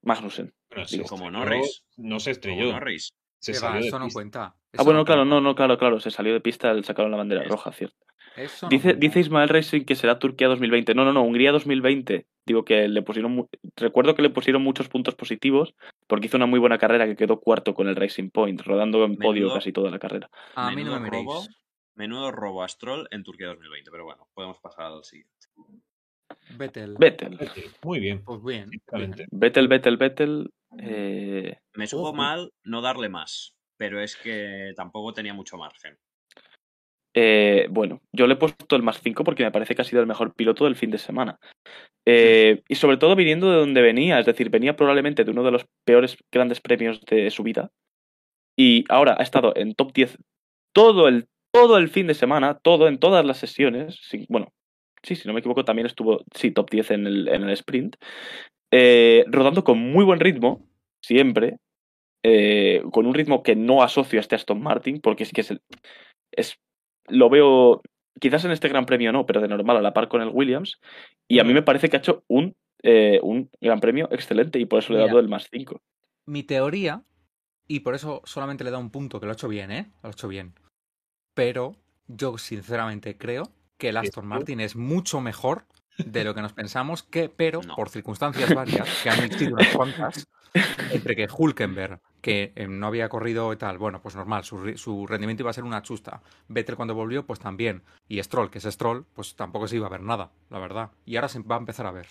Magnussen. 0.03 0.55
Se 0.87 1.03
como 1.05 1.31
Norris. 1.31 1.85
No 1.97 2.21
se 2.21 2.31
Como 2.31 2.33
estrelló. 2.33 2.73
Norris. 2.73 3.11
Se 3.39 3.53
¿Qué 3.53 3.59
va? 3.59 3.69
salió 3.69 3.81
de 3.83 3.89
Eso 3.89 3.99
no 3.99 4.05
pista. 4.07 4.17
cuenta. 4.17 4.57
Ah, 4.79 4.83
bueno, 4.83 5.01
no 5.01 5.05
claro, 5.05 5.23
cuenta. 5.23 5.35
no, 5.37 5.41
no, 5.41 5.55
claro, 5.55 5.79
claro. 5.79 6.01
Se 6.01 6.11
salió 6.11 6.33
de 6.33 6.41
pista, 6.41 6.73
le 6.73 6.83
sacaron 6.83 7.11
la 7.11 7.17
bandera 7.17 7.43
Es- 7.43 7.49
roja, 7.49 7.73
cierto. 7.73 7.97
Eso 8.37 8.67
no 8.67 8.71
Dice, 8.71 8.95
dice 8.95 9.21
Ismael 9.21 9.49
Racing 9.49 9.85
que 9.85 9.95
será 9.95 10.19
Turquía 10.19 10.49
2020. 10.49 10.95
No, 10.95 11.05
no, 11.05 11.13
no, 11.13 11.23
Hungría 11.23 11.53
2020. 11.53 12.27
Digo 12.45 12.65
que 12.65 12.89
le 12.89 13.03
pusieron. 13.03 13.49
Recuerdo 13.77 14.15
que 14.15 14.23
le 14.23 14.31
pusieron 14.31 14.63
muchos 14.63 14.89
puntos 14.89 15.15
positivos 15.15 15.75
porque 16.07 16.27
hizo 16.27 16.37
una 16.37 16.47
muy 16.47 16.61
buena 16.61 16.79
carrera 16.79 17.07
que 17.07 17.17
quedó 17.17 17.41
cuarto 17.41 17.75
con 17.75 17.89
el 17.89 17.97
Racing 17.97 18.31
Point, 18.31 18.63
rodando 18.63 19.05
en 19.05 19.17
podio 19.17 19.53
casi 19.53 19.73
toda 19.73 19.91
la 19.91 19.99
carrera. 19.99 20.31
A 20.55 20.71
mí 20.71 20.85
no 20.85 20.99
me 21.01 21.11
robo. 21.11 21.43
Menudo 21.95 22.31
robo 22.31 22.63
a 22.63 22.69
Stroll 22.69 23.09
en 23.11 23.23
Turquía 23.23 23.47
2020, 23.47 23.91
pero 23.91 24.05
bueno, 24.05 24.29
podemos 24.35 24.59
pasar 24.61 24.87
al 24.87 25.03
siguiente. 25.03 25.33
Vettel. 26.59 26.97
Vettel. 26.99 27.39
Muy 27.83 28.01
bien. 28.01 28.23
Pues 28.23 28.43
bien. 28.45 28.71
Vettel, 29.31 29.69
Vettel, 29.69 29.97
Vettel. 29.97 30.51
eh, 30.79 31.57
Me 31.75 31.87
supo 31.87 32.13
mal 32.13 32.53
no 32.65 32.83
darle 32.83 33.09
más, 33.09 33.57
pero 33.77 34.01
es 34.01 34.15
que 34.17 34.73
tampoco 34.77 35.15
tenía 35.15 35.33
mucho 35.35 35.57
margen. 35.57 35.99
Eh, 37.19 37.67
bueno, 37.71 38.03
yo 38.13 38.27
le 38.27 38.35
he 38.35 38.37
puesto 38.37 38.77
el 38.77 38.83
más 38.83 39.01
5 39.03 39.25
porque 39.25 39.43
me 39.43 39.51
parece 39.51 39.75
que 39.75 39.81
ha 39.81 39.87
sido 39.87 40.03
el 40.03 40.07
mejor 40.07 40.35
piloto 40.35 40.65
del 40.65 40.77
fin 40.77 40.91
de 40.91 40.99
semana. 40.99 41.39
Eh, 42.07 42.63
y 42.69 42.75
sobre 42.77 42.99
todo 42.99 43.17
viniendo 43.17 43.51
de 43.51 43.57
donde 43.57 43.81
venía, 43.81 44.21
es 44.21 44.27
decir, 44.27 44.51
venía 44.51 44.77
probablemente 44.77 45.25
de 45.25 45.31
uno 45.31 45.43
de 45.43 45.51
los 45.51 45.65
peores 45.85 46.19
grandes 46.31 46.61
premios 46.61 47.01
de 47.07 47.31
su 47.31 47.43
vida. 47.43 47.71
Y 48.57 48.85
ahora 48.91 49.17
ha 49.19 49.23
estado 49.23 49.55
en 49.57 49.75
top 49.75 49.93
10 49.95 50.19
todo 50.75 51.09
el, 51.09 51.27
todo 51.53 51.79
el 51.79 51.89
fin 51.89 52.07
de 52.07 52.15
semana, 52.15 52.59
todo 52.63 52.87
en 52.87 52.99
todas 52.99 53.25
las 53.25 53.39
sesiones. 53.39 53.99
bueno, 54.29 54.53
sí, 55.03 55.17
si 55.17 55.27
no 55.27 55.33
me 55.33 55.41
equivoco, 55.41 55.65
también 55.65 55.87
estuvo, 55.87 56.23
top 56.55 56.71
10 56.71 56.91
en 56.91 57.07
el, 57.07 57.29
en 57.29 57.45
el 57.45 57.51
sprint. 57.51 57.97
eh, 58.71 59.25
rodando 59.29 59.65
con 59.65 59.79
muy 59.79 60.05
buen 60.05 60.21
ritmo, 60.21 60.69
siempre. 61.03 61.57
con 62.93 63.07
un 63.07 63.15
ritmo 63.15 63.43
que 63.43 63.55
no 63.57 63.83
asocio 63.83 64.19
a 64.19 64.21
este 64.21 64.35
Aston 64.35 64.61
Martin, 64.61 65.01
porque 65.01 65.23
es 65.23 65.33
que 65.33 65.41
es, 65.43 65.51
el- 65.53 65.61
es 66.33 66.57
lo 67.09 67.29
veo, 67.31 67.83
quizás 68.21 68.45
en 68.45 68.51
este 68.51 68.69
Gran 68.69 68.87
Premio 68.87 69.13
no, 69.13 69.27
pero 69.27 69.41
de 69.41 69.49
normal 69.49 69.77
a 69.77 69.83
la 69.83 69.93
par 69.95 70.09
con 70.09 70.23
el 70.23 70.29
Williams. 70.29 70.81
Y 71.29 71.39
a 71.39 71.45
mí 71.45 71.53
me 71.55 71.63
parece 71.63 71.89
que 71.89 71.97
ha 71.97 72.01
hecho 72.01 72.25
un, 72.29 72.55
eh, 72.83 73.21
un 73.23 73.51
Gran 73.61 73.81
Premio 73.81 74.09
excelente 74.11 74.59
y 74.59 74.65
por 74.67 74.79
eso 74.81 74.93
le 74.93 74.99
he 74.99 75.03
Mira. 75.03 75.09
dado 75.13 75.21
el 75.21 75.29
más 75.29 75.49
5. 75.51 75.81
Mi 76.27 76.43
teoría, 76.43 77.03
y 77.69 77.81
por 77.81 77.95
eso 77.95 78.23
solamente 78.25 78.65
le 78.65 78.71
da 78.71 78.79
un 78.79 78.91
punto, 78.91 79.21
que 79.21 79.27
lo 79.27 79.33
ha 79.33 79.35
hecho 79.35 79.49
bien, 79.49 79.71
¿eh? 79.71 79.91
Lo 80.03 80.09
ha 80.09 80.13
hecho 80.13 80.29
bien. 80.29 80.55
Pero 81.35 81.77
yo 82.09 82.39
sinceramente 82.39 83.17
creo 83.17 83.45
que 83.79 83.91
el 83.91 83.97
Aston. 83.97 84.27
Martin 84.27 84.61
es 84.61 84.75
mucho 84.77 85.21
mejor 85.21 85.67
de 85.99 86.25
lo 86.25 86.35
que 86.35 86.43
nos 86.43 86.53
pensamos, 86.53 87.03
que, 87.03 87.29
pero 87.29 87.61
No. 87.63 87.75
por 87.75 87.89
circunstancias 87.91 88.55
varias, 88.55 88.89
que 89.03 89.11
han 89.11 89.25
existido 89.25 89.55
unas 89.55 89.69
cuantas, 89.75 90.27
entre 90.93 91.17
que 91.17 91.27
Hulkenberg, 91.31 92.01
que 92.27 92.53
eh, 92.57 92.67
no 92.67 92.89
había 92.89 93.09
corrido 93.09 93.53
y 93.53 93.57
tal, 93.57 93.79
bueno, 93.79 94.03
pues 94.03 94.17
normal, 94.17 94.43
su, 94.43 95.07
rendimiento 95.07 95.45
iba 95.45 95.51
a 95.51 95.53
ser 95.53 95.63
una 95.63 95.83
chusta. 95.83 96.23
Vettel 96.49 96.75
cuando 96.75 96.93
volvió, 96.93 97.25
pues 97.25 97.39
también. 97.39 97.85
Y 98.09 98.21
Stroll, 98.21 98.51
que 98.51 98.59
es 98.59 98.65
Stroll, 98.65 99.07
pues 99.15 99.37
tampoco 99.37 99.69
se 99.69 99.77
iba 99.77 99.87
a 99.87 99.91
ver 99.91 100.01
nada, 100.01 100.33
la 100.51 100.59
verdad. 100.59 100.91
Y 101.05 101.15
ahora 101.15 101.29
se 101.29 101.39
va 101.39 101.55
a 101.55 101.61
empezar 101.61 101.87
a 101.87 101.93
ver. 101.93 102.09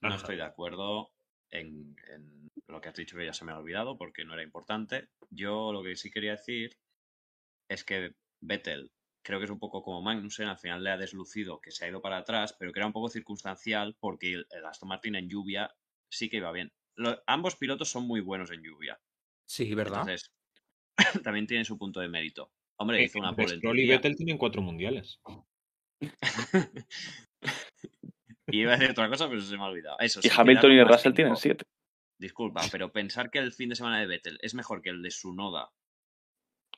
No 0.00 0.16
estoy 0.16 0.34
de 0.34 0.42
acuerdo 0.42 1.12
en, 1.52 1.94
en 2.12 2.50
lo 2.66 2.80
que 2.80 2.88
has 2.88 2.96
dicho 2.96 3.16
que 3.16 3.26
ya 3.26 3.32
se 3.32 3.44
me 3.44 3.52
ha 3.52 3.58
olvidado 3.58 3.96
porque 3.96 4.24
no 4.24 4.34
era 4.34 4.42
importante. 4.42 5.06
Yo 5.30 5.72
lo 5.72 5.84
que 5.84 5.94
sí 5.94 6.10
quería 6.10 6.32
decir 6.32 6.76
es 7.68 7.84
que 7.84 8.16
Vettel, 8.40 8.90
creo 9.22 9.38
que 9.38 9.44
es 9.44 9.52
un 9.52 9.60
poco 9.60 9.84
como 9.84 10.02
Magnussen, 10.02 10.48
al 10.48 10.58
final 10.58 10.82
le 10.82 10.90
ha 10.90 10.96
deslucido 10.96 11.60
que 11.60 11.70
se 11.70 11.84
ha 11.84 11.88
ido 11.88 12.02
para 12.02 12.16
atrás, 12.18 12.56
pero 12.58 12.72
que 12.72 12.80
era 12.80 12.88
un 12.88 12.92
poco 12.92 13.08
circunstancial 13.08 13.96
porque 14.00 14.32
el, 14.32 14.46
el 14.50 14.66
Aston 14.66 14.88
Martin 14.88 15.14
en 15.14 15.28
lluvia 15.28 15.70
sí 16.10 16.28
que 16.28 16.38
iba 16.38 16.50
bien. 16.50 16.72
Lo- 16.96 17.22
ambos 17.28 17.54
pilotos 17.54 17.88
son 17.88 18.04
muy 18.04 18.20
buenos 18.20 18.50
en 18.50 18.64
lluvia. 18.64 18.98
Sí, 19.48 19.74
¿verdad? 19.74 20.00
Entonces, 20.00 20.30
también 21.24 21.46
tiene 21.46 21.64
su 21.64 21.78
punto 21.78 22.00
de 22.00 22.08
mérito. 22.08 22.52
Hombre, 22.78 23.00
Eh, 23.00 23.04
hizo 23.04 23.18
una 23.18 23.34
pole 23.34 23.56
Stroll 23.56 23.78
y. 23.80 23.86
Vettel 23.88 24.14
tienen 24.16 24.38
cuatro 24.38 24.62
mundiales. 24.62 25.20
Y 28.50 28.62
iba 28.62 28.72
a 28.72 28.76
decir 28.76 28.90
otra 28.92 29.10
cosa, 29.10 29.28
pero 29.28 29.42
se 29.42 29.56
me 29.58 29.62
ha 29.62 29.66
olvidado. 29.66 29.98
Eso, 30.00 30.20
Y 30.22 30.28
Hamilton 30.34 30.72
y 30.72 30.82
Russell 30.82 31.12
tienen 31.12 31.36
siete. 31.36 31.64
Disculpa, 32.18 32.62
pero 32.72 32.90
pensar 32.90 33.30
que 33.30 33.38
el 33.38 33.52
fin 33.52 33.68
de 33.68 33.76
semana 33.76 34.00
de 34.00 34.06
Vettel 34.06 34.38
es 34.40 34.54
mejor 34.54 34.80
que 34.80 34.88
el 34.88 35.02
de 35.02 35.10
Sunoda, 35.10 35.70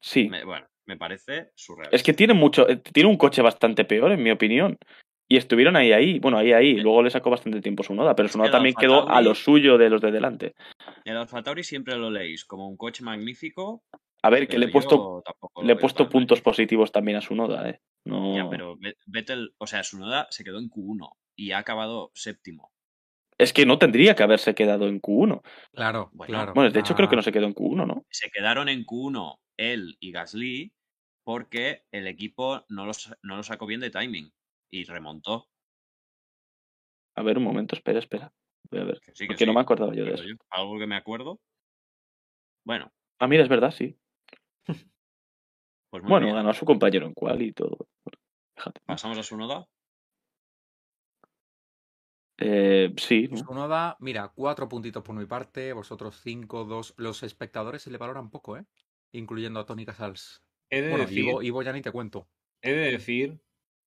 Sí. 0.01 0.29
me- 0.29 0.45
bueno, 0.45 0.67
me 0.87 0.97
parece 0.97 1.53
surreal. 1.55 1.95
Es 1.95 2.03
que 2.03 2.13
tiene 2.13 2.35
mucho, 2.35 2.69
eh, 2.69 2.77
tiene 2.77 3.09
un 3.09 3.17
coche 3.17 3.41
bastante 3.41 3.85
peor, 3.85 4.11
en 4.11 4.23
mi 4.23 4.33
opinión. 4.33 4.77
Y 5.33 5.37
estuvieron 5.37 5.77
ahí, 5.77 5.93
ahí, 5.93 6.19
bueno, 6.19 6.39
ahí, 6.39 6.53
ahí. 6.53 6.75
Luego 6.81 7.05
le 7.05 7.11
sacó 7.11 7.31
bastante 7.31 7.61
tiempo 7.61 7.85
su 7.85 7.95
noda, 7.95 8.17
pero 8.17 8.29
su 8.29 8.37
noda 8.37 8.51
también 8.51 8.75
quedó 8.75 9.09
a 9.09 9.23
lo 9.23 9.37
suyo 9.37 9.79
de 9.79 9.89
los 9.89 10.01
de 10.01 10.11
delante. 10.11 10.55
El 11.05 11.17
Alfa 11.17 11.41
Tauri 11.41 11.63
siempre 11.63 11.97
lo 11.97 12.11
leéis 12.11 12.45
como 12.45 12.69
un 12.69 12.77
coche 12.77 13.05
magnífico. 13.05 13.85
A 14.23 14.31
ver, 14.31 14.49
que 14.49 14.59
le 14.59 14.67
he 14.67 14.69
puesto, 14.71 15.23
le 15.63 15.73
he 15.73 15.77
puesto 15.77 16.03
tan 16.03 16.11
puntos 16.11 16.41
positivos 16.41 16.91
también 16.91 17.17
a 17.17 17.21
su 17.21 17.37
noda, 17.37 17.71
eh. 17.71 17.81
No... 18.05 18.35
Ya, 18.35 18.51
pero 18.51 18.77
Ve- 18.77 18.97
Vettel, 19.07 19.55
o 19.59 19.69
sea, 19.69 19.85
Sunoda 19.85 20.27
se 20.31 20.43
quedó 20.43 20.59
en 20.59 20.69
Q1 20.69 21.13
y 21.37 21.53
ha 21.53 21.59
acabado 21.59 22.11
séptimo. 22.13 22.73
Es 23.39 23.53
que 23.53 23.65
no 23.67 23.79
tendría 23.79 24.17
que 24.17 24.25
haberse 24.25 24.57
quedado 24.57 24.89
en 24.89 25.01
Q1. 25.01 25.43
Claro, 25.73 26.11
Bueno, 26.13 26.33
claro. 26.35 26.55
Bueno, 26.55 26.71
de 26.73 26.81
hecho 26.81 26.97
creo 26.97 27.09
que 27.09 27.15
no 27.15 27.21
Ah, 27.21 27.25
se 27.25 27.33
quedó 27.33 27.47
en 27.47 27.55
Q1, 27.55 27.87
¿no? 27.87 28.05
Se 28.11 28.31
quedaron 28.31 28.69
en 28.69 28.85
Q1 28.85 29.39
él 29.57 29.97
y 30.01 30.11
Gasly 30.11 30.73
porque 31.23 31.85
el 31.93 32.09
equipo 32.09 32.65
no 32.69 32.85
lo, 32.85 32.93
no 33.23 33.37
lo 33.37 33.43
sacó 33.45 33.67
bien 33.67 33.81
de 33.81 33.91
timing 33.91 34.33
y 34.71 34.85
remontó. 34.85 35.49
A 37.17 37.23
ver, 37.23 37.39
un 37.39 37.45
momento, 37.45 37.75
espera, 37.75 37.99
espera. 37.99 38.33
Voy 38.71 38.81
a 38.81 38.85
ver. 38.85 39.01
Que 39.01 39.13
sí, 39.15 39.25
que 39.25 39.29
Porque 39.29 39.47
no 39.47 39.53
me 39.55 39.61
acordaba 39.61 39.95
yo 39.95 40.05
de 40.05 40.15
eso. 40.15 40.25
Algo 40.51 40.79
que 40.79 40.87
me 40.87 40.97
acuerdo. 40.97 41.41
Bueno, 42.65 42.93
Ah, 43.19 43.27
mira, 43.29 43.43
es 43.43 43.49
verdad, 43.49 43.71
sí. 43.71 43.99
pues 45.91 46.03
Bueno, 46.03 46.27
bien. 46.27 46.37
ganó 46.37 46.51
a 46.51 46.55
su 46.55 46.65
compañero 46.65 47.07
en 47.07 47.15
cual 47.15 47.43
y 47.43 47.53
todo. 47.53 47.89
Fíjate. 48.57 48.81
Pasamos 48.87 49.19
a 49.19 49.23
Sunoda. 49.23 49.67
Eh, 52.39 52.93
sí, 52.97 53.29
¿no? 53.31 53.37
Tsunoda, 53.37 53.97
mira, 54.01 54.33
cuatro 54.35 54.69
puntitos 54.69 55.03
por 55.03 55.15
mi 55.15 55.27
parte, 55.27 55.73
vosotros 55.73 56.21
cinco, 56.23 56.65
dos. 56.65 56.95
Los 56.97 57.23
espectadores 57.23 57.83
se 57.83 57.91
le 57.91 57.99
valoran 57.99 58.31
poco, 58.31 58.57
¿eh? 58.57 58.65
Incluyendo 59.13 59.61
a 59.61 59.67
Tony 59.67 59.85
Casals. 59.85 60.43
He 60.71 60.81
de, 60.81 60.91
Bueno, 60.91 61.05
decir, 61.05 61.25
Ivo, 61.25 61.43
Ivo 61.43 61.63
ya 61.63 61.73
ni 61.73 61.83
te 61.83 61.93
cuento. 61.93 62.29
he 62.63 62.73
de 62.73 62.93
decir 62.93 63.41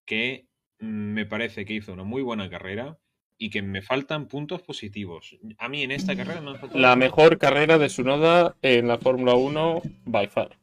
que 0.06 0.48
me 0.84 1.26
parece 1.26 1.66
que 1.66 1.74
hizo 1.74 1.94
una 1.94 2.04
muy 2.04 2.22
buena 2.22 2.50
carrera 2.50 2.98
y 3.38 3.50
que 3.50 3.62
me 3.62 3.82
faltan 3.82 4.28
puntos 4.28 4.62
positivos. 4.62 5.38
A 5.58 5.68
mí 5.70 5.84
en 5.84 5.92
esta 5.92 6.16
carrera 6.16 6.42
me 6.42 6.52
han 6.52 6.60
faltado 6.60 6.80
La 6.80 6.96
mejor 6.96 7.38
carrera 7.38 7.78
de 7.78 7.90
Sunoda 7.90 8.56
en 8.62 8.88
la 8.88 8.98
Fórmula 8.98 9.34
1 9.36 9.82
by 10.06 10.28
far. 10.28 10.58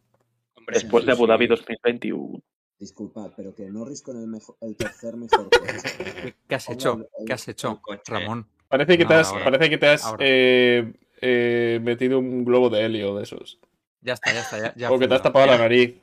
Después 0.69 1.05
de 1.05 1.13
Abu 1.13 1.27
Dhabi 1.27 1.47
sí. 1.47 1.49
2021. 1.49 2.41
Disculpad, 2.79 3.33
pero 3.37 3.55
que 3.55 3.65
Norris 3.71 4.03
con 4.03 4.17
el, 4.19 4.27
mejo- 4.29 4.57
el 4.61 4.77
tercer 4.77 5.17
mejor 5.17 5.51
coche. 5.51 6.35
¿Qué 6.49 6.55
has 6.55 6.69
hecho? 6.71 6.95
el- 6.95 7.01
el- 7.19 7.27
¿Qué 7.27 7.33
has 7.33 7.49
hecho. 7.49 7.81
Ramón? 8.07 8.47
Parece 8.69 8.97
que 8.97 9.03
No, 9.05 9.09
te 9.09 9.15
has, 9.17 9.29
ahora. 9.29 9.45
parece 9.45 9.69
que 9.69 9.79
te 9.79 9.87
has 9.89 10.15
eh, 10.21 10.93
eh, 11.21 11.81
metido 11.83 12.19
un 12.21 12.45
globo 12.45 12.71
de 12.71 12.85
helio 12.85 13.17
de 13.17 13.25
esos. 13.25 13.59
Ya 14.01 14.15
está, 14.15 14.33
ya 14.33 14.41
está. 14.41 14.59
Ya, 14.59 14.75
ya 14.77 14.91
o 14.93 14.99
que 14.99 15.09
te 15.09 15.15
has 15.15 15.23
tapado 15.23 15.47
la 15.47 15.59
nariz. 15.59 15.95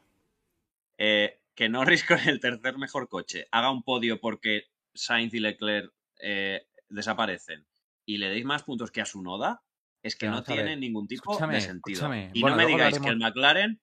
Eh, 0.98 1.38
que 1.57 1.69
Norris 1.69 2.05
con 2.05 2.19
el 2.19 2.39
tercer 2.39 2.77
mejor 2.77 3.09
coche 3.09 3.47
haga 3.51 3.71
un 3.71 3.81
podio 3.81 4.21
porque 4.21 4.67
Sainz 4.93 5.34
y 5.34 5.39
Leclerc 5.39 5.91
eh, 6.21 6.67
desaparecen 6.88 7.67
y 8.05 8.19
le 8.19 8.29
deis 8.29 8.45
más 8.45 8.63
puntos 8.63 8.91
que 8.91 9.01
a 9.01 9.05
su 9.05 9.23
noda, 9.23 9.63
es 10.03 10.15
que 10.15 10.27
Pero 10.27 10.35
no 10.35 10.43
tiene 10.43 10.77
ningún 10.77 11.07
tipo 11.07 11.31
escúchame, 11.31 11.55
de 11.55 11.61
sentido. 11.61 11.97
escúchame. 11.97 12.31
Y 12.34 12.41
Bueno, 12.41 12.55
no 12.55 12.63
me 12.63 12.69
digáis 12.69 12.99
que 12.99 13.09
el 13.09 13.17
McLaren 13.17 13.81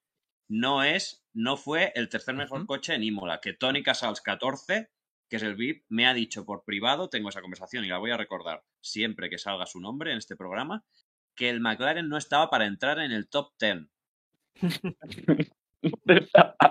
no 0.49 0.85
es, 0.85 1.27
no 1.35 1.57
fue 1.57 1.93
el 1.97 2.09
tercer 2.09 2.37
mejor 2.37 2.65
coche 2.65 2.95
en 2.95 3.03
Imola, 3.03 3.41
que 3.41 3.55
Tony 3.55 3.83
Casals 3.83 4.21
14, 4.21 4.91
que 5.29 5.37
es 5.37 5.43
el 5.43 5.57
VIP, 5.57 5.85
me 5.89 6.07
ha 6.07 6.15
dicho 6.15 6.47
por 6.47 6.65
privado, 6.65 7.11
tengo 7.11 7.29
esa 7.29 7.43
conversación 7.43 7.85
y 7.85 7.89
la 7.89 7.99
voy 7.99 8.13
a 8.13 8.17
recordar 8.17 8.63
siempre 8.81 9.29
que 9.29 9.39
salga 9.39 9.67
su 9.67 9.81
nombre 9.81 10.13
en 10.13 10.19
este 10.19 10.37
programa, 10.37 10.85
que 11.35 11.51
el 11.51 11.61
McLaren 11.61 12.09
no 12.09 12.19
estaba 12.19 12.49
para 12.51 12.67
entrar 12.67 13.01
en 13.01 13.11
el 13.11 13.29
top 13.29 13.53
10. 13.59 13.89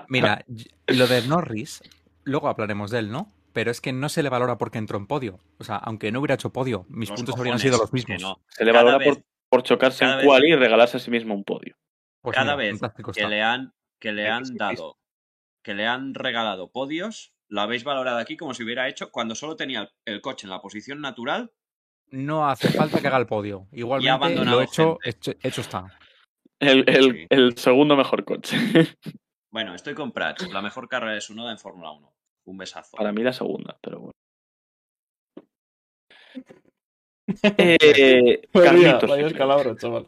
Mira, 0.08 0.44
lo 0.86 1.06
de 1.06 1.22
Norris, 1.22 1.82
luego 2.24 2.48
hablaremos 2.48 2.90
de 2.90 2.98
él, 3.00 3.10
¿no? 3.10 3.32
Pero 3.52 3.70
es 3.70 3.80
que 3.80 3.92
no 3.92 4.08
se 4.08 4.22
le 4.22 4.28
valora 4.28 4.58
porque 4.58 4.78
entró 4.78 4.98
en 4.98 5.06
podio. 5.06 5.38
O 5.58 5.64
sea, 5.64 5.76
aunque 5.76 6.10
no 6.10 6.20
hubiera 6.20 6.34
hecho 6.34 6.52
podio, 6.52 6.86
mis 6.88 7.08
Los 7.10 7.20
puntos 7.20 7.36
habrían 7.36 7.58
sido 7.58 7.78
los 7.78 7.92
mismos. 7.92 8.20
no. 8.20 8.40
Se 8.48 8.64
le 8.64 8.72
Cada 8.72 8.84
valora 8.84 8.98
vez- 8.98 9.14
por, 9.16 9.24
por 9.48 9.62
chocarse 9.62 10.04
en 10.04 10.24
cual 10.24 10.44
y 10.44 10.56
regalarse 10.56 10.96
a 10.96 11.00
sí 11.00 11.10
mismo 11.10 11.34
un 11.34 11.44
podio. 11.44 11.76
Pues 12.20 12.34
Cada 12.34 12.56
mira, 12.56 12.70
vez 12.72 12.80
que 12.80 13.10
está. 13.12 13.28
le 13.28 13.42
han, 13.42 13.72
que 14.00 14.12
le 14.12 14.28
han 14.28 14.42
dado, 14.56 14.98
que 15.62 15.74
le 15.74 15.86
han 15.86 16.14
regalado 16.14 16.72
podios, 16.72 17.32
lo 17.48 17.60
habéis 17.60 17.84
valorado 17.84 18.18
aquí 18.18 18.36
como 18.36 18.54
si 18.54 18.64
hubiera 18.64 18.88
hecho 18.88 19.10
cuando 19.12 19.34
solo 19.36 19.54
tenía 19.56 19.82
el, 19.82 19.90
el 20.06 20.20
coche 20.20 20.46
en 20.46 20.50
la 20.50 20.60
posición 20.60 21.00
natural. 21.00 21.52
No 22.10 22.48
hace 22.48 22.68
falta 22.70 23.00
que 23.00 23.06
haga 23.06 23.18
el 23.18 23.26
podio. 23.26 23.68
Igualmente, 23.72 24.44
lo 24.44 24.60
hecho, 24.62 24.98
hecho, 25.04 25.32
hecho 25.42 25.60
está. 25.60 25.86
El, 26.64 26.84
el- 26.88 27.12
Sí. 27.12 27.26
el 27.30 27.56
segundo 27.58 27.96
mejor 27.96 28.24
coche. 28.24 28.56
Bueno, 29.50 29.72
estoy 29.72 29.94
con 29.94 30.10
Prats, 30.10 30.50
la 30.52 30.60
mejor 30.62 30.88
carrera 30.88 31.12
de 31.14 31.20
su 31.20 31.32
noda 31.32 31.52
en 31.52 31.58
Fórmula 31.58 31.92
1. 31.92 32.12
Un 32.46 32.58
besazo. 32.58 32.96
Para 32.96 33.12
mí 33.12 33.22
la 33.22 33.32
segunda, 33.32 33.78
pero 33.80 34.00
bueno. 34.00 34.12
Eh, 37.58 38.42
Vaya, 38.52 38.66
Carlitos. 38.70 39.10
vaya 39.10 39.26
escalabro, 39.28 39.76
chaval. 39.76 40.06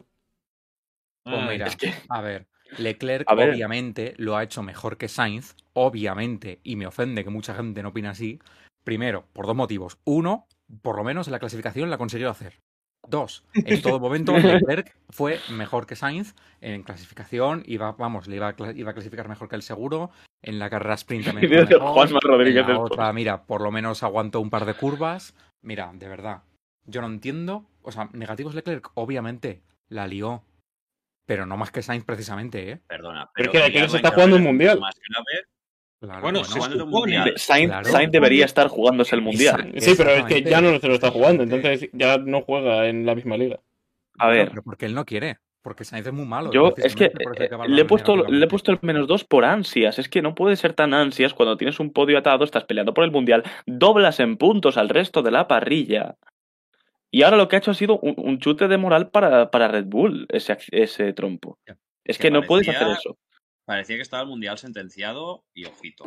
Pues 1.23 1.41
mira, 1.49 1.67
es 1.67 1.75
que- 1.77 1.93
a 2.09 2.21
ver, 2.21 2.47
Leclerc 2.77 3.23
A 3.29 3.35
ver. 3.35 3.49
obviamente 3.51 4.13
lo 4.17 4.35
ha 4.35 4.43
hecho 4.43 4.63
mejor 4.63 4.97
que 4.97 5.07
Sainz, 5.07 5.55
obviamente, 5.73 6.59
y 6.63 6.75
me 6.75 6.85
ofende 6.87 7.23
que 7.23 7.29
mucha 7.29 7.53
gente 7.55 7.81
no 7.81 7.89
opine 7.89 8.09
así. 8.09 8.39
Primero, 8.83 9.25
por 9.33 9.45
dos 9.47 9.55
motivos. 9.55 9.97
Uno, 10.05 10.47
por 10.81 10.97
lo 10.97 11.03
menos 11.03 11.27
en 11.27 11.31
la 11.33 11.39
clasificación 11.39 11.89
la 11.89 11.97
consiguió 11.97 12.29
hacer. 12.29 12.61
Dos, 13.09 13.45
en 13.53 13.81
todo 13.81 13.99
momento 13.99 14.33
Leclerc 14.37 14.93
fue 15.09 15.39
mejor 15.51 15.87
que 15.87 15.95
Sainz 15.95 16.35
en 16.59 16.83
clasificación, 16.83 17.63
iba, 17.65 17.93
vamos, 17.93 18.27
le 18.27 18.35
iba 18.35 18.49
a, 18.49 18.71
iba 18.75 18.91
a 18.91 18.93
clasificar 18.93 19.29
mejor 19.29 19.47
que 19.47 19.55
el 19.55 19.61
seguro, 19.61 20.11
en 20.41 20.59
la 20.59 20.69
carrera 20.69 20.95
sprint 20.95 21.25
también 21.25 21.47
fue 21.53 21.65
mejor, 21.65 21.93
Juanma 21.93 22.19
Rodríguez 22.21 22.67
en 22.67 22.73
la 22.73 22.79
otra, 22.79 23.13
mira, 23.13 23.43
por 23.43 23.61
lo 23.61 23.71
menos 23.71 24.03
aguantó 24.03 24.41
un 24.41 24.49
par 24.49 24.65
de 24.65 24.73
curvas. 24.73 25.35
Mira, 25.61 25.91
de 25.93 26.07
verdad, 26.07 26.43
yo 26.85 27.01
no 27.01 27.07
entiendo, 27.07 27.65
o 27.81 27.91
sea, 27.93 28.09
negativos 28.11 28.53
Leclerc, 28.55 28.91
obviamente, 28.95 29.61
la 29.87 30.05
lió, 30.05 30.43
pero 31.25 31.45
no 31.45 31.55
más 31.55 31.71
que 31.71 31.83
Sainz 31.83 32.03
precisamente, 32.03 32.71
¿eh? 32.71 32.81
Perdona. 32.87 33.29
Pero 33.33 33.51
Pero 33.51 33.51
es 33.51 33.51
que 33.51 33.57
aquí 33.57 33.73
no 33.73 33.79
liarla 33.79 33.89
se 33.91 33.97
está 33.97 34.11
jugando 34.11 34.35
un 34.35 34.43
mundial. 34.43 34.79
Más 34.79 34.95
grave, 35.09 35.47
Claro, 35.99 36.21
Bueno, 36.21 36.43
se 36.43 36.59
supone. 36.61 37.33
Sainz, 37.37 37.69
Claro. 37.71 37.89
Sainz 37.89 38.11
debería 38.11 38.45
estar 38.45 38.67
jugándose 38.67 39.15
el 39.15 39.21
mundial. 39.21 39.73
Sí, 39.77 39.93
pero 39.97 40.11
es 40.11 40.25
que 40.25 40.43
ya 40.43 40.61
no 40.61 40.79
se 40.79 40.87
lo 40.87 40.93
está 40.93 41.09
jugando, 41.09 41.43
entonces 41.43 41.89
ya 41.93 42.17
no 42.17 42.41
juega 42.41 42.87
en 42.87 43.05
la 43.05 43.15
misma 43.15 43.35
liga. 43.37 43.59
A 44.19 44.27
ver, 44.27 44.49
pero 44.49 44.63
porque 44.63 44.85
él 44.85 44.93
no 44.93 45.05
quiere, 45.05 45.37
porque 45.63 45.83
Sainz 45.85 46.05
es 46.07 46.13
muy 46.13 46.25
malo. 46.25 46.51
yo 46.51 46.73
es 46.77 46.95
que 46.95 47.05
eh, 47.05 47.49
le 47.67 47.81
he 47.81 47.85
puesto 47.85 48.15
le 48.15 48.45
he 48.45 48.47
puesto 48.47 48.71
el 48.71 48.79
menos 48.81 49.07
dos 49.07 49.23
por 49.23 49.43
ansias. 49.45 49.97
Es 49.99 50.07
que 50.09 50.21
no 50.21 50.35
puede 50.35 50.55
ser 50.55 50.73
tan 50.73 50.93
ansias 50.93 51.33
cuando 51.33 51.57
tienes 51.57 51.79
un 51.79 51.91
podio 51.91 52.17
atado, 52.19 52.43
estás 52.43 52.65
peleando 52.65 52.93
por 52.93 53.03
el 53.03 53.11
mundial, 53.11 53.43
doblas 53.65 54.19
en 54.19 54.37
puntos 54.37 54.77
al 54.77 54.89
resto 54.89 55.23
de 55.23 55.31
la 55.31 55.47
parrilla. 55.47 56.15
Y 57.09 57.23
ahora 57.23 57.37
lo 57.37 57.47
que 57.47 57.55
ha 57.55 57.59
hecho 57.59 57.71
ha 57.71 57.75
sido 57.75 57.99
un, 57.99 58.13
un 58.17 58.37
chute 58.39 58.67
de 58.67 58.77
moral 58.77 59.09
para, 59.09 59.49
para 59.49 59.67
Red 59.67 59.85
Bull, 59.85 60.27
ese, 60.29 60.57
ese 60.71 61.13
trompo. 61.13 61.57
Es 62.03 62.17
Que 62.17 62.23
que 62.23 62.31
no 62.31 62.43
puedes 62.43 62.67
hacer 62.69 62.87
eso. 62.89 63.17
Parecía 63.67 63.97
que 63.97 64.01
estaba 64.01 64.23
el 64.23 64.29
mundial 64.29 64.57
sentenciado 64.57 65.43
y 65.53 65.65
ojito. 65.65 66.05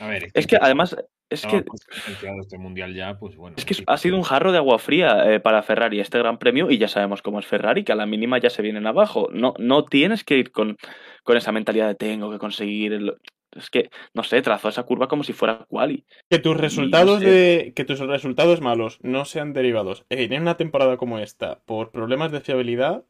A 0.00 0.08
ver, 0.08 0.30
Es 0.34 0.48
que 0.48 0.58
además, 0.60 0.96
es 1.30 1.46
que 1.46 1.64
sentenciado 1.92 2.40
este 2.40 2.58
mundial 2.58 2.92
ya, 2.92 3.16
pues 3.16 3.36
bueno. 3.36 3.54
Es 3.56 3.64
que 3.64 3.74
sí. 3.74 3.84
ha 3.86 3.96
sido 3.96 4.16
un 4.16 4.24
jarro 4.24 4.50
de 4.50 4.58
agua 4.58 4.80
fría 4.80 5.32
eh, 5.32 5.38
para 5.38 5.62
Ferrari 5.62 6.00
este 6.00 6.18
gran 6.18 6.38
premio 6.38 6.72
y 6.72 6.78
ya 6.78 6.88
sabemos 6.88 7.22
cómo 7.22 7.38
es 7.38 7.46
Ferrari, 7.46 7.84
que 7.84 7.92
a 7.92 7.94
la 7.94 8.06
mínima 8.06 8.38
ya 8.38 8.50
se 8.50 8.62
vienen 8.62 8.88
abajo. 8.88 9.28
No, 9.32 9.54
no 9.58 9.84
tienes 9.84 10.24
que 10.24 10.36
ir 10.36 10.50
con, 10.50 10.76
con 11.22 11.36
esa 11.36 11.52
mentalidad 11.52 11.86
de 11.86 11.94
tengo 11.94 12.32
que 12.32 12.38
conseguir... 12.38 12.92
el-". 12.92 13.16
Es 13.52 13.70
que, 13.70 13.90
no 14.12 14.24
sé, 14.24 14.42
trazó 14.42 14.68
esa 14.68 14.82
curva 14.82 15.06
como 15.06 15.22
si 15.22 15.32
fuera 15.32 15.64
quali. 15.68 16.04
Que 16.28 16.40
tus 16.40 16.56
resultados 16.56 17.20
sé. 17.20 17.30
de. 17.30 17.72
que 17.76 17.84
tus 17.84 18.00
resultados 18.00 18.60
malos 18.60 18.98
no 19.02 19.24
sean 19.24 19.52
derivados 19.52 20.04
en 20.10 20.42
una 20.42 20.56
temporada 20.56 20.96
como 20.96 21.20
esta 21.20 21.60
por 21.60 21.92
problemas 21.92 22.32
de 22.32 22.40
fiabilidad 22.40 23.04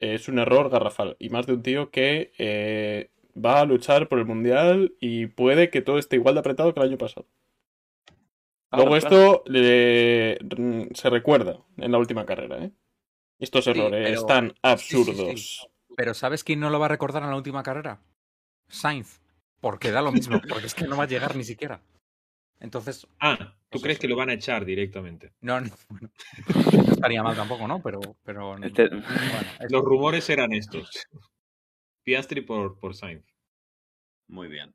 es 0.00 0.28
un 0.28 0.38
error 0.38 0.68
garrafal. 0.70 1.16
Y 1.18 1.28
más 1.30 1.46
de 1.46 1.52
un 1.54 1.62
tío 1.62 1.90
que 1.90 2.32
eh, 2.38 3.10
va 3.36 3.60
a 3.60 3.64
luchar 3.64 4.08
por 4.08 4.18
el 4.18 4.26
mundial 4.26 4.94
y 5.00 5.26
puede 5.26 5.70
que 5.70 5.82
todo 5.82 5.98
esté 5.98 6.16
igual 6.16 6.34
de 6.34 6.40
apretado 6.40 6.74
que 6.74 6.80
el 6.80 6.86
año 6.88 6.98
pasado. 6.98 7.26
Luego 8.72 8.90
Claro, 8.90 9.08
claro. 9.08 9.24
esto 9.24 9.42
le- 9.46 10.38
mm, 10.56 10.94
se 10.94 11.10
recuerda 11.10 11.58
en 11.76 11.90
la 11.92 11.98
última 11.98 12.24
carrera, 12.24 12.64
¿eh? 12.64 12.70
Estos 13.40 13.64
Sí, 13.64 13.70
errores 13.70 14.10
pero- 14.10 14.26
tan 14.26 14.44
sí, 14.48 14.50
sí, 14.50 14.54
sí. 14.54 14.60
absurdos. 14.62 15.68
Pero 15.96 16.14
¿sabes 16.14 16.44
quién 16.44 16.60
no 16.60 16.70
lo 16.70 16.78
va 16.78 16.86
a 16.86 16.90
recordar 16.90 17.22
en 17.22 17.30
la 17.30 17.36
última 17.36 17.62
carrera? 17.62 18.00
Sainz. 18.68 19.20
Porque 19.60 19.90
da 19.90 20.02
lo 20.02 20.12
mismo, 20.12 20.40
porque 20.62 20.66
es 20.66 20.74
que 20.74 20.86
no 20.86 20.96
va 20.96 21.04
a 21.04 21.08
llegar 21.08 21.36
ni 21.36 21.44
siquiera. 21.44 21.82
Entonces, 22.60 23.06
Ah, 23.20 23.54
¿tú 23.70 23.80
crees 23.80 23.98
que 23.98 24.08
lo 24.08 24.16
van 24.16 24.30
a 24.30 24.34
echar 24.34 24.64
directamente? 24.64 25.32
no, 25.40 25.60
no, 25.60 25.70
bueno, 25.88 26.10
no 26.86 26.92
estaría 26.92 27.22
mal 27.22 27.36
tampoco, 27.36 27.66
¿no? 27.68 27.80
Pero, 27.82 28.00
pero 28.24 28.56
Este- 28.62 28.88
bueno, 28.88 29.04
es- 29.60 29.70
Los 29.72 29.82
rumores 29.82 30.28
eran 30.30 30.52
estos. 30.52 30.90
Piastri 32.04 32.40
por, 32.40 32.78
por 32.78 32.94
Sainz. 32.94 33.24
Muy 34.28 34.48
bien. 34.48 34.74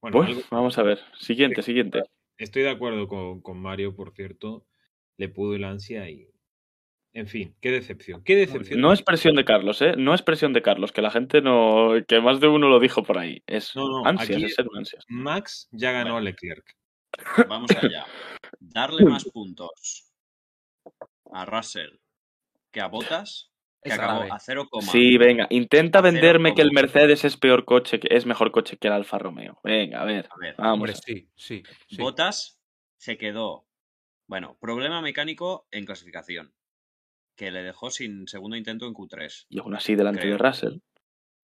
Bueno, 0.00 0.22
algo- 0.22 0.42
vamos 0.50 0.78
a 0.78 0.82
ver. 0.82 0.98
Siguiente, 1.18 1.62
siguiente. 1.62 2.02
estoy 2.38 2.62
de 2.62 2.70
acuerdo 2.70 3.06
con, 3.08 3.40
con 3.40 3.58
Mario, 3.60 3.94
por 3.94 4.12
cierto. 4.14 4.66
Le 5.18 5.28
pudo 5.28 5.54
el 5.54 5.64
ansia 5.64 6.08
y. 6.10 6.28
En 7.14 7.26
fin, 7.28 7.54
qué 7.60 7.70
decepción. 7.70 8.24
Qué 8.24 8.34
decepción. 8.36 8.80
No 8.80 8.92
es 8.92 9.02
presión 9.02 9.34
de 9.36 9.44
Carlos, 9.44 9.82
¿eh? 9.82 9.94
No 9.98 10.14
es 10.14 10.22
presión 10.22 10.54
de 10.54 10.62
Carlos, 10.62 10.92
que 10.92 11.02
la 11.02 11.10
gente 11.10 11.42
no. 11.42 11.90
que 12.08 12.20
más 12.22 12.40
de 12.40 12.48
uno 12.48 12.68
lo 12.68 12.80
dijo 12.80 13.02
por 13.02 13.18
ahí. 13.18 13.42
Es 13.46 13.76
No, 13.76 13.86
no, 13.86 14.06
ansias, 14.06 14.36
aquí- 14.38 14.44
es 14.46 14.54
ser 14.54 14.66
un 14.68 14.78
ansias. 14.78 15.04
Max 15.08 15.68
ya 15.72 15.92
ganó 15.92 16.12
Bueno. 16.12 16.16
a 16.16 16.20
Leclerc. 16.22 16.64
Vamos 17.48 17.70
allá. 17.70 18.04
Darle 18.60 19.04
más 19.04 19.24
puntos 19.24 20.12
a 21.32 21.44
Russell 21.44 21.96
que 22.70 22.80
a 22.80 22.86
Bottas, 22.88 23.50
que 23.82 23.90
es 23.90 23.94
acabó 23.94 24.20
grave. 24.20 24.30
a 24.32 24.38
0, 24.38 24.68
Sí, 24.80 25.18
venga, 25.18 25.46
intenta 25.50 26.00
venderme 26.00 26.54
que 26.54 26.62
el. 26.62 26.72
Mercedes 26.72 27.24
es 27.24 27.36
peor 27.36 27.64
coche, 27.64 28.00
que 28.00 28.08
es 28.14 28.26
mejor 28.26 28.50
coche 28.50 28.76
que 28.78 28.88
el 28.88 28.94
Alfa 28.94 29.18
Romeo. 29.18 29.60
Venga, 29.62 30.00
a 30.00 30.04
ver. 30.04 30.28
A 30.30 30.36
ver, 30.38 30.54
Vamos. 30.56 30.74
Hombre, 30.74 30.94
sí, 30.94 31.28
sí. 31.36 31.62
sí. 31.88 31.96
Bottas 32.00 32.60
se 32.96 33.18
quedó. 33.18 33.66
Bueno, 34.26 34.56
problema 34.60 35.02
mecánico 35.02 35.66
en 35.70 35.84
clasificación. 35.84 36.54
Que 37.36 37.50
le 37.50 37.62
dejó 37.62 37.90
sin 37.90 38.28
segundo 38.28 38.56
intento 38.56 38.86
en 38.86 38.94
Q3. 38.94 39.46
Y 39.48 39.58
aún 39.58 39.74
así 39.74 39.94
delante 39.94 40.20
Creo. 40.22 40.32
de 40.32 40.38
Russell. 40.38 40.78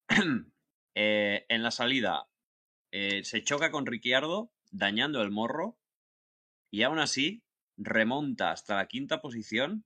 Eh, 1.00 1.46
en 1.48 1.62
la 1.62 1.70
salida 1.70 2.26
eh, 2.90 3.22
se 3.22 3.44
choca 3.44 3.70
con 3.70 3.86
Ricciardo, 3.86 4.50
dañando 4.70 5.22
el 5.22 5.30
morro. 5.30 5.78
Y 6.70 6.82
aún 6.82 6.98
así 6.98 7.42
remonta 7.76 8.50
hasta 8.52 8.76
la 8.76 8.86
quinta 8.86 9.20
posición. 9.20 9.84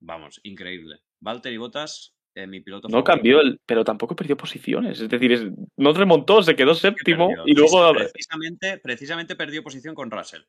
Vamos, 0.00 0.40
increíble. 0.44 1.00
Valtteri 1.20 1.56
Bottas, 1.56 2.14
eh, 2.34 2.46
mi 2.46 2.60
piloto 2.60 2.88
No 2.88 2.98
favorito. 2.98 3.12
cambió, 3.12 3.40
el, 3.40 3.60
pero 3.66 3.84
tampoco 3.84 4.14
perdió 4.16 4.36
posiciones. 4.36 5.00
Es 5.00 5.08
decir, 5.08 5.32
es- 5.32 5.44
no 5.76 5.92
remontó, 5.92 6.42
se 6.42 6.54
quedó 6.56 6.72
¿Qué 6.74 6.80
séptimo 6.80 7.28
perdió? 7.28 7.44
y 7.46 7.54
luego. 7.54 7.92
precisamente, 7.94 8.78
precisamente 8.78 9.36
perdió 9.36 9.62
posición 9.62 9.94
con 9.94 10.10
Russell. 10.10 10.42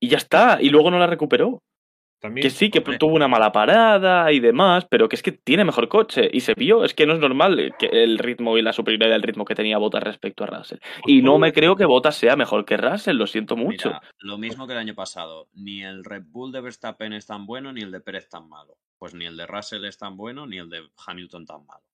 Y 0.00 0.08
ya 0.08 0.18
está, 0.18 0.60
y 0.60 0.70
luego 0.70 0.90
no 0.90 0.98
la 0.98 1.06
recuperó. 1.06 1.62
También. 2.24 2.42
Que 2.42 2.48
sí, 2.48 2.70
que 2.70 2.78
hombre. 2.78 2.96
tuvo 2.96 3.16
una 3.16 3.28
mala 3.28 3.52
parada 3.52 4.32
y 4.32 4.40
demás, 4.40 4.86
pero 4.88 5.10
que 5.10 5.16
es 5.16 5.22
que 5.22 5.32
tiene 5.32 5.62
mejor 5.62 5.88
coche. 5.90 6.30
Y 6.32 6.40
se 6.40 6.54
vio, 6.54 6.82
es 6.82 6.94
que 6.94 7.04
no 7.04 7.12
es 7.12 7.20
normal 7.20 7.74
que 7.78 7.84
el 7.84 8.16
ritmo 8.16 8.56
y 8.56 8.62
la 8.62 8.72
superioridad 8.72 9.10
del 9.10 9.22
ritmo 9.22 9.44
que 9.44 9.54
tenía 9.54 9.76
Bottas 9.76 10.02
respecto 10.02 10.42
a 10.42 10.46
Russell. 10.46 10.78
Y 11.06 11.20
no 11.20 11.38
me 11.38 11.52
creo 11.52 11.76
que 11.76 11.84
Bottas 11.84 12.16
sea 12.16 12.34
mejor 12.34 12.64
que 12.64 12.78
Russell, 12.78 13.16
lo 13.16 13.26
siento 13.26 13.58
mucho. 13.58 13.90
Mira, 13.90 14.00
lo 14.20 14.38
mismo 14.38 14.66
que 14.66 14.72
el 14.72 14.78
año 14.78 14.94
pasado. 14.94 15.50
Ni 15.52 15.82
el 15.82 16.02
Red 16.02 16.22
Bull 16.28 16.50
de 16.50 16.62
Verstappen 16.62 17.12
es 17.12 17.26
tan 17.26 17.44
bueno, 17.44 17.74
ni 17.74 17.82
el 17.82 17.92
de 17.92 18.00
Pérez 18.00 18.26
tan 18.30 18.48
malo. 18.48 18.78
Pues 18.96 19.12
ni 19.12 19.26
el 19.26 19.36
de 19.36 19.46
Russell 19.46 19.84
es 19.84 19.98
tan 19.98 20.16
bueno, 20.16 20.46
ni 20.46 20.56
el 20.56 20.70
de 20.70 20.80
Hamilton 21.06 21.44
tan 21.44 21.66
malo. 21.66 21.84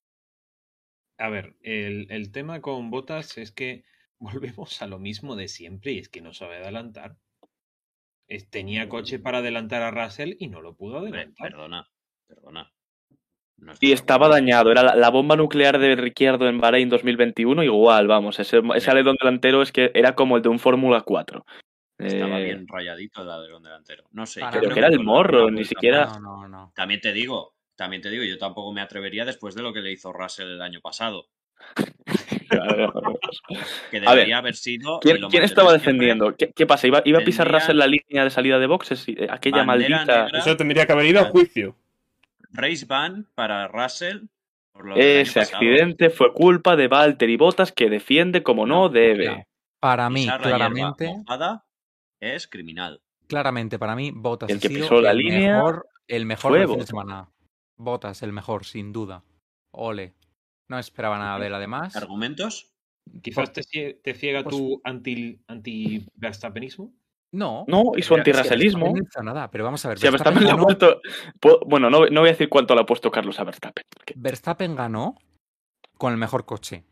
A 1.17 1.27
ver, 1.27 1.57
el, 1.61 2.07
el 2.09 2.31
tema 2.31 2.61
con 2.61 2.89
Botas 2.89 3.37
es 3.37 3.51
que 3.51 3.83
volvemos 4.17 4.81
a 4.81 4.87
lo 4.87 4.97
mismo 4.97 5.35
de 5.35 5.49
siempre 5.49 5.91
y 5.91 5.99
es 5.99 6.07
que 6.07 6.21
no 6.21 6.31
sabe 6.31 6.55
adelantar. 6.55 7.17
Tenía 8.49 8.87
coche 8.89 9.19
para 9.19 9.39
adelantar 9.39 9.81
a 9.81 9.91
Russell 9.91 10.33
y 10.39 10.47
no 10.47 10.61
lo 10.61 10.75
pudo 10.75 10.99
adelantar. 10.99 11.51
perdona, 11.51 11.87
perdona. 12.27 12.71
No 13.57 13.73
Y 13.79 13.91
estaba 13.91 14.27
dañado. 14.27 14.71
Era 14.71 14.81
la, 14.81 14.95
la 14.95 15.09
bomba 15.09 15.35
nuclear 15.35 15.77
de 15.77 15.95
Ricciardo 15.95 16.47
en 16.47 16.59
Bahrein 16.59 16.89
2021, 16.89 17.63
igual, 17.63 18.07
vamos. 18.07 18.39
Ese, 18.39 18.61
ese 18.75 18.89
alerón 18.91 19.17
delantero 19.19 19.61
es 19.61 19.71
que 19.71 19.91
era 19.93 20.15
como 20.15 20.35
el 20.37 20.41
de 20.41 20.49
un 20.49 20.57
Fórmula 20.59 21.01
4. 21.01 21.45
Estaba 21.99 22.39
Eh, 22.39 22.45
bien 22.45 22.67
rayadito 22.67 23.21
el 23.21 23.29
alerón 23.29 23.61
delantero. 23.61 24.05
No 24.11 24.25
sé. 24.25 24.39
Para 24.39 24.53
yo 24.55 24.61
mí- 24.61 24.65
creo 24.65 24.73
que 24.73 24.79
era 24.79 24.87
el 24.89 24.99
morro, 25.03 25.51
ni 25.51 25.63
siquiera- 25.63 26.05
No, 26.05 26.19
no, 26.19 26.47
no. 26.47 26.71
También 26.75 26.99
te 27.01 27.13
digo, 27.13 27.53
también 27.75 28.01
te 28.01 28.09
digo, 28.09 28.23
yo 28.23 28.39
tampoco 28.39 28.73
me 28.73 28.81
atrevería 28.81 29.25
después 29.25 29.53
de 29.53 29.61
lo 29.61 29.71
que 29.73 29.81
le 29.81 29.91
hizo 29.91 30.11
Russell 30.11 30.47
el 30.47 30.61
año 30.63 30.81
pasado. 30.81 31.27
Que 32.49 32.57
A 32.57 34.01
ver, 34.01 34.01
debería 34.01 34.37
haber 34.39 34.55
sido. 34.55 34.99
y 35.03 35.19
¿Quién, 35.29 35.43
estaba 35.43 35.71
defendiendo? 35.73 36.35
¿Qué, 36.35 36.51
qué 36.51 36.65
pasa? 36.65 36.87
¿Iba, 36.87 37.01
iba 37.05 37.19
a 37.19 37.23
pisar 37.23 37.49
Russell 37.51 37.77
la 37.77 37.87
línea 37.87 38.23
de 38.23 38.29
salida 38.29 38.59
de 38.59 38.67
boxes? 38.67 39.07
Y, 39.07 39.15
Aquella 39.29 39.63
maldita. 39.63 40.25
negra. 40.25 40.39
Eso 40.39 40.57
tendría 40.57 40.85
que 40.85 40.91
haber 40.91 41.05
ido 41.05 41.21
a 41.21 41.25
juicio. 41.25 41.75
Race 42.51 42.85
ban 42.85 43.27
para 43.35 43.67
Russell. 43.67 44.23
Por 44.73 44.85
lo 44.87 44.95
Ese 44.95 45.39
pasado. 45.41 45.57
accidente 45.57 46.09
fue 46.09 46.33
culpa 46.33 46.75
de 46.75 46.87
Valtteri 46.87 47.37
Bottas 47.37 47.71
que 47.71 47.89
defiende 47.89 48.43
como 48.43 48.65
no, 48.65 48.83
No, 48.83 48.89
debe. 48.89 49.29
mira. 49.29 49.47
Para 49.79 50.09
mí, 50.09 50.27
claramente, 50.41 51.09
es 52.19 52.47
criminal. 52.47 53.01
claramente, 53.27 53.79
para 53.79 53.95
mí, 53.95 54.11
Botas 54.13 54.49
El 54.49 54.57
ha 54.57 54.59
que 54.59 54.67
sido 54.67 54.81
pisó 54.81 55.01
la 55.01 55.11
el 55.11 55.17
línea 55.17 55.55
mejor, 55.55 55.87
el 56.07 56.25
mejor 56.25 56.77
de 56.77 56.85
semana. 56.85 57.29
Botas, 57.77 58.21
el 58.21 58.31
mejor, 58.31 58.65
sin 58.65 58.93
duda. 58.93 59.23
Ole. 59.71 60.13
No 60.71 60.79
esperaba 60.79 61.17
nada 61.19 61.37
de 61.37 61.47
él, 61.47 61.53
además. 61.53 61.95
¿Argumentos? 61.97 62.71
Quizás 63.21 63.51
te, 63.51 63.61
cie- 63.61 63.99
te 64.01 64.13
ciega 64.13 64.41
Pues- 64.41 64.55
tu 64.55 64.81
anti, 64.85 65.41
anti-Verstappenismo. 65.47 66.93
No. 67.33 67.65
No, 67.67 67.91
y 67.97 68.01
su 68.01 68.15
es 68.15 68.23
que. 68.23 68.31
Verstappen 68.31 68.79
no 68.79 68.93
hizo 68.97 69.23
nada, 69.23 69.51
pero 69.51 69.65
vamos 69.65 69.83
a 69.85 69.89
ver. 69.89 69.99
Si 69.99 70.07
a 70.07 70.11
Verstappen 70.11 70.43
le 70.45 70.51
ha 70.51 70.57
puesto. 70.57 71.01
pu- 71.41 71.59
Bueno, 71.65 71.89
no, 71.89 72.05
no 72.07 72.19
voy 72.21 72.29
a 72.29 72.31
decir 72.31 72.47
cuánto 72.47 72.73
le 72.73 72.81
ha 72.81 72.85
puesto 72.85 73.11
Carlos 73.11 73.37
a 73.39 73.43
Verstappen. 73.43 73.83
porque- 73.93 74.13
Verstappen 74.15 74.75
ganó 74.77 75.15
con 75.97 76.13
el 76.13 76.17
mejor 76.17 76.45
coche. 76.45 76.85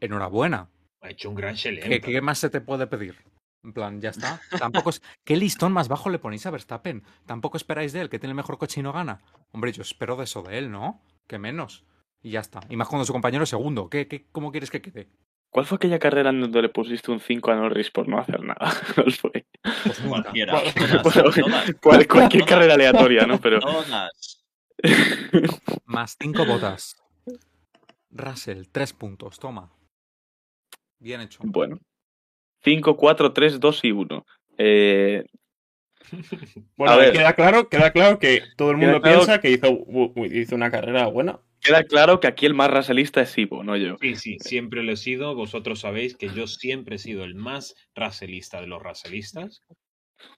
Enhorabuena. 0.00 0.68
Ha 1.02 1.10
hecho 1.10 1.28
un 1.28 1.34
gran 1.34 1.54
¿Qué, 1.54 1.58
Schelem. 1.58 2.00
qué 2.02 2.20
más 2.20 2.38
se 2.38 2.50
te 2.50 2.60
puede 2.60 2.86
pedir? 2.86 3.16
En 3.64 3.72
plan, 3.72 4.00
ya 4.00 4.10
está. 4.10 4.40
Tampoco 4.58 4.90
es. 4.90 5.02
¿Qué 5.24 5.36
listón 5.36 5.72
más 5.72 5.88
bajo 5.88 6.08
le 6.10 6.20
ponéis 6.20 6.46
a 6.46 6.50
Verstappen? 6.52 7.02
Tampoco 7.26 7.56
esperáis 7.56 7.92
de 7.92 8.00
él 8.02 8.08
que 8.10 8.20
tiene 8.20 8.30
el 8.32 8.36
mejor 8.36 8.58
coche 8.58 8.78
y 8.80 8.82
no 8.84 8.92
gana. 8.92 9.20
Hombre, 9.52 9.72
yo 9.72 9.82
espero 9.82 10.16
de 10.16 10.24
eso 10.24 10.42
de 10.42 10.58
él, 10.58 10.70
¿no? 10.70 11.00
Que 11.28 11.38
menos. 11.38 11.84
Y 12.22 12.30
ya 12.30 12.40
está. 12.40 12.60
Y 12.68 12.76
más 12.76 12.88
cuando 12.88 13.04
su 13.04 13.12
compañero 13.12 13.44
es 13.44 13.50
segundo. 13.50 13.88
¿Qué, 13.88 14.08
qué, 14.08 14.26
¿Cómo 14.32 14.50
quieres 14.50 14.70
que 14.70 14.82
quede? 14.82 15.08
¿Cuál 15.50 15.64
fue 15.66 15.76
aquella 15.76 15.98
carrera 15.98 16.30
en 16.30 16.40
donde 16.40 16.60
le 16.62 16.68
pusiste 16.68 17.10
un 17.10 17.20
5 17.20 17.50
a 17.50 17.56
Norris 17.56 17.90
por 17.90 18.06
no 18.08 18.18
hacer 18.18 18.42
nada? 18.42 18.72
¿Cuál 18.94 19.12
fue? 19.12 19.46
Pues. 19.84 20.00
Cualquiera. 20.00 20.60
Bueno, 21.02 21.52
Cual- 21.80 22.06
cualquier 22.06 22.44
carrera 22.44 22.74
aleatoria, 22.74 23.26
¿no? 23.26 23.38
Pero. 23.40 23.60
todas. 23.60 24.44
Más 25.86 26.16
cinco 26.20 26.44
botas. 26.44 26.96
Russell, 28.10 28.64
tres 28.70 28.92
puntos. 28.92 29.38
Toma. 29.38 29.70
Bien 30.98 31.20
hecho. 31.20 31.40
Bueno. 31.44 31.78
5, 32.64 32.96
4, 32.96 33.32
3, 33.32 33.60
2 33.60 33.84
y 33.84 33.92
1. 33.92 34.26
Eh, 34.58 35.24
Bueno, 36.76 36.92
A 36.92 36.96
ver. 36.96 37.12
queda 37.12 37.32
claro, 37.34 37.68
queda 37.68 37.90
claro 37.92 38.18
que 38.18 38.42
todo 38.56 38.70
el 38.70 38.76
mundo 38.76 39.00
claro- 39.00 39.18
piensa 39.18 39.40
que 39.40 39.50
hizo, 39.50 40.54
una 40.54 40.70
carrera 40.70 41.06
buena. 41.06 41.40
queda 41.60 41.82
claro 41.84 42.20
que 42.20 42.26
aquí 42.28 42.46
el 42.46 42.54
más 42.54 42.70
raselista 42.70 43.20
es 43.20 43.36
Ivo, 43.36 43.64
no 43.64 43.76
yo. 43.76 43.96
Sí, 44.00 44.14
sí, 44.16 44.36
siempre 44.40 44.82
lo 44.82 44.92
he 44.92 44.96
sido. 44.96 45.34
Vosotros 45.34 45.80
sabéis 45.80 46.16
que 46.16 46.28
yo 46.28 46.46
siempre 46.46 46.96
he 46.96 46.98
sido 46.98 47.24
el 47.24 47.34
más 47.34 47.74
racelista 47.94 48.60
de 48.60 48.66
los 48.68 48.82
racelistas. 48.82 49.62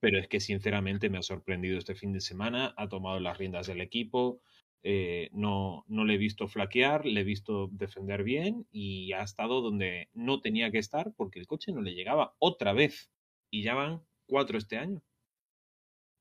Pero 0.01 0.19
es 0.19 0.29
que 0.29 0.41
sinceramente 0.41 1.09
me 1.09 1.19
ha 1.19 1.23
sorprendido 1.23 1.79
este 1.79 1.95
fin 1.95 2.13
de 2.13 2.21
semana. 2.21 2.75
Ha 2.77 2.89
tomado 2.89 3.19
las 3.21 3.39
riendas 3.39 3.67
del 3.67 3.81
equipo. 3.81 4.41
eh, 4.83 5.29
no, 5.33 5.85
no 5.89 6.05
le 6.07 6.15
he 6.15 6.19
visto 6.19 6.49
flaquear, 6.49 7.05
le 7.05 7.21
he 7.21 7.25
visto 7.25 7.69
defender 7.71 8.23
bien 8.25 8.67
y 8.73 9.13
ha 9.13 9.23
estado 9.23 9.61
donde 9.61 10.09
no 10.15 10.41
tenía 10.41 10.71
que 10.71 10.79
estar 10.79 11.13
porque 11.19 11.39
el 11.39 11.47
coche 11.47 11.71
no 11.73 11.83
le 11.83 11.93
llegaba 11.95 12.35
otra 12.39 12.73
vez. 12.73 13.11
Y 13.51 13.63
ya 13.63 13.75
van 13.75 14.01
cuatro 14.27 14.57
este 14.57 14.79
año. 14.79 15.03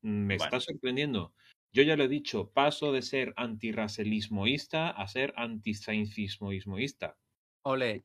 Me 0.02 0.36
Bueno. 0.36 0.44
está 0.44 0.60
sorprendiendo. 0.60 1.32
Yo 1.72 1.82
ya 1.82 1.96
lo 1.96 2.04
he 2.04 2.08
dicho, 2.08 2.50
paso 2.50 2.92
de 2.92 3.02
ser 3.02 3.32
antirracelismoísta 3.36 4.90
a 4.90 5.06
ser 5.06 5.32
antisaincismoísta. 5.36 7.16
Ole. 7.62 8.04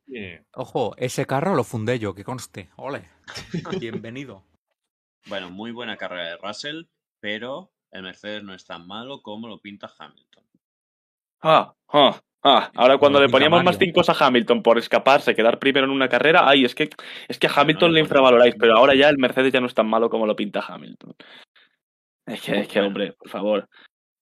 Ojo, 0.54 0.94
ese 0.98 1.26
carro 1.26 1.54
lo 1.54 1.64
fundé 1.64 1.98
yo, 1.98 2.14
que 2.14 2.24
conste. 2.24 2.70
Ole. 2.76 3.08
Bienvenido. 3.80 4.44
Bueno, 5.28 5.50
muy 5.50 5.72
buena 5.72 5.96
carrera 5.96 6.28
de 6.28 6.36
Russell, 6.36 6.84
pero 7.18 7.72
el 7.90 8.04
Mercedes 8.04 8.44
no 8.44 8.54
es 8.54 8.64
tan 8.64 8.86
malo 8.86 9.22
como 9.22 9.48
lo 9.48 9.58
pinta 9.60 9.92
Hamilton. 9.98 10.44
Ah, 11.42 11.74
ah, 11.88 12.20
ah. 12.44 12.70
Ahora 12.76 12.96
cuando 12.98 13.20
le 13.20 13.28
poníamos 13.28 13.64
más. 13.64 13.76
5 13.76 14.02
a 14.06 14.26
Hamilton 14.26 14.62
por 14.62 14.78
escaparse, 14.78 15.34
quedar 15.34 15.58
primero 15.58 15.84
en 15.84 15.90
una 15.90 16.08
carrera, 16.08 16.48
ay, 16.48 16.64
es 16.64 16.76
que, 16.76 16.90
es 17.26 17.40
que 17.40 17.48
a 17.48 17.52
Hamilton 17.56 17.88
no 17.88 17.94
le 17.94 17.94
le 17.94 18.00
infravaloráis, 18.02 18.54
pero 18.56 18.76
ahora 18.76 18.94
ya 18.94 19.08
el 19.08 19.18
Mercedes 19.18 19.52
ya 19.52 19.60
no 19.60 19.66
es 19.66 19.74
tan 19.74 19.88
malo 19.88 20.08
como 20.08 20.26
lo 20.26 20.36
pinta 20.36 20.64
Hamilton. 20.64 21.16
Es 22.26 22.42
que, 22.42 22.60
es 22.60 22.68
que 22.68 22.80
hombre, 22.80 23.12
por 23.12 23.28
favor. 23.28 23.68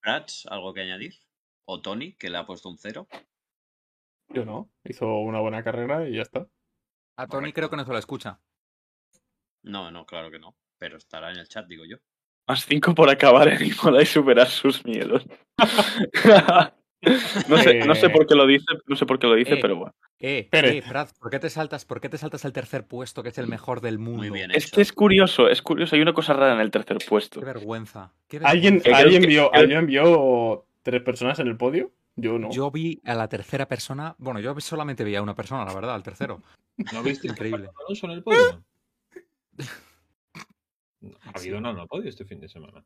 Prats, 0.03 0.47
¿algo 0.51 0.75
que 0.75 0.83
añadir? 0.83 1.15
¿O 1.67 1.81
Tony, 1.81 2.15
que 2.15 2.29
le 2.29 2.37
ha 2.37 2.47
puesto 2.47 2.69
un 2.69 2.77
cero? 2.77 3.09
Yo 4.29 4.45
no. 4.45 4.71
Hizo 4.85 5.07
una 5.07 5.41
buena 5.41 5.65
carrera 5.65 6.07
y 6.09 6.17
ya 6.17 6.23
está. 6.23 6.47
A 7.17 7.27
Tony 7.27 7.53
Correcto. 7.53 7.55
creo 7.55 7.71
que 7.71 7.77
no 7.77 7.85
se 7.85 7.93
lo 7.93 7.99
escucha. 7.99 8.41
No, 9.63 9.91
no, 9.91 10.05
claro 10.05 10.31
que 10.31 10.39
no. 10.39 10.55
Pero 10.79 10.99
estará 10.99 11.31
en 11.31 11.39
el 11.39 11.49
chat, 11.49 11.67
digo 11.67 11.85
yo. 11.87 11.97
Más 12.47 12.67
5 12.67 12.95
por 12.95 13.09
acabar 13.09 13.49
en 13.49 13.65
Imola 13.65 14.03
y 14.03 14.07
superar 14.07 14.49
sus 14.49 14.85
miedos. 14.85 15.25
No 17.49 17.59
sé, 17.59 17.85
no 17.85 17.95
sé 17.95 18.07
Eh, 18.07 18.11
por 18.11 18.27
qué 18.27 18.35
lo 18.35 18.47
dice, 18.47 18.65
no 18.87 18.97
sé 18.97 19.07
por 19.07 19.19
qué 19.19 19.27
lo 19.27 19.35
dice, 19.35 19.55
eh, 19.55 19.59
pero 19.61 19.77
bueno. 19.77 19.95
Eh, 20.19 20.49
eh, 20.51 20.83
Brad, 20.89 21.09
¿por 21.21 21.31
qué 21.31 21.39
te 21.39 21.51
saltas? 21.51 21.85
¿Por 21.85 22.01
qué 22.01 22.09
te 22.09 22.19
saltas 22.19 22.45
al 22.45 22.53
tercer 22.53 22.87
puesto, 22.87 23.23
que 23.23 23.29
es 23.31 23.39
el 23.39 23.47
mejor 23.47 23.81
del 23.81 23.99
mundo? 23.99 24.19
Muy 24.19 24.31
bien 24.31 24.51
Es 24.51 24.71
que 24.71 24.81
es 24.81 24.93
curioso, 24.93 25.49
es 25.49 25.63
curioso. 25.63 25.97
Hay 25.97 26.03
una 26.03 26.13
cosa 26.15 26.33
rara 26.33 26.55
en 26.55 26.61
el 26.61 26.71
tercer 26.71 26.99
puesto. 27.09 27.41
Qué 27.41 27.47
vergüenza. 27.47 28.13
qué 28.29 28.39
¿Alguien, 28.43 28.75
vergüenza. 28.75 28.85
creo 28.85 28.97
¿alguien, 28.97 29.23
que- 29.23 29.29
vio, 29.29 29.55
¿Alguien 29.55 29.87
vio 29.87 30.67
tres 30.83 31.03
personas 31.03 31.39
en 31.39 31.49
el 31.49 31.57
podio? 31.57 31.93
Yo 32.17 32.39
no. 32.39 32.51
Yo 32.51 32.71
vi 32.71 33.01
a 33.05 33.15
la 33.15 33.29
tercera 33.29 33.67
persona. 33.67 34.15
Bueno, 34.19 34.41
yo 34.41 34.59
solamente 34.61 35.03
vi 35.05 35.17
a 35.17 35.23
una 35.23 35.35
persona, 35.35 35.65
la 35.65 35.75
verdad, 35.75 35.95
al 35.95 36.03
tercero. 36.03 36.41
¿No 36.93 37.03
viste 37.03 37.27
Increíble. 37.29 37.69
Alonso 37.85 38.07
en 38.07 38.13
el 38.13 38.23
podio? 38.23 38.65
Ha 41.35 41.39
habido 41.39 41.59
un 41.59 41.65
no 41.65 41.87
podio 41.87 42.09
este 42.09 42.25
fin 42.25 42.41
de 42.41 42.49
semana. 42.49 42.83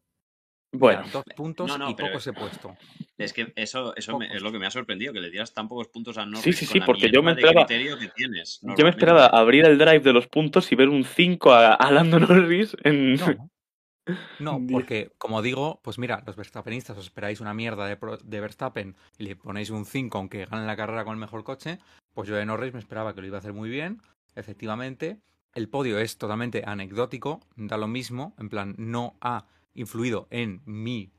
Bueno, 0.72 1.02
dos 1.12 1.24
puntos 1.34 1.66
no, 1.68 1.78
no, 1.78 1.90
y 1.90 1.94
pero- 1.94 2.08
pocos 2.08 2.26
he 2.26 2.32
puesto. 2.32 2.76
Es 3.16 3.32
que 3.32 3.52
eso, 3.56 3.96
eso 3.96 4.18
me- 4.18 4.32
es 4.34 4.42
lo 4.42 4.52
que 4.52 4.58
me 4.58 4.66
ha 4.66 4.70
sorprendido, 4.70 5.12
que 5.12 5.20
le 5.20 5.30
dieras 5.30 5.52
tan 5.52 5.66
pocos 5.66 5.88
puntos 5.88 6.18
a 6.18 6.26
Norris 6.26 6.44
Sí, 6.44 6.52
sí, 6.52 6.66
sí, 6.66 6.80
porque 6.80 7.10
yo 7.10 7.22
me 7.22 7.32
esperaba- 7.32 7.64
criterio 7.66 7.98
que 7.98 8.08
tienes. 8.08 8.60
yo 8.62 8.84
me 8.84 8.90
esperaba 8.90 9.26
abrir 9.26 9.64
el 9.64 9.78
drive 9.78 10.00
de 10.00 10.12
los 10.12 10.26
puntos 10.28 10.70
y 10.70 10.76
ver 10.76 10.88
un 10.88 11.04
5 11.04 11.52
a, 11.52 11.74
a 11.74 11.90
Lando 11.90 12.20
Norris 12.20 12.76
en... 12.84 13.14
No. 13.14 13.50
No, 14.38 14.60
porque 14.70 15.10
como 15.18 15.42
digo, 15.42 15.80
pues 15.82 15.98
mira, 15.98 16.22
los 16.26 16.36
Verstappenistas 16.36 16.96
os 16.96 17.04
esperáis 17.06 17.40
una 17.40 17.54
mierda 17.54 17.86
de, 17.86 17.98
de 18.24 18.40
Verstappen 18.40 18.94
y 19.18 19.24
le 19.24 19.36
ponéis 19.36 19.70
un 19.70 19.84
5 19.84 20.16
aunque 20.18 20.46
gane 20.46 20.66
la 20.66 20.76
carrera 20.76 21.04
con 21.04 21.14
el 21.14 21.18
mejor 21.20 21.44
coche, 21.44 21.78
pues 22.14 22.28
yo 22.28 22.36
de 22.36 22.46
Norris 22.46 22.72
me 22.72 22.78
esperaba 22.78 23.14
que 23.14 23.20
lo 23.20 23.26
iba 23.26 23.36
a 23.36 23.40
hacer 23.40 23.52
muy 23.52 23.68
bien, 23.68 24.00
efectivamente. 24.36 25.18
El 25.54 25.68
podio 25.68 25.98
es 25.98 26.18
totalmente 26.18 26.62
anecdótico, 26.64 27.40
da 27.56 27.76
lo 27.78 27.88
mismo, 27.88 28.34
en 28.38 28.48
plan, 28.48 28.74
no 28.78 29.16
ha 29.20 29.44
influido 29.78 30.26
en 30.30 30.60
mi 30.64 31.10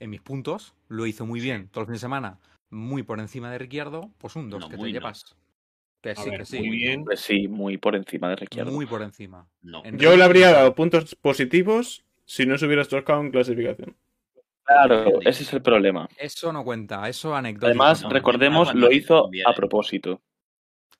en 0.00 0.10
mis 0.10 0.20
puntos, 0.20 0.74
lo 0.88 1.06
hizo 1.06 1.24
muy 1.24 1.40
bien 1.40 1.68
todo 1.68 1.82
el 1.82 1.86
fin 1.86 1.94
de 1.94 1.98
semana, 2.00 2.38
muy 2.70 3.02
por 3.04 3.20
encima 3.20 3.50
de 3.50 3.58
Ricciardo, 3.58 4.10
pues 4.18 4.36
un 4.36 4.50
2 4.50 4.60
No, 4.60 4.68
que 4.68 4.76
te 4.76 4.82
no. 4.82 4.88
llevas. 4.88 5.36
Que 6.02 6.10
A 6.10 6.16
sí, 6.16 6.30
ver, 6.30 6.40
que 6.40 6.44
sí. 6.44 6.58
muy 6.58 6.70
bien. 6.70 7.04
Pues 7.04 7.20
sí, 7.20 7.48
muy 7.48 7.78
por 7.78 7.94
encima 7.96 8.28
de 8.28 8.36
Ricciardo. 8.36 8.72
Muy 8.72 8.86
por 8.86 9.02
encima. 9.02 9.46
No. 9.62 9.82
En- 9.84 9.98
Yo 9.98 10.16
le 10.16 10.24
habría 10.24 10.50
dado 10.52 10.74
puntos 10.74 11.14
positivos 11.14 12.04
si 12.26 12.44
no 12.44 12.58
se 12.58 12.66
hubiera 12.66 12.84
chocado 12.84 13.20
en 13.20 13.30
clasificación. 13.30 13.96
Claro, 14.64 15.20
ese 15.20 15.42
es 15.44 15.52
el 15.52 15.62
problema. 15.62 16.08
Eso 16.18 16.52
no 16.52 16.64
cuenta, 16.64 17.08
eso 17.08 17.34
anecdótico. 17.34 17.66
Además, 17.66 18.02
no, 18.02 18.08
recordemos, 18.10 18.74
lo 18.74 18.90
hizo 18.90 19.30
a 19.46 19.54
propósito. 19.54 20.20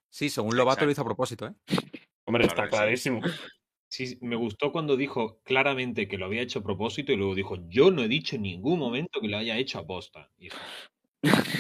Sí, 0.09 0.31
según 0.31 0.57
Lobato 0.57 0.85
lo 0.85 0.91
hizo 0.93 1.03
a 1.03 1.07
propósito, 1.07 1.47
¿eh? 1.47 1.55
Hombre, 2.27 2.47
está 2.47 2.69
clarísimo. 2.69 3.21
Sí, 3.95 4.19
me 4.23 4.35
gustó 4.35 4.73
cuando 4.73 4.97
dijo 4.97 5.41
claramente 5.45 6.09
que 6.09 6.19
lo 6.19 6.27
había 6.27 6.43
hecho 6.43 6.59
a 6.59 6.65
propósito 6.65 7.13
y 7.13 7.17
luego 7.17 7.37
dijo, 7.37 7.59
yo 7.69 7.93
no 7.93 8.03
he 8.03 8.09
dicho 8.09 8.35
en 8.35 8.43
ningún 8.43 8.81
momento 8.81 9.21
que 9.21 9.29
lo 9.29 9.37
haya 9.39 9.57
hecho 9.57 9.79
a 9.79 9.87
posta. 9.87 10.33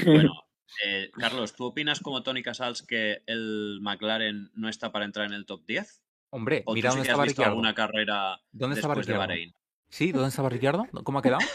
Bueno, 0.04 0.32
eh, 0.84 1.12
Carlos, 1.12 1.54
¿tú 1.54 1.66
opinas 1.66 2.00
como 2.00 2.24
Tony 2.24 2.42
Casals 2.42 2.82
que 2.82 3.22
el 3.26 3.78
McLaren 3.80 4.50
no 4.54 4.68
está 4.68 4.90
para 4.90 5.04
entrar 5.04 5.26
en 5.26 5.32
el 5.34 5.46
top 5.46 5.64
10? 5.64 6.02
Hombre, 6.30 6.64
¿O 6.66 6.74
mira 6.74 6.90
tú 6.90 6.94
sí 6.94 6.96
dónde 6.96 7.02
has 7.02 7.06
estaba 7.12 7.22
visto 7.22 7.42
Ricciardo. 7.42 7.52
alguna 7.52 7.74
carrera 7.76 8.42
¿Dónde 8.50 8.74
estaba 8.74 8.94
después 8.96 9.06
de 9.06 9.12
Ricciardo? 9.12 9.28
Bahrein? 9.28 9.54
Sí, 9.88 10.10
¿dónde 10.10 10.28
estaba 10.30 10.48
Ricciardo? 10.48 10.88
¿Cómo 11.04 11.20
ha 11.20 11.22
quedado? 11.22 11.46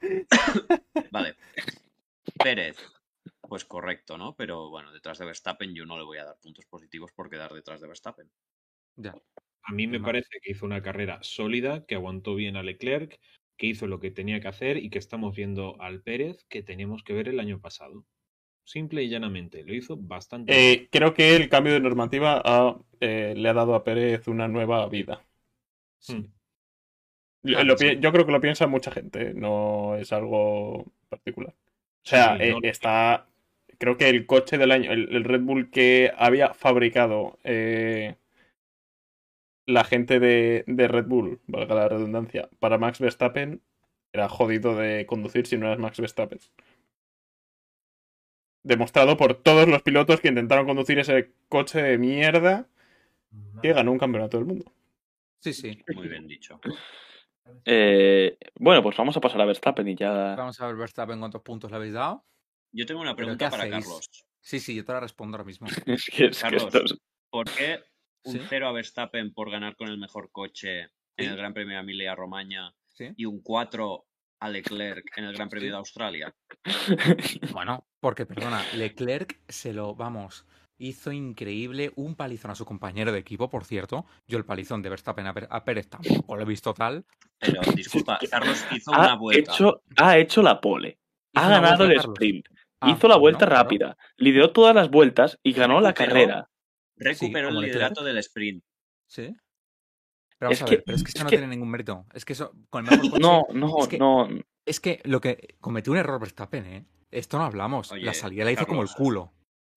Vale. 1.12 1.36
Pérez. 2.42 2.76
Pues 3.42 3.64
correcto, 3.64 4.18
¿no? 4.18 4.34
Pero 4.34 4.68
bueno, 4.68 4.90
detrás 4.90 5.18
de 5.18 5.26
Verstappen 5.26 5.72
yo 5.76 5.86
no 5.86 5.96
le 5.96 6.02
voy 6.02 6.18
a 6.18 6.24
dar 6.24 6.40
puntos 6.40 6.66
positivos 6.66 7.12
por 7.12 7.30
quedar 7.30 7.52
detrás 7.52 7.80
de 7.80 7.86
Verstappen. 7.86 8.28
Ya. 8.96 9.14
A 9.62 9.72
mí 9.72 9.86
me 9.86 10.00
parece 10.00 10.40
que 10.42 10.52
hizo 10.52 10.64
una 10.66 10.82
carrera 10.82 11.18
sólida, 11.22 11.84
que 11.86 11.94
aguantó 11.94 12.34
bien 12.34 12.56
a 12.56 12.62
Leclerc, 12.62 13.18
que 13.56 13.66
hizo 13.66 13.86
lo 13.86 14.00
que 14.00 14.10
tenía 14.10 14.40
que 14.40 14.48
hacer 14.48 14.78
y 14.78 14.90
que 14.90 14.98
estamos 14.98 15.36
viendo 15.36 15.80
al 15.80 16.02
Pérez 16.02 16.44
que 16.48 16.62
teníamos 16.62 17.02
que 17.02 17.12
ver 17.12 17.28
el 17.28 17.40
año 17.40 17.60
pasado. 17.60 18.04
Simple 18.64 19.02
y 19.02 19.08
llanamente, 19.08 19.64
lo 19.64 19.74
hizo 19.74 19.96
bastante 19.96 20.52
bien. 20.52 20.64
Eh, 20.64 20.88
creo 20.90 21.12
que 21.12 21.36
el 21.36 21.48
cambio 21.48 21.72
de 21.74 21.80
normativa 21.80 22.40
ha, 22.44 22.76
eh, 23.00 23.34
le 23.36 23.48
ha 23.48 23.52
dado 23.54 23.74
a 23.74 23.84
Pérez 23.84 24.28
una 24.28 24.48
nueva 24.48 24.88
vida. 24.88 25.24
Mm. 26.08 26.12
Lo- 27.42 27.52
Claro, 27.52 27.64
lo 27.64 27.78
sí. 27.78 27.90
pi- 27.90 28.00
Yo 28.00 28.12
creo 28.12 28.26
que 28.26 28.32
lo 28.32 28.40
piensa 28.40 28.66
mucha 28.66 28.90
gente, 28.90 29.32
no 29.34 29.96
es 29.96 30.12
algo 30.12 30.92
particular. 31.08 31.54
O 31.54 32.08
sea, 32.08 32.36
Sí, 32.36 32.44
eh, 32.44 32.50
no- 32.52 32.68
está. 32.68 33.26
Creo 33.78 33.96
que 33.96 34.08
el 34.10 34.26
coche 34.26 34.58
del 34.58 34.72
año, 34.72 34.92
el, 34.92 35.14
el 35.14 35.24
Red 35.24 35.40
Bull 35.40 35.70
que 35.70 36.12
había 36.16 36.52
fabricado 36.52 37.38
eh, 37.44 38.14
la 39.70 39.84
gente 39.84 40.20
de, 40.20 40.64
de 40.66 40.88
Red 40.88 41.06
Bull, 41.06 41.40
valga 41.46 41.74
la 41.74 41.88
redundancia, 41.88 42.48
para 42.58 42.78
Max 42.78 42.98
Verstappen, 43.00 43.62
era 44.12 44.28
jodido 44.28 44.76
de 44.76 45.06
conducir 45.06 45.46
si 45.46 45.56
no 45.56 45.66
eras 45.66 45.78
Max 45.78 45.98
Verstappen. 46.00 46.38
Demostrado 48.62 49.16
por 49.16 49.34
todos 49.34 49.66
los 49.68 49.82
pilotos 49.82 50.20
que 50.20 50.28
intentaron 50.28 50.66
conducir 50.66 50.98
ese 50.98 51.32
coche 51.48 51.80
de 51.82 51.96
mierda 51.96 52.68
que 53.62 53.72
ganó 53.72 53.92
un 53.92 53.98
campeonato 53.98 54.36
del 54.36 54.46
mundo. 54.46 54.72
Sí, 55.38 55.54
sí. 55.54 55.82
Muy 55.94 56.08
bien 56.08 56.26
dicho. 56.26 56.60
Eh, 57.64 58.36
bueno, 58.58 58.82
pues 58.82 58.96
vamos 58.96 59.16
a 59.16 59.20
pasar 59.20 59.40
a 59.40 59.46
Verstappen 59.46 59.88
y 59.88 59.94
ya. 59.96 60.34
Vamos 60.36 60.60
a 60.60 60.66
ver 60.66 60.76
Verstappen 60.76 61.18
cuántos 61.18 61.40
puntos 61.42 61.70
le 61.70 61.76
habéis 61.78 61.94
dado. 61.94 62.24
Yo 62.72 62.84
tengo 62.86 63.00
una 63.00 63.16
¿Pero 63.16 63.26
pregunta 63.28 63.50
para 63.50 63.62
hacéis? 63.64 63.84
Carlos. 63.86 64.10
Sí, 64.40 64.60
sí, 64.60 64.74
yo 64.74 64.84
te 64.84 64.92
la 64.92 65.00
respondo 65.00 65.36
ahora 65.36 65.44
mismo. 65.46 65.66
Es 65.86 66.04
que, 66.04 66.26
es 66.26 66.36
que 66.36 66.42
Carlos. 66.42 66.64
esto 66.64 66.84
es- 66.84 66.98
¿Por 67.30 67.46
qué 67.50 67.80
un 68.24 68.32
Sí. 68.34 68.40
0 68.48 68.68
a 68.68 68.72
Verstappen 68.72 69.32
por 69.32 69.50
ganar 69.50 69.76
con 69.76 69.88
el 69.88 69.98
mejor 69.98 70.30
coche 70.32 70.80
en 70.82 70.88
Sí. 71.18 71.24
el 71.26 71.36
Gran 71.36 71.54
Premio 71.54 71.74
de 71.76 71.82
Emilia 71.82 72.14
Romagna 72.14 72.74
¿Sí? 72.88 73.12
y 73.16 73.24
un 73.24 73.40
4 73.42 74.04
a 74.40 74.48
Leclerc 74.48 75.04
en 75.16 75.24
el 75.24 75.34
Gran 75.34 75.48
Premio 75.48 75.70
de 75.70 75.76
Australia? 75.76 76.34
Bueno, 77.52 77.86
porque, 78.00 78.26
perdona, 78.26 78.62
Leclerc 78.74 79.38
se 79.48 79.72
lo, 79.72 79.94
vamos, 79.94 80.46
hizo 80.78 81.12
increíble 81.12 81.92
un 81.96 82.14
palizón 82.14 82.50
a 82.50 82.54
su 82.54 82.64
compañero 82.64 83.12
de 83.12 83.18
equipo, 83.18 83.48
por 83.50 83.64
cierto. 83.64 84.06
Yo 84.26 84.38
el 84.38 84.44
palizón 84.44 84.82
de 84.82 84.88
Verstappen 84.88 85.26
a, 85.26 85.34
Per- 85.34 85.48
a 85.50 85.64
Pérez 85.64 85.88
tampoco 85.88 86.36
lo 86.36 86.42
he 86.42 86.46
visto 86.46 86.72
tal. 86.74 87.04
Pero 87.38 87.60
disculpa, 87.74 88.18
Carlos 88.30 88.64
hizo 88.72 88.90
una 88.90 89.12
ha, 89.12 89.16
vuelta. 89.16 89.52
hecho, 89.52 89.82
ha 89.96 90.18
hecho 90.18 90.42
la 90.42 90.60
pole. 90.60 90.98
Ha 91.34 91.48
ganado 91.48 91.84
vuelta, 91.86 91.94
el 91.94 92.10
sprint. 92.10 92.46
Ah, 92.80 92.90
hizo 92.96 93.08
la 93.08 93.16
vuelta 93.16 93.46
claro. 93.46 93.62
rápida. 93.62 93.96
Lideró 94.16 94.52
todas 94.52 94.74
las 94.74 94.88
vueltas 94.90 95.38
y 95.42 95.52
ganó 95.52 95.80
la 95.82 95.92
carrera. 95.92 96.48
Recuperó 97.00 97.48
el 97.48 97.60
liderato 97.60 98.04
del 98.04 98.18
sprint. 98.18 98.62
Sí. 99.06 99.34
Pero 100.38 100.48
vamos 100.50 100.58
Es 100.58 100.62
a 100.62 100.64
que- 100.66 100.76
ver, 100.76 100.84
pero 100.86 100.96
es 100.96 101.02
que 101.02 101.08
eso 101.10 101.18
es 101.18 101.24
no 101.24 101.30
que- 101.30 101.36
tiene 101.36 101.50
ningún 101.50 101.70
mérito. 101.70 102.06
Es 102.14 102.24
que 102.24 102.32
eso, 102.34 102.52
con 102.70 102.84
el 102.86 102.90
mejor 102.92 103.10
coche, 103.10 103.20
No, 103.22 103.42
no, 103.52 103.78
es 103.80 103.88
que- 103.88 103.98
no. 103.98 104.28
Es 104.64 104.80
que 104.80 105.00
lo 105.04 105.20
que 105.20 105.56
cometió 105.60 105.92
un 105.92 105.98
error 105.98 106.20
Verstappen, 106.20 106.66
¿eh? 106.66 106.86
Esto 107.10 107.38
no 107.38 107.44
hablamos. 107.44 107.90
Oye, 107.92 108.04
la 108.04 108.14
salida 108.14 108.44
la 108.44 108.52
hizo 108.52 108.66
como 108.66 108.82
el 108.82 108.88
Carlos. 108.88 108.96
culo. 108.96 109.32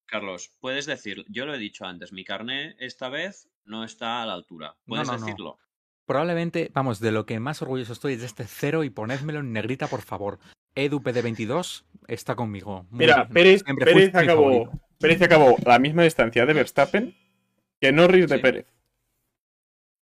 Carlos, 0.05 0.51
puedes 0.59 0.85
decir, 0.85 1.25
yo 1.29 1.45
lo 1.45 1.55
he 1.55 1.57
dicho 1.57 1.85
antes, 1.85 2.11
mi 2.13 2.23
carné 2.23 2.75
esta 2.77 3.09
vez 3.09 3.49
no 3.65 3.83
está 3.83 4.21
a 4.21 4.25
la 4.27 4.33
altura. 4.33 4.75
Puedes 4.85 5.07
no, 5.07 5.17
no. 5.17 5.25
decirlo. 5.25 5.57
Probablemente, 6.05 6.69
vamos, 6.73 6.99
de 6.99 7.11
lo 7.13 7.25
que 7.25 7.39
más 7.39 7.61
orgulloso 7.61 7.93
estoy 7.93 8.13
es 8.13 8.19
de 8.19 8.25
este 8.27 8.43
cero 8.45 8.83
y 8.83 8.89
ponedmelo 8.89 9.39
en 9.39 9.53
negrita, 9.53 9.87
por 9.87 10.01
favor. 10.01 10.37
EduPD22 10.75 11.85
está 12.07 12.35
conmigo. 12.35 12.85
Muy 12.89 12.99
Mira, 12.99 13.23
bien. 13.23 13.33
Pérez, 13.33 13.63
Pérez 13.63 14.13
acabó, 14.15 14.51
favorito. 14.65 14.82
Pérez 15.03 15.21
acabó 15.21 15.55
la 15.65 15.77
misma 15.79 16.03
distancia 16.03 16.45
de 16.45 16.53
Verstappen 16.53 17.15
que 17.79 17.91
Norris 17.91 18.27
de 18.29 18.37
Sí. 18.37 18.41
Pérez, 18.41 18.65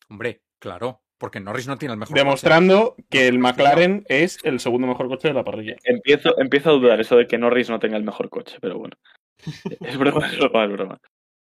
Hombre, 0.10 0.42
claro, 0.60 1.02
porque 1.18 1.40
Norris 1.40 1.68
no 1.68 1.78
tiene 1.78 1.94
el 1.94 2.00
mejor 2.00 2.14
coche. 2.14 2.24
demostrando 2.24 2.96
que 3.10 3.28
el 3.28 3.40
McLaren 3.40 4.06
es 4.10 4.38
el 4.44 4.60
segundo 4.60 4.88
mejor 4.88 5.08
coche 5.08 5.30
de 5.30 5.34
la 5.34 5.44
parrilla. 5.44 5.76
Empiezo, 5.84 6.38
empiezo 6.40 6.70
a 6.70 6.74
dudar 6.74 7.00
eso 7.00 7.16
de 7.18 7.28
que 7.28 7.38
Norris 7.38 7.70
no 7.70 7.80
tenga 7.80 7.98
el 7.98 8.04
mejor 8.04 8.30
coche, 8.30 8.58
pero 8.62 8.78
bueno. 8.78 8.96
Es 9.82 9.98
broma, 9.98 10.28
es 10.28 10.38
broma, 10.38 10.66
es 10.66 10.72
broma. 10.72 11.02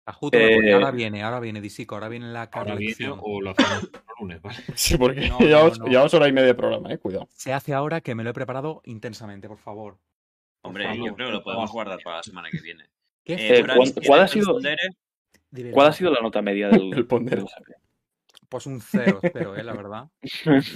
Ajuto. 0.09 0.39
Eh, 0.39 0.73
Ahora 0.73 0.90
viene, 0.93 1.23
ahora 1.23 1.40
viene 1.40 1.60
Disico, 1.60 1.97
ahora 1.97 2.09
viene 2.09 2.27
la 2.32 2.44
Ahora 2.44 2.77
viene 2.77 2.94
corrección. 2.94 3.18
o 3.23 3.40
lo 3.40 3.51
hacemos 3.51 3.82
el 3.93 4.01
lunes, 4.20 4.40
¿vale? 4.43 4.56
Sí, 4.77 4.97
porque 4.97 5.28
No, 5.28 5.39
llevamos, 5.40 5.78
no, 5.78 5.85
no. 5.85 5.90
llevamos 5.90 6.14
hora 6.14 6.28
y 6.28 6.32
media 6.32 6.47
de 6.48 6.55
programa, 6.55 6.93
eh, 6.93 6.98
cuidado. 6.98 7.28
Se 7.32 7.52
hace 7.52 7.74
ahora 7.74 8.01
que 8.01 8.14
me 8.14 8.23
lo 8.24 8.31
he 8.31 8.35
preparado 8.35 8.82
intensamente, 8.85 9.48
por 9.48 9.59
favor. 9.59 9.94
Por 10.62 10.70
Hombre, 10.70 10.85
favor, 10.85 11.06
yo 11.06 11.14
creo 11.14 11.27
que 11.28 11.32
lo 11.35 11.43
podemos 11.44 11.70
guardar 11.73 11.98
para 12.05 12.16
la 12.18 12.23
semana 12.23 12.48
que 12.51 12.60
viene. 12.60 12.85
¿Qué 13.27 13.35
Eh, 13.35 13.65
¿cuál- 13.65 13.89
ha 13.89 13.94
¿quieres 13.94 14.31
sido- 14.31 14.47
responder? 14.55 14.78
de 15.51 15.62
verdad? 15.65 15.74
¿Cuál 15.74 15.86
ha 15.89 15.93
sido 15.93 16.11
la 16.12 16.20
nota 16.20 16.40
media 16.43 16.69
del, 16.69 16.93
El 17.03 17.07
pondero. 17.09 17.43
del? 17.43 17.77
Pues 18.48 18.66
un 18.66 18.81
cero, 18.81 19.20
espero, 19.23 19.57
eh, 19.57 19.65
la 19.65 19.74
verdad. 19.74 20.09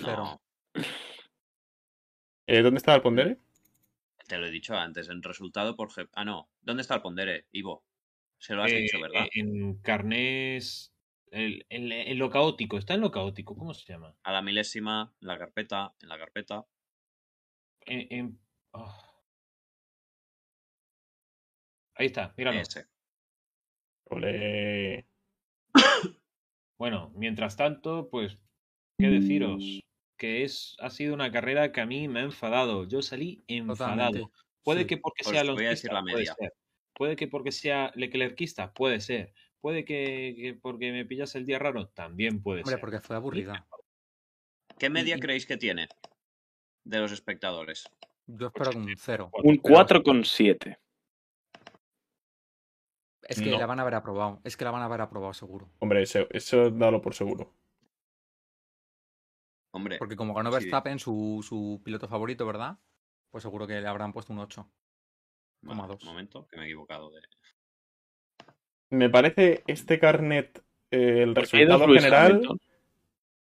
No, 0.02 0.40
Eh, 2.46 2.62
¿Dónde 2.62 2.78
está 2.78 2.96
el 2.96 3.02
Pondere? 3.02 3.38
te 4.26 4.36
lo 4.38 4.46
he 4.46 4.50
dicho 4.50 4.76
antes, 4.76 5.08
en 5.08 5.22
resultado 5.22 5.76
por... 5.76 5.90
G- 5.90 6.08
Ah, 6.14 6.24
no. 6.24 6.48
¿Dónde 6.62 6.82
está 6.82 6.96
el 6.96 7.02
Pondere, 7.02 7.46
Ivo? 7.52 7.84
Se 8.38 8.54
lo 8.54 8.64
has 8.64 8.72
Eh, 8.72 8.80
dicho, 8.80 9.00
¿verdad? 9.00 9.24
eh, 9.26 9.30
En 9.40 9.74
carnés. 9.82 10.92
el- 11.30 11.64
En, 11.68 11.92
en 11.92 12.18
lo 12.18 12.28
caótico, 12.30 12.76
está 12.78 12.94
en 12.94 13.02
lo 13.02 13.12
caótico, 13.12 13.56
¿cómo 13.56 13.72
se 13.72 13.92
llama? 13.92 14.16
A 14.24 14.32
la 14.32 14.42
milésima, 14.42 15.12
en 15.20 15.28
la 15.28 15.38
carpeta, 15.38 15.94
en 16.02 16.08
la 16.08 16.18
carpeta. 16.18 16.66
En, 17.86 18.06
en- 18.10 18.38
ah. 18.72 19.09
Ahí 22.00 22.06
está, 22.06 22.32
míralo. 22.36 22.58
Ese. 22.60 22.86
Bueno, 26.78 27.12
mientras 27.14 27.56
tanto, 27.58 28.08
pues, 28.10 28.38
¿qué 28.98 29.08
deciros? 29.08 29.62
Que 30.16 30.44
es, 30.44 30.76
ha 30.80 30.88
sido 30.88 31.12
una 31.12 31.30
carrera 31.30 31.72
que 31.72 31.82
a 31.82 31.86
mí 31.86 32.08
me 32.08 32.20
ha 32.20 32.22
enfadado. 32.22 32.88
Yo 32.88 33.02
salí 33.02 33.44
enfadado. 33.48 34.12
Totalmente. 34.12 34.32
Puede 34.64 34.80
Sí. 34.80 34.86
que 34.86 34.96
porque 34.96 35.22
Pues 35.24 35.36
sea 35.36 35.52
voy 35.52 35.66
a 35.66 35.70
decir 35.70 35.90
puede 35.90 36.24
ser. 36.24 36.54
Puede 36.94 37.16
que 37.16 37.28
porque 37.28 37.52
sea 37.52 37.92
leclerquista, 37.96 38.72
puede 38.72 39.00
ser. 39.00 39.34
Puede 39.60 39.84
que, 39.84 40.34
que 40.38 40.54
porque 40.54 40.90
me 40.90 41.04
pillas 41.04 41.34
el 41.34 41.44
día 41.44 41.58
raro, 41.58 41.88
también 41.88 42.42
puede 42.42 42.60
Hombre, 42.60 42.72
ser. 42.76 42.80
porque 42.80 43.00
fue 43.00 43.16
aburrida. 43.16 43.66
¿Qué 44.78 44.88
media 44.88 45.16
y- 45.16 45.20
creéis 45.20 45.44
que 45.44 45.58
tiene 45.58 45.86
de 46.84 46.98
los 46.98 47.12
espectadores? 47.12 47.84
Yo 48.26 48.46
espero 48.46 48.70
que 48.70 48.78
un 48.78 48.94
cero. 48.96 49.30
Un 49.44 49.56
4,7. 49.58 50.78
Es 53.30 53.40
que 53.40 53.50
No. 53.50 53.58
la 53.58 53.66
van 53.66 53.78
a 53.78 53.82
haber 53.82 53.94
aprobado. 53.94 54.40
Es 54.44 54.56
que 54.56 54.64
la 54.64 54.70
van 54.72 54.82
a 54.82 54.86
haber 54.86 55.00
aprobado 55.00 55.32
seguro. 55.32 55.70
Hombre, 55.78 56.02
eso, 56.02 56.26
eso 56.30 56.70
dalo 56.70 57.00
por 57.00 57.14
seguro. 57.14 57.54
Hombre, 59.72 59.98
Porque 59.98 60.16
como 60.16 60.34
ganó 60.34 60.50
Sí. 60.50 60.56
Verstappen, 60.56 60.98
su, 60.98 61.44
su 61.46 61.80
piloto 61.84 62.08
favorito, 62.08 62.44
¿verdad? 62.44 62.78
Pues 63.30 63.42
seguro 63.42 63.66
que 63.68 63.80
le 63.80 63.86
habrán 63.86 64.12
puesto 64.12 64.32
un 64.32 64.40
8. 64.40 64.68
vale, 65.62 65.76
coma 65.76 65.86
dos. 65.86 66.02
un 66.02 66.08
momento, 66.08 66.46
que 66.48 66.56
me 66.56 66.64
he 66.64 66.66
equivocado 66.66 67.10
de... 67.10 67.20
Me 68.90 69.08
parece 69.08 69.62
este 69.68 70.00
carnet, 70.00 70.58
eh, 70.90 71.22
el 71.22 71.34
resultado 71.36 71.86
general, 71.86 72.32
Hamilton. 72.32 72.58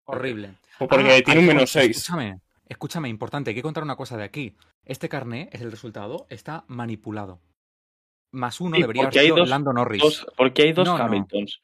Horrible. 0.06 0.56
o 0.80 0.88
porque 0.88 1.12
Ah, 1.18 1.22
tiene 1.26 1.42
un 1.42 1.50
Alfonso, 1.50 1.54
menos 1.56 1.70
6. 1.72 1.98
Escúchame, 1.98 2.40
escúchame, 2.70 3.10
importante, 3.10 3.50
hay 3.50 3.56
que 3.56 3.62
contar 3.62 3.84
una 3.84 3.98
cosa 3.98 4.16
de 4.16 4.24
aquí. 4.24 4.56
Este 4.86 5.10
carné 5.10 5.50
es 5.52 5.60
el 5.62 5.72
resultado, 5.72 6.26
está 6.30 6.64
manipulado. 6.70 7.42
Más 8.36 8.62
uno 8.62 8.76
Sí, 8.76 8.82
debería 8.82 9.04
haber 9.04 9.10
porque 9.10 9.20
hay 9.20 9.26
sido 9.28 9.38
dos- 9.38 9.50
Lando 9.50 9.74
Norris. 9.74 10.02
Dos- 10.04 10.28
porque 10.38 10.62
hay 10.64 10.74
dos 10.74 10.86
No, 10.86 10.98
no. 10.98 11.04
Hamiltons. 11.04 11.62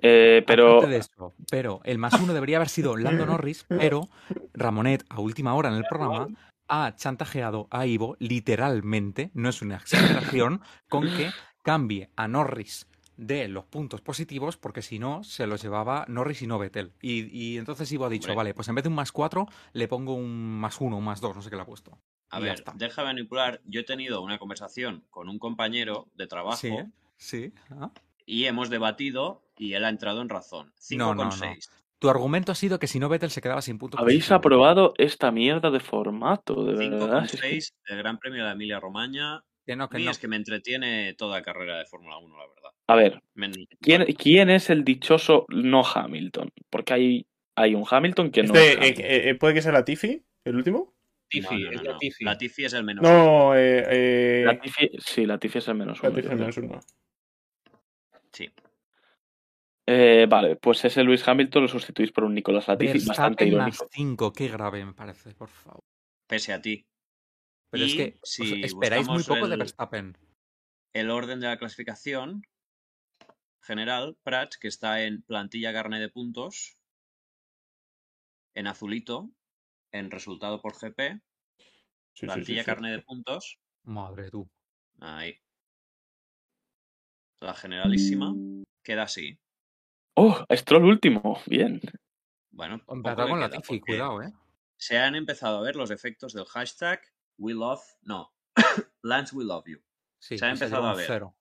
Eh, 0.00 0.42
pero 0.46 0.78
Aparte 0.78 0.88
de 0.90 0.96
eso, 0.98 1.34
pero 1.50 1.80
el 1.84 1.98
más 1.98 2.14
uno 2.20 2.34
debería 2.34 2.56
haber 2.56 2.68
sido 2.68 2.96
Lando 2.96 3.24
Norris, 3.44 3.64
pero 3.68 4.08
Ramonet, 4.54 5.04
a 5.08 5.20
última 5.20 5.54
hora 5.54 5.68
en 5.68 5.76
el 5.76 5.84
programa, 5.88 6.28
ha 6.68 6.94
chantajeado 6.96 7.68
a 7.70 7.86
Ivo, 7.86 8.16
literalmente, 8.18 9.30
no 9.34 9.48
es 9.48 9.62
una 9.62 9.76
exageración, 9.76 10.60
con 10.88 11.02
que 11.04 11.30
cambie 11.62 12.10
a 12.16 12.26
Norris 12.28 12.88
de 13.16 13.48
los 13.48 13.64
puntos 13.64 14.00
positivos, 14.02 14.56
porque 14.56 14.82
si 14.82 14.98
no, 14.98 15.22
se 15.24 15.46
los 15.46 15.62
llevaba 15.62 16.04
Norris 16.08 16.42
y 16.42 16.46
no 16.46 16.58
Vettel. 16.58 16.92
Y, 17.00 17.24
y 17.36 17.56
entonces 17.56 17.90
Ivo 17.92 18.04
ha 18.04 18.10
dicho, 18.10 18.26
Hombre. 18.26 18.36
vale, 18.36 18.54
pues 18.54 18.68
en 18.68 18.74
vez 18.74 18.82
de 18.84 18.88
un 18.88 18.94
más 18.96 19.12
cuatro, 19.12 19.46
le 19.72 19.88
pongo 19.88 20.14
un 20.14 20.58
más 20.60 20.80
uno, 20.80 20.98
un 20.98 21.04
más 21.04 21.20
dos, 21.20 21.34
no 21.36 21.42
sé 21.42 21.48
qué 21.48 21.56
le 21.56 21.62
ha 21.62 21.66
puesto. 21.66 21.96
A 22.36 22.40
Y 22.40 22.42
ver, 22.44 22.64
deja 22.74 23.02
de 23.02 23.06
manipular. 23.08 23.60
Yo 23.64 23.80
he 23.80 23.84
tenido 23.84 24.20
una 24.22 24.38
conversación 24.38 25.04
con 25.10 25.28
un 25.28 25.38
compañero 25.38 26.06
de 26.16 26.26
trabajo 26.26 26.56
Sí, 26.56 26.72
sí. 27.16 27.52
ah. 27.70 27.90
y 28.26 28.44
hemos 28.44 28.68
debatido 28.70 29.42
y 29.56 29.72
él 29.74 29.84
ha 29.84 29.88
entrado 29.88 30.20
en 30.22 30.28
razón. 30.28 30.72
No, 30.90 31.14
no, 31.14 31.24
no. 31.24 31.30
5,6. 31.30 31.68
Tu 31.98 32.10
argumento 32.10 32.52
ha 32.52 32.54
sido 32.54 32.78
que 32.78 32.88
si 32.88 32.98
no 32.98 33.08
Vettel 33.08 33.30
se 33.30 33.40
quedaba 33.40 33.62
sin 33.62 33.78
puntos 33.78 33.98
habéis 33.98 34.30
aprobado 34.30 34.92
esta 34.98 35.30
mierda 35.30 35.70
de 35.70 35.80
formato, 35.80 36.62
de 36.64 36.74
verdad. 36.90 37.26
Si 37.26 37.36
es 37.36 37.40
que- 37.42 37.48
5,6 37.48 37.74
el 37.86 37.96
Gran 37.98 38.18
Premio 38.18 38.44
de 38.44 38.52
Emilia 38.52 38.78
Romagna. 38.80 39.42
Que 39.64 39.74
no, 39.74 39.84
A 39.84 39.88
que 39.88 39.98
no. 39.98 40.10
es 40.10 40.18
que 40.18 40.28
me 40.28 40.36
entretiene 40.36 41.14
toda 41.14 41.42
carrera 41.42 41.78
de 41.78 41.86
Fórmula 41.86 42.18
1, 42.18 42.36
la 42.36 42.46
verdad. 42.46 42.70
A 42.86 42.94
ver, 42.94 43.20
Me- 43.34 43.50
¿quién, 43.80 44.50
es 44.50 44.70
el 44.70 44.84
dichoso 44.84 45.44
no 45.48 45.82
Hamilton? 45.84 46.50
Porque 46.70 46.92
hay, 46.94 47.26
hay 47.56 47.74
un 47.74 47.84
Hamilton 47.90 48.30
que 48.30 48.42
no 48.44 48.54
Este, 48.54 48.70
es 48.70 48.74
eh, 48.76 48.78
Hamilton. 48.78 49.04
eh, 49.08 49.34
¿Puede 49.34 49.54
que 49.54 49.62
sea 49.62 49.72
la 49.72 49.84
Tiffy, 49.84 50.22
el 50.44 50.54
último? 50.56 50.94
Tiffy, 51.28 51.54
no, 51.64 51.70
no, 51.70 51.70
es 51.70 51.82
no, 51.82 51.92
la 51.92 51.98
Tiffy. 51.98 52.24
Latifi 52.24 52.64
es 52.64 52.72
el 52.72 52.84
menos. 52.84 53.02
No, 53.02 53.54
eh, 53.56 53.84
eh, 53.90 54.44
Latifi- 54.46 54.98
sí, 55.00 55.26
Latifi 55.26 55.58
es 55.58 55.68
el 55.68 55.74
menos 55.74 56.00
uno. 56.00 56.10
Latifi 56.10 56.26
al 56.28 56.34
creo. 56.34 56.40
menos 56.40 56.56
uno. 56.58 56.80
Sí. 58.32 58.50
Eh, 59.88 60.26
vale, 60.28 60.56
pues 60.56 60.84
ese 60.84 61.02
Luis 61.04 61.26
Hamilton 61.26 61.62
lo 61.62 61.68
sustituís 61.68 62.10
por 62.12 62.24
un 62.24 62.34
Nicolás 62.34 62.66
Latifi 62.68 62.92
bastante 63.06 63.44
Verstappen 63.44 63.48
irónico. 63.48 63.84
más 63.84 63.90
5, 63.92 64.32
qué 64.32 64.48
grave 64.48 64.84
me 64.84 64.92
parece, 64.94 65.32
por 65.34 65.48
favor. 65.48 65.82
Pese 66.26 66.52
a 66.52 66.60
ti. 66.60 66.86
Pero 67.70 67.84
es 67.84 67.94
Y 67.94 67.96
que 67.96 68.18
os 68.22 68.30
si 68.30 68.62
esperáis 68.64 69.06
muy 69.06 69.22
poco 69.22 69.46
de 69.48 69.54
el- 69.54 69.58
Verstappen. 69.60 70.16
El 70.92 71.10
orden 71.10 71.40
de 71.40 71.46
la 71.48 71.58
clasificación 71.58 72.42
general, 73.62 74.16
Prats, 74.22 74.58
que 74.58 74.68
está 74.68 75.02
en 75.02 75.22
plantilla 75.22 75.72
carne 75.72 76.00
de 76.00 76.08
puntos, 76.08 76.78
en 78.54 78.66
azulito, 78.66 79.30
en 79.92 80.10
resultado 80.10 80.60
por 80.60 80.74
GP, 80.74 81.20
Sí, 81.58 81.62
sí, 82.12 82.20
sí, 82.20 82.26
plantilla 82.26 82.60
sí. 82.60 82.66
carne 82.66 82.90
de 82.92 83.02
puntos, 83.02 83.58
Madre 83.84 84.30
tú. 84.30 84.48
ahí. 85.00 85.38
La 87.40 87.54
generalísima 87.54 88.34
queda 88.82 89.02
así. 89.02 89.38
¡Oh! 90.14 90.44
Stroll 90.50 90.84
último. 90.84 91.40
Bien. 91.46 91.80
Bueno, 92.50 92.80
Empezado 92.88 93.28
con 93.28 93.40
la 93.40 93.50
porque 93.50 93.80
cuidado, 93.80 94.22
eh. 94.22 94.32
Se 94.78 94.98
han 94.98 95.14
empezado 95.14 95.58
a 95.58 95.62
ver 95.62 95.76
los 95.76 95.90
efectos 95.90 96.32
del 96.32 96.46
hashtag 96.46 97.00
We 97.38 97.52
Love, 97.52 97.82
no, 98.02 98.32
Lance 99.02 99.36
We 99.36 99.44
Love 99.44 99.64
You. 99.66 99.82
Sí, 100.18 100.38
se 100.38 100.46
ha 100.46 100.50
empezado 100.50 100.86
a 100.86 100.90
un 100.92 100.96
ver. 100.96 101.06
Cero. 101.06 101.36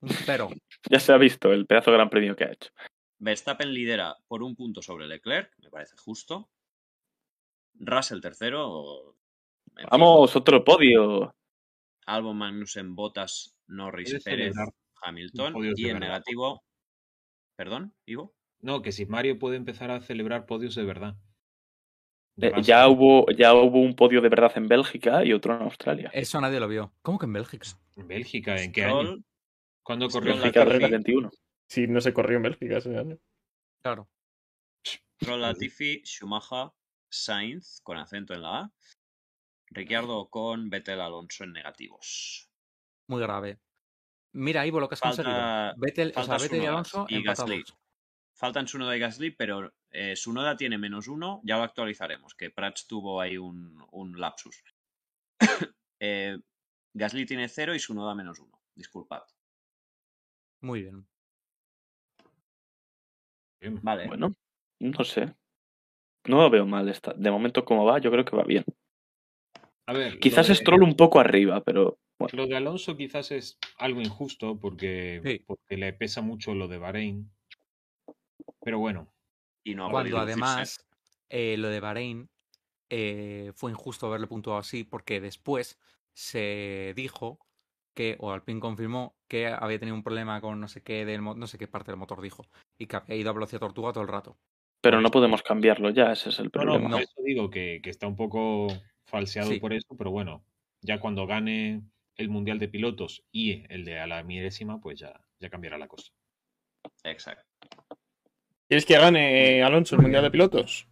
Un 0.00 0.10
cero. 0.10 0.48
Ya 0.90 1.00
se 1.00 1.12
ha 1.12 1.18
visto 1.18 1.52
el 1.52 1.66
pedazo 1.66 1.90
de 1.90 1.96
gran 1.96 2.08
premio 2.08 2.36
que 2.36 2.44
ha 2.44 2.52
hecho. 2.52 2.70
Verstappen 3.18 3.72
lidera 3.74 4.16
por 4.28 4.44
un 4.44 4.54
punto 4.54 4.80
sobre 4.80 5.08
Leclerc, 5.08 5.52
me 5.58 5.70
parece 5.70 5.96
justo. 5.96 6.48
Russell 7.78 8.20
tercero. 8.20 9.14
en 9.76 9.76
fin, 9.76 9.88
Vamos, 9.90 10.34
otro 10.36 10.64
podio. 10.64 11.34
Albon 12.06 12.38
Magnussen, 12.38 12.94
Bottas, 12.94 13.56
Norris, 13.66 14.22
Pérez, 14.24 14.54
Hamilton. 15.02 15.54
Y 15.76 15.88
en 15.88 15.98
negativo. 15.98 16.62
¿Perdón, 17.56 17.94
Ivo? 18.06 18.34
No, 18.60 18.82
que 18.82 18.92
si 18.92 19.06
Mario 19.06 19.38
puede 19.38 19.56
empezar 19.56 19.90
a 19.90 20.00
celebrar 20.00 20.46
podios 20.46 20.74
de 20.74 20.84
verdad. 20.84 21.16
Eh, 22.40 22.52
ya, 22.62 22.88
hubo, 22.88 23.26
ya 23.30 23.52
hubo 23.54 23.80
un 23.80 23.94
podio 23.94 24.20
de 24.20 24.28
verdad 24.28 24.52
en 24.56 24.68
Bélgica 24.68 25.24
y 25.24 25.32
otro 25.32 25.56
en 25.56 25.62
Australia. 25.62 26.10
Eso 26.12 26.40
nadie 26.40 26.60
lo 26.60 26.68
vio. 26.68 26.92
¿Cómo 27.02 27.18
que 27.18 27.26
en 27.26 27.32
Bélgica? 27.32 27.66
¿En 27.96 28.06
Bélgica? 28.06 28.56
¿En 28.56 28.72
qué 28.72 28.82
Stroll, 28.82 29.06
año? 29.06 29.24
¿Cuándo 29.82 30.08
Stroll, 30.08 30.24
corrió 30.24 30.40
Bélgica 30.40 30.64
Latifi. 30.64 30.80
2021. 30.82 31.30
Sí, 31.66 31.86
no 31.88 32.00
se 32.00 32.14
corrió 32.14 32.36
en 32.36 32.42
Bélgica 32.44 32.78
ese 32.78 32.96
año. 32.96 33.18
Claro. 33.82 34.08
Latifi, 35.20 36.00
Schumacher, 36.04 36.70
Sainz, 37.10 37.80
con 37.82 37.98
acento 37.98 38.34
en 38.34 38.42
la 38.42 38.58
A. 38.60 38.72
Ricciardo 39.70 40.28
con 40.30 40.70
Vettel 40.70 41.00
Alonso 41.00 41.44
en 41.44 41.52
negativos. 41.52 42.48
Muy 43.08 43.20
grave. 43.20 43.60
Mira, 44.32 44.66
Ivo, 44.66 44.80
lo 44.80 44.88
que 44.88 44.94
has 44.94 45.00
Falta- 45.00 45.22
conseguido. 45.22 45.74
Vettel, 45.76 46.12
o 46.16 46.22
sea, 46.22 46.38
Vettel 46.38 46.62
y 46.62 46.66
Alonso 46.66 47.06
y. 47.08 47.22
Gasly. 47.22 47.64
Faltan 48.34 48.68
Sunoda 48.68 48.96
y 48.96 49.00
Gasly, 49.00 49.32
pero 49.32 49.74
eh, 49.90 50.14
Sunoda 50.14 50.56
tiene 50.56 50.78
menos 50.78 51.08
uno, 51.08 51.40
ya 51.42 51.56
lo 51.56 51.64
actualizaremos, 51.64 52.34
que 52.34 52.50
Prats 52.50 52.86
tuvo 52.86 53.20
ahí 53.20 53.36
un, 53.36 53.84
un 53.90 54.18
lapsus. 54.20 54.62
Eh, 56.00 56.38
Gasly 56.94 57.26
tiene 57.26 57.48
cero 57.48 57.74
y 57.74 57.80
Sunoda 57.80 58.14
menos 58.14 58.38
uno, 58.38 58.62
disculpad. 58.76 59.22
Muy. 60.60 60.88
Bien. 63.60 63.80
Vale, 63.82 64.06
Bueno, 64.06 64.32
no 64.78 65.04
sé. 65.04 65.34
No 66.28 66.42
lo 66.42 66.50
veo 66.50 66.66
mal. 66.66 66.88
Esta. 66.88 67.12
De 67.14 67.30
momento, 67.30 67.64
como 67.64 67.84
va, 67.84 67.98
yo 67.98 68.10
creo 68.10 68.24
que 68.24 68.36
va 68.36 68.44
bien. 68.44 68.64
A 69.86 69.92
ver, 69.92 70.18
Quizás 70.20 70.48
de- 70.48 70.54
Stroll 70.54 70.82
un 70.82 70.94
poco 70.96 71.18
arriba, 71.18 71.62
pero 71.64 71.98
bueno. 72.18 72.36
Lo 72.36 72.46
de 72.46 72.56
Alonso 72.56 72.96
quizás 72.96 73.30
es 73.30 73.58
algo 73.78 74.00
injusto 74.02 74.58
porque, 74.60 75.20
Sí. 75.24 75.42
porque 75.46 75.76
le 75.76 75.92
pesa 75.94 76.20
mucho 76.20 76.54
lo 76.54 76.68
de 76.68 76.78
Bahrein. 76.78 77.30
Pero 78.60 78.78
bueno, 78.78 79.12
y 79.64 79.74
no 79.74 79.86
ha 79.86 79.90
Cuando 79.90 80.18
además 80.18 80.84
eh, 81.30 81.56
lo 81.58 81.68
de 81.68 81.80
Bahrein 81.80 82.28
eh, 82.90 83.52
fue 83.54 83.70
injusto 83.70 84.06
haberle 84.06 84.26
puntuado 84.26 84.58
así 84.58 84.84
porque 84.84 85.20
después 85.20 85.78
se 86.14 86.92
dijo 86.96 87.38
que, 87.94 88.16
o 88.20 88.32
Alpine 88.32 88.60
confirmó, 88.60 89.16
que 89.28 89.46
había 89.46 89.78
tenido 89.78 89.94
un 89.96 90.02
problema 90.02 90.40
con 90.40 90.60
no 90.60 90.68
sé 90.68 90.82
qué 90.82 91.04
del 91.04 91.22
no 91.22 91.46
sé 91.46 91.58
qué 91.58 91.68
parte 91.68 91.90
del 91.90 91.98
motor 91.98 92.20
dijo 92.20 92.44
y 92.78 92.86
que 92.86 92.96
había 92.96 93.16
ido 93.16 93.30
a 93.30 93.34
velocidad 93.34 93.60
tortuga 93.60 93.92
todo 93.92 94.02
el 94.02 94.08
rato. 94.08 94.38
Pero 94.80 95.00
no 95.00 95.10
podemos 95.10 95.42
cambiarlo 95.42 95.90
ya, 95.90 96.12
ese 96.12 96.28
es 96.30 96.38
el 96.38 96.50
no, 96.54 96.62
no, 96.64 96.72
problema. 96.72 96.90
por 96.90 97.00
eso 97.02 97.22
digo 97.24 97.50
que, 97.50 97.80
que 97.82 97.90
está 97.90 98.06
un 98.06 98.16
poco 98.16 98.68
falseado 99.06 99.50
Sí. 99.50 99.58
por 99.58 99.72
eso, 99.72 99.88
pero 99.96 100.10
bueno, 100.10 100.44
ya 100.82 101.00
cuando 101.00 101.26
gane 101.26 101.82
el 102.16 102.28
Mundial 102.28 102.58
de 102.58 102.68
Pilotos 102.68 103.24
y 103.32 103.64
el 103.72 103.84
de 103.84 103.98
a 103.98 104.06
la 104.06 104.22
milésima, 104.22 104.80
pues 104.80 104.98
ya, 105.00 105.20
ya 105.40 105.48
cambiará 105.50 105.78
la 105.78 105.88
cosa. 105.88 106.12
Exacto. 107.04 107.44
¿Quieres 108.68 108.84
que 108.86 108.98
gane 108.98 109.62
Alonso 109.62 109.96
el 109.96 110.02
Mundial 110.02 110.22
de 110.22 110.30
Pilotos? 110.30 110.86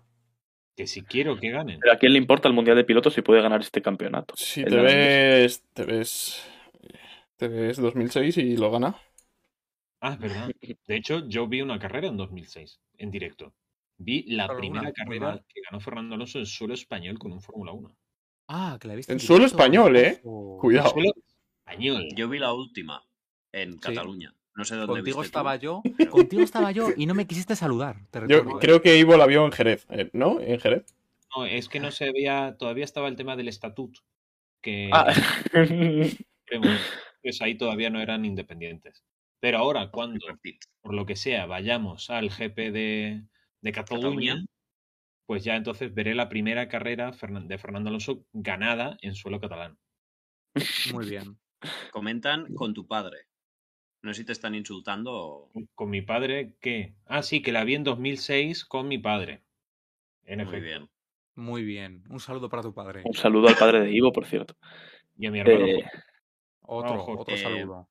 Que 0.77 0.87
si 0.87 1.03
quiero 1.03 1.39
que 1.39 1.51
ganen. 1.51 1.79
Pero 1.81 1.93
¿a 1.93 1.97
quién 1.99 2.13
le 2.13 2.19
importa 2.19 2.49
el 2.49 2.55
Mundial 2.55 2.77
de 2.77 2.85
Pilotos 2.85 3.15
si 3.15 3.23
puede 3.23 3.41
ganar 3.43 3.61
este 3.61 3.83
campeonato? 3.83 4.35
Si 4.37 4.65
te 4.65 4.77
ves, 4.77 5.63
te 5.73 5.85
ves. 5.85 6.45
Te 7.37 7.49
ves 7.49 7.77
2006 7.77 8.37
y 8.39 8.57
lo 8.57 8.71
gana. 8.71 8.97
Ah, 10.01 10.13
es 10.15 10.19
verdad. 10.19 10.51
De 10.87 10.97
hecho, 10.97 11.27
yo 11.29 11.47
vi 11.47 11.61
una 11.61 11.79
carrera 11.79 12.09
en 12.09 12.17
2006, 12.17 12.81
en 12.99 13.11
directo. 13.11 13.53
Vi 13.99 14.25
la 14.29 14.47
primera 14.55 14.83
una, 14.83 14.93
carrera 14.93 15.43
que 15.49 15.61
ganó 15.69 15.81
Fernando 15.81 16.15
Alonso 16.15 16.39
en 16.39 16.47
suelo 16.47 16.75
español 16.75 17.19
con 17.19 17.33
un 17.33 17.41
Fórmula 17.41 17.73
1. 17.73 17.97
Ah, 18.49 18.79
que 18.81 18.89
la 18.89 18.95
he 18.95 18.97
visto 18.97 19.13
En 19.13 19.21
suelo 19.21 19.45
directo, 19.45 19.57
español, 19.63 19.97
¿eh? 19.97 20.21
Cuidado. 20.23 20.91
Suelo 20.91 21.11
español. 21.67 22.09
Yo 22.15 22.29
vi 22.29 22.39
la 22.39 22.53
última 22.53 23.03
en 23.53 23.79
Cataluña. 23.79 24.35
No 24.55 24.65
sé 24.65 24.75
dónde 24.77 24.87
Contigo 24.95 25.05
viste 25.05 25.33
tú, 25.33 25.39
estaba 25.39 25.57
yo, 25.57 25.83
pero- 25.99 26.11
contigo 26.11 26.43
estaba 26.43 26.73
yo 26.73 26.89
y 26.97 27.07
no 27.07 27.15
me 27.15 27.27
quisiste 27.27 27.57
saludar. 27.57 27.97
Te 28.11 28.21
Yo 28.21 28.27
recuerdo, 28.39 28.51
¿eh? 28.51 28.61
creo 28.61 28.83
que 28.83 28.99
Ivo 28.99 29.17
la 29.17 29.27
vio 29.27 29.45
en 29.45 29.53
Jerez, 29.53 29.87
eh, 29.91 30.09
¿no? 30.15 30.41
En 30.41 30.59
Jerez. 30.61 30.87
No, 31.37 31.45
es 31.45 31.69
que 31.69 31.81
no 31.81 31.91
se 31.91 32.11
veía, 32.13 32.57
todavía 32.59 32.85
estaba 32.85 33.09
el 33.09 33.17
tema 33.17 33.37
del 33.37 33.49
estatut, 33.49 33.99
que 34.63 34.89
Ah. 34.93 35.13
creemos, 36.47 36.81
pues 37.23 37.43
ahí 37.43 37.57
todavía 37.59 37.91
no 37.91 38.01
eran 38.01 38.25
independientes. 38.25 39.05
Pero 39.41 39.59
ahora, 39.59 39.91
cuando, 39.91 40.25
por 40.81 40.95
lo 40.95 41.05
que 41.05 41.17
sea, 41.17 41.45
vayamos 41.47 42.09
al 42.09 42.31
GP 42.31 42.71
de, 42.73 43.23
de 43.61 43.73
Cataluña, 43.73 44.35
Cataluña. 44.35 44.47
pues 45.27 45.45
ya 45.45 45.57
entonces 45.57 45.95
veré 45.95 46.15
la 46.15 46.29
primera 46.29 46.69
carrera 46.69 47.11
de 47.11 47.59
Fernando 47.59 47.89
Alonso 47.89 48.25
ganada 48.33 48.97
en 49.03 49.15
suelo 49.15 49.41
catalán. 49.41 49.79
Muy 50.93 51.09
bien. 51.09 51.39
Comentan 51.91 52.55
con 52.55 52.75
tu 52.75 52.87
padre. 52.87 53.27
No 54.03 54.13
sé 54.15 54.21
si 54.21 54.27
te 54.27 54.33
están 54.33 54.55
insultando 54.55 55.13
o... 55.13 55.51
Con 55.75 55.91
mi 55.91 56.03
padre, 56.03 56.55
¿qué? 56.61 56.95
Ah, 57.07 57.23
sí, 57.23 57.43
que 57.43 57.53
la 57.53 57.65
vi 57.65 57.75
en 57.75 57.85
2006 57.85 58.65
con 58.65 58.89
mi 58.89 58.99
padre. 58.99 59.43
En 60.25 60.39
Muy 60.39 60.47
efecto. 60.49 60.65
bien. 60.65 60.91
Muy 61.35 61.65
bien. 61.65 62.05
Un 62.09 62.21
saludo 62.21 62.49
para 62.49 62.63
tu 62.63 62.73
padre. 62.73 63.03
Un 63.05 63.15
saludo 63.15 63.49
al 63.49 63.57
padre 63.57 63.81
de 63.81 63.93
Ivo, 63.93 64.13
por 64.13 64.27
cierto. 64.27 64.57
Y 65.19 65.27
a 65.27 65.31
mi 65.31 65.41
hermano. 65.41 65.67
Eh, 65.67 65.85
Otro, 66.61 66.95
Ojo, 66.95 67.19
otro 67.21 67.35
eh, 67.35 67.39
saludo. 67.39 67.89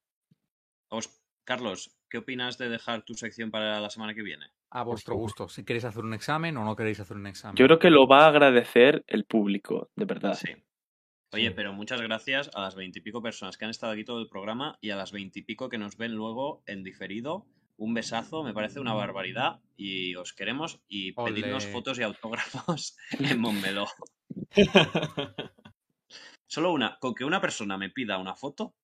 Os- 0.90 1.22
Carlos, 1.44 1.96
¿qué 2.10 2.20
opinas 2.20 2.58
de 2.58 2.70
dejar 2.70 3.04
tu 3.04 3.14
sección 3.14 3.52
para 3.52 3.80
la 3.80 3.90
semana 3.90 4.14
que 4.14 4.24
viene? 4.24 4.48
A 4.72 4.84
vuestro 4.84 5.16
gusto. 5.16 5.48
Si 5.48 5.64
queréis 5.64 5.86
hacer 5.86 6.04
un 6.04 6.14
examen 6.14 6.58
o 6.58 6.66
no 6.66 6.76
queréis 6.76 7.00
hacer 7.00 7.18
un 7.18 7.28
examen. 7.28 7.56
yo 7.56 7.66
creo 7.66 7.80
que 7.80 7.90
lo 7.90 8.08
va 8.08 8.26
a 8.26 8.30
agradecer 8.30 9.04
el 9.08 9.26
público, 9.26 9.90
de 9.96 10.06
verdad. 10.06 10.34
Sí. 10.34 10.50
Oye, 11.34 11.52
pero 11.52 11.74
muchas 11.74 12.02
gracias 12.02 12.50
a 12.54 12.62
las 12.62 12.76
veintipico 12.76 13.22
personas 13.22 13.58
que 13.58 13.66
han 13.66 13.72
estado 13.72 13.94
aquí 13.94 14.06
todo 14.06 14.22
el 14.22 14.30
programa 14.30 14.78
y 14.80 14.92
a 14.92 14.96
las 14.96 15.12
veintipico 15.12 15.68
que 15.68 15.78
nos 15.78 15.98
ven 15.98 16.14
luego 16.14 16.64
en 16.66 16.84
diferido. 16.84 17.46
Un 17.78 17.94
besazo, 17.94 18.42
me 18.42 18.54
parece 18.54 18.80
una 18.80 18.94
barbaridad 18.94 19.60
y 19.76 20.16
os 20.16 20.32
queremos 20.32 20.80
y 20.88 21.12
pedidnos 21.12 21.68
fotos 21.68 22.00
y 22.00 22.04
autógrafos 22.04 22.96
en 23.20 23.42
Montmeló. 23.42 23.86
Solo 26.48 26.72
una, 26.72 26.98
con 27.00 27.14
que 27.14 27.26
una 27.26 27.42
persona 27.42 27.78
me 27.78 27.90
pida 27.90 28.18
una 28.18 28.36
foto, 28.36 28.76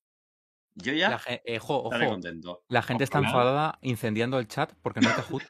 yo 0.75 0.93
ya 0.93 1.09
La, 1.09 1.21
eh, 1.27 1.59
jo- 1.59 1.83
ojo, 1.83 2.07
contento. 2.09 2.63
la 2.69 2.81
gente 2.81 3.03
está 3.03 3.19
enfadada 3.19 3.77
incendiando 3.81 4.39
el 4.39 4.47
chat 4.47 4.73
porque 4.81 5.01
no 5.01 5.09
hay 5.09 5.15
Kahoot. 5.15 5.43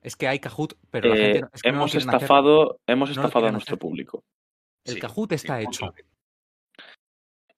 es 0.00 0.16
que 0.16 0.28
hay 0.28 0.38
Kahoot, 0.40 0.74
pero 0.90 1.08
la 1.08 1.14
Eh, 1.16 1.22
gente 1.22 1.40
no- 1.42 1.48
es 1.52 1.62
que 1.62 1.70
no 1.72 1.78
hemos 1.78 1.90
hacer. 1.90 2.00
estafado, 2.00 2.80
hemos 2.86 3.08
No 3.10 3.12
estafado 3.14 3.46
a 3.46 3.52
nuestro 3.52 3.74
hacer. 3.74 3.78
público. 3.80 4.24
El 4.84 4.94
Sí, 4.94 5.00
Kahoot 5.00 5.32
está 5.32 5.60
hecho. 5.60 5.92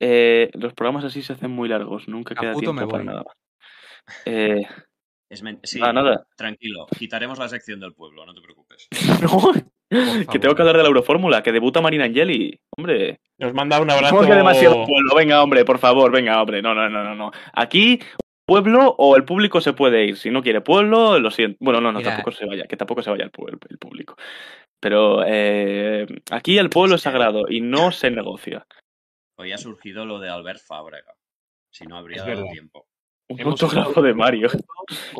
Eh, 0.00 0.50
los 0.54 0.74
programas 0.74 1.04
así 1.04 1.22
se 1.22 1.32
hacen 1.32 1.50
muy 1.50 1.68
largos, 1.68 2.08
nunca 2.08 2.34
queda 2.34 2.50
Caputo, 2.50 2.72
tiempo 2.72 2.86
me 2.86 2.90
para 2.90 3.04
nada 3.04 3.22
más. 3.24 3.34
Eh, 4.26 4.62
Es 5.30 5.42
sí, 5.62 5.80
nada, 5.80 5.92
nada. 5.92 6.26
tranquilo, 6.36 6.86
quitaremos 6.98 7.38
la 7.38 7.48
sección 7.48 7.80
del 7.80 7.94
pueblo, 7.94 8.26
no 8.26 8.34
te 8.34 8.40
preocupes. 8.42 8.88
No, 9.32 9.52
que 10.30 10.38
tengo 10.38 10.54
que 10.54 10.62
hablar 10.62 10.76
de 10.76 10.82
la 10.82 10.88
Eurofórmula, 10.88 11.42
que 11.42 11.52
debuta 11.52 11.80
Marina 11.80 12.04
Angeli. 12.04 12.58
Hombre, 12.76 13.20
Nos 13.38 13.54
manda 13.54 13.80
un 13.80 13.90
abrazo. 13.90 14.14
¿cómo 14.14 14.28
que 14.28 14.34
demasiado 14.34 14.84
pueblo? 14.84 15.14
Venga, 15.16 15.42
hombre, 15.42 15.64
por 15.64 15.78
favor, 15.78 16.12
venga, 16.12 16.40
hombre. 16.40 16.62
No, 16.62 16.74
no, 16.74 16.88
no, 16.88 17.04
no, 17.04 17.14
no. 17.14 17.30
Aquí, 17.52 18.00
pueblo 18.46 18.94
o 18.98 19.16
el 19.16 19.24
público 19.24 19.60
se 19.60 19.72
puede 19.72 20.04
ir. 20.04 20.16
Si 20.16 20.30
no 20.30 20.42
quiere 20.42 20.60
pueblo, 20.60 21.18
lo 21.18 21.30
siento. 21.30 21.56
Bueno, 21.60 21.80
no, 21.80 21.92
no, 21.92 21.98
Mira. 21.98 22.12
tampoco 22.12 22.32
se 22.32 22.46
vaya, 22.46 22.64
que 22.64 22.76
tampoco 22.76 23.02
se 23.02 23.10
vaya 23.10 23.24
el, 23.24 23.30
público. 23.30 24.16
Pero 24.80 25.22
eh, 25.26 26.06
aquí 26.30 26.58
el 26.58 26.70
pueblo 26.70 26.96
es 26.96 27.02
sagrado 27.02 27.46
y 27.48 27.60
no 27.60 27.90
se 27.90 28.10
negocia. 28.10 28.66
Hoy 29.36 29.52
ha 29.52 29.58
surgido 29.58 30.04
lo 30.04 30.20
de 30.20 30.28
Albert 30.30 30.60
Fábrega. 30.60 31.14
Si 31.70 31.84
no, 31.86 31.96
habría 31.96 32.24
dado 32.24 32.44
tiempo. 32.52 32.86
Un 33.28 33.40
estado- 33.40 34.02
de 34.02 34.14
Mario. 34.14 34.48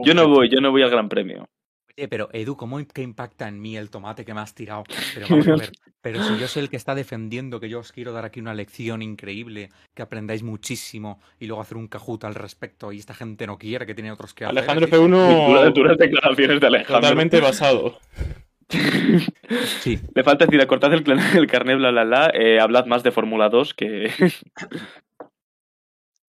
Yo 0.04 0.14
no 0.14 0.28
voy, 0.28 0.48
yo 0.50 0.60
no 0.60 0.70
voy 0.70 0.82
al 0.82 0.90
Gran 0.90 1.08
Premio. 1.08 1.48
Oye, 1.96 2.08
pero 2.08 2.28
Edu, 2.32 2.56
¿cómo 2.56 2.84
que 2.92 3.02
impacta 3.02 3.46
en 3.46 3.60
mí 3.60 3.76
el 3.76 3.88
tomate 3.88 4.24
que 4.24 4.34
me 4.34 4.40
has 4.40 4.52
tirado? 4.54 4.82
Pero 5.14 5.26
vamos 5.30 5.46
a 5.46 5.54
ver, 5.56 5.70
pero 6.02 6.22
si 6.24 6.36
yo 6.38 6.48
soy 6.48 6.64
el 6.64 6.68
que 6.68 6.76
está 6.76 6.94
defendiendo 6.96 7.60
que 7.60 7.68
yo 7.68 7.78
os 7.78 7.92
quiero 7.92 8.12
dar 8.12 8.24
aquí 8.24 8.40
una 8.40 8.52
lección 8.52 9.00
increíble, 9.00 9.70
que 9.94 10.02
aprendáis 10.02 10.42
muchísimo 10.42 11.20
y 11.38 11.46
luego 11.46 11.62
hacer 11.62 11.76
un 11.76 11.86
Kahoot 11.86 12.24
al 12.24 12.34
respecto 12.34 12.90
y 12.90 12.98
esta 12.98 13.14
gente 13.14 13.46
no 13.46 13.58
quiere, 13.58 13.86
que 13.86 13.94
tiene 13.94 14.10
otros 14.10 14.34
que 14.34 14.44
hacer. 14.44 14.58
Alejandro 14.58 14.86
que- 14.88 14.96
F1 14.96 15.46
Duras, 15.48 15.74
duras 15.74 15.98
declaraciones 15.98 16.60
de 16.60 16.66
Alejandro. 16.66 17.00
totalmente 17.00 17.40
basado. 17.40 17.98
Sí, 19.80 20.00
Le 20.14 20.24
falta 20.24 20.46
decir, 20.46 20.66
cortad 20.66 20.92
el, 20.94 21.04
el 21.36 21.46
carnet, 21.46 21.76
bla, 21.76 21.90
bla, 21.92 22.04
bla. 22.04 22.30
eh, 22.34 22.58
hablad 22.58 22.86
más 22.86 23.02
de 23.04 23.12
Fórmula 23.12 23.48
2 23.50 23.72
que. 23.74 24.10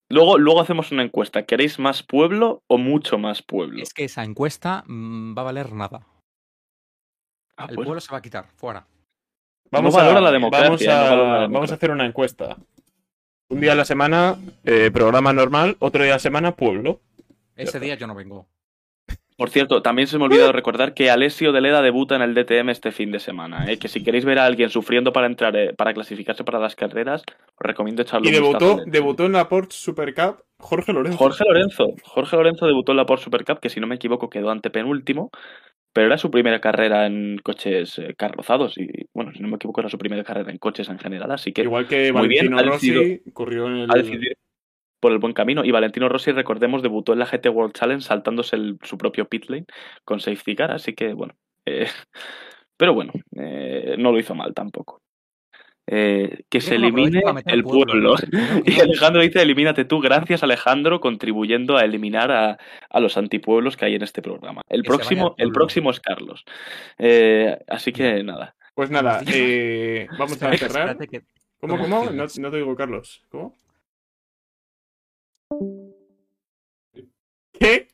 Luego, 0.09 0.37
luego 0.37 0.61
hacemos 0.61 0.91
una 0.91 1.03
encuesta. 1.03 1.45
¿Queréis 1.45 1.79
más 1.79 2.03
pueblo 2.03 2.63
o 2.67 2.77
mucho 2.77 3.17
más 3.17 3.41
pueblo? 3.41 3.81
es 3.81 3.93
que 3.93 4.05
esa 4.05 4.23
encuesta 4.23 4.83
mm, 4.87 5.37
va 5.37 5.41
a 5.41 5.45
valer 5.45 5.73
nada. 5.73 6.07
Ah, 7.57 7.67
El 7.69 7.75
pues, 7.75 7.85
pueblo 7.85 8.01
se 8.01 8.11
va 8.11 8.17
a 8.17 8.21
quitar, 8.21 8.47
fuera. 8.55 8.85
Vamos, 9.71 9.93
No 9.93 9.99
valora 9.99 10.19
a, 10.19 10.21
la 10.21 10.31
democracia, 10.31 10.67
vamos, 10.69 10.87
a, 10.87 11.09
valora 11.09 11.17
la 11.17 11.31
vamos 11.31 11.37
a 11.37 11.47
democracia. 11.47 11.75
hacer 11.75 11.91
una 11.91 12.05
encuesta. 12.05 12.57
Un 13.49 13.61
día 13.61 13.73
a 13.73 13.75
la 13.75 13.85
semana, 13.85 14.37
eh, 14.63 14.91
programa 14.91 15.31
normal, 15.31 15.77
otro 15.79 16.03
día 16.03 16.13
a 16.13 16.15
la 16.15 16.19
semana, 16.19 16.55
pueblo. 16.55 17.01
Ese 17.55 17.79
día 17.79 17.95
yo 17.95 18.07
no 18.07 18.15
vengo. 18.15 18.47
Por 19.37 19.49
cierto, 19.49 19.81
también 19.81 20.07
se 20.07 20.17
me 20.17 20.23
olvidó 20.25 20.51
recordar 20.53 20.93
que 20.93 21.09
Alessio 21.09 21.51
de 21.51 21.59
Leda 21.59 21.81
debuta 21.81 22.15
en 22.15 22.21
el 22.21 22.33
DTM 22.33 22.69
este 22.69 22.91
fin 22.91 23.11
de 23.11 23.19
semana. 23.19 23.65
¿eh? 23.69 23.77
Que 23.77 23.89
si 23.89 24.01
queréis 24.03 24.23
ver 24.23 24.39
a 24.39 24.45
alguien 24.45 24.69
sufriendo 24.69 25.11
para 25.11 25.27
entrar, 25.27 25.55
eh, 25.57 25.73
para 25.73 25.93
clasificarse 25.93 26.43
para 26.45 26.59
las 26.59 26.75
carreras, 26.75 27.21
os 27.27 27.53
recomiendo 27.59 28.01
echarle 28.03 28.29
Y 28.31 28.35
un 28.37 28.43
vistazo 28.43 28.59
debutó, 28.65 28.81
DTM. 28.81 28.91
debutó 28.91 29.25
en 29.25 29.31
la 29.33 29.49
Porsche 29.49 29.77
Super 29.77 30.13
Cup 30.13 30.37
Jorge 30.59 30.93
Lorenzo. 30.93 31.17
Jorge 31.17 31.43
Lorenzo. 31.45 31.95
Jorge 32.03 32.37
Lorenzo 32.37 32.65
debutó 32.65 32.93
en 32.93 32.97
la 32.97 33.05
Porsche 33.05 33.25
Supercup, 33.25 33.59
que 33.59 33.69
si 33.69 33.81
no 33.81 33.87
me 33.87 33.95
equivoco 33.95 34.29
quedó 34.29 34.51
antepenúltimo, 34.51 35.29
pero 35.93 36.07
era 36.07 36.17
su 36.17 36.31
primera 36.31 36.61
carrera 36.61 37.05
en 37.05 37.37
coches 37.43 37.99
eh, 37.99 38.15
carrozados 38.17 38.77
y, 38.77 38.87
bueno, 39.13 39.31
si 39.33 39.41
no 39.41 39.49
me 39.49 39.55
equivoco 39.57 39.81
era 39.81 39.89
su 39.89 39.97
primera 39.97 40.23
carrera 40.23 40.49
en 40.51 40.57
coches 40.59 40.87
en 40.87 40.97
general, 40.99 41.29
así 41.31 41.51
que 41.51 41.61
Igual 41.63 41.87
que 41.87 42.13
Muy 42.13 42.27
bien, 42.29 42.45
Valentino 42.51 42.59
ha 42.59 42.63
Rossi 42.73 42.91
decidido- 42.91 43.33
corrió 43.33 43.67
en 43.67 43.75
el... 43.79 43.91
ha 43.91 43.95
decidido 43.95 44.33
por 45.05 45.11
el 45.11 45.19
buen 45.19 45.33
camino. 45.33 45.63
Y 45.63 45.69
Valentino 45.69 46.09
Rossi, 46.09 46.31
recordemos, 46.31 46.81
debutó 46.81 47.13
en 47.13 47.19
la 47.19 47.27
GT 47.27 47.47
World 47.49 47.73
Challenge 47.75 48.03
saltándose 48.03 48.55
el- 48.55 48.79
su 48.81 48.97
propio 48.97 49.25
pit 49.27 49.47
lane 49.51 49.65
con 50.03 50.19
safety 50.19 50.55
car, 50.55 50.71
así 50.71 50.93
que 50.95 51.13
bueno. 51.13 51.35
eh, 51.67 51.85
pero 52.75 52.95
bueno, 52.95 53.13
eh, 53.35 53.97
no 53.99 54.11
lo 54.11 54.17
hizo 54.17 54.33
mal 54.33 54.55
tampoco. 54.55 54.99
Eh, 55.85 56.39
que 56.49 56.59
se 56.59 56.73
elimine 56.73 57.21
el 57.45 57.63
pueblo. 57.63 58.15
Y. 58.65 58.79
Alejandro 58.79 59.21
dice, 59.21 59.43
elimínate 59.43 59.85
tú. 59.85 59.99
Gracias, 59.99 60.41
Alejandro, 60.41 60.99
contribuyendo 60.99 61.77
a 61.77 61.81
eliminar 61.81 62.31
a, 62.31 62.57
a 62.89 62.99
los 62.99 63.15
antipueblos 63.15 63.77
que 63.77 63.85
hay 63.85 63.93
en 63.93 64.01
este 64.01 64.23
programa. 64.23 64.63
El 64.69 64.81
próximo, 64.81 65.35
el 65.37 65.51
próximo 65.51 65.91
es 65.91 65.99
Carlos. 65.99 66.43
Eh, 66.97 67.59
así 67.67 67.93
que 67.93 68.23
nada. 68.23 68.55
Pues 68.73 68.89
nada, 68.89 69.21
eh, 69.31 70.07
vamos 70.17 70.41
a 70.41 70.57
cerrar. 70.57 70.97
¿Cómo, 71.61 71.77
¿Cómo? 71.77 72.05
No, 72.09 72.25
no 72.39 72.49
te 72.49 72.57
digo, 72.57 72.75
Carlos. 72.75 73.21
¿Cómo? 73.29 73.53
¿Qué? 77.59 77.87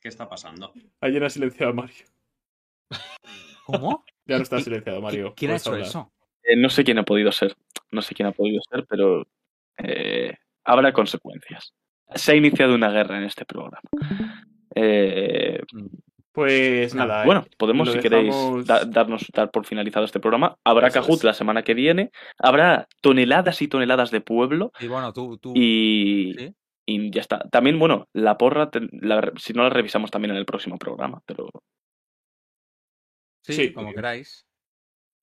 ¿Qué 0.00 0.08
está 0.08 0.28
pasando? 0.28 0.72
Ayer 1.00 1.24
ha 1.24 1.30
silenciado 1.30 1.72
a 1.72 1.74
Mario. 1.74 2.04
¿Cómo? 3.66 4.04
Ya 4.26 4.38
no 4.38 4.42
está 4.42 4.56
¿Qui- 4.56 4.64
silenciado, 4.64 5.02
Mario. 5.02 5.34
¿Quién 5.36 5.50
ha 5.50 5.56
hecho 5.56 5.68
hablar. 5.72 5.86
eso? 5.86 6.10
Eh, 6.44 6.56
no 6.56 6.70
sé 6.70 6.82
quién 6.82 6.96
ha 6.98 7.02
podido 7.02 7.30
ser. 7.30 7.54
No 7.90 8.00
sé 8.00 8.14
quién 8.14 8.26
ha 8.26 8.32
podido 8.32 8.58
ser, 8.70 8.86
pero 8.88 9.26
eh, 9.76 10.34
habrá 10.64 10.94
consecuencias. 10.94 11.74
Se 12.14 12.32
ha 12.32 12.34
iniciado 12.34 12.74
una 12.74 12.88
guerra 12.90 13.18
en 13.18 13.24
este 13.24 13.44
programa. 13.44 13.82
Eh, 14.74 15.60
Pues 16.34 16.94
nada. 16.96 17.24
bueno, 17.24 17.46
podemos, 17.56 17.86
lo 17.86 17.92
si 17.94 18.00
queréis, 18.00 18.34
dejamos- 18.34 18.66
da- 18.66 18.84
darnos 18.84 19.24
dar 19.32 19.50
por 19.52 19.64
finalizado 19.66 20.04
este 20.04 20.18
programa. 20.18 20.56
Habrá 20.64 20.88
Eso 20.88 21.00
Kahoot 21.00 21.18
es. 21.18 21.24
la 21.24 21.32
semana 21.34 21.62
que 21.62 21.74
viene. 21.74 22.10
Habrá 22.38 22.88
toneladas 23.00 23.62
y 23.62 23.68
toneladas 23.68 24.10
de 24.10 24.20
pueblo. 24.20 24.72
Y 24.80 24.88
bueno, 24.88 25.12
tú, 25.12 25.38
tú. 25.38 25.52
Y, 25.54 26.34
¿Sí? 26.36 26.54
y 26.86 27.10
ya 27.12 27.20
está. 27.20 27.38
También, 27.50 27.78
bueno, 27.78 28.08
la 28.12 28.36
porra, 28.36 28.68
te- 28.70 28.80
la- 28.90 29.30
si 29.38 29.52
no 29.52 29.62
la 29.62 29.70
revisamos 29.70 30.10
también 30.10 30.32
en 30.32 30.36
el 30.38 30.44
próximo 30.44 30.76
programa, 30.76 31.22
pero 31.24 31.48
Sí, 33.42 33.52
Sí. 33.52 33.72
como 33.72 33.92
queráis. 33.92 34.46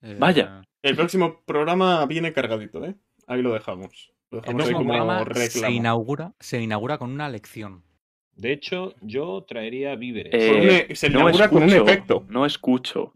Eh, 0.01 0.15
Vaya. 0.19 0.61
El 0.83 0.95
próximo 0.95 1.41
programa 1.45 2.05
viene 2.05 2.33
cargadito, 2.33 2.85
¿eh? 2.85 2.95
Ahí 3.27 3.41
lo 3.41 3.53
dejamos. 3.53 4.13
Lo 4.29 4.37
El 4.37 4.41
dejamos 4.43 4.47
ahí 4.47 4.55
próximo 4.73 4.77
como 4.79 4.89
programa 4.93 5.23
se 5.35 5.47
reclamo. 5.57 5.75
inaugura, 5.75 6.33
se 6.39 6.61
inaugura 6.61 6.97
con 6.97 7.11
una 7.11 7.29
lección. 7.29 7.83
De 8.35 8.51
hecho, 8.53 8.95
yo 9.01 9.43
traería 9.47 9.95
víveres. 9.95 10.33
Eh, 10.33 10.87
e- 10.89 10.95
se 10.95 11.09
no 11.09 11.19
inaugura 11.19 11.49
con 11.49 11.63
un 11.63 11.69
escucho, 11.69 11.89
efecto. 11.91 12.25
no 12.29 12.45
escucho. 12.45 13.13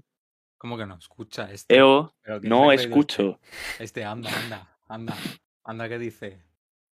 ¿Cómo 0.57 0.77
que 0.77 0.85
no? 0.85 0.97
Escucha 0.97 1.51
este. 1.51 1.75
Eo, 1.75 2.13
Pero 2.21 2.39
¿quién 2.41 2.43
se 2.43 2.49
no 2.49 2.71
escucho. 2.71 3.39
Este, 3.73 3.83
Este, 3.83 4.03
anda, 4.03 4.29
anda, 4.43 4.77
anda. 4.87 5.15
Anda, 5.63 5.89
¿qué 5.89 5.97
dice? 5.99 6.39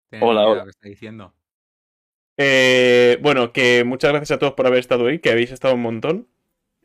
Tiene 0.09 0.25
Hola, 0.25 0.45
hola. 0.45 0.59
lo 0.59 0.63
que 0.65 0.69
está 0.71 0.87
diciendo. 0.89 1.33
Eh, 2.37 3.17
bueno, 3.21 3.51
que 3.51 3.83
muchas 3.83 4.11
gracias 4.11 4.31
a 4.35 4.39
todos 4.39 4.53
por 4.53 4.67
haber 4.67 4.79
estado 4.79 5.07
ahí, 5.07 5.19
que 5.19 5.31
habéis 5.31 5.51
estado 5.51 5.73
un 5.75 5.81
montón. 5.81 6.27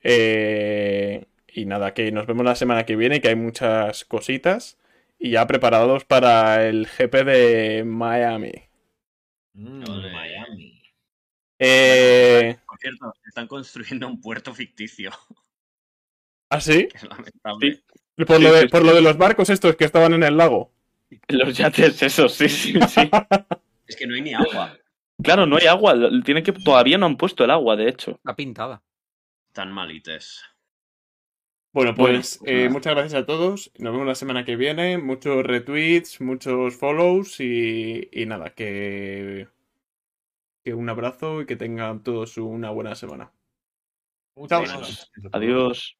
Eh, 0.02 1.26
y 1.48 1.66
nada, 1.66 1.92
que 1.94 2.10
nos 2.12 2.26
vemos 2.26 2.44
la 2.44 2.54
semana 2.54 2.84
que 2.86 2.96
viene, 2.96 3.20
que 3.20 3.28
hay 3.28 3.36
muchas 3.36 4.04
cositas. 4.04 4.78
Y 5.18 5.30
ya 5.32 5.46
preparados 5.46 6.04
para 6.04 6.66
el 6.66 6.86
GP 6.86 7.24
de 7.24 7.84
Miami. 7.84 8.52
Mm. 9.54 9.82
Miami. 10.12 10.41
Eh, 11.64 12.58
Por 12.66 12.78
cierto, 12.78 13.14
están 13.24 13.46
construyendo 13.46 14.06
un 14.08 14.20
puerto 14.20 14.54
ficticio. 14.54 15.10
¿Ah, 16.50 16.60
sí? 16.60 16.88
que 16.88 16.96
es 16.98 17.02
lamentable. 17.04 17.82
Sí. 18.16 18.24
Por, 18.26 18.38
Sí, 18.38 18.42
lo 18.42 18.52
de, 18.52 18.62
sí, 18.62 18.68
por 18.68 18.82
sí. 18.82 18.86
lo 18.86 18.94
de 18.94 19.02
los 19.02 19.16
barcos 19.18 19.50
estos 19.50 19.76
que 19.76 19.84
estaban 19.84 20.12
en 20.14 20.22
el 20.22 20.36
lago. 20.36 20.72
Los 21.28 21.56
yates, 21.56 22.02
eso, 22.02 22.28
sí, 22.28 22.48
sí, 22.48 22.74
sí. 22.88 23.10
Es 23.86 23.96
que 23.96 24.06
no 24.06 24.14
hay 24.14 24.22
ni 24.22 24.34
agua. 24.34 24.78
Claro, 25.22 25.46
no 25.46 25.56
hay 25.56 25.66
agua. 25.66 25.94
Tienen 26.24 26.42
que, 26.44 26.52
todavía 26.52 26.98
no 26.98 27.06
han 27.06 27.16
puesto 27.16 27.44
el 27.44 27.50
agua, 27.50 27.76
de 27.76 27.88
hecho. 27.88 28.12
Está 28.12 28.34
pintada. 28.36 28.82
Tan 29.52 29.72
malites. 29.72 30.42
Bueno, 31.72 31.94
Bueno, 31.94 31.94
pues 31.94 32.38
pues 32.38 32.50
eh, 32.50 32.68
muchas 32.70 32.94
gracias 32.94 33.22
a 33.22 33.26
todos. 33.26 33.70
Nos 33.78 33.92
vemos 33.92 34.06
la 34.06 34.14
semana 34.14 34.44
que 34.44 34.56
viene. 34.56 34.98
Muchos 34.98 35.42
retweets, 35.44 36.20
muchos 36.20 36.76
follows 36.76 37.40
y, 37.40 38.08
y 38.12 38.26
nada, 38.26 38.50
que, 38.54 39.48
que 40.62 40.74
un 40.74 40.88
abrazo 40.88 41.42
y 41.42 41.46
que 41.46 41.56
tengan 41.56 42.02
todos 42.02 42.36
una 42.38 42.70
buena 42.70 42.94
semana. 42.94 43.32
Muchas 44.36 44.62
gracias. 44.62 45.10
Adiós. 45.32 45.98